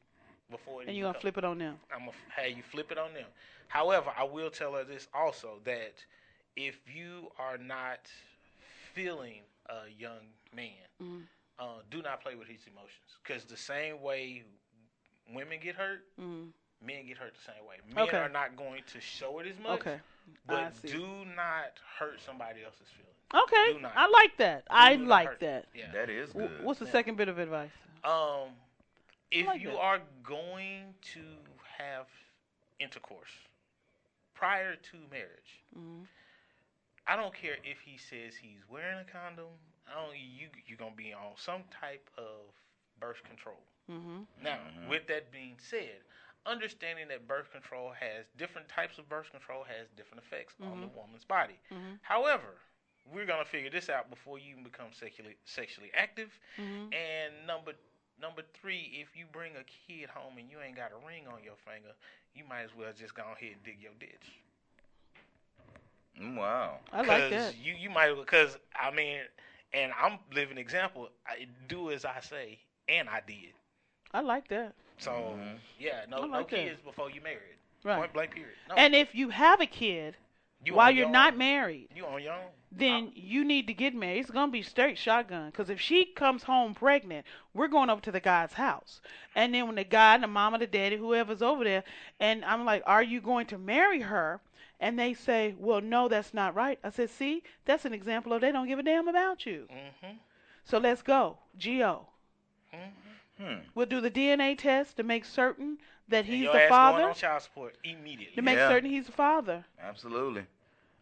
before 0.50 0.82
it. 0.82 0.88
And 0.88 0.96
you're 0.96 1.04
gonna 1.04 1.14
come. 1.14 1.20
flip 1.22 1.38
it 1.38 1.44
on 1.44 1.58
them. 1.58 1.76
I'm 1.92 2.00
gonna 2.00 2.12
have 2.36 2.48
you 2.56 2.62
flip 2.62 2.90
it 2.92 2.98
on 2.98 3.14
them. 3.14 3.26
However, 3.68 4.10
I 4.16 4.24
will 4.24 4.50
tell 4.50 4.74
her 4.74 4.84
this 4.84 5.08
also 5.14 5.58
that 5.64 5.94
if 6.56 6.78
you 6.94 7.30
are 7.38 7.58
not 7.58 8.08
feeling 8.92 9.40
a 9.68 9.90
young 9.98 10.20
man, 10.54 11.24
uh, 11.58 11.64
do 11.90 12.02
not 12.02 12.22
play 12.22 12.34
with 12.34 12.48
his 12.48 12.60
emotions. 12.70 13.18
Because 13.22 13.44
the 13.44 13.56
same 13.56 14.00
way 14.02 14.42
women 15.32 15.58
get 15.62 15.74
hurt, 15.74 16.04
men 16.18 17.06
get 17.06 17.16
hurt 17.16 17.34
the 17.34 17.52
same 17.52 17.64
way. 17.66 17.76
Men 17.94 18.04
Okay. 18.04 18.18
are 18.18 18.28
not 18.28 18.56
going 18.56 18.82
to 18.92 19.00
show 19.00 19.38
it 19.40 19.46
as 19.46 19.58
much. 19.58 19.80
Okay. 19.80 19.98
I 20.48 20.70
But 20.72 20.82
do 20.82 21.06
not 21.36 21.78
hurt 21.98 22.20
somebody 22.24 22.64
else's 22.64 22.88
feelings. 22.88 23.10
Okay, 23.34 23.72
Do 23.74 23.80
not. 23.80 23.92
I 23.96 24.06
like 24.08 24.36
that. 24.38 24.64
I 24.70 24.94
Do 24.96 25.02
not 25.02 25.08
like 25.08 25.40
that. 25.40 25.66
Yeah. 25.74 25.90
That 25.92 26.10
is 26.10 26.30
W- 26.32 26.48
good. 26.48 26.64
What's 26.64 26.78
the 26.78 26.86
second 26.86 27.16
bit 27.16 27.28
of 27.28 27.38
advice? 27.38 27.70
Um, 28.04 28.50
if 29.30 29.46
like 29.46 29.60
you 29.60 29.70
that. 29.70 29.78
are 29.78 30.00
going 30.22 30.94
to 31.14 31.20
have 31.78 32.06
intercourse 32.78 33.30
prior 34.34 34.74
to 34.76 34.96
marriage, 35.10 35.62
Mm-hmm. 35.76 36.04
I 37.06 37.16
don't 37.16 37.34
care 37.34 37.56
if 37.64 37.80
he 37.84 37.98
says 37.98 38.34
he's 38.40 38.60
wearing 38.70 38.98
a 39.00 39.04
condom. 39.04 39.52
I 39.86 40.00
don't. 40.00 40.16
You 40.16 40.48
you're 40.66 40.78
gonna 40.78 40.96
be 40.96 41.12
on 41.12 41.32
some 41.36 41.62
type 41.80 42.08
of 42.16 42.48
birth 42.98 43.22
control. 43.24 43.60
Mm-hmm. 43.90 44.20
Now, 44.42 44.58
with 44.88 45.06
that 45.08 45.30
being 45.30 45.56
said, 45.58 46.00
understanding 46.46 47.08
that 47.08 47.26
birth 47.26 47.50
control 47.52 47.92
has 47.98 48.26
different 48.36 48.68
types 48.68 48.98
of 48.98 49.08
birth 49.08 49.30
control 49.30 49.64
has 49.64 49.88
different 49.96 50.22
effects 50.22 50.54
on 50.62 50.80
the 50.80 50.86
mm-hmm. 50.86 50.96
woman's 50.96 51.24
body. 51.24 51.58
Mm-hmm. 51.72 51.96
However, 52.02 52.60
we're 53.12 53.26
gonna 53.26 53.44
figure 53.44 53.70
this 53.70 53.88
out 53.88 54.10
before 54.10 54.38
you 54.38 54.52
even 54.52 54.64
become 54.64 54.88
sexually 54.92 55.36
sexually 55.44 55.90
active. 55.96 56.30
Mm-hmm. 56.58 56.92
And 56.92 57.46
number 57.46 57.72
number 58.20 58.42
three, 58.54 58.98
if 59.00 59.16
you 59.16 59.26
bring 59.32 59.52
a 59.56 59.64
kid 59.64 60.08
home 60.08 60.38
and 60.38 60.50
you 60.50 60.58
ain't 60.64 60.76
got 60.76 60.92
a 60.92 61.06
ring 61.06 61.24
on 61.26 61.42
your 61.44 61.56
finger, 61.64 61.92
you 62.34 62.44
might 62.48 62.62
as 62.62 62.70
well 62.76 62.92
just 62.96 63.14
go 63.14 63.24
ahead 63.34 63.52
and 63.54 63.62
dig 63.64 63.80
your 63.80 63.92
ditch. 63.98 64.32
Mm, 66.20 66.36
Wow. 66.36 66.78
I 66.92 66.98
like 66.98 67.06
'Cause 67.06 67.30
that. 67.30 67.56
You 67.56 67.74
you 67.74 67.90
might 67.90 68.14
because 68.14 68.56
I 68.74 68.90
mean, 68.90 69.20
and 69.72 69.92
I'm 70.00 70.18
living 70.32 70.58
example. 70.58 71.08
I 71.26 71.46
do 71.68 71.90
as 71.90 72.04
I 72.04 72.20
say, 72.20 72.58
and 72.88 73.08
I 73.08 73.20
did. 73.26 73.54
I 74.12 74.20
like 74.20 74.48
that. 74.48 74.74
So 74.98 75.38
yeah, 75.78 76.04
no 76.08 76.18
I 76.18 76.20
no 76.20 76.26
like 76.26 76.50
that. 76.50 76.56
kids 76.56 76.80
before 76.80 77.10
you 77.10 77.20
married. 77.20 77.56
Right. 77.84 77.96
Point 77.98 78.12
blank 78.12 78.30
period. 78.32 78.54
No, 78.68 78.74
And 78.76 78.94
if 78.94 79.14
you 79.14 79.28
have 79.30 79.60
a 79.60 79.66
kid 79.66 80.16
you 80.64 80.74
while 80.74 80.90
you're 80.90 81.04
your 81.04 81.10
not 81.10 81.32
own. 81.34 81.38
married, 81.38 81.88
you 81.94 82.06
on 82.06 82.22
your 82.22 82.32
own. 82.32 82.46
then 82.72 83.12
you 83.14 83.44
need 83.44 83.66
to 83.66 83.74
get 83.74 83.94
married. 83.94 84.20
It's 84.20 84.30
gonna 84.30 84.50
be 84.52 84.62
straight 84.62 84.96
shotgun. 84.98 85.52
Cause 85.52 85.68
if 85.70 85.80
she 85.80 86.06
comes 86.06 86.44
home 86.44 86.74
pregnant, 86.74 87.26
we're 87.52 87.68
going 87.68 87.90
over 87.90 88.00
to 88.02 88.10
the 88.12 88.20
guy's 88.20 88.54
house, 88.54 89.00
and 89.34 89.54
then 89.54 89.66
when 89.66 89.76
the 89.76 89.84
guy, 89.84 90.14
and 90.14 90.22
the 90.22 90.28
mama, 90.28 90.58
the 90.58 90.66
daddy, 90.66 90.96
whoever's 90.96 91.42
over 91.42 91.64
there, 91.64 91.84
and 92.20 92.44
I'm 92.44 92.64
like, 92.64 92.82
"Are 92.86 93.02
you 93.02 93.20
going 93.20 93.46
to 93.46 93.58
marry 93.58 94.00
her?" 94.00 94.40
And 94.80 94.98
they 94.98 95.14
say, 95.14 95.54
"Well, 95.58 95.80
no, 95.80 96.08
that's 96.08 96.32
not 96.34 96.54
right." 96.54 96.78
I 96.82 96.90
said, 96.90 97.10
"See, 97.10 97.42
that's 97.64 97.84
an 97.84 97.92
example 97.94 98.32
of 98.32 98.40
they 98.40 98.50
don't 98.52 98.66
give 98.66 98.78
a 98.78 98.82
damn 98.82 99.08
about 99.08 99.44
you." 99.46 99.68
Mm-hmm. 99.70 100.16
So 100.64 100.78
let's 100.78 101.02
go, 101.02 101.38
Go. 101.62 102.06
Hmm. 103.38 103.58
We'll 103.74 103.86
do 103.86 104.00
the 104.00 104.10
DNA 104.10 104.56
test 104.56 104.96
to 104.96 105.02
make 105.02 105.24
certain 105.24 105.78
that 106.08 106.18
And 106.24 106.26
he's 106.26 106.42
your 106.44 106.52
the 106.52 106.62
ass 106.62 106.68
going 106.70 106.70
father. 106.70 107.02
on 107.08 107.14
child 107.14 107.42
support 107.42 107.76
immediately. 107.82 108.34
To 108.36 108.42
make 108.42 108.56
Yeah. 108.56 108.68
certain 108.68 108.90
he's 108.90 109.06
the 109.06 109.12
father. 109.12 109.64
Absolutely. 109.80 110.42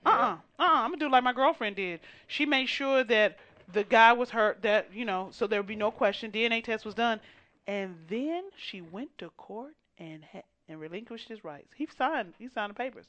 Uh 0.05 0.09
uh-uh, 0.09 0.33
uh. 0.33 0.37
I'm 0.59 0.91
gonna 0.91 0.97
do 0.99 1.11
like 1.11 1.23
my 1.25 1.33
girlfriend 1.33 1.77
did. 1.77 2.01
She 2.27 2.47
made 2.47 2.67
sure 2.67 3.05
that 3.05 3.39
the 3.73 3.85
guy 3.85 4.13
was 4.13 4.31
hurt. 4.31 4.63
That 4.63 4.89
you 4.95 5.05
know, 5.05 5.29
so 5.33 5.47
there 5.47 5.61
would 5.61 5.67
be 5.67 5.77
no 5.77 5.91
question. 5.91 6.31
DNA 6.33 6.63
test 6.65 6.85
was 6.85 6.95
done, 6.95 7.21
and 7.67 7.97
then 8.09 8.45
she 8.57 8.81
went 8.81 9.17
to 9.19 9.29
court 9.31 9.75
and 9.99 10.25
ha- 10.33 10.43
and 10.69 10.81
relinquished 10.81 11.29
his 11.29 11.45
rights. 11.45 11.75
He 11.77 11.87
signed. 11.87 12.33
He 12.39 12.49
signed 12.49 12.71
the 12.71 12.75
papers. 12.75 13.07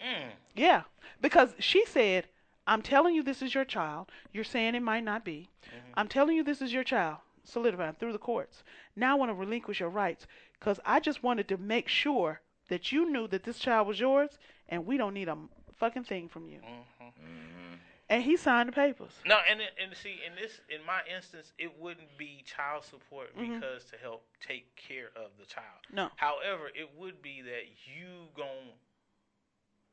Mm. 0.00 0.30
Yeah, 0.54 0.82
because 1.20 1.54
she 1.58 1.84
said, 1.84 2.28
"I'm 2.66 2.82
telling 2.82 3.14
you, 3.14 3.22
this 3.22 3.42
is 3.42 3.54
your 3.54 3.64
child. 3.64 4.10
You're 4.32 4.44
saying 4.44 4.74
it 4.76 4.82
might 4.82 5.04
not 5.04 5.24
be. 5.24 5.48
I'm 5.94 6.08
telling 6.08 6.36
you, 6.36 6.44
this 6.44 6.62
is 6.62 6.72
your 6.72 6.84
child." 6.84 7.18
Solidified 7.44 7.98
through 7.98 8.12
the 8.12 8.18
courts. 8.18 8.62
Now 8.96 9.12
I 9.12 9.18
want 9.18 9.30
to 9.30 9.34
relinquish 9.34 9.80
your 9.80 9.90
rights 9.90 10.26
because 10.58 10.80
I 10.84 11.00
just 11.00 11.22
wanted 11.22 11.48
to 11.48 11.56
make 11.56 11.88
sure 11.88 12.40
that 12.68 12.92
you 12.92 13.10
knew 13.10 13.26
that 13.28 13.44
this 13.44 13.58
child 13.58 13.88
was 13.88 13.98
yours, 13.98 14.38
and 14.68 14.86
we 14.86 14.96
don't 14.96 15.14
need 15.14 15.28
a 15.28 15.36
fucking 15.76 16.04
thing 16.04 16.28
from 16.28 16.48
you. 16.48 16.58
Mm-hmm. 16.58 17.04
Mm-hmm. 17.04 17.74
And 18.10 18.22
he 18.22 18.36
signed 18.36 18.68
the 18.68 18.72
papers. 18.72 19.12
No, 19.26 19.38
and 19.50 19.60
and 19.60 19.94
see, 19.94 20.16
in 20.26 20.34
this, 20.34 20.60
in 20.70 20.84
my 20.86 21.00
instance, 21.14 21.52
it 21.58 21.70
wouldn't 21.78 22.16
be 22.16 22.42
child 22.46 22.84
support 22.84 23.36
mm-hmm. 23.36 23.54
because 23.54 23.84
to 23.86 23.96
help 23.98 24.24
take 24.46 24.74
care 24.76 25.08
of 25.14 25.30
the 25.38 25.44
child. 25.44 25.84
No. 25.92 26.08
However, 26.16 26.68
it 26.74 26.88
would 26.96 27.20
be 27.20 27.42
that 27.42 27.64
you 27.86 28.28
gon' 28.34 28.72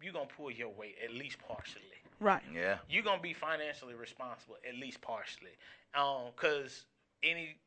you 0.01 0.13
gonna 0.13 0.27
pull 0.37 0.51
your 0.51 0.69
weight 0.69 0.95
at 1.03 1.13
least 1.13 1.37
partially. 1.45 1.83
Right. 2.21 2.41
Yeah. 2.53 2.77
You're 2.89 3.03
gonna 3.03 3.21
be 3.21 3.33
financially 3.33 3.95
responsible 3.95 4.55
at 4.67 4.75
least 4.75 5.01
partially. 5.01 5.57
Um, 5.93 6.31
cause 6.37 6.85
any 7.23 7.57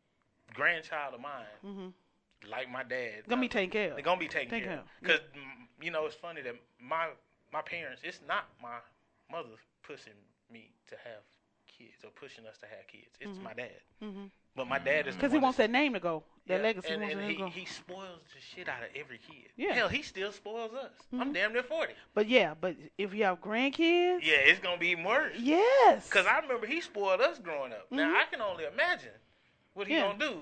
grandchild 0.55 1.15
of 1.15 1.21
mine, 1.21 1.93
like 2.49 2.71
my 2.71 2.83
dad, 2.83 3.25
Gonna 3.29 3.41
be 3.41 3.49
taken 3.49 3.71
care 3.71 3.89
of. 3.91 3.95
They're 3.97 4.05
gonna 4.05 4.21
be 4.21 4.29
taken 4.29 4.51
Taken 4.51 4.69
care 4.69 4.77
care 4.77 4.79
of. 4.79 4.85
of, 4.87 5.01
Because 5.01 5.21
you 5.83 5.91
know 5.91 6.07
it's 6.07 6.15
funny 6.15 6.43
that 6.43 6.55
my 6.81 7.09
my 7.53 7.63
parents. 7.63 8.03
It's 8.05 8.21
not 8.29 8.45
my 8.63 8.79
mother 9.31 9.49
pushing 9.83 10.13
me 10.53 10.71
to 10.89 10.95
have 10.97 11.23
kids 11.67 12.05
or 12.05 12.11
pushing 12.11 12.47
us 12.47 12.59
to 12.59 12.67
have 12.67 12.87
kids. 12.87 13.09
It's 13.21 13.39
my 13.43 13.55
dad. 13.55 13.81
Mhm. 14.03 14.31
But 14.55 14.67
my 14.67 14.79
dad 14.79 15.07
is 15.07 15.15
Because 15.15 15.33
he 15.33 15.39
wants 15.39 15.57
that 15.59 15.71
name 15.71 15.93
to 15.95 16.01
go. 16.01 16.25
That 16.47 16.57
Yeah, 16.57 16.63
legacy 16.63 16.89
and, 16.95 17.03
wants 17.03 17.15
and 17.15 17.23
to 17.25 17.29
he, 17.29 17.35
go. 17.37 17.49
he 17.49 17.65
spoils 17.67 18.21
the 18.35 18.41
shit 18.41 18.69
out 18.69 18.83
of 18.83 18.89
every 18.97 19.19
kid. 19.19 19.53
Yeah. 19.57 19.75
Hell, 19.75 19.89
he 19.89 20.03
still 20.03 20.33
spoils 20.33 20.73
us. 20.75 20.91
Mhm. 21.13 21.21
I'm 21.21 21.33
damn 21.33 21.53
near 21.53 21.63
40. 21.63 21.95
But 22.15 22.27
yeah, 22.29 22.55
but 22.55 22.75
if 22.97 23.15
you 23.15 23.25
have 23.25 23.41
grandkids, 23.41 24.25
Yeah, 24.25 24.37
it's 24.39 24.59
gonna 24.61 24.79
be 24.79 24.89
even 24.89 25.05
worse. 25.05 25.37
yes. 25.39 26.09
Cause 26.11 26.27
I 26.27 26.39
remember 26.41 26.67
he 26.67 26.81
spoiled 26.81 27.21
us 27.21 27.39
growing 27.39 27.73
up. 27.73 27.91
Now 27.93 28.09
Mhm. 28.13 28.17
I 28.17 28.25
can 28.25 28.41
only 28.41 28.65
imagine 28.65 29.13
what 29.79 29.87
he 29.87 29.95
Yeah. 29.95 30.03
gonna 30.13 30.19
do 30.19 30.41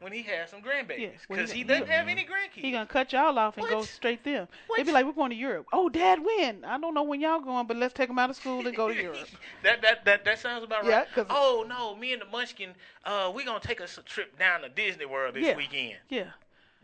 when 0.00 0.10
he 0.12 0.22
has 0.22 0.50
some 0.50 0.60
grandbabies. 0.60 0.98
Yeah, 0.98 1.08
well, 1.28 1.38
Cause 1.38 1.50
he- 1.52 1.58
he 1.58 1.62
he 1.62 1.64
doesn't 1.64 1.84
gonna- 1.84 1.92
have 1.96 2.08
any 2.08 2.24
grandkids. 2.24 2.62
He 2.62 2.72
gonna 2.72 2.86
cut 2.86 3.12
y'all 3.12 3.38
off 3.38 3.56
and 3.56 3.68
go 3.68 3.82
straight 3.82 4.24
there. 4.24 4.48
What? 4.66 4.78
They 4.78 4.82
be 4.82 4.90
like, 4.90 5.06
we're 5.06 5.12
going 5.12 5.30
to 5.30 5.36
Europe. 5.36 5.66
Oh, 5.72 5.88
Dad, 5.88 6.18
when? 6.24 6.64
I 6.64 6.76
don't 6.78 6.94
know 6.94 7.04
when 7.04 7.20
y'all 7.20 7.38
going, 7.38 7.66
but 7.68 7.76
let's 7.76 7.94
take 7.94 8.08
them 8.08 8.18
out 8.18 8.30
of 8.30 8.34
school 8.36 8.66
and 8.66 8.74
go 8.74 8.88
to 8.88 8.94
Europe. 9.02 9.28
that 9.62 9.80
that 9.82 10.04
that 10.06 10.24
that 10.24 10.38
sounds 10.40 10.64
about 10.64 10.84
Yeah, 10.86 10.96
right. 11.00 11.12
'cause- 11.12 11.26
oh 11.30 11.64
no, 11.68 11.94
me 11.94 12.12
and 12.14 12.22
the 12.22 12.26
Munchkin, 12.26 12.74
uh, 13.04 13.30
we 13.32 13.44
gonna 13.44 13.60
take 13.60 13.80
us 13.80 13.96
a 13.98 14.02
trip 14.02 14.36
down 14.38 14.62
to 14.62 14.68
Disney 14.70 15.04
World 15.04 15.34
this 15.34 15.44
Yeah. 15.44 15.56
weekend. 15.56 15.98
Yeah, 16.08 16.30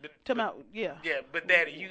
But, 0.00 0.12
tell 0.24 0.36
but- 0.36 0.42
out. 0.42 0.64
Yeah, 0.72 0.98
Yeah, 1.02 1.22
but 1.32 1.48
Daddy, 1.48 1.72
you. 1.72 1.90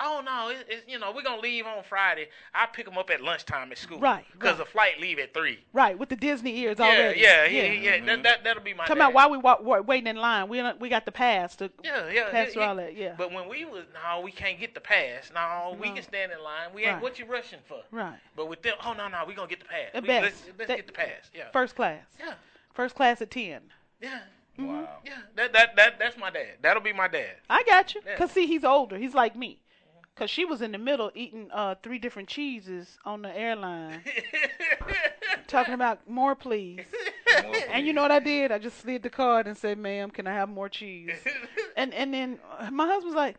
Oh 0.00 0.22
no, 0.24 0.48
it, 0.50 0.66
it's 0.68 0.88
you 0.90 0.98
know 0.98 1.12
we're 1.14 1.22
gonna 1.22 1.40
leave 1.40 1.66
on 1.66 1.82
Friday. 1.84 2.28
I 2.54 2.66
pick 2.66 2.84
them 2.86 2.98
up 2.98 3.10
at 3.10 3.20
lunchtime 3.22 3.70
at 3.72 3.78
school. 3.78 3.98
Right, 4.00 4.24
Cause 4.38 4.50
right. 4.50 4.58
the 4.58 4.64
flight 4.64 5.00
leave 5.00 5.18
at 5.18 5.32
three. 5.34 5.58
right. 5.72 5.98
With 5.98 6.08
the 6.08 6.16
Disney 6.16 6.58
ears 6.58 6.76
Yeah, 6.78 6.84
already. 6.86 7.20
yeah, 7.20 7.44
yeah, 7.46 7.72
yeah. 7.72 8.04
That, 8.06 8.22
that 8.24 8.44
that'll 8.44 8.62
be 8.62 8.74
my. 8.74 8.86
Come 8.86 8.98
dad. 8.98 9.04
out 9.04 9.14
while 9.14 9.30
we 9.30 9.38
walk, 9.38 9.62
wa- 9.62 9.80
waiting 9.80 10.06
in 10.08 10.16
line. 10.16 10.48
We 10.48 10.62
we 10.80 10.88
got 10.88 11.04
the 11.06 11.12
pass 11.12 11.56
to 11.56 11.70
Yeah, 11.82 12.10
yeah. 12.10 12.30
pass 12.30 12.52
he- 12.52 12.60
all 12.60 12.76
that. 12.76 12.96
Yeah, 12.96 13.14
But 13.16 13.32
when 13.32 13.48
we 13.48 13.64
was 13.64 13.84
no, 13.94 14.20
we 14.20 14.32
can't 14.32 14.58
get 14.58 14.74
the 14.74 14.80
pass. 14.80 15.30
No, 15.34 15.76
we 15.80 15.90
can 15.90 16.02
stand 16.02 16.32
in 16.32 16.42
line. 16.42 16.68
We 16.74 16.82
ain't. 16.84 16.94
Right. 16.94 17.02
What 17.02 17.18
you 17.18 17.26
rushing 17.26 17.60
for? 17.66 17.82
right. 17.90 18.18
But 18.36 18.48
with 18.48 18.62
them, 18.62 18.74
oh 18.84 18.92
no, 18.94 19.08
no, 19.08 19.24
we 19.26 19.34
gonna 19.34 19.48
get 19.48 19.60
the 19.60 19.66
pass. 19.66 19.90
The 19.94 20.00
We- 20.00 20.06
best. 20.08 20.22
Let's, 20.24 20.42
let's 20.58 20.68
That- 20.68 20.76
get 20.76 20.86
the 20.86 20.92
pass. 20.92 21.30
Yeah. 21.34 21.50
First 21.52 21.76
class. 21.76 22.04
Yeah. 22.18 22.34
First 22.72 22.94
class 22.94 23.22
at 23.22 23.30
ten. 23.30 23.60
Yeah. 24.00 24.20
Mm-hmm. 24.58 24.68
Wow. 24.68 24.88
Yeah. 25.04 25.12
That 25.36 25.52
that 25.52 25.76
that 25.76 25.98
that's 25.98 26.16
my 26.16 26.30
dad. 26.30 26.58
That'll 26.62 26.82
be 26.82 26.92
my 26.92 27.08
dad. 27.08 27.36
I 27.50 27.62
got 27.64 27.94
you. 27.94 28.02
Yeah. 28.06 28.16
Cause 28.16 28.30
see, 28.30 28.46
he's 28.46 28.62
older. 28.64 28.96
He's 28.96 29.14
like 29.14 29.34
me. 29.36 29.58
Cause 30.16 30.30
she 30.30 30.44
was 30.44 30.62
in 30.62 30.70
the 30.70 30.78
middle 30.78 31.10
eating 31.16 31.50
uh 31.52 31.74
three 31.82 31.98
different 31.98 32.28
cheeses 32.28 32.98
on 33.04 33.22
the 33.22 33.36
airline, 33.36 34.00
talking 35.48 35.74
about 35.74 36.08
more 36.08 36.36
please. 36.36 36.80
And 37.72 37.84
you 37.84 37.92
know 37.92 38.02
what 38.02 38.12
I 38.12 38.20
did? 38.20 38.52
I 38.52 38.58
just 38.58 38.78
slid 38.78 39.02
the 39.02 39.10
card 39.10 39.48
and 39.48 39.56
said, 39.56 39.76
"Ma'am, 39.76 40.10
can 40.10 40.28
I 40.28 40.32
have 40.32 40.48
more 40.48 40.68
cheese?" 40.68 41.10
And 41.76 41.92
and 41.92 42.14
then 42.14 42.38
uh, 42.58 42.70
my 42.70 42.86
husband's 42.86 43.16
like, 43.16 43.36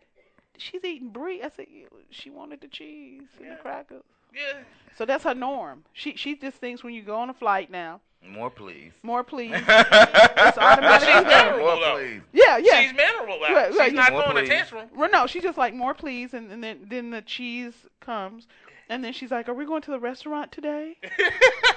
"She's 0.57 0.83
eating 0.83 1.09
brie." 1.09 1.41
I 1.41 1.49
said, 1.55 1.67
"She 2.09 2.29
wanted 2.29 2.59
the 2.59 2.67
cheese 2.67 3.29
and 3.39 3.51
the 3.53 3.55
crackers." 3.55 4.03
yeah. 4.33 4.63
So 4.97 5.05
that's 5.05 5.23
her 5.23 5.33
norm. 5.33 5.85
She 5.93 6.17
she 6.17 6.35
just 6.35 6.57
thinks 6.57 6.83
when 6.83 6.93
you 6.93 7.01
go 7.03 7.15
on 7.15 7.29
a 7.29 7.33
flight 7.33 7.71
now, 7.71 8.01
More, 8.27 8.49
please. 8.49 8.91
more 9.03 9.23
please. 9.23 9.51
it's 9.55 10.57
automatically 10.57 11.13
She's 11.13 11.23
there. 11.23 11.57
More, 11.57 11.79
though. 11.79 11.97
please. 11.97 12.21
Yeah, 12.33 12.57
yeah. 12.57 12.81
She's 12.81 12.93
mannerable. 12.95 13.39
Now. 13.41 13.53
Right, 13.53 13.73
right, 13.75 13.85
She's 13.89 13.93
not 13.93 14.11
More 14.11 14.23
throwing 14.23 14.37
a 14.37 14.41
please. 14.41 14.49
tantrum. 14.49 14.89
Well, 14.95 15.09
no, 15.11 15.27
she's 15.27 15.43
just 15.43 15.57
like 15.57 15.73
more 15.73 15.93
please, 15.93 16.33
and, 16.33 16.51
and 16.51 16.63
then 16.63 16.79
then 16.89 17.11
the 17.11 17.21
cheese 17.21 17.73
comes, 18.01 18.47
and 18.89 19.03
then 19.03 19.13
she's 19.13 19.31
like, 19.31 19.47
"Are 19.47 19.53
we 19.53 19.65
going 19.65 19.83
to 19.83 19.91
the 19.91 19.99
restaurant 19.99 20.51
today?" 20.51 20.97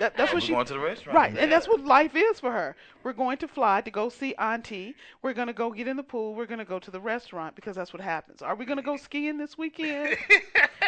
that, 0.00 0.16
that's 0.16 0.32
We're 0.32 0.36
what 0.36 0.42
she 0.42 0.52
going 0.52 0.66
to 0.66 0.72
the 0.72 0.80
restaurant. 0.80 1.16
right, 1.16 1.38
and 1.38 1.52
that's 1.52 1.68
what 1.68 1.84
life 1.84 2.16
is 2.16 2.40
for 2.40 2.50
her. 2.50 2.74
We're 3.04 3.12
going 3.12 3.38
to 3.38 3.48
fly 3.48 3.80
to 3.82 3.90
go 3.90 4.08
see 4.08 4.34
Auntie. 4.38 4.96
We're 5.22 5.32
gonna 5.34 5.52
go 5.52 5.70
get 5.70 5.86
in 5.86 5.96
the 5.96 6.02
pool. 6.02 6.34
We're 6.34 6.46
gonna 6.46 6.64
go 6.64 6.78
to 6.78 6.90
the 6.90 7.00
restaurant 7.00 7.54
because 7.54 7.76
that's 7.76 7.92
what 7.92 8.02
happens. 8.02 8.42
Are 8.42 8.54
we 8.54 8.64
gonna 8.64 8.82
go 8.82 8.96
skiing 8.96 9.38
this 9.38 9.56
weekend? 9.56 10.16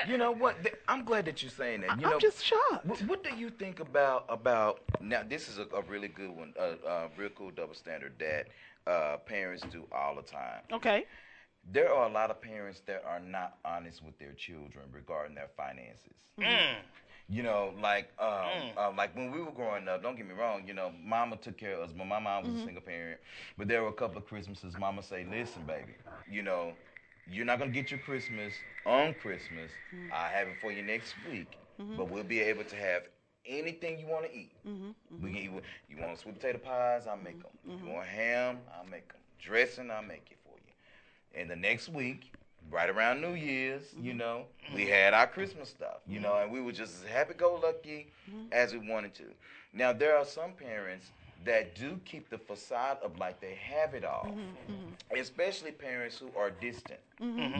You 0.09 0.18
know 0.18 0.32
what? 0.32 0.56
I'm 0.89 1.05
glad 1.05 1.26
that 1.26 1.43
you're 1.43 1.51
saying 1.51 1.82
that. 1.82 2.01
You 2.01 2.06
I'm 2.06 2.12
know, 2.14 2.18
just 2.18 2.44
shocked. 2.44 2.84
What, 2.86 2.98
what 3.02 3.22
do 3.22 3.36
you 3.36 3.51
think 3.51 3.78
about 3.78 4.24
about 4.28 4.80
now? 5.01 5.22
This 5.22 5.48
is 5.48 5.59
a, 5.59 5.66
a 5.76 5.82
really 5.82 6.09
good 6.09 6.30
one, 6.30 6.55
a 6.59 6.70
uh, 6.84 7.09
real 7.16 7.28
cool 7.30 7.52
double 7.52 7.74
standard 7.74 8.14
that 8.18 8.48
uh, 8.90 9.18
parents 9.18 9.62
do 9.70 9.84
all 9.93 10.16
the 10.16 10.22
time. 10.22 10.62
Okay. 10.72 11.05
There 11.70 11.93
are 11.94 12.09
a 12.09 12.12
lot 12.12 12.30
of 12.30 12.43
parents 12.43 12.82
that 12.86 13.05
are 13.06 13.20
not 13.20 13.59
honest 13.64 14.02
with 14.05 14.18
their 14.18 14.32
children 14.32 14.86
regarding 14.93 15.36
their 15.36 15.51
finances. 15.56 16.16
Mm. 16.36 16.74
You 17.28 17.43
know, 17.43 17.73
like 17.81 18.11
um, 18.19 18.28
mm. 18.28 18.77
uh, 18.77 18.93
like 18.97 19.16
when 19.16 19.31
we 19.31 19.40
were 19.40 19.53
growing 19.53 19.89
up. 19.89 20.03
Don't 20.03 20.16
get 20.16 20.27
me 20.27 20.35
wrong. 20.35 20.62
You 20.66 20.74
know, 20.74 20.93
Mama 21.03 21.36
took 21.36 21.57
care 21.57 21.74
of 21.74 21.89
us, 21.89 21.94
but 21.97 22.07
my 22.07 22.19
mom 22.19 22.43
was 22.43 22.53
a 22.53 22.57
mm-hmm. 22.57 22.65
single 22.65 22.82
parent. 22.82 23.20
But 23.57 23.69
there 23.69 23.82
were 23.82 23.89
a 23.89 23.93
couple 23.94 24.19
of 24.19 24.27
Christmases. 24.27 24.74
Mama 24.78 25.03
say, 25.03 25.27
"Listen, 25.31 25.62
baby, 25.66 25.94
you 26.31 26.43
know, 26.43 26.73
you're 27.31 27.47
not 27.47 27.59
gonna 27.59 27.70
get 27.70 27.90
your 27.90 28.01
Christmas 28.01 28.53
on 28.85 29.15
Christmas. 29.15 29.70
Mm-hmm. 29.94 30.12
I 30.12 30.28
have 30.28 30.49
it 30.49 30.57
for 30.61 30.73
you 30.73 30.82
next 30.82 31.15
week, 31.31 31.57
mm-hmm. 31.81 31.97
but 31.97 32.11
we'll 32.11 32.24
be 32.24 32.40
able 32.40 32.65
to 32.65 32.77
have." 32.77 33.03
Anything 33.44 33.99
you 33.99 34.07
want 34.07 34.24
to 34.27 34.32
eat, 34.32 34.53
we 35.20 35.32
can 35.32 35.36
eat. 35.36 35.51
You 35.89 35.97
want 35.99 36.16
sweet 36.16 36.36
potato 36.36 36.59
pies? 36.59 37.09
I'll 37.09 37.16
make 37.16 37.43
them. 37.43 37.51
You 37.66 37.93
want 37.93 38.07
ham? 38.07 38.59
I'll 38.78 38.89
make 38.89 39.09
them. 39.09 39.20
Dressing? 39.40 39.90
I'll 39.90 40.01
make 40.01 40.28
it 40.31 40.39
for 40.44 40.55
you. 40.65 41.40
And 41.40 41.51
the 41.51 41.57
next 41.57 41.89
week, 41.89 42.31
right 42.70 42.89
around 42.89 43.20
New 43.20 43.34
Year's, 43.34 43.82
you 44.01 44.10
mm-hmm. 44.10 44.18
know, 44.18 44.44
we 44.74 44.86
had 44.86 45.14
our 45.14 45.26
Christmas 45.26 45.68
stuff, 45.68 45.98
you 46.06 46.20
know, 46.20 46.36
and 46.36 46.51
we 46.51 46.60
were 46.60 46.72
just 46.72 47.02
as 47.02 47.09
happy 47.10 47.34
go 47.34 47.60
lucky 47.62 48.10
mm-hmm. 48.30 48.47
as 48.52 48.72
we 48.72 48.78
wanted 48.78 49.14
to. 49.14 49.24
Now, 49.72 49.93
there 49.93 50.16
are 50.16 50.24
some 50.24 50.52
parents 50.52 51.10
that 51.44 51.74
do 51.74 51.98
keep 52.05 52.30
the 52.30 52.39
facade 52.39 52.98
of 53.02 53.18
like 53.18 53.40
they 53.40 53.55
have 53.55 53.94
it 53.94 54.05
all, 54.05 54.26
mm-hmm. 54.26 55.18
especially 55.18 55.72
parents 55.72 56.16
who 56.16 56.30
are 56.39 56.51
distant. 56.51 57.01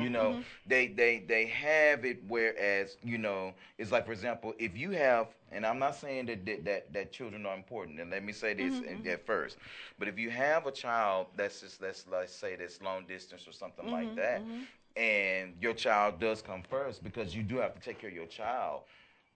You 0.03 0.11
know, 0.11 0.43
they, 0.67 0.89
they, 0.89 1.25
they 1.27 1.47
have 1.47 2.05
it 2.05 2.23
whereas, 2.29 2.97
you 3.03 3.19
know, 3.19 3.55
it's 3.79 3.93
like, 3.93 4.07
for 4.07 4.13
example, 4.13 4.55
if 4.59 4.77
you 4.77 4.91
have, 4.91 5.29
and 5.51 5.65
I'm 5.67 5.79
not 5.79 5.97
saying 5.97 6.27
that, 6.27 6.47
that, 6.47 6.65
that, 6.65 6.93
that 6.93 7.13
children 7.13 7.45
are 7.47 7.55
important, 7.55 8.01
and 8.01 8.11
let 8.11 8.25
me 8.25 8.33
say 8.33 8.55
this 8.55 8.75
in- 8.75 9.07
at 9.07 9.25
first, 9.27 9.57
but 9.99 10.09
if 10.09 10.19
you 10.19 10.31
have 10.31 10.67
a 10.67 10.73
child 10.73 11.27
that's 11.37 11.61
just, 11.61 11.81
let's, 11.83 12.05
let's 12.11 12.33
say 12.33 12.57
that's 12.57 12.81
long 12.83 13.05
distance 13.07 13.47
or 13.47 13.53
something 13.53 13.91
like 13.91 14.15
that, 14.17 14.43
and 14.97 15.55
your 15.61 15.75
child 15.75 16.21
does 16.21 16.43
come 16.43 16.63
first 16.69 17.03
because 17.03 17.35
you 17.35 17.43
do 17.43 17.57
have 17.57 17.75
to 17.75 17.81
take 17.81 18.01
care 18.01 18.11
of 18.11 18.17
your 18.17 18.27
child, 18.27 18.83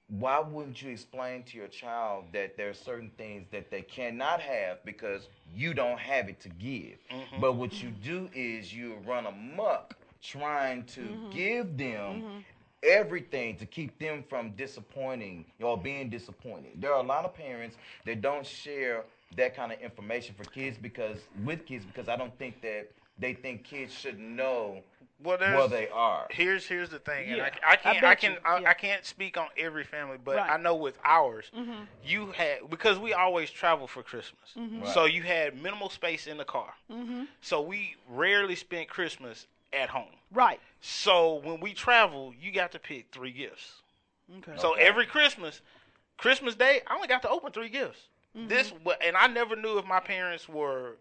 why 0.08 0.38
wouldn't 0.38 0.80
you 0.82 0.90
explain 0.90 1.42
to 1.44 1.56
your 1.56 1.66
child 1.68 2.26
that 2.32 2.56
there 2.56 2.70
are 2.70 2.74
certain 2.74 3.10
things 3.18 3.46
that 3.50 3.70
they 3.70 3.82
cannot 3.82 4.40
have 4.40 4.84
because 4.84 5.28
you 5.54 5.74
don't 5.74 5.98
have 5.98 6.28
it 6.28 6.40
to 6.40 6.48
give? 6.48 6.98
Mm-hmm. 7.10 7.40
But 7.40 7.54
what 7.54 7.82
you 7.82 7.90
do 7.90 8.28
is 8.32 8.72
you 8.72 8.96
run 9.04 9.26
amok 9.26 9.96
trying 10.22 10.84
to 10.84 11.00
mm-hmm. 11.00 11.30
give 11.30 11.76
them 11.76 12.22
mm-hmm. 12.22 12.38
everything 12.84 13.56
to 13.56 13.66
keep 13.66 13.98
them 13.98 14.24
from 14.28 14.50
disappointing 14.52 15.44
or 15.60 15.76
being 15.76 16.08
disappointed. 16.08 16.72
There 16.76 16.92
are 16.92 17.02
a 17.02 17.06
lot 17.06 17.24
of 17.24 17.34
parents 17.34 17.76
that 18.04 18.20
don't 18.20 18.46
share 18.46 19.04
that 19.36 19.56
kind 19.56 19.72
of 19.72 19.80
information 19.80 20.34
for 20.36 20.44
kids 20.44 20.78
because 20.80 21.18
with 21.44 21.66
kids 21.66 21.84
because 21.84 22.08
I 22.08 22.16
don't 22.16 22.36
think 22.38 22.62
that 22.62 22.90
they 23.18 23.34
think 23.34 23.64
kids 23.64 23.92
should 23.92 24.18
know 24.18 24.82
Well, 25.22 25.38
there's, 25.38 25.56
where 25.56 25.68
they 25.68 25.88
are. 25.88 26.26
Here's 26.30 26.66
here's 26.66 26.90
the 26.90 26.98
thing, 26.98 27.28
and 27.28 27.38
Yeah, 27.38 27.50
I, 27.66 27.70
I 27.70 27.72
I 27.72 27.76
can't 27.76 27.96
I, 27.96 28.00
bet 28.00 28.20
can 28.20 28.32
you, 28.32 28.38
I, 28.44 28.58
yeah. 28.60 28.70
I 28.70 28.74
can't 28.74 29.04
speak 29.04 29.38
on 29.38 29.46
every 29.56 29.84
family, 29.84 30.18
but 30.22 30.36
Right. 30.36 30.50
I 30.50 30.56
know 30.58 30.74
with 30.74 30.98
ours, 31.04 31.50
Mm-hmm. 31.56 31.84
you 32.04 32.32
had 32.32 32.68
because 32.68 32.98
we 32.98 33.12
always 33.14 33.50
travel 33.50 33.86
for 33.86 34.02
Christmas, 34.02 34.54
so 34.92 35.06
you 35.06 35.22
had 35.22 35.60
minimal 35.62 35.88
space 35.88 36.26
in 36.26 36.36
the 36.36 36.44
car, 36.44 36.74
Mm-hmm. 36.92 37.24
so 37.40 37.62
we 37.62 37.96
rarely 38.08 38.54
spent 38.56 38.88
Christmas 38.88 39.46
at 39.72 39.88
home. 39.88 40.12
Right. 40.32 40.60
So 40.80 41.36
when 41.44 41.60
we 41.60 41.72
travel, 41.72 42.32
you 42.40 42.52
got 42.52 42.72
to 42.72 42.78
pick 42.78 43.06
three 43.10 43.32
gifts. 43.32 43.72
Okay. 44.38 44.52
So 44.60 44.74
every 44.74 45.06
Christmas, 45.06 45.60
Christmas 46.18 46.54
Day, 46.54 46.82
I 46.86 46.94
only 46.94 47.08
got 47.08 47.22
to 47.22 47.28
open 47.30 47.52
three 47.52 47.68
gifts. 47.68 48.00
Mm-hmm. 48.36 48.48
This 48.48 48.72
and 49.02 49.16
I 49.16 49.28
never 49.28 49.56
knew 49.56 49.78
if 49.78 49.86
my 49.86 50.00
parents 50.00 50.46
were 50.48 50.96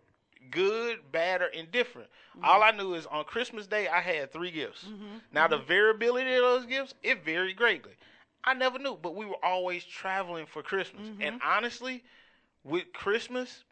good, 0.52 1.00
bad, 1.12 1.42
or 1.42 1.48
indifferent. 1.48 2.10
Mm-hmm. 2.38 2.46
All 2.46 2.64
I 2.64 2.72
knew 2.72 2.94
is 2.94 3.06
on 3.06 3.24
Christmas 3.26 3.68
Day 3.68 3.88
I 3.88 4.02
had 4.02 4.32
three 4.32 4.52
gifts. 4.52 4.86
Now 5.34 5.48
the 5.48 5.58
variability 5.58 6.34
of 6.34 6.42
those 6.42 6.66
gifts 6.66 6.94
it 7.04 7.24
varied 7.24 7.56
greatly. 7.58 7.94
I 8.44 8.54
never 8.54 8.78
knew, 8.78 8.98
but 9.02 9.16
we 9.16 9.26
were 9.26 9.44
always 9.44 9.84
traveling 9.84 10.46
for 10.46 10.62
Christmas. 10.62 11.08
Mm-hmm. 11.08 11.22
And 11.22 11.42
honestly, 11.44 12.04
with 12.64 12.94
Christmas, 12.94 13.64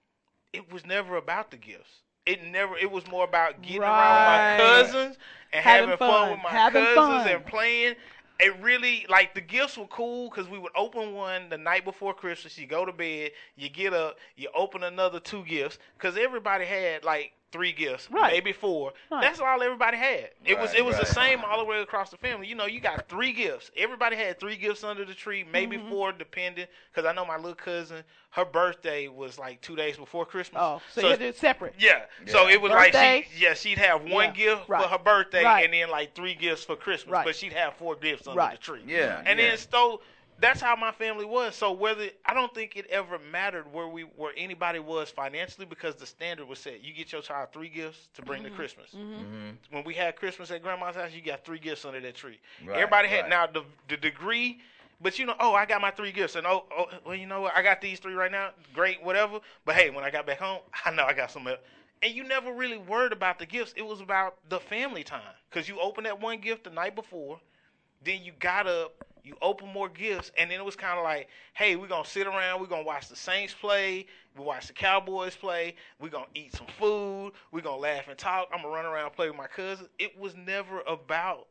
it 0.51 0.71
was 0.71 0.85
never 0.85 1.15
about 1.17 1.51
the 1.51 1.57
gifts. 1.57 2.01
It 2.25 2.43
never. 2.43 2.77
It 2.77 2.89
was 2.89 3.05
more 3.07 3.25
about 3.25 3.61
getting 3.61 3.81
around 3.81 3.91
Right. 3.91 4.57
my 4.57 4.63
cousins 4.63 5.17
and 5.51 5.63
Having 5.63 5.89
having, 5.89 5.97
fun, 5.97 6.31
with 6.31 6.39
my 6.43 6.49
having 6.49 6.83
cousins 6.85 7.23
fun. 7.23 7.27
and 7.27 7.45
playing. 7.45 7.95
It 8.39 8.59
really 8.61 9.05
like 9.09 9.35
the 9.35 9.41
gifts 9.41 9.77
were 9.77 9.87
cool 9.87 10.29
because 10.29 10.49
we 10.49 10.57
would 10.57 10.71
open 10.75 11.13
one 11.13 11.49
the 11.49 11.57
night 11.57 11.85
before 11.85 12.13
Christmas. 12.13 12.57
You 12.57 12.67
go 12.67 12.83
to 12.83 12.91
bed, 12.91 13.31
you 13.55 13.69
get 13.69 13.93
up, 13.93 14.17
you 14.35 14.49
open 14.55 14.83
another 14.83 15.19
two 15.19 15.43
gifts 15.45 15.77
because 15.97 16.17
everybody 16.17 16.65
had 16.65 17.03
like 17.03 17.33
three 17.53 17.71
gifts, 17.71 18.09
Right. 18.11 18.33
maybe 18.33 18.51
four. 18.51 18.91
Right. 19.09 19.21
That's 19.21 19.39
all 19.39 19.61
everybody 19.61 19.95
had. 19.95 20.31
It 20.43 20.59
was 20.59 20.73
it 20.73 20.83
was 20.83 20.97
the 20.99 21.05
same 21.05 21.41
all 21.45 21.59
the 21.59 21.63
way 21.63 21.79
across 21.79 22.09
the 22.09 22.17
family. 22.17 22.47
You 22.47 22.55
know, 22.55 22.65
you 22.65 22.81
got 22.81 23.07
three 23.07 23.31
gifts. 23.31 23.71
Everybody 23.77 24.17
had 24.17 24.39
three 24.39 24.57
gifts 24.57 24.83
under 24.83 25.05
the 25.05 25.13
tree, 25.13 25.45
maybe 25.49 25.77
Mm-hmm. 25.77 25.89
four, 25.89 26.11
depending. 26.11 26.65
Because 26.91 27.07
I 27.07 27.13
know 27.13 27.25
my 27.25 27.37
little 27.37 27.55
cousin, 27.55 28.03
her 28.31 28.43
birthday 28.43 29.07
was 29.07 29.37
like 29.39 29.61
two 29.61 29.75
days 29.75 29.95
before 29.95 30.25
Christmas. 30.25 30.59
Oh, 30.61 30.81
so, 30.91 31.01
you 31.01 31.07
had 31.07 31.19
to 31.19 31.25
do 31.25 31.29
it 31.29 31.37
separate. 31.37 31.75
Yeah. 31.77 32.01
So 32.25 32.49
it 32.49 32.59
was 32.59 32.71
Birthday. 32.71 33.15
like 33.17 33.29
she, 33.35 33.43
yeah, 33.43 33.53
she'd 33.53 33.77
have 33.77 34.01
one 34.01 34.25
Yeah, 34.25 34.31
gift 34.31 34.67
right, 34.67 34.81
for 34.83 34.89
her 34.89 34.97
birthday 34.97 35.43
right. 35.43 35.63
and 35.63 35.73
then 35.73 35.89
like 35.91 36.15
three 36.15 36.33
gifts 36.33 36.63
for 36.65 36.75
Christmas, 36.75 37.11
Right. 37.13 37.25
but 37.25 37.35
she'd 37.35 37.53
have 37.53 37.75
four 37.75 37.95
gifts 37.95 38.27
under 38.27 38.39
Right. 38.39 38.57
the 38.59 38.63
tree. 38.63 38.81
Yeah, 38.87 39.21
And 39.25 39.39
yeah. 39.39 39.49
then 39.49 39.57
so 39.57 40.01
that's 40.39 40.61
how 40.61 40.75
my 40.75 40.91
family 40.91 41.25
was. 41.25 41.55
So 41.55 41.71
whether 41.71 42.07
I 42.25 42.33
don't 42.33 42.53
think 42.53 42.75
it 42.75 42.87
ever 42.87 43.19
mattered 43.31 43.71
where 43.71 43.87
we 43.87 44.01
where 44.01 44.33
anybody 44.35 44.79
was 44.79 45.09
financially 45.09 45.65
because 45.65 45.95
the 45.95 46.05
standard 46.05 46.47
was 46.47 46.59
set. 46.59 46.83
You 46.83 46.93
get 46.93 47.11
your 47.11 47.21
child 47.21 47.49
three 47.53 47.69
gifts 47.69 48.09
to 48.15 48.21
bring 48.21 48.43
to 48.43 48.49
Christmas. 48.49 48.89
Mm-hmm. 48.95 49.51
When 49.71 49.83
we 49.83 49.93
had 49.93 50.15
Christmas 50.15 50.51
at 50.51 50.61
grandma's 50.63 50.95
house, 50.95 51.11
you 51.13 51.21
got 51.21 51.45
three 51.45 51.59
gifts 51.59 51.85
under 51.85 51.99
that 52.01 52.15
tree. 52.15 52.39
Right, 52.65 52.77
Everybody 52.77 53.07
had 53.07 53.21
right. 53.21 53.29
now 53.29 53.47
the 53.47 53.63
the 53.89 53.97
degree, 53.97 54.59
but 55.01 55.19
you 55.19 55.25
know, 55.25 55.35
oh, 55.39 55.53
I 55.53 55.65
got 55.65 55.81
my 55.81 55.91
three 55.91 56.11
gifts, 56.11 56.35
and 56.35 56.47
oh, 56.47 56.65
oh, 56.75 56.85
well, 57.05 57.15
you 57.15 57.27
know 57.27 57.41
what, 57.41 57.55
I 57.55 57.61
got 57.61 57.81
these 57.81 57.99
three 57.99 58.13
right 58.13 58.31
now. 58.31 58.51
Great, 58.73 59.03
whatever. 59.03 59.39
But 59.65 59.75
hey, 59.75 59.89
when 59.89 60.03
I 60.03 60.09
got 60.09 60.25
back 60.25 60.39
home, 60.39 60.59
I 60.85 60.91
know 60.91 61.03
I 61.03 61.13
got 61.13 61.31
some. 61.31 61.47
else. 61.47 61.59
And 62.01 62.13
you 62.13 62.25
never 62.25 62.51
really 62.51 62.77
worried 62.77 63.13
about 63.13 63.39
the 63.39 63.45
gifts. 63.45 63.73
It 63.77 63.85
was 63.85 64.01
about 64.01 64.35
the 64.49 64.59
family 64.59 65.03
time 65.05 65.21
because 65.49 65.69
you 65.69 65.79
opened 65.79 66.05
that 66.05 66.19
one 66.19 66.39
gift 66.39 66.65
the 66.65 66.69
night 66.69 66.95
before, 66.95 67.39
then 68.03 68.23
you 68.23 68.33
got 68.39 68.67
up, 68.67 69.05
you 69.23 69.35
open 69.41 69.71
more 69.71 69.89
gifts, 69.89 70.31
and 70.37 70.51
then 70.51 70.59
it 70.59 70.65
was 70.65 70.75
kind 70.75 70.97
of 70.97 71.03
like, 71.03 71.29
hey, 71.53 71.75
we're 71.75 71.87
gonna 71.87 72.05
sit 72.05 72.27
around, 72.27 72.59
we're 72.59 72.67
gonna 72.67 72.83
watch 72.83 73.07
the 73.07 73.15
Saints 73.15 73.53
play, 73.53 74.05
we 74.37 74.43
watch 74.43 74.67
the 74.67 74.73
Cowboys 74.73 75.35
play, 75.35 75.75
we're 75.99 76.09
gonna 76.09 76.25
eat 76.35 76.55
some 76.55 76.67
food, 76.79 77.31
we're 77.51 77.61
gonna 77.61 77.77
laugh 77.77 78.07
and 78.07 78.17
talk. 78.17 78.49
I'm 78.53 78.61
gonna 78.61 78.73
run 78.73 78.85
around 78.85 79.05
and 79.05 79.15
play 79.15 79.27
with 79.27 79.37
my 79.37 79.47
cousins. 79.47 79.89
It 79.99 80.17
was 80.17 80.35
never 80.35 80.81
about 80.81 81.47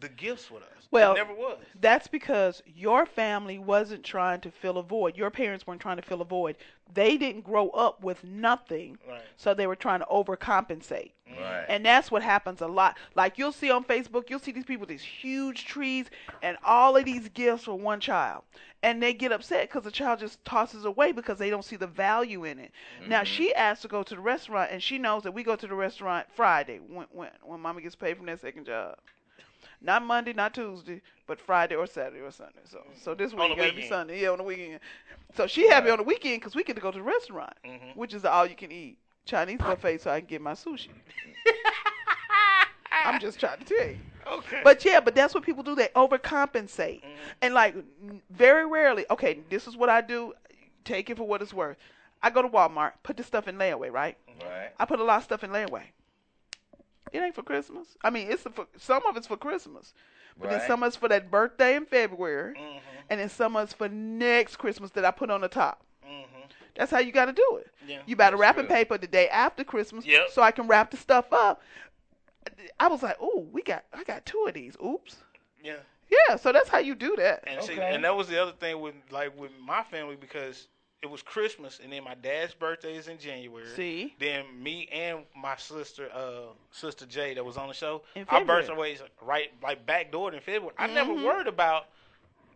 the 0.00 0.08
gifts 0.08 0.50
with 0.50 0.62
us. 0.62 0.68
Well, 0.90 1.12
it 1.12 1.16
never 1.16 1.34
was. 1.34 1.58
That's 1.80 2.06
because 2.06 2.62
your 2.66 3.06
family 3.06 3.58
wasn't 3.58 4.04
trying 4.04 4.40
to 4.42 4.50
fill 4.50 4.78
a 4.78 4.82
void. 4.82 5.16
Your 5.16 5.30
parents 5.30 5.66
weren't 5.66 5.80
trying 5.80 5.96
to 5.96 6.02
fill 6.02 6.20
a 6.20 6.24
void. 6.24 6.56
They 6.94 7.16
didn't 7.16 7.42
grow 7.42 7.70
up 7.70 8.02
with 8.02 8.22
nothing, 8.22 8.98
Right. 9.08 9.22
so 9.36 9.52
they 9.52 9.66
were 9.66 9.76
trying 9.76 10.00
to 10.00 10.06
overcompensate. 10.06 11.12
Right. 11.28 11.66
And 11.68 11.84
that's 11.84 12.10
what 12.10 12.22
happens 12.22 12.60
a 12.60 12.68
lot. 12.68 12.96
Like 13.14 13.36
you'll 13.38 13.52
see 13.52 13.70
on 13.70 13.84
Facebook, 13.84 14.30
you'll 14.30 14.38
see 14.38 14.52
these 14.52 14.64
people 14.64 14.82
with 14.82 14.88
these 14.88 15.02
huge 15.02 15.64
trees 15.64 16.06
and 16.42 16.56
all 16.64 16.96
of 16.96 17.04
these 17.04 17.28
gifts 17.30 17.64
for 17.64 17.74
one 17.74 17.98
child. 17.98 18.44
And 18.82 19.02
they 19.02 19.12
get 19.12 19.32
upset 19.32 19.68
because 19.68 19.82
the 19.82 19.90
child 19.90 20.20
just 20.20 20.44
tosses 20.44 20.84
away 20.84 21.10
because 21.10 21.38
they 21.38 21.50
don't 21.50 21.64
see 21.64 21.76
the 21.76 21.88
value 21.88 22.44
in 22.44 22.60
it. 22.60 22.70
Now 23.08 23.22
mm-hmm. 23.22 23.24
she 23.24 23.54
asked 23.54 23.82
to 23.82 23.88
go 23.88 24.04
to 24.04 24.14
the 24.14 24.20
restaurant 24.20 24.70
and 24.70 24.80
she 24.80 24.98
knows 24.98 25.24
that 25.24 25.32
we 25.32 25.42
go 25.42 25.56
to 25.56 25.66
the 25.66 25.74
restaurant 25.74 26.28
Friday 26.34 26.78
when 26.78 27.06
when 27.10 27.30
when 27.42 27.60
mama 27.60 27.80
gets 27.80 27.96
paid 27.96 28.16
from 28.16 28.26
that 28.26 28.40
second 28.40 28.66
job. 28.66 28.96
Not 29.80 30.02
Monday, 30.04 30.32
not 30.32 30.54
Tuesday, 30.54 31.02
but 31.26 31.40
Friday 31.40 31.74
or 31.74 31.86
Saturday 31.86 32.20
or 32.20 32.30
Sunday. 32.30 32.60
So 32.64 32.82
so 33.02 33.14
this 33.14 33.32
week 33.32 33.50
the 33.50 33.56
gotta 33.56 33.72
be. 33.74 33.88
Sunday. 33.88 34.22
Yeah, 34.22 34.30
on 34.30 34.38
the 34.38 34.44
weekend. 34.44 34.80
So 35.36 35.46
she 35.46 35.68
had 35.68 35.84
me 35.84 35.90
on 35.90 35.98
the 35.98 36.04
weekend 36.04 36.40
because 36.40 36.54
we 36.54 36.64
get 36.64 36.76
to 36.76 36.82
go 36.82 36.90
to 36.90 36.98
the 36.98 37.02
restaurant, 37.04 37.54
Mm-hmm. 37.64 37.98
which 37.98 38.14
is 38.14 38.24
all 38.24 38.46
you 38.46 38.56
can 38.56 38.72
eat 38.72 38.98
Chinese 39.26 39.58
buffet, 39.58 40.00
so 40.00 40.10
I 40.10 40.20
can 40.20 40.28
get 40.28 40.40
my 40.40 40.52
sushi. 40.52 40.88
I'm 43.04 43.20
just 43.20 43.38
trying 43.38 43.58
to 43.58 43.64
tell 43.64 43.86
you. 43.88 43.98
Okay. 44.26 44.60
But 44.64 44.84
yeah, 44.84 44.98
but 45.00 45.14
that's 45.14 45.34
what 45.34 45.44
people 45.44 45.62
do. 45.62 45.74
They 45.74 45.88
overcompensate. 45.94 47.02
And 47.42 47.54
like 47.54 47.76
very 48.30 48.66
rarely, 48.66 49.04
okay, 49.10 49.40
this 49.50 49.66
is 49.68 49.76
what 49.76 49.88
I 49.88 50.00
do. 50.00 50.32
Take 50.84 51.10
it 51.10 51.16
for 51.16 51.24
what 51.24 51.42
it's 51.42 51.52
worth. 51.54 51.76
I 52.22 52.30
go 52.30 52.42
to 52.42 52.48
Walmart, 52.48 52.92
put 53.02 53.16
this 53.16 53.26
stuff 53.26 53.46
in 53.46 53.56
layaway, 53.56 53.90
right? 53.92 54.16
Right. 54.42 54.70
I 54.78 54.84
put 54.84 54.98
a 55.00 55.04
lot 55.04 55.18
of 55.18 55.24
stuff 55.24 55.44
in 55.44 55.50
layaway. 55.50 55.82
It 57.12 57.18
ain't 57.18 57.34
for 57.34 57.42
Christmas. 57.42 57.96
I 58.02 58.10
mean, 58.10 58.30
it's 58.30 58.42
for 58.42 58.66
some 58.78 59.06
of 59.06 59.16
it's 59.16 59.26
for 59.26 59.36
Christmas, 59.36 59.94
but 60.38 60.50
then 60.50 60.60
some 60.66 60.82
of 60.82 60.88
it's 60.88 60.96
for 60.96 61.08
that 61.08 61.30
birthday 61.30 61.76
in 61.76 61.86
February, 61.86 62.54
mm-hmm. 62.54 62.78
and 63.10 63.20
then 63.20 63.28
some 63.28 63.56
of 63.56 63.64
it's 63.64 63.72
for 63.72 63.88
next 63.88 64.56
Christmas 64.56 64.90
that 64.92 65.04
I 65.04 65.10
put 65.10 65.30
on 65.30 65.40
the 65.40 65.48
top. 65.48 65.82
Mm-hmm. 66.04 66.42
That's 66.74 66.90
how 66.90 66.98
you 66.98 67.12
got 67.12 67.26
to 67.26 67.32
do 67.32 67.60
it. 67.60 67.70
Yeah. 67.86 68.00
You 68.06 68.16
buy 68.16 68.26
the 68.26 68.32
That's 68.32 68.40
wrapping 68.40 68.66
true. 68.66 68.74
paper 68.74 68.98
the 68.98 69.06
day 69.06 69.28
after 69.28 69.64
Christmas, 69.64 70.04
Yep. 70.04 70.30
so 70.32 70.42
I 70.42 70.50
can 70.50 70.66
wrap 70.66 70.90
the 70.90 70.96
stuff 70.96 71.32
up. 71.32 71.62
I 72.78 72.88
was 72.88 73.02
like, 73.02 73.16
"Oh, 73.20 73.46
we 73.52 73.62
got, 73.62 73.84
I 73.92 74.04
got 74.04 74.26
two 74.26 74.44
of 74.46 74.54
these. 74.54 74.76
Oops." 74.84 75.16
yeah. 75.62 75.76
Yeah, 76.08 76.36
so 76.36 76.52
that's 76.52 76.68
how 76.68 76.78
you 76.78 76.94
do 76.94 77.16
that. 77.16 77.42
And 77.46 77.62
see, 77.64 77.80
and 77.80 78.04
that 78.04 78.14
was 78.14 78.28
the 78.28 78.40
other 78.40 78.52
thing 78.52 78.80
with 78.80 78.94
like 79.10 79.36
with 79.36 79.50
my 79.60 79.82
family 79.82 80.16
because 80.16 80.68
it 81.02 81.10
was 81.10 81.22
Christmas 81.22 81.80
and 81.82 81.92
then 81.92 82.02
my 82.04 82.14
dad's 82.14 82.54
birthday 82.54 82.96
is 82.96 83.08
in 83.08 83.18
January. 83.18 83.66
See? 83.74 84.14
Then 84.18 84.44
me 84.62 84.88
and 84.92 85.20
my 85.36 85.56
sister, 85.56 86.08
uh, 86.14 86.52
sister 86.70 87.06
Jay 87.06 87.34
that 87.34 87.44
was 87.44 87.56
on 87.56 87.68
the 87.68 87.74
show, 87.74 88.02
our 88.28 88.44
birthdays 88.44 89.00
right 89.22 89.50
like 89.62 89.86
backdoored 89.86 90.34
in 90.34 90.40
February. 90.40 90.74
I 90.78 90.86
never 90.86 91.12
Mhm. 91.12 91.24
worried 91.24 91.46
about 91.46 91.86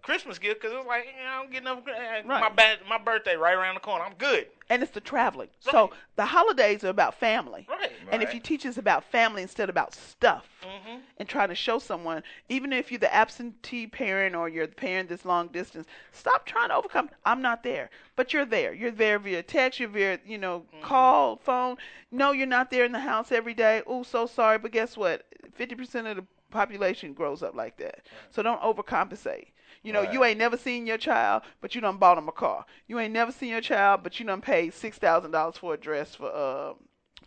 Christmas 0.03 0.39
gift 0.39 0.61
because 0.61 0.75
it 0.75 0.79
was 0.79 0.87
like 0.87 1.07
you 1.17 1.25
know, 1.25 1.31
I 1.31 1.37
don't 1.43 1.53
get 1.53 1.65
no 1.65 1.75
uh, 1.79 2.23
my 2.41 2.49
bad, 2.49 2.79
my 2.89 2.99
birthday 2.99 3.37
right 3.37 3.55
around 3.55 3.75
the 3.75 3.81
corner. 3.81 4.05
I'm 4.05 4.15
good. 4.15 4.47
And 4.69 4.83
it's 4.85 4.93
the 4.93 5.01
traveling. 5.01 5.49
So 5.59 5.91
the 6.15 6.25
holidays 6.25 6.85
are 6.85 6.89
about 6.91 7.15
family. 7.19 7.67
Right. 7.69 7.91
And 8.13 8.23
if 8.23 8.33
you 8.33 8.39
teach 8.39 8.65
us 8.65 8.79
about 8.79 9.03
family 9.05 9.43
instead 9.43 9.65
of 9.69 9.71
about 9.75 9.95
stuff, 9.95 10.47
Mhm. 10.63 11.01
and 11.19 11.29
try 11.29 11.47
to 11.49 11.55
show 11.57 11.79
someone, 11.81 12.23
even 12.49 12.73
if 12.73 12.93
you're 12.93 13.01
the 13.01 13.13
absentee 13.13 13.89
parent 13.89 14.37
or 14.37 14.49
you're 14.49 14.69
the 14.69 14.75
parent 14.75 15.09
that's 15.09 15.25
long 15.25 15.49
distance, 15.49 15.89
stop 16.13 16.47
trying 16.47 16.69
to 16.69 16.77
overcome. 16.77 17.11
I'm 17.25 17.43
not 17.43 17.65
there, 17.65 17.91
but 18.15 18.33
you're 18.33 18.45
there. 18.45 18.73
You're 18.73 18.91
there 18.93 19.19
via 19.19 19.43
text. 19.43 19.81
You're 19.81 19.89
via, 19.89 20.21
you 20.25 20.39
know, 20.39 20.65
call, 20.83 21.37
phone. 21.37 21.77
No, 22.13 22.31
you're 22.31 22.47
not 22.47 22.71
there 22.71 22.85
in 22.85 22.93
the 22.93 23.01
house 23.01 23.33
every 23.33 23.55
day. 23.55 23.83
Oh, 23.87 24.03
so 24.05 24.27
sorry, 24.27 24.59
but 24.59 24.71
guess 24.71 24.97
what? 24.97 25.27
Fifty 25.55 25.75
percent 25.75 26.07
of 26.07 26.17
the 26.17 26.25
population 26.51 27.13
grows 27.13 27.43
up 27.43 27.55
like 27.57 27.77
that. 27.79 28.07
So 28.31 28.43
don't 28.43 28.61
overcompensate. 28.63 29.49
You 29.83 29.93
know, 29.95 30.03
you 30.03 30.25
ain't 30.25 30.39
never 30.39 30.57
seen 30.59 30.87
your 30.87 30.99
child, 30.99 31.43
but 31.61 31.75
you 31.75 31.81
done 31.81 31.97
bought 31.97 32.19
him 32.19 32.29
a 32.29 32.33
car. 32.33 32.67
You 32.87 32.99
ain't 32.99 33.15
never 33.15 33.33
seen 33.33 33.49
your 33.49 33.63
child, 33.63 34.03
but 34.03 34.21
you 34.21 34.27
done 34.27 34.41
paid 34.43 34.75
six 34.75 34.99
thousand 34.99 35.31
dollars 35.31 35.57
for 35.57 35.73
a 35.75 35.77
dress 35.79 36.15
for 36.15 36.31
uh 36.31 36.75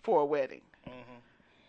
for 0.02 0.22
a 0.22 0.26
wedding. 0.26 0.62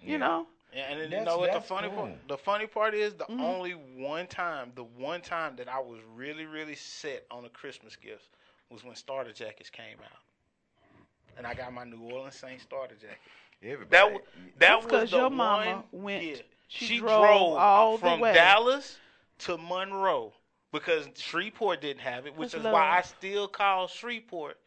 You 0.02 0.19
know. 0.19 0.47
Yeah, 0.74 0.90
and 0.90 1.01
then 1.01 1.20
you 1.20 1.24
know 1.24 1.39
what 1.39 1.52
the 1.52 1.61
funny 1.61 1.89
cool. 1.89 1.98
part? 1.98 2.28
The 2.28 2.36
funny 2.36 2.66
part 2.66 2.94
is 2.94 3.15
the 3.15 3.24
Mhm. 3.24 3.40
only 3.40 3.73
one 3.73 4.27
time, 4.27 4.73
the 4.74 4.82
one 4.85 5.20
time 5.23 5.55
that 5.56 5.69
I 5.69 5.78
was 5.78 6.01
really, 6.15 6.47
really 6.47 6.74
set 6.74 7.24
on 7.31 7.44
a 7.44 7.48
Christmas 7.48 7.97
gift 7.97 8.28
was 8.70 8.82
when 8.85 8.94
starter 8.97 9.32
jackets 9.32 9.70
came 9.70 9.97
out, 10.05 10.19
and 11.39 11.47
I 11.47 11.55
got 11.55 11.73
my 11.73 11.85
New 11.85 12.01
Orleans 12.01 12.35
Saints 12.35 12.65
starter 12.65 12.97
jacket. 12.97 13.19
Everybody. 13.62 13.89
That 13.90 14.12
was 14.12 14.23
that 14.35 14.59
That's 14.59 14.85
was 14.85 14.90
'cause 14.90 15.11
the 15.12 15.16
your 15.19 15.31
mama 15.31 15.85
went- 15.93 16.24
yeah, 16.24 16.43
she 16.69 16.86
she, 16.86 16.98
drove 16.98 17.11
drove, 17.20 17.56
all 17.56 17.97
the 17.97 18.01
from 18.01 18.20
way. 18.20 18.35
Dallas 18.35 18.98
to 19.39 19.56
Monroe 19.56 20.35
because 20.75 21.09
Shreveport 21.17 21.81
didn't 21.81 22.01
have 22.03 22.27
it, 22.27 22.37
which 22.37 22.53
That's 22.53 22.65
is 22.67 22.71
why 22.71 22.99
I 22.99 23.03
still 23.03 23.49
call 23.49 23.87
Shreveport 23.89 24.59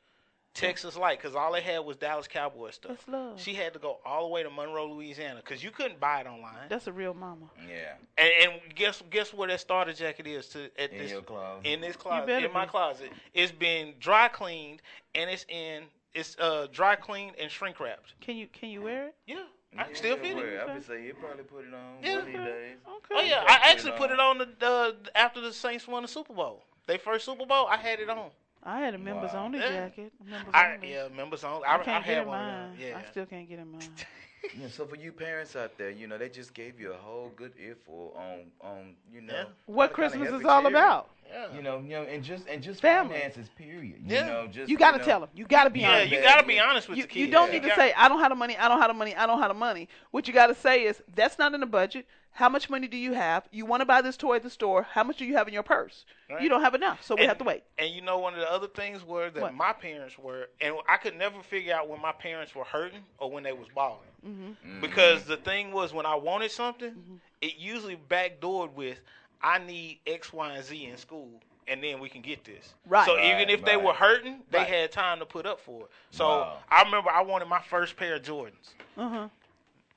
Texas 0.54 0.98
Light 0.98 1.20
because 1.20 1.36
all 1.36 1.52
they 1.52 1.62
had 1.62 1.80
was 1.80 1.98
Dallas 1.98 2.28
Cowboy 2.28 2.72
stuff. 2.72 2.90
That's 2.90 3.08
love. 3.08 3.40
She 3.40 3.54
had 3.54 3.74
to 3.74 3.80
go 3.80 4.00
all 4.04 4.24
the 4.24 4.30
way 4.30 4.42
to 4.42 4.50
Monroe, 4.50 4.88
Louisiana, 4.92 5.42
because 5.44 5.64
you 5.64 5.70
couldn't 5.70 6.00
buy 6.00 6.22
it 6.22 6.26
online. 6.28 6.68
That's 6.68 6.88
a 6.88 6.92
real 6.92 7.14
mama. 7.14 7.46
yeah. 7.70 7.94
And, 8.18 8.32
and 8.42 8.62
guess 8.74 9.04
guess 9.12 9.34
where 9.34 9.48
that 9.50 9.60
starter 9.60 9.94
jacket 9.94 10.26
is 10.26 10.48
to 10.50 10.72
at 10.82 10.92
In 10.92 10.98
this 10.98 11.12
your 11.12 11.22
closet. 11.22 11.68
in 11.68 11.82
this 11.82 11.96
closet 11.96 12.26
better 12.26 12.48
in 12.48 12.54
my 12.54 12.66
be. 12.66 12.72
closet. 12.72 13.12
It's 13.36 13.52
been 13.52 13.94
dry 14.00 14.30
cleaned 14.30 14.82
and 15.14 15.30
it's 15.30 15.46
in 15.50 15.84
it's 16.16 16.36
uh 16.40 16.66
dry 16.72 16.96
cleaned 16.96 17.34
and 17.40 17.52
shrink 17.52 17.80
wrapped. 17.80 18.20
Can 18.22 18.36
you 18.38 18.48
can 18.48 18.70
you 18.70 18.82
wear 18.82 19.08
it? 19.10 19.16
Yeah, 19.28 19.44
I 19.78 19.84
can 19.84 19.96
still 19.96 20.18
fit 20.18 20.38
it. 20.38 20.60
I 20.60 20.74
would 20.74 20.86
say 20.86 21.06
you 21.06 21.14
probably 21.14 21.44
put 21.44 21.66
it 21.66 21.74
on 21.74 21.98
Yeah. 22.04 22.12
one 22.14 22.20
of 22.22 22.26
these 22.28 22.36
days. 22.36 22.78
Okay. 22.88 23.16
Oh 23.16 23.22
yeah, 23.22 23.42
Put 23.42 23.50
I 23.52 23.56
it 23.56 23.62
actually 23.66 23.92
on. 23.92 23.98
put 23.98 24.12
it 24.12 24.20
on 24.20 24.38
the 24.38 24.48
uh, 24.66 24.92
after 25.16 25.42
the 25.42 25.52
Saints 25.54 25.88
won 25.88 26.02
the 26.04 26.08
Super 26.08 26.34
Bowl. 26.34 26.64
They 26.86 26.98
first 26.98 27.26
Super 27.26 27.46
Bowl, 27.46 27.68
I 27.68 27.78
had 27.78 28.00
it 28.00 28.10
on. 28.10 28.30
I 28.64 28.80
had 28.80 28.94
a 28.96 28.98
members 28.98 29.32
Wow. 29.34 29.46
only 29.46 29.60
jacket. 29.60 30.12
Members 30.26 30.54
I 30.54 30.74
only. 30.74 30.92
yeah, 30.94 31.08
members 31.16 31.44
on. 31.44 31.62
I 31.66 31.74
I, 31.74 31.76
I, 31.80 31.84
can't 31.84 32.06
get 32.06 32.14
had 32.16 32.22
in 32.24 32.28
one. 32.28 32.40
mine. 32.40 32.78
Yeah. 32.80 32.98
I 32.98 33.12
still 33.12 33.26
can't 33.26 33.48
get 33.48 33.60
in 33.60 33.72
mine. 33.72 33.82
Yeah, 34.58 34.68
so 34.70 34.86
for 34.86 34.96
you 34.96 35.12
parents 35.12 35.56
out 35.56 35.78
there, 35.78 35.90
you 35.90 36.08
know, 36.08 36.18
they 36.18 36.30
just 36.30 36.54
gave 36.54 36.80
you 36.80 36.94
a 36.94 36.98
whole 36.98 37.32
good 37.36 37.54
info 37.60 38.14
on 38.16 38.52
on 38.62 38.96
you 39.12 39.22
know 39.22 39.34
Yeah. 39.34 39.44
what 39.66 39.90
how 39.92 39.96
to 40.04 40.10
kinda 40.10 40.18
Christmas 40.26 40.40
is 40.42 40.46
all 40.46 40.66
about. 40.68 41.10
yeah. 41.28 41.54
You 41.56 41.62
know, 41.62 41.80
you 41.80 41.90
know, 41.90 42.04
and 42.04 42.24
just 42.24 42.48
and 42.48 42.62
just 42.64 42.82
Family. 42.82 43.16
finances, 43.16 43.50
period. 43.58 44.02
Yeah. 44.06 44.20
You 44.28 44.32
know, 44.34 44.48
just 44.48 44.70
You 44.70 44.78
gotta 44.78 45.00
know, 45.00 45.04
tell 45.04 45.20
them. 45.22 45.30
You 45.36 45.46
gotta 45.46 45.70
be 45.70 45.82
yeah, 45.82 45.92
honest. 45.92 46.12
you 46.12 46.22
gotta 46.22 46.48
be 46.48 46.60
honest 46.60 46.88
with 46.88 46.98
You, 46.98 47.04
the 47.04 47.08
kids. 47.10 47.20
you 47.26 47.32
don't 47.32 47.48
Yeah. 47.48 47.54
need 47.54 47.64
to 47.64 47.68
got- 47.70 47.78
say 47.78 47.94
I 47.94 48.08
don't 48.08 48.20
have 48.20 48.30
the 48.30 48.36
money. 48.36 48.56
I 48.58 48.68
don't 48.68 48.80
have 48.80 48.90
the 48.90 48.94
money. 48.94 49.16
I 49.16 49.26
don't 49.26 49.40
have 49.40 49.50
the 49.50 49.54
money. 49.56 49.90
What 50.12 50.28
you 50.28 50.34
got 50.34 50.48
to 50.48 50.56
say 50.56 50.84
is 50.86 51.02
that's 51.16 51.38
not 51.40 51.54
in 51.54 51.60
the 51.60 51.66
budget. 51.66 52.06
How 52.38 52.50
much 52.50 52.70
money 52.70 52.88
do 52.88 52.98
you 52.98 53.14
have? 53.14 53.48
You 53.52 53.66
want 53.66 53.82
to 53.82 53.86
buy 53.88 54.04
this 54.04 54.16
toy 54.16 54.36
at 54.36 54.44
the 54.44 54.52
store. 54.52 54.84
How 54.84 55.04
much 55.04 55.18
do 55.18 55.26
you 55.26 55.36
have 55.38 55.48
in 55.48 55.56
your 55.56 55.64
purse? 55.64 56.06
Right. 56.30 56.40
You 56.40 56.50
don't 56.50 56.62
have 56.62 56.76
enough, 56.76 57.02
so 57.02 57.16
we 57.16 57.22
And- 57.22 57.30
have 57.30 57.40
to 57.40 57.44
wait. 57.44 57.64
And 57.80 57.90
you 57.90 58.02
know, 58.02 58.20
one 58.20 58.36
of 58.36 58.40
the 58.40 58.52
other 58.52 58.68
things 58.68 59.04
were 59.04 59.32
that 59.32 59.42
What? 59.42 59.56
my 59.56 59.74
parents 59.74 60.20
were, 60.20 60.48
and 60.62 60.76
I 60.88 60.98
could 60.98 61.16
never 61.18 61.42
figure 61.42 61.74
out 61.74 61.88
when 61.88 62.00
my 62.00 62.12
parents 62.12 62.54
were 62.54 62.64
hurting 62.64 63.04
or 63.18 63.32
when 63.32 63.42
they 63.42 63.54
was 63.54 63.68
balling. 63.70 63.98
Mm-hmm. 64.24 64.82
Because 64.82 65.24
the 65.26 65.38
thing 65.38 65.72
was, 65.72 65.94
when 65.94 66.06
I 66.06 66.14
wanted 66.14 66.52
something, 66.52 67.20
it 67.42 67.56
usually 67.56 67.96
backdoored 68.08 68.74
with, 68.74 69.00
"I 69.42 69.58
need 69.58 70.02
X, 70.06 70.32
Y, 70.32 70.54
and 70.54 70.64
Z 70.64 70.86
in 70.86 70.98
school." 70.98 71.42
And 71.68 71.84
then 71.84 72.00
we 72.00 72.08
can 72.08 72.22
get 72.22 72.44
this. 72.46 72.76
Right. 72.86 73.06
So 73.08 73.16
Right, 73.16 73.26
even 73.36 73.50
if 73.50 73.66
they 73.66 73.78
were 73.78 73.94
hurting, 73.94 74.44
they 74.52 74.60
Right. 74.60 74.68
had 74.68 74.92
time 74.92 75.18
to 75.20 75.26
put 75.26 75.48
up 75.48 75.60
for 75.60 75.86
it. 75.86 75.92
So 76.12 76.28
Wow. 76.28 76.60
I 76.70 76.84
remember 76.84 77.10
I 77.10 77.22
wanted 77.22 77.48
my 77.48 77.62
first 77.64 77.98
pair 77.98 78.14
of 78.14 78.22
Jordans. 78.22 78.76
Uh 78.96 79.10
huh. 79.10 79.28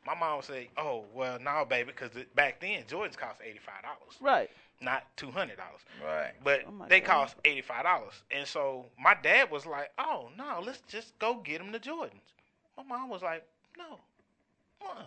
My 0.06 0.14
mom 0.14 0.36
would 0.36 0.44
say, 0.46 0.70
"Oh, 0.76 1.04
well, 1.12 1.38
no, 1.38 1.64
baby, 1.68 1.92
because 1.92 2.10
back 2.34 2.60
then 2.60 2.84
Jordans 2.84 3.16
cost 3.16 3.40
eighty 3.44 3.58
five 3.58 3.82
dollars, 3.82 4.16
Right. 4.20 4.50
not 4.80 5.04
two 5.16 5.30
hundred 5.30 5.58
dollars." 5.58 5.80
Right. 6.02 6.32
but 6.42 6.64
Oh 6.66 6.86
they 6.88 7.00
God. 7.00 7.06
cost 7.06 7.36
eighty 7.44 7.60
five 7.62 7.84
dollars. 7.84 8.22
And 8.30 8.46
so 8.46 8.86
my 8.98 9.14
dad 9.14 9.50
was 9.50 9.66
like, 9.66 9.90
"Oh 9.98 10.30
no, 10.36 10.60
let's 10.64 10.80
just 10.88 11.18
go 11.18 11.34
get 11.34 11.60
him 11.60 11.72
the 11.72 11.78
Jordans." 11.80 12.32
My 12.76 12.82
mom 12.82 13.08
was 13.10 13.22
like, 13.22 13.44
"No, 13.76 14.00
uh 14.82 15.02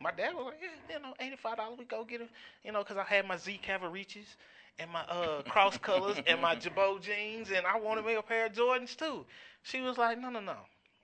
My 0.00 0.10
dad 0.10 0.34
was 0.34 0.46
like, 0.46 0.58
"Yeah, 0.60 0.96
you 0.96 1.02
know, 1.02 1.14
eighty 1.20 1.36
five 1.36 1.56
dollars, 1.56 1.78
we 1.78 1.84
go 1.84 2.04
get 2.04 2.20
him." 2.20 2.28
You 2.64 2.72
know, 2.72 2.80
because 2.80 2.96
I 2.96 3.04
had 3.04 3.26
my 3.26 3.36
Z 3.36 3.60
Cavariccis, 3.64 4.36
and 4.80 4.90
my 4.90 5.02
uh 5.02 5.42
cross 5.48 5.78
colors 5.78 6.18
and 6.26 6.40
my 6.40 6.56
Girbaud 6.56 7.00
jeans, 7.02 7.50
and 7.52 7.64
I 7.64 7.78
wanted 7.78 8.04
me 8.04 8.14
a 8.14 8.22
pair 8.22 8.46
of 8.46 8.52
Jordans 8.52 8.96
too. 8.96 9.24
She 9.62 9.80
was 9.80 9.96
like, 9.98 10.18
no, 10.18 10.28
no, 10.30 10.40
no. 10.40 10.56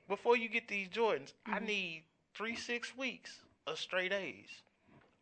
Before 0.09 0.37
you 0.37 0.49
get 0.49 0.67
these 0.67 0.89
Jordans, 0.89 1.33
I 1.47 1.61
need 1.61 2.03
three 2.39 2.55
six 2.57 2.97
weeks 2.97 3.41
of 3.67 3.79
straight 3.79 4.13
A's. 4.13 4.49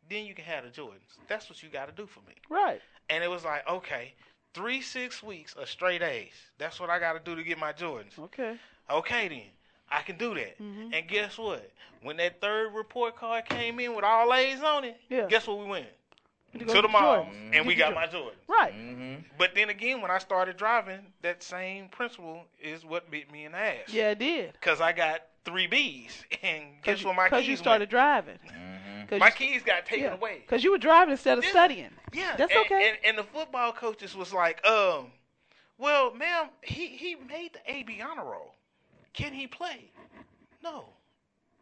Then 0.09 0.25
you 0.27 0.35
can 0.35 0.45
have 0.45 0.63
the 0.65 0.71
Jordans. 0.71 1.17
That's 1.29 1.49
what 1.51 1.63
you 1.63 1.69
got 1.69 1.87
to 1.89 1.93
do 2.01 2.07
for 2.07 2.21
me. 2.21 2.35
Right. 2.49 2.81
And 3.11 3.25
it 3.25 3.29
was 3.29 3.45
like, 3.45 3.69
okay, 3.69 4.13
three 4.55 4.81
six 4.83 5.23
weeks 5.23 5.55
of 5.55 5.69
straight 5.69 6.03
A's. 6.03 6.35
That's 6.59 6.79
what 6.79 6.91
I 6.91 7.01
got 7.01 7.15
to 7.15 7.19
do 7.19 7.35
to 7.35 7.43
get 7.43 7.59
my 7.59 7.73
Jordans. 7.73 8.17
Okay. 8.19 8.57
Okay 8.91 9.29
then, 9.29 9.43
I 9.91 10.03
can 10.03 10.17
do 10.17 10.35
that. 10.35 10.59
Mhm. 10.61 10.91
And 10.97 11.09
guess 11.09 11.39
what? 11.39 11.69
When 12.03 12.19
that 12.19 12.41
third 12.41 12.73
report 12.75 13.17
card 13.17 13.47
came 13.49 13.81
in 13.81 13.95
with 13.97 14.05
all 14.05 14.33
A's 14.33 14.63
on 14.63 14.85
it, 14.85 15.01
Yeah. 15.09 15.27
guess 15.27 15.47
what 15.49 15.59
we 15.59 15.65
went? 15.65 15.89
You 16.53 16.61
To 16.61 16.65
go 16.67 16.75
the 16.75 16.83
get 16.83 16.91
mall, 16.93 17.25
Jordans. 17.25 17.57
and 17.57 17.67
we 17.67 17.75
got 17.75 17.95
my 17.95 18.07
Jordans. 18.07 18.13
Jordans. 18.13 18.49
Right. 18.49 18.75
Mm-hmm. 18.75 19.23
But 19.39 19.55
then 19.57 19.71
again, 19.71 20.01
when 20.01 20.11
I 20.13 20.19
started 20.19 20.57
driving, 20.57 21.01
that 21.23 21.43
same 21.43 21.89
principle 21.89 22.45
is 22.61 22.85
what 22.85 23.11
bit 23.11 23.31
me 23.33 23.45
in 23.47 23.53
the 23.53 23.59
ass. 23.59 23.89
Yeah, 23.89 24.11
it 24.11 24.21
did. 24.21 24.61
Cause 24.61 24.81
I 24.81 24.93
got 24.93 25.23
three 25.47 25.67
B's, 25.67 26.25
and 26.43 26.65
guess 26.83 27.03
where 27.05 27.15
my 27.15 27.25
Because 27.25 27.49
you 27.49 27.57
started 27.57 27.89
driving. 27.89 28.39
Mm-hmm. 28.47 29.19
My 29.19 29.31
keys 29.31 29.63
got 29.63 29.87
taken 29.87 30.13
away. 30.13 30.41
Because 30.45 30.65
you 30.65 30.73
were 30.73 30.79
driving 30.79 31.13
instead 31.13 31.39
of 31.39 31.45
Yeah. 31.45 31.51
studying. 31.51 31.91
Yeah, 32.13 32.35
That's 32.37 32.53
and, 32.53 32.61
okay. 32.67 32.89
And, 32.91 32.99
and 33.05 33.19
the 33.19 33.23
football 33.23 33.73
coaches 33.73 34.15
was 34.17 34.33
like, 34.33 34.65
um, 34.67 35.13
well, 35.79 36.13
ma'am, 36.15 36.49
he 36.63 36.89
he 36.89 37.15
made 37.15 37.53
the 37.53 37.73
AB 37.73 38.01
honor 38.03 38.25
roll. 38.25 38.55
Can 39.15 39.33
he 39.33 39.47
play? 39.47 39.91
No. 40.63 40.87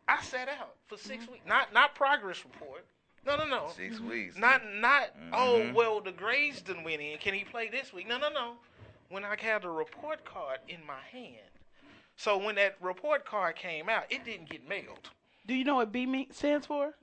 I 0.08 0.22
sat 0.22 0.48
out 0.48 0.74
for 0.86 0.96
6 0.98 1.08
Mm-hmm. 1.24 1.32
weeks. 1.32 1.44
Not 1.46 1.72
not 1.72 1.94
progress 1.94 2.42
report. 2.44 2.84
No, 3.26 3.36
no, 3.36 3.46
no. 3.46 3.70
Six 3.76 4.00
weeks. 4.00 4.36
Not 4.36 4.62
not. 4.74 5.10
Oh 5.32 5.60
Mhm. 5.64 5.74
well, 5.74 6.00
the 6.00 6.12
grades 6.12 6.60
didn't 6.62 6.84
went 6.84 7.00
in. 7.00 7.16
Can 7.18 7.32
he 7.34 7.44
play 7.44 7.68
this 7.68 7.92
week? 7.92 8.06
No, 8.08 8.18
no, 8.18 8.28
no. 8.30 8.54
When 9.08 9.24
I 9.24 9.34
had 9.38 9.62
the 9.62 9.70
report 9.70 10.24
card 10.24 10.58
in 10.68 10.84
my 10.86 11.00
hand, 11.12 11.48
so 12.16 12.38
when 12.38 12.54
that 12.56 12.76
report 12.80 13.24
card 13.24 13.56
came 13.56 13.88
out, 13.88 14.04
it 14.10 14.24
didn't 14.24 14.48
get 14.48 14.66
mailed. 14.68 15.10
Do 15.46 15.54
you 15.54 15.64
know 15.64 15.76
what 15.76 15.92
B 15.92 16.28
stands 16.30 16.66
for? 16.66 16.94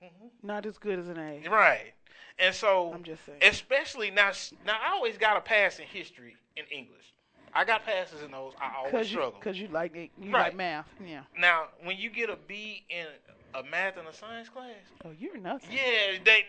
Not 0.42 0.66
as 0.66 0.78
good 0.78 0.98
as 1.00 1.08
an 1.08 1.18
A. 1.20 1.48
Right. 1.50 1.94
And 2.40 2.56
so, 2.56 2.92
I'm 2.94 3.04
just 3.04 3.26
saying. 3.26 3.38
especially 3.44 4.10
now, 4.10 4.32
now 4.66 4.78
I 4.84 4.94
always 4.94 5.18
got 5.18 5.38
a 5.38 5.42
pass 5.42 5.78
in 5.80 5.86
history 5.86 6.36
and 6.58 6.66
English. 6.72 7.14
I 7.54 7.66
got 7.66 7.86
passes 7.86 8.24
in 8.24 8.32
those. 8.32 8.54
I 8.60 8.72
always 8.78 8.90
struggle. 8.90 8.92
Because 8.92 9.12
you, 9.12 9.18
struggle. 9.18 9.40
'cause 9.42 9.58
you 9.58 9.68
like 9.68 9.96
it- 9.96 10.12
you 10.18 10.32
Right. 10.32 10.46
like 10.46 10.56
math. 10.56 10.88
Yeah. 11.06 11.24
Now, 11.38 11.68
when 11.84 11.98
you 11.98 12.10
get 12.10 12.30
a 12.30 12.38
B 12.38 12.86
in 12.90 13.06
a 13.54 13.62
math 13.64 13.98
and 13.98 14.08
a 14.08 14.14
science 14.14 14.48
class, 14.50 14.74
Oh, 15.04 15.12
you're 15.12 15.38
nuts. 15.38 15.66
yeah, 15.70 16.18
they 16.24 16.46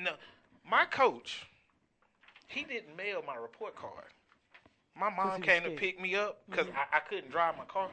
no. 0.00 0.12
My 0.64 0.84
coach, 0.86 1.44
he 2.46 2.62
didn't 2.62 2.94
mail 2.96 3.22
my 3.26 3.34
report 3.34 3.74
card. 3.74 4.06
My 4.94 5.10
mom 5.10 5.42
came 5.42 5.64
to 5.64 5.70
pick 5.72 6.00
me 6.00 6.14
up 6.14 6.40
because 6.48 6.68
Mhm. 6.68 6.76
I, 6.76 6.96
I 6.98 7.00
couldn't 7.00 7.30
drive 7.32 7.58
my 7.58 7.64
car. 7.64 7.90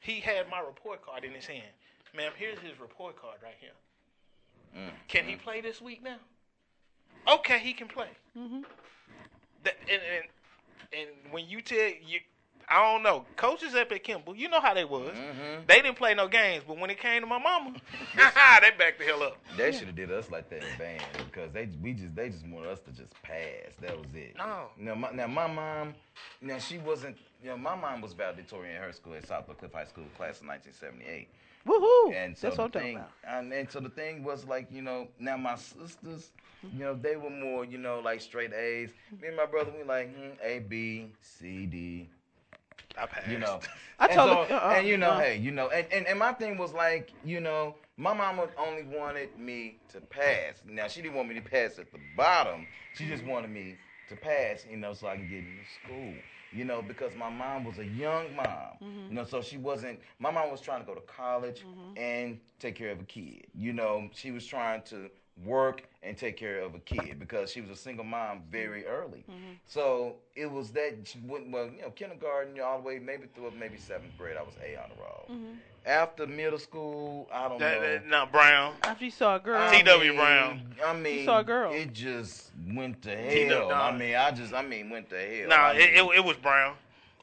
He 0.00 0.20
had 0.20 0.48
my 0.50 0.60
report 0.60 1.04
card 1.04 1.24
in 1.24 1.32
his 1.32 1.46
hand. 1.46 1.72
Ma'am, 2.16 2.32
here's 2.36 2.58
his 2.58 2.78
report 2.80 3.20
card 3.20 3.36
right 3.42 3.56
here. 3.60 3.70
Mm. 4.76 4.90
Can 5.08 5.26
he 5.26 5.36
play 5.36 5.60
this 5.60 5.80
week 5.80 6.02
now? 6.02 6.16
Okay, 7.26 7.58
he 7.58 7.72
can 7.72 7.88
play. 7.88 8.08
Mm-hmm. 8.36 8.60
That, 9.64 9.74
and, 9.90 10.00
and 10.14 10.24
and 10.92 11.32
when 11.32 11.48
you 11.48 11.60
tell 11.60 11.78
you, 11.78 12.20
I 12.70 12.82
don't 12.92 13.02
know, 13.02 13.24
coaches 13.36 13.74
up 13.74 13.90
at 13.92 14.02
Kimball, 14.04 14.36
you 14.36 14.48
know 14.48 14.60
how 14.60 14.74
they 14.74 14.84
was. 14.84 15.14
Mm-hmm. 15.16 15.62
They 15.66 15.76
didn't 15.82 15.96
play 15.96 16.14
no 16.14 16.28
games, 16.28 16.64
but 16.66 16.78
when 16.78 16.90
it 16.90 16.98
came 16.98 17.22
to 17.22 17.26
my 17.26 17.38
mama, 17.38 17.72
they 18.14 18.70
backed 18.78 18.98
the 18.98 19.04
hell 19.06 19.22
up. 19.22 19.38
They 19.56 19.72
should 19.72 19.86
have 19.86 19.96
did 19.96 20.10
us 20.12 20.30
like 20.30 20.50
that 20.50 20.62
in 20.62 20.78
band 20.78 21.02
because 21.16 21.50
they 21.52 21.68
we 21.82 21.92
just 21.94 22.14
they 22.14 22.28
just 22.28 22.46
wanted 22.46 22.70
us 22.70 22.80
to 22.80 22.90
just 22.90 23.10
pass. 23.22 23.74
That 23.80 23.98
was 23.98 24.08
it. 24.14 24.34
No. 24.36 24.66
Now 24.78 24.94
my, 24.94 25.10
now 25.12 25.26
my 25.26 25.46
mom, 25.46 25.94
now 26.40 26.58
she 26.58 26.78
wasn't. 26.78 27.16
You 27.42 27.50
know, 27.50 27.56
my 27.56 27.76
mom 27.76 28.00
was 28.00 28.12
valedictorian 28.14 28.76
in 28.76 28.82
her 28.82 28.92
school 28.92 29.14
at 29.14 29.26
South 29.26 29.46
Cliff 29.58 29.72
High 29.72 29.84
School, 29.84 30.04
class 30.16 30.40
of 30.40 30.48
1978. 30.48 31.28
Woohoo! 31.66 32.14
And 32.14 32.36
so 32.36 32.46
That's 32.48 32.56
the 32.56 32.62
what 32.62 32.64
I'm 32.66 32.70
talking 32.72 32.86
thing, 32.88 32.96
about. 32.96 33.10
and, 33.28 33.52
and 33.52 33.70
so 33.70 33.80
the 33.80 33.90
thing 33.90 34.24
was 34.24 34.44
like, 34.44 34.66
you 34.72 34.82
know, 34.82 35.08
now 35.20 35.36
my 35.36 35.54
sisters, 35.56 36.30
you 36.72 36.80
know, 36.80 36.94
they 36.94 37.16
were 37.16 37.30
more, 37.30 37.64
you 37.64 37.78
know, 37.78 38.00
like 38.00 38.20
straight 38.20 38.52
A's. 38.52 38.90
Me 39.20 39.28
and 39.28 39.36
my 39.36 39.46
brother, 39.46 39.70
we 39.76 39.84
like 39.84 40.16
mm, 40.16 40.32
A, 40.42 40.60
B, 40.60 41.12
C, 41.20 41.66
D. 41.66 42.08
I 42.96 43.06
passed. 43.06 43.28
You 43.28 43.38
know, 43.38 43.60
I 43.98 44.06
and 44.06 44.14
told 44.14 44.30
so- 44.48 44.54
her, 44.54 44.54
uh-uh, 44.54 44.74
and 44.76 44.86
you 44.86 44.96
know, 44.96 45.10
uh. 45.10 45.20
hey, 45.20 45.36
you 45.36 45.50
know, 45.50 45.68
and, 45.68 45.86
and, 45.92 46.06
and 46.06 46.18
my 46.18 46.32
thing 46.32 46.56
was 46.58 46.72
like, 46.72 47.12
you 47.24 47.40
know, 47.40 47.76
my 47.96 48.12
mama 48.14 48.48
only 48.56 48.82
wanted 48.84 49.36
me 49.38 49.80
to 49.88 50.00
pass. 50.00 50.62
Now 50.66 50.88
she 50.88 51.02
didn't 51.02 51.14
want 51.16 51.28
me 51.28 51.34
to 51.34 51.40
pass 51.42 51.78
at 51.78 51.90
the 51.92 51.98
bottom. 52.16 52.66
She 52.92 53.06
just 53.06 53.24
wanted 53.24 53.50
me 53.50 53.78
to 54.08 54.16
pass, 54.16 54.64
you 54.68 54.76
know, 54.76 54.92
so 54.94 55.06
I 55.08 55.16
can 55.16 55.28
get 55.28 55.38
into 55.38 55.64
school. 55.64 56.14
You 56.50 56.64
know, 56.64 56.80
because 56.80 57.14
my 57.14 57.28
mom 57.28 57.64
was 57.64 57.78
a 57.78 57.84
young 57.84 58.34
mom. 58.34 58.78
Mhm. 58.82 59.08
You 59.10 59.14
know, 59.16 59.24
so 59.24 59.42
she 59.42 59.58
wasn't. 59.58 60.00
My 60.18 60.30
mom 60.30 60.50
was 60.50 60.60
trying 60.62 60.80
to 60.80 60.86
go 60.86 60.94
to 60.94 61.00
college 61.02 61.66
and 61.96 62.40
take 62.58 62.74
care 62.74 62.90
of 62.90 63.00
a 63.00 63.04
kid. 63.04 63.46
You 63.54 63.74
know, 63.74 64.08
she 64.14 64.30
was 64.30 64.46
trying 64.46 64.80
to 64.84 65.10
work 65.44 65.88
and 66.02 66.16
take 66.16 66.36
care 66.36 66.60
of 66.60 66.74
a 66.74 66.78
kid 66.80 67.18
because 67.18 67.50
she 67.50 67.60
was 67.60 67.70
a 67.70 67.76
single 67.76 68.04
mom 68.04 68.42
very 68.50 68.86
early. 68.86 69.24
So 69.66 70.16
it 70.36 70.50
was 70.50 70.70
that 70.72 70.94
she 71.04 71.18
went 71.26 71.50
well, 71.50 71.66
you 71.74 71.82
know, 71.82 71.90
kindergarten, 71.90 72.54
you 72.56 72.62
know, 72.62 72.68
all 72.68 72.78
the 72.78 72.84
way 72.84 72.98
maybe 72.98 73.26
through 73.34 73.52
maybe 73.58 73.76
seventh 73.78 74.16
grade. 74.18 74.36
I 74.36 74.42
was 74.42 74.54
A 74.64 74.76
on 74.76 74.90
the 74.90 75.00
roll. 75.02 75.26
Mm-hmm. 75.30 75.54
After 75.86 76.26
middle 76.26 76.58
school, 76.58 77.28
I 77.32 77.48
don't 77.48 77.58
That, 77.60 77.80
know. 77.80 77.88
that, 77.88 78.06
no, 78.06 78.26
Brown. 78.30 78.74
After 78.82 79.04
you 79.04 79.10
saw 79.10 79.36
a 79.36 79.38
girl. 79.40 79.70
T.W. 79.70 80.14
Brown. 80.14 80.74
I 80.84 80.92
mean, 80.94 81.18
you 81.20 81.24
saw 81.24 81.38
a 81.40 81.44
girl. 81.44 81.72
It 81.72 81.92
just 81.94 82.50
went 82.74 83.00
to 83.02 83.16
T.W. 83.16 83.48
hell. 83.68 83.72
I 83.72 83.96
mean, 83.96 84.14
I 84.14 84.30
just, 84.32 84.52
I 84.52 84.62
mean, 84.62 84.90
went 84.90 85.08
to 85.10 85.16
hell. 85.18 85.48
No, 85.48 85.56
I 85.56 85.72
it, 85.74 85.94
it, 85.94 86.16
it 86.16 86.24
was 86.24 86.36
Brown. 86.36 86.74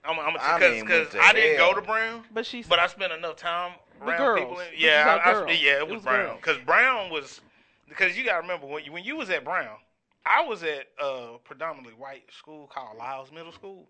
I'm, 0.03 0.19
I'm 0.19 0.35
I 0.39 0.57
because 0.57 0.71
mean, 0.75 0.81
because 0.85 0.99
went 0.99 1.11
to 1.11 1.19
I 1.19 1.33
didn't 1.33 1.57
hell. 1.57 1.73
go 1.73 1.79
to 1.79 1.85
Brown, 1.85 2.23
But 2.33 2.45
she, 2.45 2.63
but 2.63 2.79
I 2.79 2.87
spent 2.87 3.11
enough 3.11 3.35
time 3.35 3.73
The 3.99 4.05
around 4.05 4.17
girls. 4.19 4.39
people. 4.39 4.59
in- 4.59 4.65
yeah, 4.77 5.19
I, 5.25 5.31
I, 5.31 5.51
yeah, 5.51 5.71
it 5.73 5.81
It 5.81 5.87
was, 5.87 5.95
was 5.97 6.03
Brown 6.03 6.25
girls. 6.25 6.37
because 6.41 6.57
Brown 6.65 7.09
was 7.11 7.41
because 7.87 8.17
you 8.17 8.25
got 8.25 8.35
to 8.35 8.41
remember 8.41 8.67
when 8.67 8.83
you, 8.83 8.91
when 8.91 9.03
you 9.03 9.15
was 9.15 9.29
at 9.29 9.43
Brown, 9.43 9.77
I 10.25 10.43
was 10.45 10.63
at 10.63 10.87
a 11.01 11.37
predominantly 11.43 11.93
white 11.93 12.23
school 12.37 12.67
called 12.67 12.97
Lyles 12.97 13.31
Middle 13.31 13.51
School, 13.51 13.87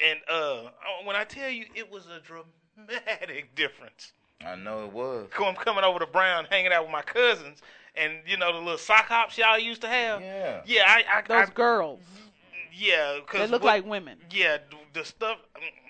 and 0.00 0.18
uh, 0.28 0.62
when 1.04 1.16
I 1.16 1.24
tell 1.24 1.48
you 1.50 1.66
it 1.74 1.90
was 1.90 2.06
a 2.06 2.20
dramatic 2.20 3.54
difference. 3.54 4.12
I 4.44 4.54
know 4.54 4.84
it 4.84 4.92
was. 4.92 5.28
I'm 5.42 5.54
coming 5.54 5.82
over 5.82 5.98
to 5.98 6.06
Brown, 6.06 6.44
hanging 6.50 6.72
out 6.72 6.82
with 6.82 6.92
my 6.92 7.00
cousins, 7.02 7.62
and 7.96 8.14
you 8.26 8.36
know 8.36 8.52
the 8.52 8.58
little 8.58 8.76
sock 8.78 9.06
hops 9.06 9.38
y'all 9.38 9.58
used 9.58 9.80
to 9.80 9.88
have. 9.88 10.20
Yeah. 10.20 10.60
Yeah, 10.66 10.82
I, 10.86 11.04
I, 11.18 11.22
those 11.26 11.48
I 11.48 11.52
girls. 11.54 12.02
yeah, 12.76 13.18
cause 13.26 13.40
They 13.40 13.46
look 13.46 13.62
what- 13.62 13.68
like 13.68 13.86
women. 13.86 14.18
Yeah, 14.30 14.58
the 14.92 15.04
stuff. 15.04 15.38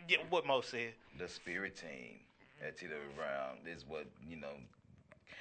Yeah, 0.08 0.18
what 0.30 0.46
Mo 0.46 0.60
said. 0.60 0.92
The 1.18 1.26
spirit 1.26 1.74
team 1.76 2.20
at 2.64 2.76
T.W. 2.78 3.00
Brown 3.16 3.56
is 3.66 3.84
what 3.88 4.06
you 4.28 4.36
know. 4.36 4.52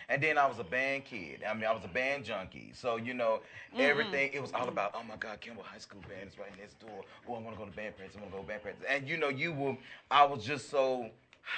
And 0.09 0.21
then 0.21 0.37
I 0.37 0.45
was 0.47 0.59
a 0.59 0.63
band 0.63 1.05
kid. 1.05 1.41
I 1.47 1.53
mean, 1.53 1.65
I 1.65 1.71
was 1.71 1.83
a 1.83 1.89
band 1.89 2.25
junkie. 2.25 2.71
So 2.73 2.97
you 2.97 3.13
know, 3.13 3.41
mm-hmm. 3.71 3.81
everything. 3.81 4.31
It 4.33 4.41
was 4.41 4.53
all 4.53 4.67
about. 4.67 4.91
Oh 4.93 5.03
my 5.03 5.15
God, 5.17 5.41
Kimball 5.41 5.63
High 5.63 5.79
School 5.79 6.01
band 6.07 6.29
is 6.29 6.37
right 6.37 6.51
next 6.59 6.79
door. 6.79 7.01
Oh, 7.27 7.35
I 7.35 7.39
want 7.39 7.55
to 7.55 7.63
go 7.63 7.69
to 7.69 7.75
band 7.75 7.97
practice. 7.97 8.17
I 8.17 8.21
want 8.21 8.31
to 8.31 8.37
go 8.37 8.43
to 8.43 8.47
band 8.47 8.61
practice. 8.61 8.85
And 8.89 9.07
you 9.07 9.17
know, 9.17 9.29
you 9.29 9.53
were. 9.53 9.77
I 10.11 10.23
was 10.25 10.43
just 10.45 10.69
so 10.69 11.09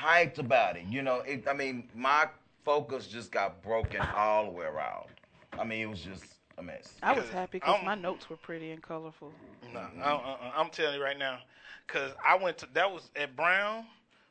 hyped 0.01 0.37
about 0.37 0.77
it. 0.77 0.85
You 0.89 1.01
know, 1.01 1.21
it, 1.21 1.47
I 1.47 1.53
mean, 1.53 1.89
my 1.95 2.27
focus 2.63 3.07
just 3.07 3.31
got 3.31 3.61
broken 3.63 4.01
all 4.15 4.45
the 4.45 4.51
way 4.51 4.65
around. 4.65 5.07
I 5.57 5.63
mean, 5.63 5.81
it 5.81 5.89
was 5.89 6.01
just 6.01 6.25
a 6.57 6.63
mess. 6.63 6.93
I 7.01 7.13
was 7.13 7.29
happy 7.29 7.59
because 7.59 7.83
my 7.83 7.95
notes 7.95 8.29
were 8.29 8.37
pretty 8.37 8.71
and 8.71 8.81
colorful. 8.81 9.31
No, 9.73 9.79
I, 10.01 10.11
I, 10.11 10.53
I'm 10.55 10.69
telling 10.69 10.95
you 10.95 11.03
right 11.03 11.17
now, 11.17 11.39
cause 11.87 12.11
I 12.25 12.35
went 12.35 12.57
to 12.59 12.67
that 12.73 12.91
was 12.91 13.09
at 13.15 13.35
Brown 13.35 13.85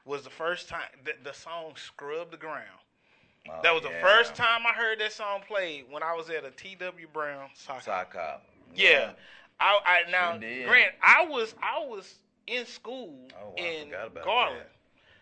was 0.05 0.22
the 0.22 0.30
first 0.30 0.68
time 0.68 0.82
the, 1.05 1.12
the 1.24 1.32
song 1.32 1.72
"Scrub 1.76 2.30
the 2.30 2.36
Ground." 2.36 2.80
Oh, 3.51 3.60
that 3.62 3.74
was 3.74 3.82
yeah. 3.85 3.90
the 3.90 4.01
first 4.01 4.35
time 4.35 4.62
I 4.66 4.73
heard 4.73 5.01
that 5.01 5.12
song 5.12 5.40
played 5.47 5.85
when 5.90 6.02
I 6.02 6.14
was 6.14 6.28
at 6.31 6.44
a 6.44 6.51
T.W. 6.51 7.06
Brown 7.12 7.48
soccer. 7.55 7.82
Sock 7.82 8.14
hop. 8.14 8.44
Yeah, 8.74 9.12
I, 9.60 9.78
I 10.06 10.10
now 10.10 10.39
Sure. 10.40 10.66
Grant, 10.66 10.93
I 11.02 11.24
was 11.24 11.55
I 11.62 11.85
was 11.86 12.14
in 12.47 12.66
school 12.66 13.14
Oh, 13.43 13.55
I 13.59 13.62
in 13.62 13.90
Garland. 14.24 14.66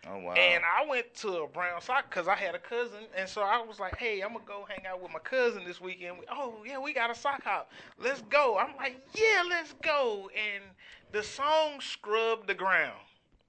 Oh 0.07 0.19
wow. 0.19 0.33
And 0.33 0.63
I 0.63 0.87
went 0.87 1.13
to 1.15 1.29
a 1.43 1.47
Brown 1.47 1.81
sock 1.81 2.09
because 2.09 2.27
I 2.27 2.35
had 2.35 2.53
a 2.53 2.59
cousin, 2.59 3.05
and 3.17 3.27
so 3.27 3.41
I 3.41 3.59
was 3.61 3.79
like, 3.79 3.97
"Hey, 3.97 4.21
I'm 4.21 4.33
gonna 4.33 4.45
go 4.45 4.65
hang 4.69 4.85
out 4.85 5.01
with 5.01 5.11
my 5.11 5.19
cousin 5.19 5.63
this 5.65 5.81
weekend." 5.81 6.19
We- 6.19 6.25
Oh 6.29 6.63
yeah, 6.65 6.77
we 6.77 6.93
got 6.93 7.09
a 7.09 7.15
sock 7.15 7.43
hop. 7.43 7.71
Let's 7.97 8.21
go. 8.23 8.57
I'm 8.57 8.75
like, 8.77 8.97
"Yeah, 9.15 9.43
let's 9.49 9.73
go." 9.81 10.29
And 10.35 10.63
the 11.11 11.23
song 11.23 11.81
"Scrub 11.81 12.45
the 12.45 12.53
Ground" 12.53 12.99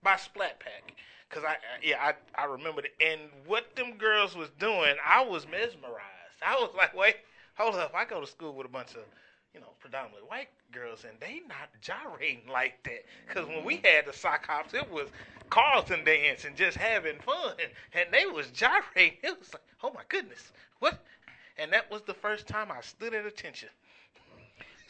by 0.02 0.14
Splack 0.14 0.58
Pack, 0.60 0.94
because 1.28 1.44
I 1.44 1.52
I- 1.52 1.82
yeah 1.82 1.96
I 2.00 2.42
I 2.42 2.44
remembered 2.46 2.86
it. 2.86 2.94
And 3.04 3.20
what 3.46 3.74
them 3.76 3.96
girls 3.98 4.36
was 4.36 4.48
doing, 4.58 4.96
I 5.04 5.24
was 5.24 5.46
mesmerized. 5.46 6.42
I 6.44 6.54
was 6.56 6.70
like, 6.76 6.94
"Wait, 6.94 7.16
hold 7.56 7.74
up! 7.76 7.94
I 7.94 8.04
go 8.04 8.20
to 8.20 8.26
school 8.26 8.54
with 8.54 8.66
a 8.66 8.70
bunch 8.70 8.92
of." 8.94 9.02
You 9.54 9.62
know, 9.62 9.72
predominantly 9.80 10.20
white 10.28 10.50
girls, 10.70 11.06
and 11.08 11.18
they 11.18 11.40
not 11.48 11.70
gyrating 11.80 12.42
like 12.46 12.82
that. 12.84 13.06
Because 13.26 13.48
when 13.48 13.64
we 13.64 13.76
mm-hmm. 13.76 13.86
had 13.86 14.04
the 14.04 14.12
sock 14.12 14.46
hops, 14.46 14.74
it 14.74 14.92
was 14.92 15.08
Carlton 15.48 16.04
dance 16.04 16.44
and 16.44 16.56
just 16.56 16.76
having 16.76 17.18
fun, 17.20 17.54
and 17.94 18.08
they 18.12 18.26
was 18.26 18.48
gyrating. 18.48 19.16
It 19.22 19.38
was 19.38 19.52
like, 19.54 19.62
oh 19.82 19.90
my 19.94 20.02
goodness, 20.10 20.52
what? 20.80 21.02
And 21.58 21.72
that 21.72 21.90
was 21.90 22.02
the 22.02 22.14
first 22.14 22.46
time 22.46 22.70
I 22.70 22.80
stood 22.82 23.14
at 23.14 23.24
attention. 23.24 23.70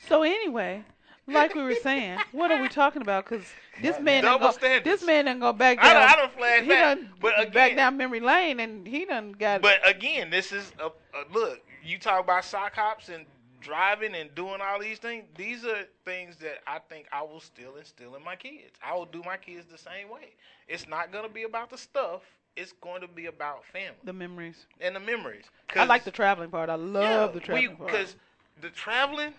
So 0.09 0.23
anyway, 0.23 0.83
like 1.28 1.55
we 1.55 1.62
were 1.62 1.74
saying, 1.77 2.19
what 2.32 2.51
are 2.51 2.61
we 2.61 2.69
talking 2.69 3.03
about? 3.03 3.24
Because 3.24 3.44
this 3.82 3.98
man, 4.01 4.23
done 4.23 4.32
Double 4.35 4.47
go, 4.48 4.53
standards. 4.53 4.85
this 4.85 5.07
man 5.07 5.24
done 5.27 5.40
go 5.40 5.53
back 5.53 5.78
I 5.81 5.93
down. 5.93 5.94
done- 5.94 6.09
I 6.09 6.16
done 6.23 6.31
flash 6.36 6.62
he 6.62 6.69
back, 6.69 6.98
done 6.98 7.09
but 7.20 7.53
back 7.53 7.77
down 7.77 7.97
memory 7.97 8.20
lane, 8.20 8.61
and 8.61 8.86
he 8.86 9.05
done 9.05 9.32
got. 9.32 9.62
But 9.62 9.86
again, 9.89 10.31
this 10.31 10.53
is 10.53 10.73
a, 10.78 10.86
a 10.86 11.24
look. 11.32 11.61
You 11.85 11.98
talk 11.98 12.20
about 12.24 12.44
sock 12.44 12.74
hops 12.74 13.09
and 13.09 13.24
driving 13.61 14.15
and 14.15 14.32
doing 14.35 14.61
all 14.61 14.78
these 14.81 14.98
things. 14.98 15.24
These 15.36 15.65
are 15.65 15.85
things 16.05 16.36
that 16.36 16.59
I 16.66 16.78
think 16.89 17.07
I 17.12 17.23
will 17.23 17.40
still 17.40 17.77
instill 17.77 18.15
in 18.15 18.24
my 18.24 18.36
kids. 18.36 18.73
I 18.85 18.94
will 18.94 19.07
do 19.07 19.23
my 19.24 19.36
kids 19.36 19.66
the 19.70 19.78
same 19.78 20.09
way. 20.09 20.35
It's 20.69 20.86
not 20.89 21.11
going 21.12 21.24
to 21.24 21.31
be 21.32 21.43
about 21.44 21.70
the 21.70 21.78
stuff. 21.78 22.23
It's 22.57 22.73
going 22.81 23.03
to 23.03 23.09
be 23.09 23.27
about 23.27 23.65
family 23.66 23.97
the 24.05 24.12
memories. 24.15 24.65
and 24.81 24.97
the 24.97 25.01
memories. 25.01 25.44
I 25.74 25.85
like 25.85 26.05
the 26.05 26.11
traveling 26.11 26.51
part. 26.51 26.70
I 26.70 26.77
love 26.77 27.35
the 27.35 27.40
traveling 27.40 27.77
part. 27.77 27.90
Because 27.90 28.16
the 28.62 28.70
traveling, 28.70 29.35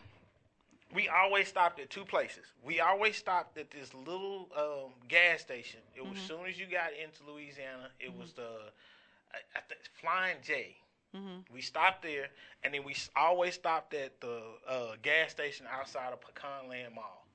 we 0.94 1.10
always 1.10 1.48
stopped 1.48 1.80
at 1.80 1.90
two 1.90 2.06
places. 2.06 2.46
We 2.64 2.80
always 2.80 3.16
stopped 3.18 3.58
at 3.58 3.70
this 3.72 3.94
little 3.94 4.50
um, 4.56 4.92
gas 5.08 5.42
station. 5.42 5.80
It 5.96 6.02
was 6.06 6.18
Mhm. 6.18 6.28
soon 6.28 6.46
as 6.48 6.58
you 6.60 6.66
got 6.66 6.94
into 6.94 7.24
Louisiana, 7.26 7.92
it 8.00 8.14
was 8.14 8.34
the 8.34 8.72
I, 9.34 9.38
I 9.58 9.62
think 9.62 9.82
Flying 10.00 10.38
J. 10.42 10.78
Mhm. 11.14 11.44
We 11.52 11.62
stopped 11.62 12.02
there, 12.02 12.30
and 12.64 12.74
then 12.74 12.84
we 12.86 12.96
always 13.16 13.56
stopped 13.56 13.94
at 13.94 14.20
the 14.22 14.42
uh, 14.68 14.96
gas 15.02 15.32
station 15.32 15.68
outside 15.70 16.14
of 16.14 16.22
Pecanland 16.22 16.94
Mall 16.96 17.28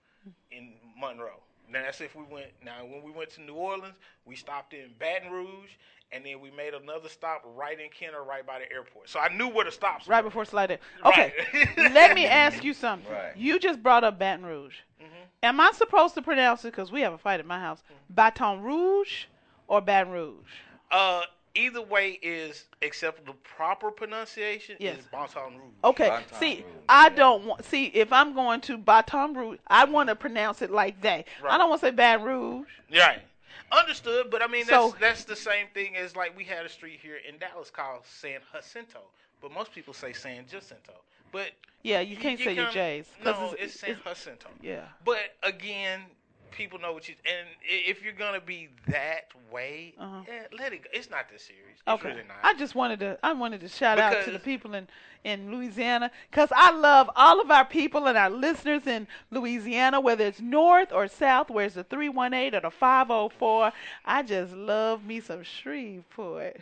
in 0.50 0.78
Monroe. 0.96 1.42
Now 1.70 1.82
that's 1.82 2.00
if 2.00 2.14
we 2.14 2.24
went. 2.24 2.48
Now 2.64 2.84
when 2.84 3.02
we 3.02 3.10
went 3.10 3.30
to 3.30 3.40
New 3.42 3.54
Orleans, 3.54 3.96
we 4.26 4.36
stopped 4.36 4.74
in 4.74 4.90
Baton 4.98 5.30
Rouge, 5.30 5.70
and 6.12 6.24
then 6.24 6.40
we 6.40 6.50
made 6.50 6.74
another 6.74 7.08
stop 7.08 7.42
right 7.56 7.78
in 7.80 7.88
Kenner, 7.90 8.22
right 8.22 8.46
by 8.46 8.58
the 8.58 8.70
airport. 8.72 9.08
So 9.08 9.18
I 9.20 9.34
knew 9.34 9.48
where 9.48 9.64
the 9.64 9.70
stops 9.72 10.06
were. 10.06 10.12
right 10.12 10.22
before 10.22 10.44
slide 10.44 10.70
in. 10.72 10.78
Okay, 11.04 11.32
let 11.76 12.14
me 12.14 12.26
ask 12.26 12.62
you 12.62 12.74
something. 12.74 13.10
Right. 13.10 13.36
You 13.36 13.58
just 13.58 13.82
brought 13.82 14.04
up 14.04 14.18
Baton 14.18 14.44
Rouge. 14.44 14.74
Mhm. 15.02 15.06
Am 15.44 15.60
I 15.60 15.72
supposed 15.74 16.14
to 16.14 16.22
pronounce 16.22 16.64
it? 16.64 16.72
Because 16.72 16.92
we 16.92 17.00
have 17.00 17.12
a 17.14 17.18
fight 17.18 17.40
at 17.40 17.46
my 17.46 17.58
house. 17.58 17.82
Baton 18.10 18.62
Rouge 18.62 19.24
or 19.66 19.80
Baton 19.80 20.12
Rouge? 20.12 20.50
Uh, 20.90 21.22
either 21.54 21.82
way 21.82 22.18
is 22.22 22.64
except 22.80 23.26
the 23.26 23.32
proper 23.44 23.90
pronunciation 23.90 24.76
Yes. 24.78 24.98
is 25.00 25.06
Baton 25.06 25.56
Rouge. 25.58 25.74
Okay. 25.84 26.20
see, 26.38 26.64
I 26.88 27.08
don't 27.10 27.44
want. 27.44 27.64
See, 27.64 27.86
if 27.86 28.12
I'm 28.12 28.34
going 28.34 28.60
to 28.62 28.78
Baton 28.78 29.34
Rouge, 29.34 29.58
I 29.66 29.84
want 29.84 30.08
to 30.08 30.16
pronounce 30.16 30.62
it 30.62 30.70
like 30.70 31.00
that. 31.02 31.26
I 31.48 31.58
don't 31.58 31.68
want 31.68 31.80
to 31.80 31.86
say 31.88 31.90
Baton 31.90 32.24
Rouge. 32.26 32.66
Right. 32.92 33.22
Understood, 33.70 34.30
but 34.30 34.42
I 34.42 34.46
mean 34.46 34.66
that's 34.66 34.70
So- 34.92 34.96
that's 35.00 35.24
the 35.24 35.36
same 35.36 35.66
thing 35.72 35.96
as 35.96 36.14
like 36.16 36.36
we 36.36 36.44
had 36.44 36.66
a 36.66 36.68
street 36.68 37.00
here 37.02 37.16
in 37.26 37.38
Dallas 37.38 37.70
called 37.70 38.04
San 38.04 38.40
Jacinto, 38.52 39.00
but 39.40 39.50
most 39.52 39.72
people 39.72 39.94
say 39.94 40.12
San 40.12 40.46
Jacinto. 40.46 40.92
But 41.32 41.52
Yeah, 41.82 42.00
you 42.00 42.16
can't 42.18 42.38
say 42.38 42.52
your 42.52 42.66
come- 42.66 42.74
J's. 42.74 43.06
'cause 43.22 43.24
No, 43.24 43.56
it's, 43.58 43.80
San 43.80 43.98
Jacinto. 44.04 44.48
Yeah. 44.60 44.86
But 45.04 45.36
again, 45.42 46.04
people 46.52 46.78
know 46.78 46.92
what 46.92 47.08
you 47.08 47.14
and 47.26 47.48
i- 47.62 47.82
if 47.90 48.02
you're 48.02 48.12
gonna 48.12 48.40
be 48.40 48.68
that 48.88 49.26
way, 49.50 49.94
Uh-huh. 49.98 50.22
yeah, 50.28 50.44
let 50.58 50.72
it 50.72 50.84
go. 50.84 50.90
It's 50.92 51.10
not 51.10 51.28
this 51.28 51.42
serious. 51.44 51.78
It's 51.80 51.88
Okay. 51.88 52.08
really 52.10 52.22
not. 52.28 52.36
I 52.42 52.54
just 52.54 52.74
wanted 52.74 53.00
to 53.00 53.18
I 53.22 53.32
wanted 53.32 53.60
to 53.62 53.68
shout 53.68 53.98
out 53.98 54.22
to 54.24 54.30
the 54.30 54.38
people 54.38 54.74
in 54.74 54.88
in 55.24 55.50
Louisiana 55.52 56.10
cuz 56.30 56.48
I 56.54 56.70
love 56.70 57.10
all 57.16 57.40
of 57.40 57.50
our 57.50 57.64
people 57.64 58.06
and 58.06 58.16
our 58.18 58.30
listeners 58.30 58.86
in 58.86 59.06
Louisiana 59.30 60.00
whether 60.00 60.24
it's 60.26 60.40
north 60.40 60.92
or 60.92 61.08
south 61.08 61.50
where 61.50 61.66
it's 61.66 61.74
the 61.74 61.84
318 61.84 62.54
or 62.54 62.60
the 62.60 62.70
504. 62.70 63.72
I 64.04 64.22
just 64.22 64.52
love 64.54 65.04
me 65.04 65.20
some 65.20 65.42
Shreveport. 65.42 66.58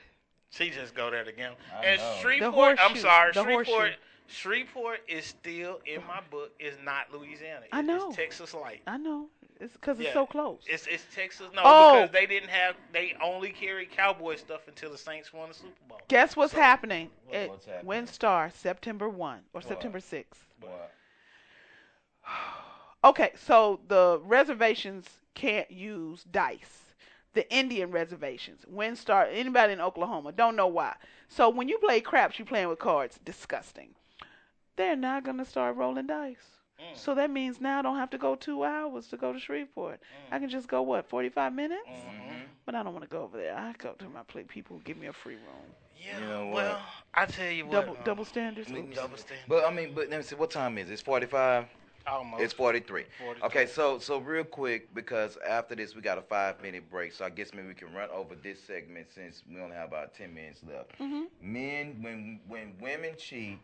She 0.50 0.70
just 0.70 0.94
go 0.94 1.10
there 1.10 1.22
again. 1.22 1.52
I 1.72 1.84
And 1.84 2.00
know. 2.00 2.14
The 2.14 2.20
Shreveport, 2.20 2.78
I'm 2.80 2.96
sorry, 2.96 3.32
the 3.32 3.42
Shreveport. 3.44 3.66
horseshoe. 3.66 3.96
Shreveport 4.26 5.00
is 5.08 5.24
still 5.26 5.80
in 5.86 6.06
my 6.06 6.20
book 6.30 6.52
is 6.60 6.76
not 6.84 7.12
Louisiana. 7.12 7.66
I 7.72 7.82
know. 7.82 8.08
It's 8.08 8.16
Texas 8.16 8.54
light. 8.54 8.80
I 8.86 8.96
know. 8.96 9.28
It's 9.60 9.76
cuz 9.76 9.98
it's 9.98 10.06
Yeah. 10.08 10.12
so 10.14 10.26
close. 10.26 10.62
It's 10.66 10.86
it's 10.86 11.04
Texas. 11.14 11.50
No, 11.52 11.60
Oh. 11.64 11.92
because 12.02 12.10
they 12.12 12.26
didn't 12.26 12.48
have. 12.48 12.76
They 12.92 13.14
only 13.20 13.50
carried 13.52 13.90
cowboy 13.90 14.36
stuff 14.36 14.66
until 14.68 14.90
the 14.90 14.98
Saints 14.98 15.32
won 15.32 15.48
the 15.48 15.54
Super 15.54 15.84
Bowl. 15.88 16.00
Guess 16.08 16.34
what's 16.36 16.52
So- 16.52 16.60
happening 16.60 17.10
What- 17.26 17.36
at 17.36 17.50
what's 17.50 17.66
happening? 17.66 17.86
WinStar 18.04 18.52
September 18.52 19.08
1 19.08 19.38
or 19.52 19.60
What? 19.60 19.64
September 19.64 20.00
6th? 20.00 20.46
What? 20.60 20.92
Okay, 23.02 23.32
so 23.34 23.80
the 23.88 24.20
reservations 24.24 25.20
can't 25.34 25.70
use 25.70 26.22
dice. 26.24 26.94
The 27.32 27.50
Indian 27.50 27.90
reservations. 27.92 28.66
WinStar, 28.70 29.26
anybody 29.32 29.72
in 29.72 29.80
Oklahoma, 29.80 30.32
don't 30.32 30.54
know 30.54 30.66
why. 30.66 30.96
So 31.28 31.48
when 31.48 31.66
you 31.68 31.78
play 31.78 32.02
craps, 32.02 32.38
you're 32.38 32.44
playing 32.44 32.68
with 32.68 32.78
cards. 32.78 33.18
Disgusting. 33.24 33.94
They're 34.76 34.96
not 34.96 35.24
going 35.24 35.38
to 35.38 35.46
start 35.46 35.76
rolling 35.76 36.08
dice. 36.08 36.59
Mm. 36.81 36.97
So 36.97 37.15
that 37.15 37.31
means 37.31 37.61
now 37.61 37.78
I 37.78 37.82
don't 37.82 37.97
have 37.97 38.11
to 38.11 38.19
go 38.19 38.35
two 38.35 38.65
hours 38.65 39.09
to 39.09 39.16
go 39.16 39.32
to 39.32 39.39
Shreveport. 39.39 40.01
I 40.31 40.39
can 40.39 40.48
just 40.48 40.69
go, 40.69 40.82
what, 40.82 41.09
45 41.09 41.52
minutes? 41.52 41.89
Mhm. 41.89 42.43
But 42.65 42.74
I 42.74 42.82
don't 42.82 42.93
want 42.93 43.05
to 43.05 43.11
go 43.11 43.23
over 43.23 43.36
there. 43.36 43.57
I 43.57 43.73
go 43.78 43.93
to 43.93 44.09
my 44.09 44.23
play. 44.23 44.44
People 44.44 44.77
who 44.77 44.82
give 44.82 44.97
me 44.97 45.09
a 45.09 45.12
free 45.12 45.35
room. 45.35 45.74
Yeah. 45.98 46.19
You 46.20 46.27
know 46.27 46.47
what? 46.47 46.55
well, 46.55 46.82
I 47.15 47.27
tell 47.27 47.51
you 47.51 47.66
what. 47.66 47.73
Double, 47.73 47.97
um, 47.97 48.02
double 48.05 48.24
standards? 48.24 48.70
Oops. 48.70 48.97
double 48.97 49.16
standard. 49.16 49.44
But 49.48 49.65
I 49.65 49.70
mean, 49.73 49.93
but 49.94 50.09
let 50.09 50.19
me 50.19 50.23
see. 50.23 50.35
What 50.35 50.51
time 50.51 50.78
is 50.78 50.89
it? 50.89 50.94
It's 50.94 51.02
forty-five. 51.02 51.66
Almost. 52.07 52.43
It's 52.43 52.52
43. 52.55 53.05
43. 53.19 53.47
Okay, 53.47 53.66
so 53.66 53.98
so 53.98 54.19
real 54.19 54.44
quick 54.44 54.94
because 54.94 55.36
after 55.47 55.74
this 55.74 55.94
we 55.94 56.01
got 56.01 56.16
a 56.16 56.23
five 56.23 56.61
minute 56.62 56.90
break, 56.90 57.12
so 57.12 57.27
I 57.27 57.31
guess 57.31 57.52
maybe 57.52 57.69
we 57.69 57.74
can 57.74 57.93
run 57.93 58.09
over 58.11 58.35
this 58.35 58.59
segment 58.62 59.09
since 59.15 59.43
we 59.48 59.61
only 59.61 59.77
have 59.77 59.89
about 59.89 60.15
ten 60.15 60.35
minutes 60.35 60.61
left. 60.66 60.98
Mhm. 60.98 61.27
Men 61.43 61.98
when 62.02 62.40
when 62.48 62.73
women 62.81 63.15
cheat 63.19 63.61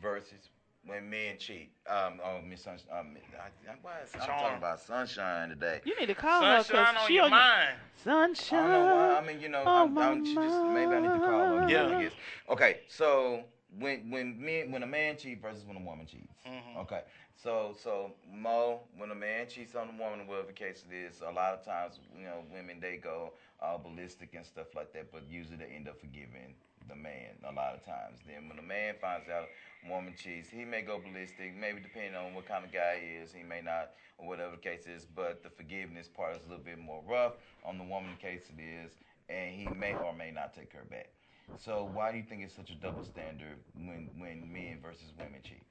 versus 0.00 0.48
when 0.86 1.08
men 1.10 1.36
cheat. 1.38 1.70
Um, 1.88 2.20
oh 2.24 2.40
Miss 2.48 2.62
Sunshine. 2.62 2.86
Um, 2.92 3.16
I, 3.38 3.70
I, 3.70 3.74
why 3.82 3.92
is, 4.04 4.10
I'm 4.14 4.20
Charm. 4.26 4.40
talking 4.40 4.58
about 4.58 4.80
Sunshine 4.80 5.48
today. 5.50 5.80
You 5.84 5.98
need 5.98 6.06
to 6.06 6.14
call 6.14 6.42
her 6.42 6.62
Sunshine 6.62 6.94
because 6.94 7.02
on 7.02 7.08
she 7.08 7.14
your 7.14 7.24
on 7.24 7.30
mind. 7.30 7.68
I 7.78 8.02
Sunshine. 8.04 8.70
don't 8.70 8.86
know 8.86 8.94
why. 8.96 9.16
I 9.18 9.26
mean, 9.26 9.40
you 9.40 9.48
know, 9.48 9.62
I'm, 9.64 9.96
I'm 9.98 10.24
just 10.24 10.36
maybe 10.36 10.92
I 10.92 11.00
need 11.00 11.08
to 11.08 11.18
call 11.18 11.58
her. 11.58 11.68
Yeah. 11.68 11.88
Yeah. 11.88 11.96
I 11.98 12.02
guess. 12.04 12.12
Okay, 12.50 12.80
so 12.88 13.44
when 13.78 14.10
when 14.10 14.42
men 14.42 14.70
when 14.72 14.82
a 14.82 14.86
man 14.86 15.16
cheats 15.16 15.40
versus 15.40 15.64
when 15.64 15.76
a 15.76 15.80
woman 15.80 16.06
cheats. 16.06 16.32
Mhm. 16.46 16.76
Okay, 16.82 17.02
so 17.36 17.74
so 17.78 18.12
Mo, 18.32 18.80
when 18.96 19.10
a 19.10 19.14
man 19.14 19.46
cheats 19.48 19.74
on 19.74 19.88
a 19.88 19.92
woman, 20.02 20.26
whatever 20.26 20.46
the 20.48 20.52
case 20.52 20.84
it 20.90 20.94
is, 20.94 21.20
a 21.20 21.30
lot 21.30 21.52
of 21.54 21.64
times 21.64 21.98
you 22.16 22.24
know 22.24 22.42
women 22.52 22.78
they 22.80 22.96
go 22.96 23.32
uh, 23.62 23.76
ballistic 23.76 24.34
and 24.34 24.44
stuff 24.46 24.74
like 24.74 24.92
that, 24.94 25.12
but 25.12 25.22
usually 25.30 25.56
they 25.56 25.66
end 25.66 25.88
up 25.88 26.00
forgiving 26.00 26.54
the 26.88 26.96
man 26.96 27.36
a 27.44 27.52
lot 27.52 27.74
of 27.74 27.84
times. 27.84 28.18
Then 28.26 28.48
when 28.48 28.58
a 28.58 28.62
man 28.62 28.94
finds 29.00 29.28
out 29.28 29.44
a 29.44 29.46
woman 29.88 30.14
cheats, 30.16 30.48
he 30.50 30.64
may 30.64 30.82
go 30.82 30.98
ballistic, 30.98 31.56
maybe 31.58 31.80
depending 31.80 32.14
on 32.14 32.34
what 32.34 32.46
kind 32.46 32.64
of 32.64 32.72
guy 32.72 32.98
he 33.00 33.16
is, 33.22 33.32
he 33.32 33.42
may 33.42 33.60
not, 33.60 33.90
or 34.18 34.28
whatever 34.28 34.52
the 34.52 34.62
case 34.62 34.86
is. 34.86 35.06
But 35.14 35.42
the 35.42 35.50
forgiveness 35.50 36.08
part 36.08 36.36
is 36.36 36.42
a 36.46 36.48
little 36.48 36.64
bit 36.64 36.78
more 36.78 37.02
rough 37.08 37.34
on 37.64 37.78
the 37.78 37.84
woman 37.84 38.16
case 38.20 38.44
it 38.56 38.60
is, 38.60 38.92
and 39.28 39.54
he 39.54 39.66
may 39.78 39.94
or 39.94 40.12
may 40.12 40.30
not 40.30 40.54
take 40.54 40.72
her 40.72 40.84
back. 40.90 41.10
So 41.56 41.90
why 41.92 42.12
do 42.12 42.18
you 42.18 42.24
think 42.24 42.42
it's 42.42 42.54
such 42.54 42.70
a 42.70 42.74
double 42.76 43.04
standard 43.04 43.58
when 43.74 44.08
when 44.18 44.52
men 44.52 44.78
versus 44.82 45.12
women 45.18 45.40
cheat? 45.42 45.62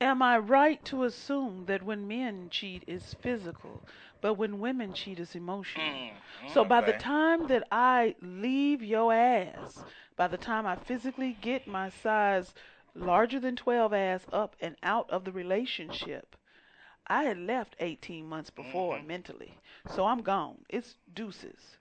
Am 0.00 0.20
I 0.20 0.36
right 0.36 0.84
to 0.86 1.04
assume 1.04 1.64
that 1.66 1.82
when 1.82 2.06
men 2.06 2.48
cheat 2.50 2.84
is 2.86 3.14
physical, 3.22 3.82
but 4.20 4.34
when 4.34 4.58
women 4.60 4.92
cheat 4.92 5.18
is 5.18 5.34
emotional? 5.34 5.86
Mm, 5.86 6.52
So 6.52 6.64
by 6.66 6.82
the 6.82 6.92
time 6.98 7.46
that 7.48 7.66
I 7.72 8.14
leave 8.20 8.82
your 8.82 9.12
ass, 9.12 9.82
by 10.16 10.26
the 10.28 10.38
time 10.38 10.66
I 10.66 10.76
physically 10.76 11.34
get 11.40 11.66
my 11.66 11.88
size 11.90 12.54
larger 12.94 13.38
than 13.40 13.56
12 13.56 13.92
ass 13.92 14.26
up 14.32 14.56
and 14.60 14.76
out 14.82 15.10
of 15.10 15.24
the 15.24 15.32
relationship, 15.32 16.36
I 17.06 17.24
had 17.24 17.38
left 17.38 17.76
18 17.80 18.26
months 18.28 18.50
before 18.50 18.98
Mhm. 18.98 19.06
mentally. 19.06 19.58
So 19.88 20.06
I'm 20.06 20.22
gone. 20.22 20.64
It's 20.68 20.96
deuces. 21.12 21.78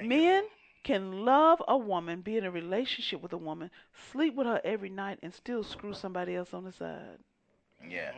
Men 0.00 0.48
can 0.84 1.24
love 1.24 1.62
a 1.68 1.76
woman, 1.76 2.22
be 2.22 2.36
in 2.36 2.44
a 2.44 2.50
relationship 2.50 3.20
with 3.20 3.32
a 3.32 3.38
woman, 3.38 3.70
sleep 3.92 4.34
with 4.34 4.46
her 4.46 4.60
every 4.64 4.90
night, 4.90 5.18
and 5.22 5.34
still 5.34 5.62
screw 5.64 5.92
somebody 5.92 6.34
else 6.36 6.54
on 6.54 6.64
the 6.64 6.72
side. 6.72 7.18
Yeah. 7.86 8.12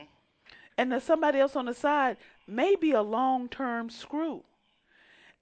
And 0.78 0.92
the 0.92 1.00
somebody 1.00 1.38
else 1.40 1.56
on 1.56 1.66
the 1.66 1.74
side 1.74 2.16
may 2.46 2.74
be 2.76 2.92
a 2.92 3.02
long 3.02 3.48
term 3.48 3.90
screw. 3.90 4.44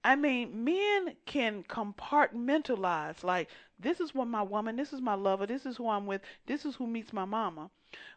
I 0.07 0.15
mean, 0.15 0.63
men 0.63 1.17
can 1.25 1.63
compartmentalize 1.63 3.25
like, 3.25 3.49
this 3.77 3.99
is 3.99 4.15
what 4.15 4.29
my 4.29 4.41
woman, 4.41 4.77
this 4.77 4.93
is 4.93 5.01
my 5.01 5.15
lover, 5.15 5.45
this 5.45 5.65
is 5.65 5.75
who 5.75 5.89
I'm 5.89 6.05
with, 6.05 6.21
this 6.45 6.63
is 6.63 6.77
who 6.77 6.87
meets 6.87 7.11
my 7.11 7.25
mama. 7.25 7.69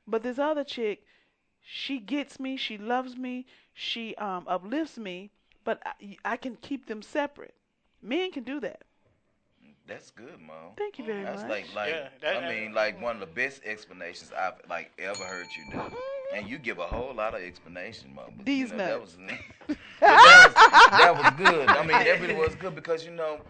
But 0.06 0.22
this 0.22 0.38
other 0.38 0.62
chick, 0.62 1.04
she 1.60 1.98
gets 1.98 2.38
me, 2.38 2.56
she 2.56 2.78
loves 2.78 3.16
me, 3.16 3.44
she 3.74 4.14
um, 4.14 4.44
uplifts 4.46 4.98
me, 4.98 5.32
but 5.64 5.82
I, 5.84 6.16
I 6.24 6.36
can 6.36 6.54
keep 6.62 6.86
them 6.86 7.02
separate. 7.02 7.54
Men 8.00 8.30
can 8.30 8.44
do 8.44 8.60
that. 8.60 8.82
That's 9.88 10.12
good, 10.12 10.40
Mo. 10.40 10.74
Thank 10.78 11.00
you 11.00 11.04
very 11.04 11.24
That's 11.24 11.42
much. 11.42 11.50
That's 11.50 11.74
like 11.74 11.74
like 11.74 11.94
Yeah, 11.94 12.08
that- 12.20 12.44
I 12.44 12.48
mean 12.54 12.72
like 12.72 13.02
one 13.02 13.16
of 13.16 13.20
the 13.20 13.34
best 13.34 13.62
explanations 13.64 14.30
I've 14.30 14.62
like 14.70 14.92
ever 15.00 15.24
heard 15.24 15.46
you 15.58 15.72
do. 15.72 15.96
And 16.32 16.48
you 16.48 16.58
give 16.58 16.78
a 16.78 16.86
whole 16.86 17.14
lot 17.14 17.34
of 17.34 17.40
explanation. 17.42 18.12
But, 18.14 18.32
These 18.44 18.70
you 18.70 18.76
know, 18.76 18.84
that 18.84 19.00
was 19.00 19.16
that 20.00 20.40
was 20.44 20.54
that 20.90 21.16
was 21.16 21.30
good. 21.30 21.72
I 21.74 21.82
mean, 21.82 22.02
that 22.04 22.20
really 22.20 22.34
was 22.38 22.54
good 22.54 22.74
because 22.74 23.04
you 23.04 23.10
know, 23.12 23.40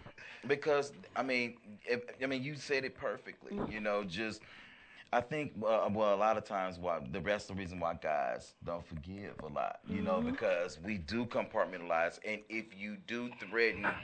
because 0.47 0.93
I 1.15 1.23
mean, 1.23 1.57
if, 1.85 2.01
I 2.21 2.25
mean, 2.27 2.43
you 2.43 2.55
said 2.55 2.83
it 2.85 2.95
perfectly. 2.95 3.61
You 3.69 3.79
know, 3.81 4.03
just 4.03 4.41
I 5.11 5.21
think 5.21 5.53
uh, 5.65 5.89
well 5.91 6.13
a 6.13 6.17
lot 6.17 6.37
of 6.37 6.43
times 6.43 6.79
why 6.79 6.99
the 7.11 7.21
rest 7.21 7.49
of 7.49 7.55
the 7.55 7.61
reason 7.61 7.79
why 7.79 7.93
guys 7.95 8.55
don't 8.63 8.85
forgive 8.85 9.35
a 9.43 9.47
lot, 9.47 9.79
you 9.87 10.01
know, 10.01 10.21
Mm-hmm. 10.21 10.31
because 10.31 10.79
we 10.79 10.97
do 10.97 11.25
compartmentalize, 11.25 12.19
and 12.25 12.41
if 12.49 12.77
you 12.77 12.97
do 13.07 13.29
threaten 13.39 13.95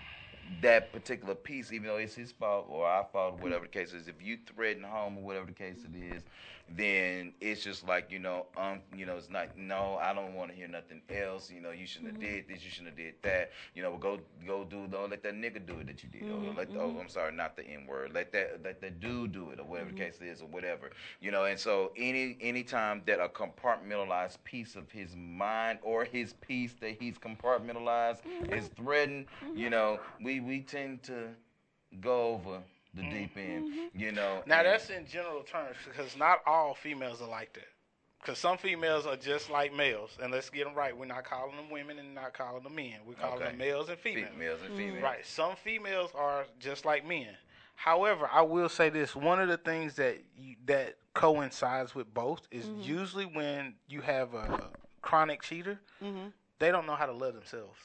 that 0.61 0.91
particular 0.93 1.35
piece, 1.35 1.71
even 1.71 1.87
though 1.87 1.97
it's 1.97 2.15
his 2.15 2.31
fault 2.31 2.67
or 2.69 2.87
our 2.87 3.05
fault, 3.11 3.35
or 3.35 3.37
whatever 3.37 3.63
the 3.65 3.71
case 3.71 3.93
is, 3.93 4.07
if 4.07 4.21
you 4.21 4.37
threaten 4.45 4.83
home 4.83 5.17
or 5.17 5.23
whatever 5.23 5.45
the 5.45 5.51
case 5.53 5.83
it 5.83 5.95
is, 5.95 6.23
then 6.75 7.33
it's 7.39 7.63
just 7.63 7.87
like 7.87 8.11
you 8.11 8.19
know, 8.19 8.45
um, 8.57 8.81
you 8.95 9.05
know, 9.05 9.15
it's 9.15 9.29
not. 9.29 9.57
No, 9.57 9.97
I 10.01 10.13
don't 10.13 10.33
want 10.33 10.51
to 10.51 10.57
hear 10.57 10.67
nothing 10.67 11.01
else. 11.09 11.49
You 11.49 11.61
know, 11.61 11.71
you 11.71 11.87
shouldn't 11.87 12.11
have 12.11 12.21
mm-hmm. 12.21 12.35
did 12.35 12.47
this. 12.49 12.63
You 12.63 12.69
shouldn't 12.69 12.89
have 12.89 12.97
did 12.97 13.15
that. 13.21 13.51
You 13.73 13.83
know, 13.83 13.97
go 13.97 14.19
go 14.45 14.65
do. 14.65 14.87
Don't 14.87 15.09
let 15.09 15.23
that 15.23 15.33
nigga 15.33 15.65
do 15.65 15.79
it 15.79 15.87
that 15.87 16.03
you 16.03 16.09
did. 16.09 16.23
Or 16.23 16.35
mm-hmm, 16.35 16.57
let. 16.57 16.69
Oh, 16.71 16.89
mm-hmm. 16.89 16.99
I'm 16.99 17.09
sorry, 17.09 17.33
not 17.33 17.55
the 17.55 17.65
N 17.65 17.85
word. 17.87 18.11
Let 18.13 18.33
that 18.33 18.61
let 18.63 18.81
that 18.81 18.99
dude 18.99 19.31
do 19.31 19.51
it 19.51 19.59
or 19.59 19.63
whatever 19.63 19.91
the 19.91 19.97
case 19.97 20.19
is 20.21 20.41
or 20.41 20.47
whatever. 20.47 20.91
You 21.21 21.31
know, 21.31 21.45
and 21.45 21.57
so 21.57 21.91
any 21.95 22.37
any 22.41 22.63
time 22.63 23.01
that 23.05 23.19
a 23.21 23.29
compartmentalized 23.29 24.43
piece 24.43 24.75
of 24.75 24.91
his 24.91 25.15
mind 25.15 25.79
or 25.81 26.03
his 26.03 26.33
piece 26.33 26.73
that 26.81 26.97
he's 26.99 27.17
compartmentalized 27.17 28.19
is 28.51 28.67
threatened, 28.75 29.27
you 29.55 29.69
know, 29.69 29.99
we 30.21 30.41
we 30.41 30.61
tend 30.61 31.03
to 31.03 31.29
go 32.01 32.33
over 32.33 32.61
the 32.93 33.01
mm-hmm. 33.01 33.17
deep 33.17 33.37
end. 33.37 33.91
You 33.93 34.11
know. 34.11 34.43
Now 34.45 34.59
and- 34.59 34.67
that's 34.67 34.89
in 34.89 35.05
general 35.07 35.43
terms 35.43 35.77
because 35.85 36.17
not 36.17 36.39
all 36.45 36.73
females 36.73 37.21
are 37.21 37.29
like 37.29 37.53
that. 37.53 37.67
Because 38.19 38.39
some 38.39 38.57
females 38.57 39.05
are 39.05 39.15
just 39.15 39.49
like 39.49 39.73
males, 39.73 40.17
and 40.21 40.31
let's 40.31 40.49
get 40.49 40.65
them 40.65 40.73
right. 40.73 40.97
We're 40.97 41.05
not 41.05 41.23
calling 41.23 41.55
them 41.55 41.69
women 41.69 41.99
and 41.99 42.15
not 42.15 42.33
calling 42.33 42.63
them 42.63 42.75
men. 42.75 42.95
We're 43.05 43.13
calling 43.13 43.37
Okay. 43.37 43.49
them 43.49 43.57
males 43.57 43.89
and 43.89 43.99
females. 43.99 44.31
Females 44.33 44.59
and 44.65 44.75
females. 44.75 45.03
Right. 45.03 45.25
Some 45.25 45.55
females 45.55 46.09
are 46.15 46.45
just 46.59 46.83
like 46.83 47.07
men. 47.07 47.27
However, 47.75 48.27
I 48.31 48.41
will 48.41 48.69
say 48.69 48.89
this: 48.89 49.15
one 49.15 49.39
of 49.39 49.47
the 49.47 49.57
things 49.57 49.95
that 49.95 50.17
you, 50.35 50.55
that 50.65 50.95
coincides 51.13 51.93
with 51.93 52.11
both 52.13 52.47
is 52.51 52.65
mm-hmm. 52.65 52.81
usually 52.81 53.25
when 53.25 53.75
you 53.87 54.01
have 54.01 54.33
a 54.33 54.71
chronic 55.01 55.43
cheater, 55.43 55.79
mm-hmm. 56.03 56.29
they 56.57 56.71
don't 56.71 56.87
know 56.87 56.95
how 56.95 57.05
to 57.05 57.13
love 57.13 57.35
themselves. 57.35 57.79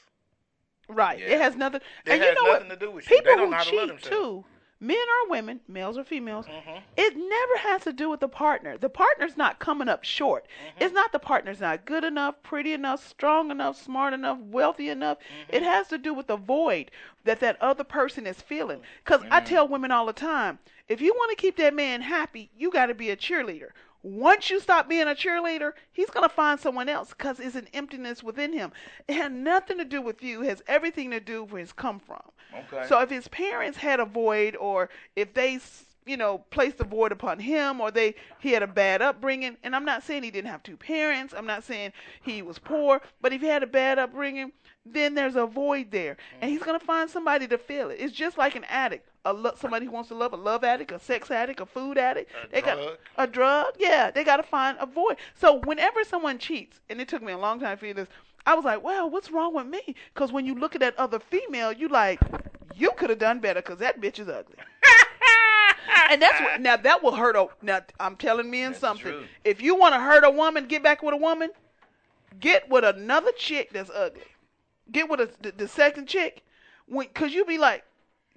Right. 0.89 1.19
Yeah. 1.19 1.35
It 1.35 1.41
has 1.41 1.55
nothing. 1.55 1.81
It 2.05 2.11
and 2.11 2.21
has 2.21 2.35
you 2.35 2.43
know 2.43 2.51
nothing 2.53 2.69
what? 2.69 2.79
to 2.79 2.85
do 2.85 2.91
with 2.91 3.09
you. 3.09 3.15
They 3.15 3.21
People 3.21 3.35
don't 3.35 3.45
who 3.45 3.51
know 3.51 3.57
how 3.57 3.63
to 3.63 3.75
love 3.75 3.89
cheat 3.89 4.01
themselves. 4.01 4.25
too, 4.25 4.45
men 4.83 4.97
or 4.97 5.29
women, 5.31 5.59
males 5.67 5.97
or 5.97 6.03
females, 6.03 6.45
Mm-hmm. 6.45 6.77
it 6.97 7.15
never 7.15 7.57
has 7.69 7.83
to 7.83 7.93
do 7.93 8.09
with 8.09 8.19
the 8.19 8.27
partner. 8.27 8.77
The 8.77 8.89
partner's 8.89 9.37
not 9.37 9.59
coming 9.59 9.87
up 9.89 10.03
short. 10.03 10.45
Mm-hmm. 10.45 10.83
It's 10.83 10.93
not 10.93 11.11
the 11.11 11.19
partner's 11.19 11.61
not 11.61 11.85
good 11.85 12.03
enough, 12.03 12.35
pretty 12.43 12.73
enough, 12.73 13.07
strong 13.07 13.49
enough, 13.49 13.81
smart 13.81 14.13
enough, 14.13 14.37
wealthy 14.39 14.89
enough. 14.89 15.17
Mm-hmm. 15.19 15.55
It 15.55 15.63
has 15.63 15.87
to 15.87 15.97
do 15.97 16.13
with 16.13 16.27
the 16.27 16.37
void 16.37 16.91
that 17.23 17.39
that 17.39 17.61
other 17.61 17.83
person 17.85 18.27
is 18.27 18.41
feeling. 18.41 18.81
Because 19.03 19.21
I 19.31 19.39
Mm-hmm. 19.39 19.45
tell 19.47 19.67
women 19.67 19.91
all 19.91 20.05
the 20.05 20.13
time, 20.13 20.59
if 20.89 20.99
you 21.01 21.13
want 21.13 21.29
to 21.31 21.41
keep 21.41 21.55
that 21.57 21.73
man 21.73 22.01
happy, 22.01 22.51
you 22.57 22.69
got 22.69 22.87
to 22.87 22.93
be 22.93 23.09
a 23.09 23.15
cheerleader. 23.15 23.69
Once 24.03 24.49
you 24.49 24.59
stop 24.59 24.89
being 24.89 25.07
a 25.07 25.15
cheerleader, 25.15 25.71
he's 25.93 26.09
going 26.09 26.27
to 26.27 26.35
find 26.35 26.59
someone 26.59 26.89
else 26.89 27.09
because 27.09 27.39
it's 27.39 27.55
an 27.55 27.67
emptiness 27.73 28.21
within 28.21 28.51
him. 28.51 28.71
It 29.07 29.13
had 29.13 29.31
nothing 29.31 29.77
to 29.77 29.85
do 29.85 30.01
with 30.01 30.21
you. 30.21 30.43
It 30.43 30.49
has 30.49 30.61
everything 30.67 31.11
to 31.11 31.21
do 31.21 31.43
with 31.43 31.53
where 31.53 31.61
it's 31.61 31.71
come 31.71 31.99
from. 31.99 32.21
Okay. 32.53 32.85
So 32.87 32.99
if 32.99 33.09
his 33.09 33.29
parents 33.29 33.77
had 33.77 34.01
a 34.01 34.05
void, 34.05 34.57
or 34.57 34.89
if 35.15 35.33
they, 35.33 35.57
you 36.05 36.17
know, 36.17 36.39
placed 36.49 36.81
a 36.81 36.83
void 36.83 37.13
upon 37.13 37.39
him, 37.39 37.79
or 37.79 37.91
they 37.91 38.15
he 38.39 38.51
had 38.51 38.61
a 38.61 38.67
bad 38.67 39.01
upbringing, 39.01 39.55
and 39.63 39.73
I'm 39.73 39.85
not 39.85 40.03
saying 40.03 40.23
he 40.23 40.31
didn't 40.31 40.51
have 40.51 40.63
two 40.63 40.77
parents. 40.77 41.33
I'm 41.35 41.47
not 41.47 41.63
saying 41.63 41.93
he 42.21 42.41
was 42.41 42.59
poor, 42.59 43.01
but 43.21 43.31
if 43.31 43.41
he 43.41 43.47
had 43.47 43.63
a 43.63 43.67
bad 43.67 43.99
upbringing, 43.99 44.51
then 44.85 45.15
there's 45.15 45.35
a 45.35 45.45
void 45.45 45.91
there, 45.91 46.17
and 46.41 46.49
he's 46.49 46.59
mm-hmm. 46.59 46.67
gonna 46.67 46.79
find 46.79 47.09
somebody 47.09 47.47
to 47.47 47.57
fill 47.57 47.89
it. 47.89 47.95
It's 47.99 48.13
just 48.13 48.37
like 48.37 48.55
an 48.55 48.65
addict, 48.65 49.07
a 49.25 49.33
lo- 49.33 49.53
somebody 49.57 49.85
who 49.85 49.91
wants 49.91 50.09
to 50.09 50.15
love, 50.15 50.33
a 50.33 50.37
love 50.37 50.63
addict, 50.63 50.91
a 50.91 50.99
sex 50.99 51.31
addict, 51.31 51.61
a 51.61 51.65
food 51.65 51.97
addict. 51.97 52.31
A 52.31 52.51
they 52.51 52.61
drug. 52.61 52.77
got 52.77 52.99
a 53.17 53.27
drug. 53.27 53.73
Yeah, 53.79 54.11
they 54.11 54.23
got 54.23 54.37
to 54.37 54.43
find 54.43 54.77
a 54.79 54.85
void. 54.85 55.17
So 55.35 55.61
whenever 55.61 56.03
someone 56.03 56.37
cheats, 56.37 56.79
and 56.89 56.99
it 56.99 57.07
took 57.07 57.21
me 57.21 57.31
a 57.31 57.37
long 57.37 57.59
time 57.59 57.77
to 57.77 57.79
figure 57.79 57.93
this, 57.93 58.09
I 58.45 58.55
was 58.55 58.65
like, 58.65 58.83
well, 58.83 59.09
what's 59.09 59.31
wrong 59.31 59.53
with 59.53 59.67
me? 59.67 59.95
Because 60.13 60.31
when 60.31 60.45
you 60.45 60.55
look 60.55 60.75
at 60.75 60.81
that 60.81 60.97
other 60.97 61.19
female, 61.19 61.71
you 61.71 61.87
like, 61.87 62.19
you 62.75 62.91
could 62.97 63.09
have 63.09 63.19
done 63.19 63.39
better 63.39 63.61
because 63.61 63.79
that 63.79 64.01
bitch 64.01 64.19
is 64.19 64.27
ugly. 64.27 64.55
and 66.09 66.21
that's 66.21 66.39
what 66.41 66.61
now 66.61 66.75
that 66.75 67.01
will 67.01 67.15
hurt 67.15 67.35
a 67.35 67.47
now 67.61 67.81
I'm 67.99 68.15
telling 68.15 68.51
men 68.51 68.71
That's 68.71 68.81
something. 68.81 69.03
truth. 69.03 69.27
If 69.45 69.61
you 69.61 69.75
want 69.75 69.93
to 69.93 69.99
hurt 69.99 70.25
a 70.25 70.29
woman, 70.29 70.67
get 70.67 70.83
back 70.83 71.01
with 71.03 71.13
a 71.13 71.17
woman, 71.17 71.51
get 72.39 72.69
with 72.69 72.83
another 72.83 73.31
chick 73.37 73.69
that's 73.71 73.89
ugly. 73.93 74.23
Get 74.91 75.09
with 75.09 75.19
a, 75.19 75.29
the, 75.41 75.51
the 75.51 75.67
second 75.67 76.07
chick, 76.07 76.43
when 76.87 77.07
cause 77.09 77.33
you 77.33 77.45
be 77.45 77.57
like, 77.57 77.83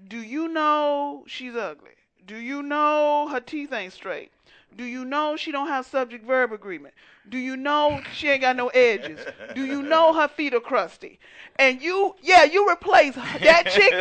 do 0.09 0.19
you 0.19 0.49
know 0.49 1.25
she's 1.27 1.57
ugly? 1.57 1.91
Do 2.27 2.37
you 2.37 2.63
know 2.63 3.29
her 3.31 3.41
teeth 3.41 3.73
ain't 3.73 3.93
straight? 3.93 4.31
Do 4.77 4.85
you 4.85 5.05
know 5.05 5.37
she 5.37 5.53
don't 5.53 5.69
have 5.69 5.87
subject 5.87 6.27
verb 6.27 6.53
agreement? 6.53 6.95
Do 7.29 7.39
you 7.39 7.57
know 7.57 8.01
she 8.13 8.29
ain't 8.29 8.43
got 8.43 8.57
no 8.57 8.69
edges? 8.69 9.21
Do 9.55 9.65
you 9.65 9.83
know 9.83 10.13
her 10.13 10.29
feet 10.29 10.55
are 10.55 10.61
crusty? 10.61 11.19
And 11.57 11.81
you, 11.81 12.15
yeah, 12.21 12.45
you 12.45 12.69
replace 12.71 13.15
that 13.15 13.71
chick 13.71 13.93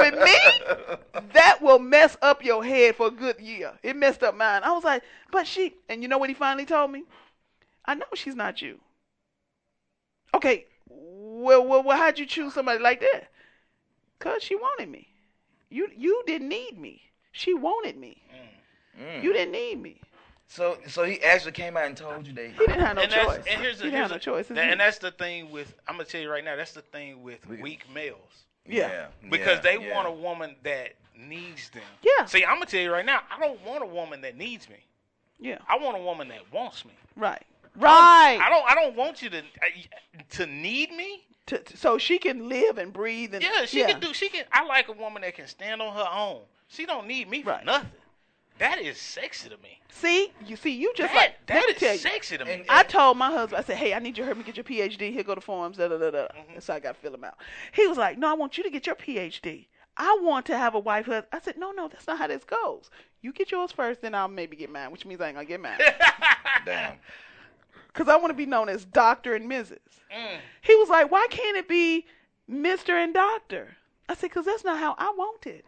with 0.00 0.14
me, 0.24 1.22
that 1.34 1.58
will 1.60 1.78
mess 1.78 2.16
up 2.22 2.42
your 2.42 2.64
head 2.64 2.96
for 2.96 3.08
a 3.08 3.10
good 3.10 3.38
year. 3.38 3.74
It 3.82 3.96
messed 3.96 4.22
up 4.22 4.34
mine. 4.34 4.62
I 4.64 4.72
was 4.72 4.84
like, 4.84 5.02
but 5.30 5.46
she, 5.46 5.74
and 5.88 6.02
you 6.02 6.08
know 6.08 6.18
what 6.18 6.30
he 6.30 6.34
finally 6.34 6.64
told 6.64 6.90
me? 6.90 7.04
I 7.84 7.94
know 7.94 8.06
she's 8.14 8.36
not 8.36 8.62
you. 8.62 8.80
Okay, 10.34 10.66
well, 11.42 11.64
well, 11.66 11.82
well 11.82 11.96
how'd 11.96 12.18
you 12.18 12.26
choose 12.26 12.54
somebody 12.54 12.78
like 12.82 13.00
that? 13.00 13.28
Cause 14.18 14.42
she 14.42 14.54
wanted 14.54 14.88
me. 14.88 15.08
You, 15.68 15.88
you 15.96 16.22
didn't 16.26 16.48
need 16.48 16.78
me. 16.78 17.02
She 17.32 17.54
wanted 17.54 17.96
me. 17.96 18.22
Mm. 19.00 19.22
You 19.22 19.32
didn't 19.32 19.52
need 19.52 19.80
me. 19.80 20.00
So 20.48 20.76
so 20.86 21.04
he 21.04 21.22
actually 21.22 21.52
came 21.52 21.78
out 21.78 21.86
and 21.86 21.96
told 21.96 22.26
you 22.26 22.34
that 22.34 22.50
He 22.50 22.58
didn't 22.58 22.80
have 22.80 22.96
no 22.96 23.02
and 23.02 23.10
choice. 23.10 23.42
and 23.50 23.60
here's 23.62 23.78
the, 23.78 23.84
he 23.84 23.90
didn't 23.90 24.00
here's 24.00 24.10
have 24.10 24.10
no 24.10 24.18
choice. 24.18 24.48
That- 24.48 24.58
and 24.58 24.78
that's 24.80 24.98
the 24.98 25.10
thing 25.10 25.50
with 25.50 25.74
I'm 25.88 25.94
gonna 25.94 26.04
tell 26.04 26.20
you 26.20 26.30
right 26.30 26.44
now. 26.44 26.56
That's 26.56 26.72
the 26.72 26.82
thing 26.82 27.22
with 27.22 27.46
We- 27.48 27.62
weak 27.62 27.84
males 27.92 28.44
Yeah. 28.66 29.06
because 29.30 29.56
yeah, 29.64 29.78
they 29.78 29.86
yeah. 29.86 29.94
want 29.94 30.08
a 30.08 30.12
woman 30.12 30.56
that 30.62 30.90
needs 31.18 31.70
them. 31.70 31.82
Yeah. 32.02 32.26
See, 32.26 32.44
I'm 32.44 32.56
gonna 32.56 32.66
tell 32.66 32.80
you 32.82 32.92
right 32.92 33.06
now. 33.06 33.20
I 33.34 33.40
don't 33.40 33.60
want 33.64 33.82
a 33.82 33.86
woman 33.86 34.20
that 34.20 34.36
needs 34.36 34.68
me. 34.68 34.76
yeah. 35.40 35.58
I 35.68 35.78
want 35.78 35.96
a 35.96 36.00
woman 36.02 36.28
that 36.28 36.52
wants 36.52 36.84
me. 36.84 36.92
Right. 37.16 37.42
Right. 37.74 38.38
I 38.38 38.50
don't. 38.50 38.70
I 38.70 38.74
don't 38.74 38.94
want 38.94 39.22
you 39.22 39.30
to 39.30 39.42
to 40.32 40.46
need 40.46 40.92
me. 40.92 41.24
To- 41.46 41.58
to- 41.58 41.76
so 41.76 41.98
she 41.98 42.18
can 42.18 42.48
live 42.48 42.78
and 42.78 42.92
breathe 42.92 43.34
and 43.34 43.42
Yeah, 43.42 43.64
she 43.64 43.84
can 43.84 43.98
do. 44.00 44.12
She 44.14 44.28
can. 44.28 44.44
I 44.52 44.64
like 44.64 44.88
a 44.88 44.92
woman 44.92 45.22
that 45.22 45.34
can 45.34 45.46
stand 45.48 45.82
on 45.82 45.94
her 45.94 46.08
own. 46.12 46.42
She 46.68 46.86
don't 46.86 47.06
need 47.06 47.28
me 47.28 47.42
for 47.42 47.50
Right. 47.50 47.64
nothing. 47.64 47.90
That 48.58 48.78
is 48.80 48.96
sexy 48.98 49.48
to 49.48 49.56
me. 49.56 49.80
See, 49.90 50.32
you 50.46 50.56
see, 50.56 50.70
you 50.70 50.92
just 50.94 51.12
That, 51.12 51.18
like 51.18 51.30
let 51.40 51.46
that 51.48 51.66
me 51.66 51.74
tell 51.74 51.92
you. 51.94 51.98
sexy 51.98 52.38
to 52.38 52.44
me. 52.44 52.52
And- 52.52 52.64
I 52.68 52.82
told 52.84 53.16
my 53.18 53.30
husband, 53.30 53.58
I 53.60 53.64
said, 53.66 53.76
"Hey, 53.76 53.92
I 53.92 53.98
need 53.98 54.16
you 54.16 54.22
to 54.22 54.26
help 54.26 54.38
me 54.38 54.44
get 54.44 54.56
your 54.56 54.64
PhD. 54.64 55.12
Here 55.12 55.24
go 55.24 55.34
the 55.34 55.40
forms." 55.40 55.78
Da 55.78 55.88
da 55.88 55.98
da 55.98 56.10
da. 56.10 56.18
Mm-hmm. 56.28 56.54
And 56.54 56.62
so 56.62 56.74
I 56.74 56.78
got 56.80 56.94
to 56.94 57.00
fill 57.00 57.10
them 57.12 57.24
out. 57.24 57.34
He 57.72 57.86
was 57.86 57.98
like, 57.98 58.18
"No, 58.18 58.28
I 58.30 58.34
want 58.34 58.56
you 58.56 58.62
to 58.64 58.70
get 58.70 58.86
your 58.86 58.94
PhD. 58.94 59.66
I 59.96 60.18
want 60.22 60.46
to 60.46 60.56
have 60.56 60.74
a 60.74 60.78
wife." 60.78 61.06
Husband. 61.06 61.26
I 61.32 61.40
said, 61.40 61.56
"No, 61.58 61.72
no, 61.72 61.88
that's 61.88 62.06
not 62.06 62.18
how 62.18 62.28
this 62.28 62.44
goes. 62.44 62.88
You 63.20 63.32
get 63.32 63.50
yours 63.50 63.72
first, 63.72 64.00
then 64.00 64.14
I'll 64.14 64.28
maybe 64.28 64.54
get 64.56 64.70
mine, 64.70 64.92
which 64.92 65.04
means 65.06 65.20
I 65.20 65.28
ain't 65.28 65.36
gonna 65.36 65.46
get 65.46 65.60
mine, 65.60 65.78
Damn. 66.64 66.98
Because 67.92 68.08
I 68.08 68.16
want 68.16 68.30
to 68.30 68.34
be 68.34 68.46
known 68.46 68.68
as 68.68 68.84
Doctor 68.84 69.34
and 69.34 69.50
Mrs." 69.50 69.78
Mm. 70.14 70.38
He 70.62 70.74
was 70.76 70.88
like, 70.88 71.10
"Why 71.10 71.26
can't 71.30 71.56
it 71.56 71.68
be 71.68 72.06
Mister 72.48 72.96
and 72.96 73.14
Doctor?" 73.14 73.76
I 74.08 74.14
said, 74.14 74.30
"Cause 74.30 74.44
that's 74.44 74.64
not 74.64 74.78
how 74.78 74.94
I 74.98 75.12
want 75.16 75.46
it." 75.46 75.64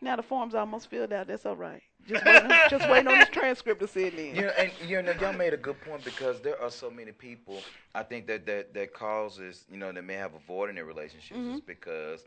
Now 0.00 0.16
the 0.16 0.22
form's 0.22 0.54
almost 0.54 0.88
filled 0.88 1.12
out. 1.12 1.26
That's 1.26 1.44
all 1.46 1.56
right. 1.56 1.82
Just 2.06 2.24
waiting, 2.24 2.50
just 2.70 2.88
waiting 2.88 3.08
on 3.08 3.18
this 3.18 3.28
transcript 3.28 3.80
to 3.80 3.86
send 3.86 4.14
in. 4.18 4.34
You 4.34 4.42
know, 4.42 4.52
and 4.58 4.70
you 4.86 5.02
know, 5.02 5.12
y'all 5.20 5.34
made 5.34 5.52
a 5.52 5.58
good 5.58 5.80
point 5.82 6.02
because 6.04 6.40
there 6.40 6.60
are 6.60 6.70
so 6.70 6.90
many 6.90 7.12
people. 7.12 7.62
I 7.94 8.02
think 8.02 8.26
that 8.28 8.46
that 8.46 8.72
that 8.74 8.94
causes 8.94 9.64
you 9.70 9.76
know 9.76 9.92
that 9.92 10.02
may 10.04 10.14
have 10.14 10.34
a 10.34 10.38
void 10.46 10.70
in 10.70 10.76
their 10.76 10.86
relationships 10.86 11.38
Mm-hmm. 11.38 11.54
is 11.54 11.60
because 11.60 12.24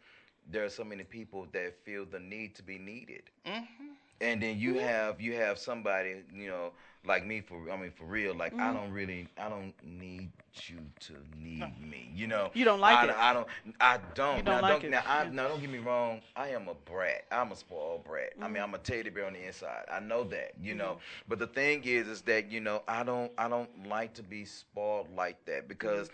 there 0.52 0.64
are 0.64 0.70
so 0.70 0.84
many 0.84 1.03
people 1.03 1.48
that 1.53 1.74
feel 1.84 2.06
the 2.06 2.20
need 2.20 2.53
to 2.56 2.64
be 2.64 2.78
needed, 2.78 3.24
Mm-hmm. 3.48 3.88
and 4.22 4.41
then 4.44 4.60
you 4.60 4.74
Mm-hmm. 4.76 4.86
have 4.88 5.20
you 5.22 5.34
have 5.34 5.57
somebody 5.57 6.18
you 6.34 6.48
know 6.48 6.72
like 7.06 7.26
me 7.26 7.42
for 7.42 7.70
I 7.72 7.76
mean 7.78 7.92
for 7.92 8.06
real 8.06 8.34
like 8.36 8.54
Mm-hmm. 8.54 8.62
I 8.62 8.74
don't 8.74 8.92
really 8.92 9.28
I 9.38 9.50
don't 9.50 9.74
need 9.84 10.32
you 10.68 10.78
to 11.02 11.14
need 11.38 11.74
me 11.82 12.12
you 12.14 12.28
know? 12.28 12.52
You 12.54 12.64
don't 12.66 12.80
like 12.80 12.98
I, 13.00 13.06
it. 13.08 13.16
I 13.18 13.34
don't 13.34 13.48
I 13.82 14.00
don't. 14.14 14.38
You 14.38 14.44
don't 14.44 14.56
now 14.56 14.62
like 14.62 14.82
don't 14.82 14.84
it, 14.86 14.92
now 14.92 15.02
I, 15.08 15.24
yeah. 15.24 15.30
now 15.32 15.48
don't 15.48 15.60
get 15.62 15.70
me 15.70 15.80
wrong 15.80 16.22
I 16.36 16.50
am 16.50 16.68
a 16.68 16.74
brat. 16.76 17.26
I'm 17.32 17.52
a 17.52 17.56
spoiled 17.56 18.04
brat. 18.04 18.34
I 18.42 18.48
mean 18.48 18.56
Mm-hmm. 18.56 18.64
I'm 18.64 18.74
a 18.76 18.78
teddy 18.78 19.10
bear 19.10 19.26
on 19.26 19.34
the 19.34 19.46
inside. 19.46 19.86
I 19.92 20.00
know 20.00 20.24
that 20.26 20.54
you 20.62 20.76
know? 20.76 20.98
But 21.28 21.40
the 21.40 21.48
thing 21.48 21.84
is 21.84 22.08
is 22.08 22.22
that 22.24 22.52
you 22.52 22.60
know 22.60 22.84
I 22.88 23.04
don't 23.04 23.32
I 23.38 23.48
don't 23.50 23.88
like 23.88 24.14
to 24.16 24.24
be 24.24 24.46
spoiled 24.46 25.08
like 25.16 25.44
that 25.46 25.68
because 25.68 26.10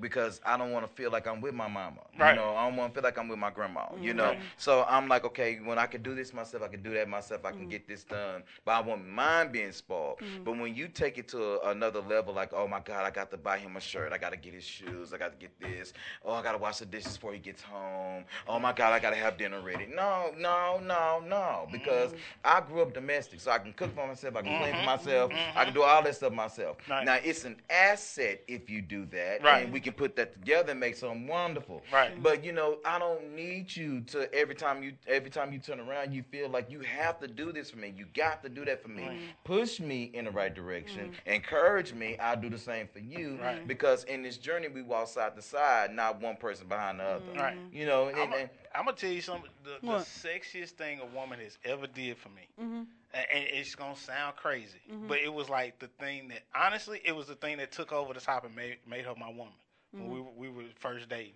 because 0.00 0.40
I 0.44 0.56
don't 0.56 0.72
want 0.72 0.86
to 0.88 0.92
feel 0.92 1.10
like 1.10 1.26
I'm 1.26 1.40
with 1.40 1.54
my 1.54 1.68
mama 1.68 2.00
Right. 2.18 2.30
you 2.30 2.36
know? 2.36 2.54
I 2.54 2.66
don't 2.68 2.76
want 2.76 2.92
to 2.94 3.00
feel 3.00 3.04
like 3.04 3.18
I'm 3.18 3.28
with 3.28 3.38
my 3.38 3.50
grandma 3.50 3.86
you 4.00 4.14
know? 4.14 4.34
So 4.56 4.84
I'm 4.88 5.08
like 5.08 5.24
okay 5.26 5.56
when 5.62 5.78
I 5.78 5.86
can 5.86 6.02
do 6.02 6.14
this 6.14 6.32
myself 6.32 6.62
I 6.62 6.68
can 6.68 6.82
do 6.82 6.92
that 6.94 7.08
myself 7.08 7.44
I 7.44 7.52
can 7.52 7.68
get 7.68 7.86
this 7.86 8.04
done. 8.04 8.42
But 8.64 8.72
I 8.72 8.80
want 8.80 9.06
mine 9.06 9.52
being 9.52 9.72
spoiled 9.72 10.20
Mm-hmm. 10.32 10.44
But 10.44 10.58
when 10.58 10.74
you 10.74 10.88
take 10.88 11.18
it 11.18 11.28
to 11.28 11.60
a, 11.60 11.70
another 11.70 12.00
level, 12.00 12.34
like, 12.34 12.52
oh 12.52 12.66
my 12.66 12.80
God, 12.80 13.04
I 13.04 13.10
got 13.10 13.30
to 13.30 13.36
buy 13.36 13.58
him 13.58 13.76
a 13.76 13.80
shirt. 13.80 14.12
I 14.12 14.18
got 14.18 14.30
to 14.30 14.38
get 14.38 14.54
his 14.54 14.64
shoes. 14.64 15.12
I 15.12 15.18
got 15.18 15.32
to 15.32 15.38
get 15.38 15.58
this. 15.60 15.92
Oh, 16.24 16.32
I 16.32 16.42
got 16.42 16.52
to 16.52 16.58
wash 16.58 16.78
the 16.78 16.86
dishes 16.86 17.16
before 17.16 17.32
he 17.32 17.38
gets 17.38 17.62
home. 17.62 18.24
Oh 18.48 18.58
my 18.58 18.72
God, 18.72 18.92
I 18.92 18.98
got 18.98 19.10
to 19.10 19.16
have 19.16 19.38
dinner 19.38 19.60
ready. 19.60 19.86
No, 19.94 20.32
no, 20.38 20.80
no, 20.82 21.22
no. 21.26 21.68
Because 21.70 22.10
mm-hmm. 22.10 22.18
I 22.44 22.60
grew 22.60 22.82
up 22.82 22.94
domestic, 22.94 23.40
so 23.40 23.50
I 23.50 23.58
can 23.58 23.72
cook 23.72 23.94
for 23.94 24.06
myself. 24.06 24.36
I 24.36 24.42
can 24.42 24.58
clean 24.58 24.72
for 24.72 24.76
mm-hmm. 24.78 24.86
myself. 24.86 25.32
I 25.54 25.64
can 25.64 25.74
do 25.74 25.82
all 25.82 26.02
that 26.02 26.16
stuff 26.16 26.32
myself. 26.32 26.76
Right. 26.88 27.04
Now, 27.04 27.18
it's 27.22 27.44
an 27.44 27.56
asset 27.70 28.42
if 28.48 28.70
you 28.70 28.82
do 28.82 29.06
that. 29.06 29.42
Right. 29.42 29.64
And 29.64 29.72
we 29.72 29.80
can 29.80 29.92
put 29.92 30.16
that 30.16 30.32
together 30.32 30.72
and 30.72 30.80
make 30.80 30.96
something 30.96 31.26
wonderful. 31.26 31.82
Right. 31.92 32.20
But 32.22 32.44
you 32.44 32.52
know, 32.52 32.78
I 32.84 32.98
don't 32.98 33.34
need 33.34 33.74
you 33.74 34.00
to 34.02 34.32
every 34.34 34.54
time 34.54 34.82
you 34.82 34.92
every 35.06 35.30
time 35.30 35.52
you 35.52 35.58
turn 35.58 35.80
around, 35.80 36.12
you 36.12 36.22
feel 36.30 36.48
like 36.48 36.70
you 36.70 36.80
have 36.80 37.20
to 37.20 37.28
do 37.28 37.52
this 37.52 37.70
for 37.70 37.78
me. 37.78 37.92
You 37.96 38.06
got 38.14 38.42
to 38.42 38.48
do 38.48 38.64
that 38.64 38.82
for 38.82 38.88
me. 38.88 39.08
Push 39.44 39.80
me 39.80 40.10
in 40.14 40.21
the 40.24 40.30
right 40.30 40.54
direction. 40.54 41.12
Encourage 41.26 41.92
me. 41.92 42.16
I'll 42.18 42.36
do 42.40 42.48
the 42.50 42.58
same 42.58 42.88
for 42.88 42.98
you. 43.00 43.38
Right. 43.40 43.66
Because 43.66 44.04
in 44.04 44.22
this 44.22 44.36
journey, 44.36 44.68
we 44.68 44.82
walk 44.82 45.08
side 45.08 45.34
to 45.36 45.42
side, 45.42 45.94
not 45.94 46.20
one 46.20 46.36
person 46.36 46.68
behind 46.68 47.00
the 47.00 47.04
other. 47.04 47.24
Right. 47.36 47.56
You 47.72 47.86
know, 47.86 48.08
and, 48.08 48.18
I'm, 48.18 48.32
and 48.32 48.50
gonna 48.74 48.92
tell 48.96 49.10
you 49.10 49.20
something. 49.20 49.50
The, 49.64 49.86
the 49.86 49.92
sexiest 49.98 50.70
thing 50.70 51.00
a 51.00 51.06
woman 51.06 51.38
has 51.40 51.58
ever 51.64 51.86
did 51.86 52.16
for 52.18 52.28
me, 52.30 52.48
Mhm. 52.60 52.86
and, 53.14 53.26
and 53.34 53.44
it's 53.50 53.74
gonna 53.74 53.96
sound 53.96 54.36
crazy, 54.36 54.80
Mhm. 54.90 55.08
but 55.08 55.18
it 55.18 55.32
was 55.32 55.48
like 55.48 55.78
the 55.78 55.88
thing 55.88 56.28
that 56.28 56.42
honestly, 56.54 57.00
it 57.04 57.12
was 57.12 57.26
the 57.26 57.34
thing 57.36 57.58
that 57.58 57.70
took 57.72 57.92
over 57.92 58.14
the 58.14 58.20
top 58.20 58.44
and 58.44 58.54
made 58.56 58.78
made 58.86 59.04
her 59.04 59.14
my 59.16 59.28
woman. 59.28 59.54
When 59.92 60.08
we 60.10 60.18
Mhm. 60.20 60.24
were- 60.24 60.30
we 60.32 60.48
were 60.48 60.64
first 60.80 61.08
dating, 61.08 61.34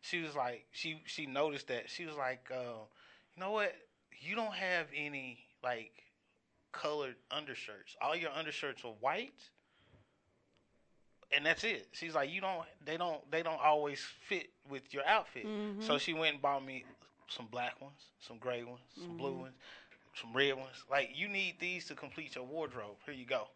she 0.00 0.20
was 0.22 0.34
like 0.34 0.66
she 0.72 1.02
she 1.06 1.26
noticed 1.26 1.66
that 1.68 1.90
she 1.90 2.06
was 2.06 2.16
like, 2.16 2.50
uh, 2.50 2.56
you 3.36 3.40
know 3.40 3.50
what, 3.50 3.74
you 4.20 4.34
don't 4.34 4.54
have 4.54 4.86
any 4.94 5.38
like 5.62 5.92
colored 6.72 7.16
undershirts. 7.30 7.96
All 8.00 8.14
your 8.16 8.30
undershirts 8.30 8.84
are 8.84 8.94
white. 9.00 9.32
And 11.30 11.44
that's 11.44 11.62
it. 11.64 11.88
She's 11.92 12.14
like, 12.14 12.30
you 12.32 12.40
don't. 12.40 12.64
They 12.86 12.96
don't. 12.96 13.20
They 13.30 13.42
don't 13.42 13.60
always 13.62 14.00
fit 14.28 14.48
with 14.70 14.94
your 14.94 15.04
outfit. 15.06 15.44
Mhm. 15.46 15.82
So 15.82 15.98
she 15.98 16.14
went 16.14 16.34
and 16.34 16.42
bought 16.42 16.64
me 16.64 16.84
some 17.28 17.46
black 17.46 17.78
ones, 17.82 18.00
some 18.20 18.38
gray 18.38 18.64
ones, 18.64 18.80
some 18.94 19.18
blue 19.18 19.32
Mhm. 19.32 19.40
ones, 19.40 19.54
some 20.14 20.32
red 20.32 20.54
ones. 20.56 20.82
Like 20.90 21.10
you 21.14 21.28
need 21.28 21.60
these 21.60 21.86
to 21.88 21.94
complete 21.94 22.34
your 22.34 22.44
wardrobe. 22.44 22.96
Here 23.04 23.12
you 23.12 23.26
go. 23.26 23.48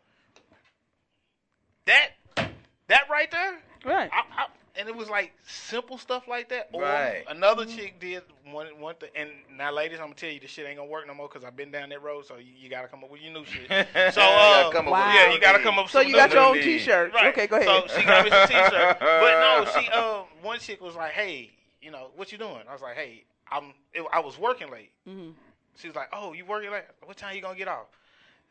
That 1.86 2.10
that 2.89 3.09
right 3.09 3.30
there. 3.30 3.62
Right. 3.86 4.10
I, 4.12 4.22
I, 4.43 4.47
and 4.77 4.89
it 4.89 4.94
was 4.97 5.09
like 5.11 5.32
simple 5.47 5.99
stuff 5.99 6.27
like 6.28 6.49
that. 6.51 6.69
Or 6.73 6.82
Right. 6.82 7.24
another 7.28 7.65
chick 7.65 8.01
did 8.01 8.23
one 8.51 8.66
one 8.81 8.94
thing. 8.97 9.11
And 9.15 9.31
now, 9.57 9.70
ladies, 9.73 9.99
I'm 9.99 10.07
gonna 10.07 10.15
tell 10.15 10.31
you 10.31 10.40
this 10.40 10.51
shit 10.51 10.66
ain't 10.66 10.78
gonna 10.78 10.89
work 10.90 11.07
no 11.07 11.15
more 11.15 11.28
because 11.28 11.44
I've 11.44 11.57
been 11.57 11.70
down 11.70 11.89
that 11.90 12.03
road. 12.03 12.27
So 12.27 12.36
you, 12.36 12.53
you 12.57 12.69
gotta 12.70 12.89
come 12.89 13.05
up 13.05 13.11
with 13.11 13.20
your 13.20 13.32
new 13.32 13.44
shit. 13.44 13.69
So 14.15 14.20
You 14.20 14.27
uh, 14.27 14.62
gotta 14.62 14.73
come 14.77 14.89
up 14.89 14.94
with 15.07 15.15
yeah, 15.15 15.24
your 15.24 15.32
you 15.35 15.40
gotta 15.40 15.59
new 15.59 15.65
come 15.65 15.78
up. 15.78 15.85
with 15.86 15.93
So 15.93 16.01
you 16.01 16.12
got 16.15 16.31
your 16.32 16.43
own 16.44 16.57
Indeed. 16.57 16.78
T-shirt. 16.78 17.12
Right. 17.15 17.27
Okay, 17.28 17.47
go 17.47 17.57
ahead. 17.57 17.90
So 17.90 17.99
she 18.01 18.05
got 18.07 18.24
me 18.24 18.31
some 18.31 18.47
t-shirt. 18.49 18.97
but 19.01 19.40
no, 19.40 19.65
she 19.74 19.89
uh 19.90 20.23
one 20.43 20.59
chick 20.59 20.81
was 20.81 20.94
like, 20.94 21.12
"Hey, 21.12 21.51
you 21.81 21.90
know 21.90 22.11
what 22.16 22.32
you 22.32 22.39
doing?" 22.39 22.62
I 22.69 22.73
was 22.73 22.82
like, 22.82 22.97
"Hey, 22.97 23.24
I'm 23.51 23.74
it, 23.93 24.05
I 24.12 24.20
was 24.20 24.39
working 24.39 24.70
late." 24.70 24.90
Mhm. 25.09 25.35
She 25.77 25.86
was 25.89 25.97
like, 25.97 26.09
"Oh, 26.12 26.32
you 26.32 26.44
working 26.44 26.70
late? 26.70 26.85
What 27.05 27.16
time 27.16 27.35
you 27.36 27.43
gonna 27.43 27.59
get 27.59 27.69
off?" 27.69 27.86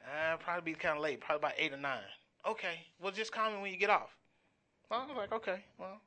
Uh, 0.04 0.36
probably 0.38 0.72
be 0.74 0.78
kind 0.78 0.98
of 0.98 1.04
late, 1.04 1.20
probably 1.20 1.38
about 1.38 1.54
eight 1.58 1.74
or 1.74 1.78
nine. 1.78 2.00
Okay, 2.48 2.80
well 3.00 3.12
just 3.12 3.32
call 3.32 3.52
me 3.52 3.62
when 3.62 3.72
you 3.72 3.78
get 3.78 3.90
off. 3.92 4.10
Well, 4.90 5.02
I 5.02 5.06
was 5.08 5.16
like, 5.16 5.32
okay, 5.32 5.64
well, 5.78 6.02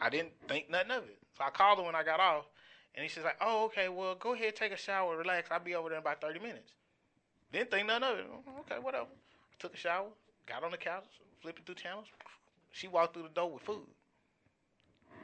I 0.00 0.08
didn't 0.08 0.32
think 0.48 0.70
nothing 0.70 0.90
of 0.92 1.04
it, 1.04 1.18
so 1.36 1.44
I 1.44 1.50
called 1.50 1.78
her 1.78 1.84
when 1.84 1.94
I 1.94 2.02
got 2.02 2.20
off, 2.20 2.46
and 2.94 3.08
she's 3.10 3.24
like, 3.24 3.36
"Oh, 3.40 3.66
okay, 3.66 3.88
well 3.88 4.14
go 4.14 4.32
ahead, 4.32 4.56
take 4.56 4.72
a 4.72 4.76
shower, 4.76 5.16
relax. 5.16 5.50
I'll 5.50 5.60
be 5.60 5.74
over 5.74 5.88
there 5.88 5.98
in 5.98 6.02
about 6.02 6.20
thirty 6.20 6.40
minutes." 6.40 6.72
Didn't 7.52 7.70
think 7.70 7.86
nothing 7.86 8.04
of 8.04 8.18
it. 8.18 8.26
Okay, 8.60 8.78
whatever. 8.78 9.08
Took 9.58 9.74
a 9.74 9.76
shower, 9.76 10.08
got 10.46 10.64
on 10.64 10.70
the 10.70 10.76
couch, 10.76 11.04
flipping 11.42 11.64
through 11.64 11.74
channels. 11.74 12.06
She 12.72 12.88
walked 12.88 13.14
through 13.14 13.24
the 13.24 13.28
door 13.30 13.50
with 13.52 13.62
food. 13.62 13.86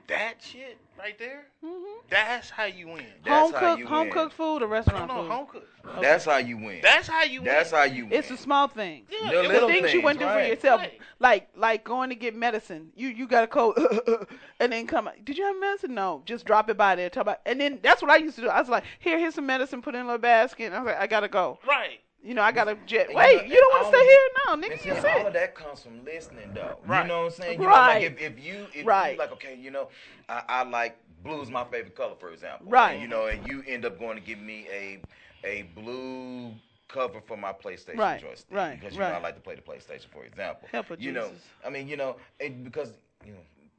That 0.08 0.34
shit 0.40 0.78
right 0.98 1.18
there. 1.18 1.46
Mhm. 1.64 1.82
That's 2.08 2.48
how 2.48 2.64
you 2.64 2.86
win. 2.88 3.04
That's 3.24 3.50
home 3.50 3.52
how 3.52 3.58
cooked, 3.70 3.80
you 3.80 3.86
home 3.88 4.10
cooked 4.10 4.34
food 4.34 4.62
or 4.62 4.66
restaurant 4.68 5.08
no, 5.08 5.22
food? 5.22 5.30
home 5.30 5.46
cooked. 5.46 5.66
that's 6.00 6.24
how 6.24 6.36
you 6.36 6.56
win. 6.58 6.78
That's 6.80 7.08
how 7.08 7.24
you 7.24 7.40
win. 7.40 7.46
That's 7.46 7.70
how 7.72 7.82
you 7.82 8.04
win. 8.04 8.12
It's 8.12 8.28
the 8.28 8.36
small 8.36 8.68
things. 8.68 9.08
Yeah, 9.10 9.30
The 9.32 9.42
little 9.42 9.68
the 9.68 9.74
things, 9.74 9.86
you 9.86 9.90
things, 9.90 10.04
wouldn't 10.04 10.20
do 10.20 10.26
for 10.28 10.40
yourself, 10.40 10.80
Right. 10.82 11.00
like 11.18 11.48
like 11.56 11.82
going 11.84 12.10
to 12.10 12.14
get 12.14 12.34
medicine. 12.36 12.92
You 12.94 13.08
you 13.08 13.26
got 13.26 13.42
a 13.44 13.46
cold, 13.48 13.76
and 14.60 14.72
then 14.72 14.86
come. 14.86 15.10
Did 15.24 15.38
you 15.38 15.44
have 15.44 15.58
medicine? 15.58 15.94
No, 15.94 16.22
just 16.24 16.44
drop 16.46 16.70
it 16.70 16.76
by 16.76 16.94
there. 16.94 17.10
Talk 17.10 17.22
about, 17.22 17.40
and 17.44 17.60
then 17.60 17.80
that's 17.82 18.00
what 18.00 18.10
I 18.12 18.16
used 18.16 18.36
to 18.36 18.42
do. 18.42 18.48
I 18.48 18.60
was 18.60 18.68
like, 18.68 18.84
here, 19.00 19.18
here's 19.18 19.34
some 19.34 19.46
medicine. 19.46 19.82
Put 19.82 19.94
it 19.94 19.98
in 19.98 20.04
a 20.04 20.06
little 20.06 20.18
basket. 20.20 20.66
And 20.66 20.74
I 20.76 20.78
was 20.82 20.86
like, 20.86 21.00
I 21.00 21.06
gotta 21.08 21.28
go. 21.28 21.58
right. 21.66 21.98
You 22.26 22.34
know, 22.34 22.42
I 22.42 22.50
gotta 22.50 22.76
jet. 22.86 23.06
And 23.06 23.16
Wait, 23.16 23.36
know, 23.36 23.42
you 23.44 23.60
don't 23.60 23.72
want 23.72 23.92
to 23.92 23.98
stay 23.98 24.04
of- 24.04 24.10
here? 24.10 24.28
No, 24.46 24.56
nigga, 24.56 24.80
see, 24.80 24.88
you 24.88 25.20
all 25.20 25.26
of 25.28 25.32
that 25.34 25.54
comes 25.54 25.80
from 25.82 26.04
listening, 26.04 26.50
though. 26.54 26.78
Right. 26.84 27.02
You 27.02 27.08
know 27.08 27.18
what 27.20 27.24
I'm 27.26 27.30
saying? 27.30 27.60
You 27.60 27.68
Right. 27.68 28.00
Know, 28.02 28.06
like 28.08 28.20
if, 28.20 28.20
if 28.38 28.44
you 28.44 28.66
if 28.74 28.84
Right. 28.86 29.12
you 29.12 29.18
like, 29.18 29.32
okay, 29.32 29.54
you 29.56 29.70
know, 29.70 29.88
I, 30.28 30.42
I 30.48 30.62
like 30.64 30.96
blue 31.22 31.40
is 31.40 31.50
my 31.50 31.62
favorite 31.64 31.94
color, 31.94 32.14
for 32.18 32.30
example. 32.32 32.66
Right. 32.68 32.94
And, 32.94 33.02
you 33.02 33.06
know, 33.08 33.26
and 33.26 33.46
you 33.46 33.62
end 33.68 33.84
up 33.84 33.98
going 34.00 34.16
to 34.16 34.22
give 34.22 34.40
me 34.40 34.66
a 34.72 35.00
a 35.44 35.62
blue 35.76 36.52
cover 36.88 37.20
for 37.20 37.36
my 37.36 37.52
PlayStation 37.52 37.98
Right, 37.98 38.20
joystick 38.20 38.46
right, 38.50 38.78
because 38.80 38.94
you 38.94 39.00
know 39.00 39.06
I 39.06 39.12
right. 39.12 39.22
like 39.22 39.34
to 39.36 39.40
play 39.40 39.54
the 39.54 39.62
PlayStation, 39.62 40.06
for 40.12 40.24
example. 40.24 40.68
Help 40.72 40.86
her, 40.86 40.96
You 40.98 41.12
know, 41.12 41.28
Jesus. 41.28 41.44
I 41.64 41.70
mean, 41.70 41.86
you 41.88 41.96
know, 41.96 42.16
it, 42.40 42.64
because 42.64 42.92
you 43.24 43.32
know. 43.32 43.38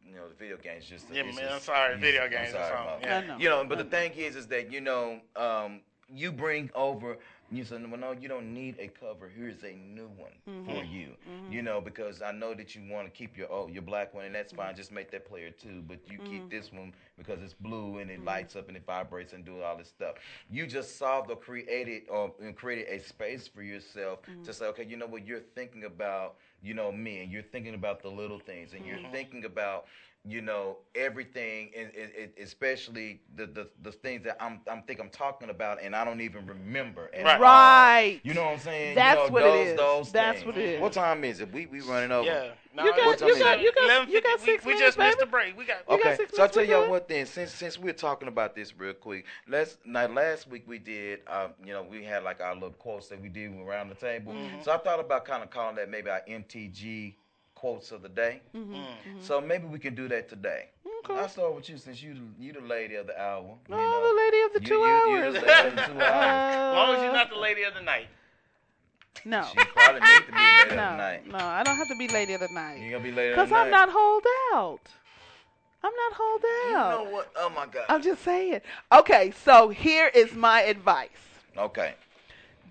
You 0.10 0.16
know, 0.24 0.30
the 0.30 0.36
video 0.36 0.56
games 0.58 0.86
just 0.86 1.06
Yeah, 1.12 1.24
it's 1.24 1.36
man, 1.36 1.44
just- 1.50 1.54
I'm 1.56 1.60
sorry, 1.76 1.94
you- 1.96 2.00
video 2.00 2.24
I'm 2.24 2.30
games 2.32 2.50
or 2.50 2.54
sorry, 2.54 2.78
something, 2.78 3.02
Mo. 3.02 3.08
yeah. 3.08 3.18
I 3.18 3.28
know. 3.28 3.38
You 3.38 3.50
know, 3.50 3.66
but 3.66 3.78
I 3.78 3.84
the 3.84 3.90
thing 3.90 4.14
is, 4.14 4.36
is 4.38 4.48
that 4.48 4.72
you 4.72 4.80
know, 4.80 5.20
um, 5.36 5.82
you 6.10 6.32
bring 6.32 6.72
over. 6.74 7.18
You 7.50 7.64
said, 7.64 7.90
well, 7.90 8.00
no, 8.00 8.12
you 8.12 8.28
don't 8.28 8.54
need 8.54 8.78
a 8.80 8.88
cover. 8.88 9.30
Here's 9.30 9.64
a 9.64 9.74
new 9.74 10.08
one 10.08 10.34
Mm-hmm. 10.48 10.66
for 10.66 10.84
you. 10.84 11.16
You 11.48 11.62
know, 11.62 11.82
because 11.82 12.22
I 12.22 12.32
know 12.32 12.54
that 12.56 12.76
you 12.76 12.82
want 12.90 13.06
to 13.08 13.12
keep 13.12 13.38
your 13.38 13.52
oh, 13.52 13.68
your 13.68 13.82
black 13.82 14.14
one, 14.14 14.26
and 14.26 14.36
that's 14.36 14.52
fine. 14.54 14.76
Just 14.76 14.92
make 14.92 15.12
that 15.12 15.26
player 15.26 15.52
too. 15.52 15.84
But 15.88 16.10
you 16.10 16.20
Mm-hmm. 16.20 16.20
keep 16.20 16.50
this 16.50 16.72
one 16.72 16.94
because 17.18 17.42
it's 17.42 17.54
blue 17.54 17.98
and 18.00 18.10
it 18.10 18.24
lights 18.24 18.56
up 18.56 18.68
and 18.68 18.78
it 18.78 18.86
vibrates 18.86 19.34
and 19.34 19.46
do 19.46 19.62
all 19.62 19.78
this 19.78 19.90
stuff. 19.90 20.16
You 20.50 20.68
just 20.68 20.98
solved 20.98 21.30
or 21.30 21.36
created 21.36 22.04
or 22.10 22.34
created 22.56 22.88
a 22.90 23.00
space 23.04 23.48
for 23.48 23.62
yourself 23.62 24.20
Mm-hmm. 24.30 24.44
to 24.44 24.54
say, 24.54 24.66
okay, 24.68 24.86
you 24.86 24.98
know 24.98 25.08
what, 25.08 25.26
you're 25.26 25.40
thinking 25.40 25.86
about, 25.86 26.36
you 26.62 26.74
know, 26.74 26.92
me, 26.92 27.22
and 27.22 27.32
you're 27.32 27.42
thinking 27.44 27.76
about 27.76 28.02
the 28.02 28.10
little 28.10 28.40
things, 28.40 28.74
and 28.74 28.86
Mm-hmm. 28.86 28.88
you're 28.88 29.00
thinking 29.12 29.46
about 29.46 29.86
you 30.26 30.42
know 30.42 30.78
everything 30.96 31.70
and, 31.78 31.90
and, 31.98 32.12
and 32.20 32.32
especially 32.42 33.22
the, 33.36 33.46
the 33.46 33.70
the 33.84 33.92
things 33.92 34.24
that 34.26 34.36
I'm 34.44 34.60
I'm 34.70 34.82
think 34.84 35.00
I'm 35.00 35.10
talking 35.10 35.50
about 35.50 35.82
and 35.82 35.96
I 35.96 36.04
don't 36.04 36.20
even 36.22 36.46
remember 36.46 37.10
at 37.14 37.24
Right. 37.24 37.36
all. 37.36 37.40
Right. 37.42 38.20
You 38.24 38.34
know 38.34 38.44
what 38.46 38.54
I'm 38.54 38.60
saying? 38.60 38.96
That's 38.96 39.20
you 39.22 39.28
know, 39.28 39.32
what 39.32 39.42
it 39.44 39.46
those, 39.46 39.68
is. 39.68 39.78
Those 39.78 40.12
That's 40.12 40.36
things. 40.40 40.46
what 40.46 40.58
it 40.58 40.66
is. 40.76 40.82
What 40.82 40.92
time 40.94 41.24
is 41.24 41.40
it? 41.40 41.54
We 41.54 41.66
we 41.68 41.80
running 41.82 42.12
over. 42.12 42.26
Yeah. 42.28 42.50
No, 42.76 42.84
You 42.86 42.92
got- 42.92 43.14
it's- 43.14 43.22
you 43.22 43.40
got- 43.44 43.62
you 43.62 43.72
got- 43.74 44.10
you 44.10 44.22
got 44.22 44.40
We- 44.40 44.46
six 44.46 44.66
we, 44.66 44.74
minutes, 44.74 44.96
just 44.96 44.98
missed 45.00 45.18
baby. 45.18 45.26
the 45.26 45.32
break. 45.32 45.58
We 45.58 45.66
got. 45.66 45.78
You 45.90 45.98
got 45.98 46.00
Okay, 46.08 46.16
six 46.18 46.36
so 46.36 46.44
I'll 46.44 46.50
tell 46.50 46.64
y'all 46.64 46.82
that? 46.82 46.90
what 46.92 47.08
then. 47.08 47.26
Since 47.26 47.52
since 47.54 47.78
we're 47.80 47.94
talking 47.94 48.28
about 48.28 48.54
this 48.54 48.76
real 48.78 48.94
quick, 48.94 49.26
let's 49.48 49.78
now 49.86 50.08
last 50.08 50.48
week 50.50 50.64
we 50.68 50.78
did, 50.78 51.22
um, 51.28 51.54
you 51.66 51.74
know, 51.74 51.84
we 51.84 52.04
had 52.04 52.24
like 52.24 52.42
our 52.42 52.54
little 52.54 52.72
quotes 52.72 53.08
that 53.08 53.20
we 53.22 53.30
did 53.30 53.52
around 53.62 53.90
the 53.90 53.96
table. 53.96 54.34
Mm-hmm. 54.34 54.62
So 54.62 54.72
I 54.74 54.78
thought 54.78 55.00
about 55.00 55.24
kind 55.26 55.42
of 55.42 55.50
calling 55.50 55.76
that 55.78 55.90
maybe 55.90 56.10
our 56.10 56.22
MTG 56.28 57.16
quotes 57.58 57.92
of 57.92 58.04
the 58.04 58.10
day. 58.10 58.42
Mm-hmm. 58.56 58.72
Mm-hmm. 58.74 58.84
mm-hmm. 59.10 59.22
So 59.22 59.42
maybe 59.42 59.66
we 59.66 59.80
can 59.80 59.96
do 59.96 60.08
that 60.10 60.30
today. 60.30 60.66
Okay. 61.04 61.20
I'll 61.20 61.28
start 61.30 61.56
with 61.56 61.68
you 61.70 61.78
since 61.78 62.02
you 62.04 62.16
you 62.40 62.54
the 62.54 62.62
lady 62.62 62.96
of 62.96 63.08
the 63.08 63.20
hour. 63.20 63.42
you 63.68 63.76
Oh, 63.76 63.78
know. 63.78 64.10
the 64.10 64.16
lady 64.24 64.42
of 64.46 64.54
the 64.54 64.62
You- 64.62 64.68
two 64.68 64.76
you- 64.76 64.86
you 64.86 65.18
hours. 65.18 65.34
the 65.34 65.42
lady 65.42 65.68
of 65.70 65.76
the 65.76 65.82
two 65.94 66.02
hours. 66.02 66.56
Uh, 66.58 66.70
as 66.70 66.76
long 66.76 66.96
as 66.96 67.02
you're 67.04 67.14
not 67.14 67.30
the 67.32 67.36
lady 67.40 67.64
of 67.64 67.74
the 67.74 67.82
night. 67.82 68.08
No. 69.26 69.44
She 69.52 69.64
probably 69.66 70.02
need 70.02 70.26
to 70.28 70.32
be 70.32 70.38
lady 70.38 70.62
of 70.64 70.70
the 70.70 70.76
No, 70.92 70.96
night. 70.98 71.28
no, 71.28 71.38
I 71.40 71.64
don't 71.64 71.76
have 71.78 71.88
to 71.88 71.96
be 71.98 72.08
lady 72.08 72.34
of 72.34 72.42
the 72.42 72.50
night. 72.54 72.80
You're 72.80 72.92
gonna 72.92 73.04
be 73.04 73.12
lady 73.12 73.30
of 73.32 73.36
the 73.36 73.42
night. 73.42 73.50
Because 73.50 73.52
I'm 73.66 73.72
not 73.72 73.90
hold 73.92 74.24
out. 74.54 74.82
I'm 75.84 75.94
not 76.04 76.14
hold 76.14 76.42
You 76.44 76.76
out. 76.78 77.06
know 77.06 77.10
what? 77.12 77.32
Oh 77.36 77.50
my 77.50 77.66
God. 77.66 77.86
I'm 77.90 78.02
just 78.04 78.22
saying. 78.24 78.62
Okay, 78.92 79.34
so 79.44 79.70
here 79.70 80.12
is 80.14 80.34
my 80.34 80.62
advice. 80.62 81.10
Okay. 81.58 81.96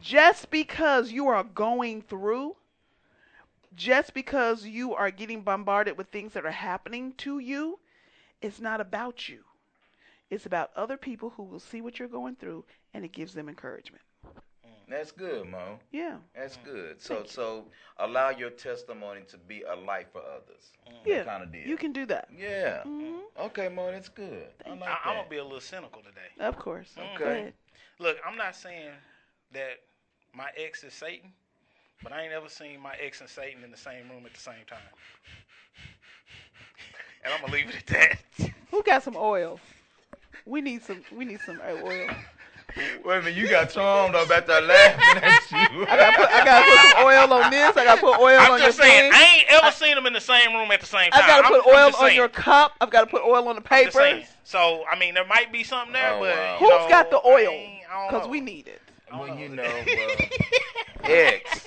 Just 0.01 0.51
because 0.51 1.11
you 1.11 1.27
are 1.27 1.43
going 1.43 2.03
through, 2.03 2.55
just 3.77 4.15
because 4.15 4.65
you 4.65 4.95
are 4.95 5.11
getting 5.11 5.43
bombarded 5.43 5.97
with 5.97 6.09
things 6.09 6.33
that 6.33 6.47
are 6.47 6.51
happening 6.51 7.13
to 7.19 7.39
you, 7.39 7.79
it's 8.41 8.61
not 8.61 8.81
about 8.81 9.29
you. 9.29 9.45
It's 10.31 10.47
about 10.47 10.71
other 10.75 10.97
people 10.97 11.31
who 11.37 11.45
will 11.45 11.61
see 11.61 11.81
what 11.81 11.99
you're 11.99 12.09
going 12.09 12.35
through 12.37 12.65
and 12.95 13.05
it 13.05 13.13
gives 13.13 13.35
them 13.35 13.49
encouragement. 13.49 14.03
Mm. 14.25 14.71
That's 14.89 15.13
good, 15.13 15.49
Mo. 15.49 15.79
Yeah. 15.93 16.17
That's 16.35 16.57
mm. 16.57 16.65
good. 16.65 17.01
So 17.01 17.15
Thank 17.15 17.27
you. 17.27 17.33
so 17.33 17.65
allow 17.99 18.31
your 18.31 18.51
testimony 18.51 19.21
to 19.29 19.39
be 19.39 19.63
a 19.63 19.77
light 19.77 20.09
for 20.11 20.23
others. 20.23 20.73
Mm. 20.89 20.93
Yeah. 21.05 21.23
Kind 21.25 21.43
of 21.45 21.53
deal. 21.53 21.67
You 21.67 21.77
can 21.77 21.93
do 21.93 22.07
that. 22.07 22.29
Yeah. 22.37 22.83
Mhm. 22.85 23.21
Okay, 23.39 23.69
Mo. 23.69 23.93
That's 23.93 24.09
good. 24.09 24.49
I 24.65 24.71
like 24.71 24.83
I, 24.83 24.85
that. 24.87 25.01
I'm 25.05 25.17
gonna 25.17 25.29
be 25.29 25.37
a 25.37 25.45
little 25.45 25.61
cynical 25.61 26.03
today. 26.03 26.45
Of 26.45 26.59
course. 26.59 26.93
Okay. 26.99 27.17
Go 27.19 27.25
ahead. 27.27 27.55
Look, 27.99 28.17
I'm 28.27 28.37
not 28.37 28.57
saying 28.57 28.91
that 29.53 29.81
my 30.35 30.49
ex 30.57 30.83
is 30.83 30.93
Satan, 30.93 31.33
but 32.03 32.13
I 32.13 32.23
ain't 32.23 32.33
ever 32.33 32.49
seen 32.49 32.81
my 32.81 32.95
ex 33.01 33.21
and 33.21 33.29
Satan 33.29 33.65
in 33.65 33.71
the 33.71 33.77
same 33.77 34.09
room 34.11 34.25
at 34.27 34.35
the 34.35 34.41
same 34.41 34.65
time. 34.69 34.79
And 37.25 37.35
I'm 37.35 37.41
gonna 37.41 37.53
leave 37.53 37.69
it 37.69 37.77
at 37.77 37.87
that. 38.39 38.51
Who 38.71 38.83
got 38.83 39.03
some 39.03 39.17
oil? 39.17 39.59
We 40.45 40.61
need 40.61 40.83
some. 40.85 41.03
We 41.13 41.25
need 41.25 41.41
some 41.41 41.61
oil. 41.67 42.09
Wait 43.05 43.17
a 43.19 43.23
minute, 43.23 43.35
you 43.35 43.49
got 43.49 43.71
charmed 43.71 44.15
up 44.15 44.31
at 44.31 44.47
that 44.47 44.63
laughing 44.65 45.23
at 45.23 45.51
you. 45.73 45.87
I 45.87 45.97
gotta 45.97 46.17
put, 46.19 46.29
I 46.29 46.45
gotta 46.45 46.71
put 46.71 46.91
some 46.91 47.07
oil 47.07 47.33
oil 47.33 47.45
on 47.45 47.51
this. 47.51 47.77
I 47.77 47.85
gotta 47.85 48.01
put 48.01 48.19
oil 48.21 48.39
I'm 48.39 48.51
on 48.53 48.59
your 48.59 48.69
just 48.69 48.79
saying, 48.79 49.11
thing. 49.11 49.13
I 49.15 49.37
ain't 49.39 49.47
ever 49.65 49.73
seen 49.73 49.95
them 49.95 50.05
in 50.07 50.13
the 50.13 50.21
same 50.21 50.53
room 50.53 50.71
at 50.71 50.81
the 50.81 50.87
same 50.87 51.11
time. 51.11 51.23
I've 51.23 51.27
got 51.27 51.49
to 51.49 51.55
I'm- 51.55 51.63
put 51.63 51.73
I'm 51.73 51.79
oil 51.79 51.87
on 51.87 51.93
saying. 51.95 52.17
your 52.17 52.29
cup. 52.29 52.73
I've 52.81 52.91
got 52.91 53.01
to 53.03 53.07
put 53.07 53.23
oil 53.25 53.49
on 53.49 53.57
the 53.57 53.63
I'm 53.71 53.85
just 53.91 54.31
So 54.45 54.85
I 54.91 54.99
mean, 54.99 55.15
there 55.15 55.25
might 55.27 55.51
be 55.53 55.65
something 55.65 55.93
there, 55.95 56.13
Oh, 56.15 56.21
but 56.21 56.37
wow. 56.37 56.53
you 56.61 56.67
Who's 56.67 56.69
know, 56.85 56.89
got 56.89 57.11
the 57.11 57.27
oil? 57.27 57.49
ain't- 57.51 57.83
I 57.91 57.95
don't 58.11 58.13
Because 58.13 58.29
we 58.29 58.41
need 58.41 58.69
it. 58.69 58.83
Well, 59.11 59.39
you 59.39 59.49
know, 59.49 59.63
well, 59.63 60.17
X, 61.05 61.67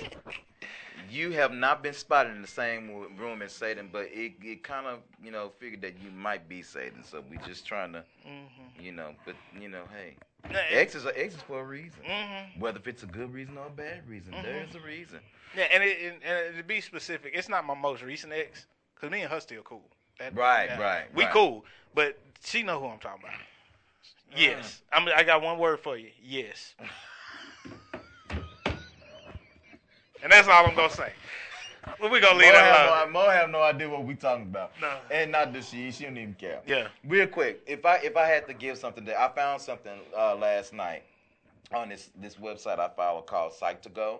you 1.10 1.32
have 1.32 1.52
not 1.52 1.82
been 1.82 1.94
spotted 1.94 2.34
in 2.34 2.42
the 2.42 2.48
same 2.48 2.90
room 3.18 3.42
as 3.42 3.52
Satan, 3.52 3.88
but 3.92 4.08
it, 4.12 4.32
it 4.42 4.62
kind 4.62 4.86
of, 4.86 5.00
you 5.22 5.30
know, 5.30 5.50
figured 5.58 5.82
that 5.82 5.94
you 6.02 6.10
might 6.10 6.48
be 6.48 6.62
Satan. 6.62 7.02
So 7.04 7.22
we 7.30 7.38
just 7.46 7.66
trying 7.66 7.92
to, 7.92 8.04
mm-hmm. 8.26 8.82
you 8.84 8.92
know, 8.92 9.14
but, 9.24 9.34
you 9.60 9.68
know, 9.68 9.82
hey. 9.94 10.16
Yeah, 10.50 10.62
X 10.70 10.94
is, 10.94 11.04
a, 11.04 11.22
X 11.22 11.34
is 11.34 11.42
for 11.42 11.60
a 11.60 11.64
reason. 11.64 12.00
Mhm. 12.08 12.58
Whether 12.58 12.78
if 12.78 12.88
it's 12.88 13.02
a 13.02 13.06
good 13.06 13.32
reason 13.32 13.58
or 13.58 13.66
a 13.66 13.70
bad 13.70 14.08
reason, 14.08 14.32
there 14.32 14.42
mm-hmm. 14.42 14.70
is 14.70 14.74
a 14.74 14.80
reason. 14.80 15.20
Yeah, 15.54 15.64
and, 15.72 15.82
it, 15.82 15.98
and, 16.00 16.24
and 16.24 16.56
to 16.56 16.62
be 16.62 16.80
specific, 16.80 17.32
it's 17.34 17.48
not 17.48 17.66
my 17.66 17.74
most 17.74 18.02
recent 18.02 18.32
ex, 18.32 18.66
cause 18.98 19.10
me 19.10 19.20
and 19.20 19.30
her 19.30 19.40
still 19.40 19.62
cool. 19.62 19.82
That- 20.18 20.34
Right, 20.34 20.68
yeah. 20.70 20.80
right, 20.80 21.14
We 21.14 21.24
right. 21.24 21.32
cool, 21.32 21.64
but 21.94 22.18
she 22.42 22.62
know 22.62 22.80
who 22.80 22.86
I'm 22.86 22.98
talking 22.98 23.24
about. 23.24 23.34
Uh. 23.34 24.36
Yes, 24.36 24.82
I'm. 24.92 25.08
I 25.08 25.24
got 25.24 25.42
one 25.42 25.58
word 25.58 25.80
for 25.80 25.96
you. 25.96 26.10
Yes. 26.22 26.74
and 30.22 30.32
that's 30.32 30.48
all 30.48 30.66
I'm 30.66 30.74
gonna 30.74 30.90
say. 30.90 31.12
Well, 32.00 32.10
we 32.10 32.20
gonna 32.20 32.38
leave 32.38 32.48
Mo 32.48 32.52
that 32.52 32.76
have, 32.76 32.88
alone. 32.88 33.12
no, 33.12 33.20
Mo 33.20 33.30
have 33.30 33.50
no 33.50 33.62
idea 33.62 33.88
what 33.88 34.04
we 34.04 34.14
talking 34.14 34.44
about. 34.44 34.72
No. 34.80 34.98
And 35.10 35.32
not 35.32 35.52
that 35.52 35.64
she, 35.64 35.90
she 35.90 36.04
don't 36.04 36.18
even 36.18 36.34
care. 36.34 36.60
Yeah. 36.66 36.88
Real 37.04 37.26
quick, 37.26 37.62
if 37.66 37.84
I 37.86 37.96
if 37.96 38.16
I 38.16 38.26
had 38.26 38.46
to 38.48 38.54
give 38.54 38.78
something, 38.78 39.04
that 39.06 39.18
I 39.18 39.28
found 39.34 39.62
something 39.62 39.98
uh, 40.16 40.36
last 40.36 40.72
night 40.72 41.04
on 41.72 41.88
this 41.88 42.10
this 42.20 42.36
website 42.36 42.78
I 42.78 42.88
follow 42.88 43.22
called 43.22 43.52
Psych2Go 43.52 44.18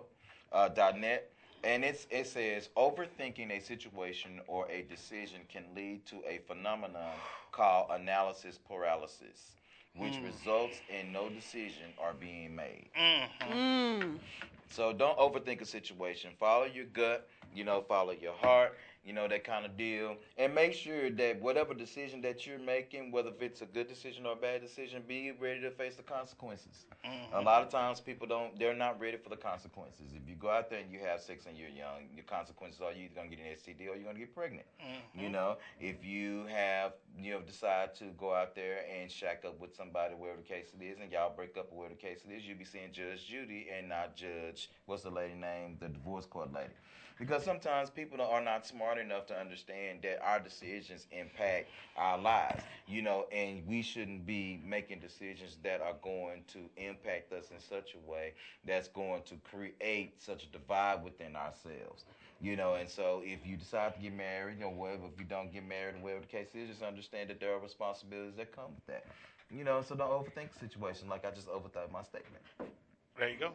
uh, 0.51 0.69
dot 0.69 0.97
net, 0.97 1.31
and 1.63 1.83
it's 1.83 2.07
it 2.09 2.27
says 2.27 2.69
overthinking 2.75 3.51
a 3.51 3.61
situation 3.61 4.41
or 4.47 4.67
a 4.69 4.81
decision 4.83 5.41
can 5.49 5.63
lead 5.75 6.05
to 6.07 6.17
a 6.27 6.39
phenomenon 6.47 7.13
called 7.51 7.87
analysis 7.91 8.57
paralysis, 8.67 9.55
which 9.95 10.15
results 10.23 10.77
in 10.89 11.11
no 11.11 11.29
decision 11.29 11.93
are 12.01 12.13
being 12.13 12.55
made. 12.55 12.87
Mm. 13.51 14.17
So 14.71 14.93
don't 14.93 15.17
overthink 15.17 15.61
a 15.61 15.65
situation. 15.65 16.31
Follow 16.39 16.65
your 16.65 16.85
gut, 16.85 17.27
you 17.53 17.65
know, 17.65 17.81
follow 17.81 18.13
your 18.13 18.33
heart, 18.33 18.77
you 19.03 19.11
know, 19.11 19.27
that 19.27 19.43
kind 19.43 19.65
of 19.65 19.75
deal. 19.75 20.15
And 20.37 20.55
make 20.55 20.73
sure 20.73 21.09
that 21.09 21.41
whatever 21.41 21.73
decision 21.73 22.21
that 22.21 22.45
you're 22.47 22.59
making, 22.59 23.11
whether 23.11 23.29
if 23.29 23.41
it's 23.41 23.61
a 23.61 23.65
good 23.65 23.89
decision 23.89 24.25
or 24.25 24.33
a 24.33 24.35
bad 24.37 24.61
decision, 24.61 25.03
be 25.05 25.31
ready 25.31 25.59
to 25.61 25.71
face 25.71 25.95
the 25.95 26.03
consequences. 26.03 26.85
A 27.03 27.07
mm-hmm. 27.07 27.45
lot 27.45 27.63
of 27.63 27.69
times 27.69 27.99
people 27.99 28.27
don't 28.27 28.57
they're 28.57 28.75
not 28.75 28.99
ready 28.99 29.17
for 29.17 29.29
the 29.29 29.35
consequences. 29.35 30.13
If 30.13 30.29
you 30.29 30.35
go 30.35 30.49
out 30.49 30.69
there 30.69 30.79
and 30.79 30.91
you 30.91 30.99
have 30.99 31.19
sex 31.19 31.45
and 31.47 31.57
you're 31.57 31.69
young, 31.69 32.07
your 32.15 32.25
consequences 32.25 32.79
are 32.81 32.91
you're 32.91 33.05
either 33.05 33.15
gonna 33.15 33.29
get 33.29 33.39
an 33.39 33.45
STD 33.45 33.89
or 33.89 33.95
you're 33.95 34.05
gonna 34.05 34.19
get 34.19 34.33
pregnant. 34.33 34.67
Mm-hmm. 34.79 35.23
You 35.23 35.29
know, 35.29 35.57
if 35.79 36.05
you 36.05 36.45
have 36.45 36.93
you 37.19 37.31
know 37.31 37.41
decide 37.41 37.95
to 37.95 38.05
go 38.17 38.33
out 38.33 38.55
there 38.55 38.79
and 38.99 39.11
shack 39.11 39.43
up 39.45 39.59
with 39.59 39.75
somebody, 39.75 40.15
wherever 40.15 40.41
the 40.41 40.47
case 40.47 40.67
it 40.79 40.83
is, 40.83 40.97
and 41.01 41.11
y'all 41.11 41.33
break 41.35 41.57
up, 41.57 41.67
or 41.71 41.79
whatever 41.79 41.95
the 41.95 42.07
case 42.07 42.21
it 42.27 42.33
is, 42.33 42.45
you'll 42.45 42.57
be 42.57 42.65
seeing 42.65 42.91
Judge 42.91 43.25
Judy 43.25 43.67
and 43.75 43.89
not 43.89 44.15
Judge 44.15 44.69
what's 44.85 45.03
the 45.03 45.09
lady 45.09 45.33
name, 45.33 45.77
the 45.79 45.89
divorce 45.89 46.25
court 46.25 46.53
lady. 46.53 46.73
Because 47.19 47.43
sometimes 47.43 47.91
people 47.91 48.19
are 48.19 48.41
not 48.41 48.65
smart 48.65 48.97
enough 48.97 49.27
to 49.27 49.39
understand 49.39 49.99
that 50.01 50.19
our 50.23 50.39
decisions 50.39 51.05
impact 51.11 51.69
our 51.95 52.17
lives, 52.17 52.63
you 52.87 53.03
know, 53.03 53.27
and 53.31 53.61
we 53.67 53.83
shouldn't 53.83 54.25
be 54.25 54.59
making 54.65 55.01
decisions 55.01 55.57
that 55.63 55.81
are 55.81 55.93
going 56.01 56.41
to 56.47 56.59
impact 56.77 57.31
us 57.31 57.51
in 57.51 57.59
such 57.59 57.93
a 57.93 58.09
way 58.09 58.33
that's 58.65 58.87
going 58.87 59.21
to 59.27 59.35
create 59.43 60.19
such 60.19 60.45
a 60.45 60.47
divide 60.47 61.03
within 61.03 61.35
ourselves. 61.35 62.05
You 62.41 62.55
know, 62.55 62.73
and 62.73 62.89
so 62.89 63.21
if 63.23 63.45
you 63.45 63.55
decide 63.55 63.93
to 63.95 64.01
get 64.01 64.13
married 64.15 64.63
or 64.63 64.73
whatever, 64.73 65.03
if 65.13 65.19
you 65.19 65.25
don't 65.25 65.53
get 65.53 65.67
married 65.67 65.95
or 65.95 65.99
whatever 65.99 66.21
the 66.21 66.27
case 66.27 66.47
is, 66.55 66.69
just 66.69 66.81
understand 66.81 67.29
that 67.29 67.39
there 67.39 67.53
are 67.53 67.59
responsibilities 67.59 68.33
that 68.37 68.55
come 68.55 68.73
with 68.75 68.85
that. 68.87 69.05
You 69.55 69.63
know, 69.63 69.81
so 69.81 69.93
don't 69.95 70.09
overthink 70.09 70.51
the 70.53 70.59
situation 70.59 71.07
like 71.07 71.23
I 71.23 71.29
just 71.31 71.47
overthought 71.47 71.91
my 71.91 72.01
statement. 72.01 72.43
There 73.19 73.29
you 73.29 73.37
go. 73.37 73.51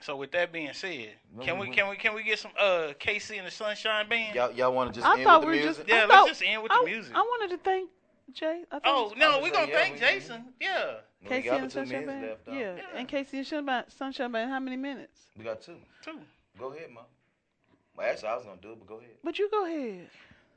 So 0.00 0.16
with 0.16 0.30
that 0.32 0.52
being 0.52 0.72
said, 0.72 1.10
No, 1.36 1.44
can 1.44 1.58
we- 1.58 1.68
we 1.68 1.74
can 1.74 1.88
we 1.88 1.96
can 1.96 2.14
we 2.14 2.22
get 2.22 2.38
some 2.38 2.52
uh 2.58 2.92
KC 2.98 3.38
and 3.38 3.46
the 3.46 3.50
Sunshine 3.50 4.08
Band? 4.08 4.34
Y'all, 4.34 4.52
y'all 4.52 4.72
want 4.72 4.92
to 4.94 5.00
just 5.00 5.06
I 5.08 5.14
end 5.16 5.24
thought 5.24 5.40
with 5.40 5.48
we 5.50 5.56
the 5.58 5.60
were 5.60 5.64
music? 5.66 5.86
just. 5.86 5.92
I 5.92 6.00
Yeah, 6.00 6.06
let's 6.06 6.28
just 6.28 6.42
end 6.44 6.62
with 6.62 6.72
I, 6.72 6.78
the 6.84 6.90
music. 6.90 7.12
I 7.14 7.18
wanted 7.20 7.50
to 7.56 7.62
thank 7.62 7.90
Jay. 8.32 8.62
I 8.70 8.80
Oh 8.84 9.12
no, 9.16 9.36
I'm 9.36 9.42
we 9.42 9.50
just 9.50 9.60
gonna 9.60 9.66
saying, 9.66 9.68
yeah, 9.68 9.76
thank 9.76 9.94
we- 9.94 10.00
Jason. 10.00 10.44
Yeah. 10.60 10.94
KC 11.28 11.50
and 11.52 11.66
the 11.66 11.70
Sunshine 11.70 12.06
Band. 12.06 12.26
left, 12.28 12.40
yeah. 12.48 12.54
Yeah. 12.76 12.82
and 12.94 13.08
KC 13.08 13.32
and 13.38 13.46
Sunshine, 13.46 13.84
Sunshine 13.88 14.32
Band. 14.32 14.50
How 14.50 14.60
many 14.60 14.76
minutes? 14.76 15.20
We 15.36 15.44
got 15.44 15.60
two. 15.60 15.76
Two. 16.04 16.18
Go 16.58 16.72
ahead, 16.72 16.90
Mom. 16.92 17.04
Well, 17.98 18.06
actually, 18.08 18.28
I 18.28 18.36
was 18.36 18.44
gonna 18.44 18.60
do 18.62 18.70
it, 18.70 18.78
but 18.78 18.86
go 18.86 18.98
ahead. 18.98 19.10
But 19.24 19.38
you 19.40 19.50
go 19.50 19.66
ahead. 19.66 20.08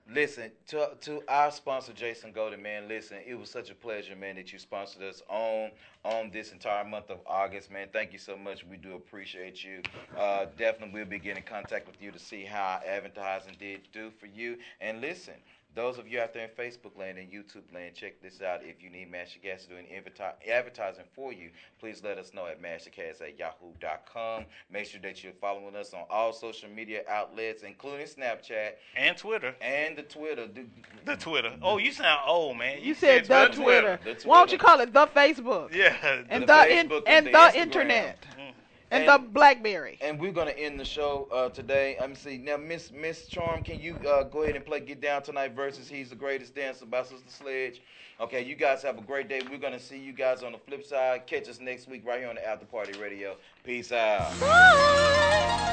Listen 0.07 0.51
to 0.67 0.91
to 1.01 1.23
our 1.27 1.49
sponsor, 1.49 1.91
Jason 1.91 2.31
Golden, 2.31 2.61
man. 2.61 2.87
Listen, 2.87 3.17
it 3.25 3.33
was 3.33 3.49
such 3.49 3.71
a 3.71 3.75
pleasure, 3.75 4.15
man, 4.15 4.35
that 4.35 4.53
you 4.53 4.59
sponsored 4.59 5.01
us 5.01 5.23
on 5.27 5.71
on 6.05 6.29
this 6.29 6.51
entire 6.51 6.83
month 6.83 7.09
of 7.09 7.17
August, 7.25 7.71
man. 7.71 7.87
Thank 7.91 8.13
you 8.13 8.19
so 8.19 8.37
much. 8.37 8.63
We 8.63 8.77
do 8.77 8.93
appreciate 8.93 9.63
you. 9.63 9.81
Uh, 10.15 10.45
definitely, 10.55 10.93
we'll 10.93 11.05
be 11.09 11.17
getting 11.17 11.37
in 11.37 11.49
contact 11.49 11.87
with 11.87 11.99
you 11.99 12.11
to 12.11 12.19
see 12.19 12.43
how 12.43 12.79
advertising 12.85 13.55
did 13.59 13.81
do 13.91 14.11
for 14.19 14.27
you. 14.27 14.57
And 14.79 15.01
listen. 15.01 15.33
Those 15.73 15.97
of 15.97 16.05
you 16.05 16.19
out 16.19 16.33
there 16.33 16.43
in 16.43 16.49
Facebook 16.49 16.97
land 16.99 17.17
and 17.17 17.31
YouTube 17.31 17.73
land, 17.73 17.95
check 17.95 18.21
this 18.21 18.41
out. 18.41 18.59
If 18.61 18.83
you 18.83 18.89
need 18.89 19.09
Mash 19.09 19.35
the 19.35 19.39
Gas 19.39 19.63
to 19.63 19.69
do 19.69 19.75
any 19.77 19.87
adverti- 19.87 20.33
advertising 20.51 21.05
for 21.15 21.31
you, 21.31 21.49
please 21.79 22.03
let 22.03 22.17
us 22.17 22.33
know 22.33 22.45
at 22.47 22.61
mastercast 22.61 23.21
at 23.21 23.39
yahoo.com. 23.39 24.45
Make 24.69 24.85
sure 24.87 24.99
that 25.01 25.23
you're 25.23 25.31
following 25.39 25.75
us 25.77 25.93
on 25.93 26.03
all 26.09 26.33
social 26.33 26.69
media 26.69 27.03
outlets, 27.09 27.63
including 27.63 28.05
Snapchat 28.05 28.71
And 28.97 29.15
Twitter. 29.15 29.55
and 29.61 29.97
the 29.97 30.03
Twitter. 30.03 30.47
Do- 30.47 30.67
The 31.05 31.15
Twitter. 31.15 31.53
Oh, 31.61 31.77
you 31.77 31.93
sound 31.93 32.19
old, 32.27 32.57
man. 32.57 32.79
You 32.81 32.93
said 32.93 33.25
the, 33.25 33.47
the 33.49 33.55
Twitter. 33.63 33.99
The 34.03 34.17
Why 34.25 34.39
don't 34.39 34.51
you 34.51 34.57
call 34.57 34.81
it 34.81 34.91
the 34.91 35.07
Facebook? 35.07 35.73
Yeah. 35.73 35.95
And 36.29 36.43
The 36.43 36.47
the, 36.47 36.67
in, 36.79 36.89
Facebook 36.89 37.03
and 37.07 37.07
and 37.07 37.27
the, 37.27 37.31
the 37.31 37.37
Instagram. 37.37 37.55
internet 37.55 38.25
hmm. 38.37 38.50
And, 38.91 39.03
And- 39.03 39.09
the 39.11 39.17
BlackBerry. 39.29 39.97
And 40.01 40.19
we're 40.19 40.31
gonna 40.31 40.51
end 40.51 40.79
the 40.79 40.85
show 40.85 41.27
uh, 41.31 41.49
today. 41.49 41.95
Let 41.99 42.09
me 42.09 42.15
see. 42.15 42.37
Now, 42.37 42.57
Miss 42.57 42.91
Miss 42.91 43.25
Charm, 43.27 43.63
can 43.63 43.79
you 43.79 43.95
uh, 44.07 44.23
go 44.23 44.43
ahead 44.43 44.55
and 44.55 44.65
play 44.65 44.81
"Get 44.81 45.01
Down 45.01 45.23
Tonight" 45.23 45.53
versus 45.55 45.87
"He's 45.89 46.09
the 46.09 46.15
Greatest 46.15 46.53
Dancer" 46.53 46.85
by 46.85 47.03
Sister 47.03 47.23
Sledge? 47.27 47.81
Okay, 48.19 48.43
you 48.43 48.55
guys 48.55 48.83
have 48.83 48.97
a 48.99 49.01
great 49.01 49.27
day. 49.29 49.41
We're 49.49 49.57
gonna 49.57 49.79
see 49.79 49.97
you 49.97 50.13
guys 50.13 50.43
on 50.43 50.51
the 50.51 50.59
flip 50.59 50.85
side. 50.85 51.25
Catch 51.25 51.49
us 51.49 51.59
next 51.59 51.87
week 51.87 52.05
right 52.05 52.19
here 52.19 52.29
on 52.29 52.35
the 52.35 52.47
After 52.47 52.65
Party 52.65 52.99
Radio. 52.99 53.35
Peace 53.63 53.91
out. 53.91 54.31
Bye. 54.39 55.71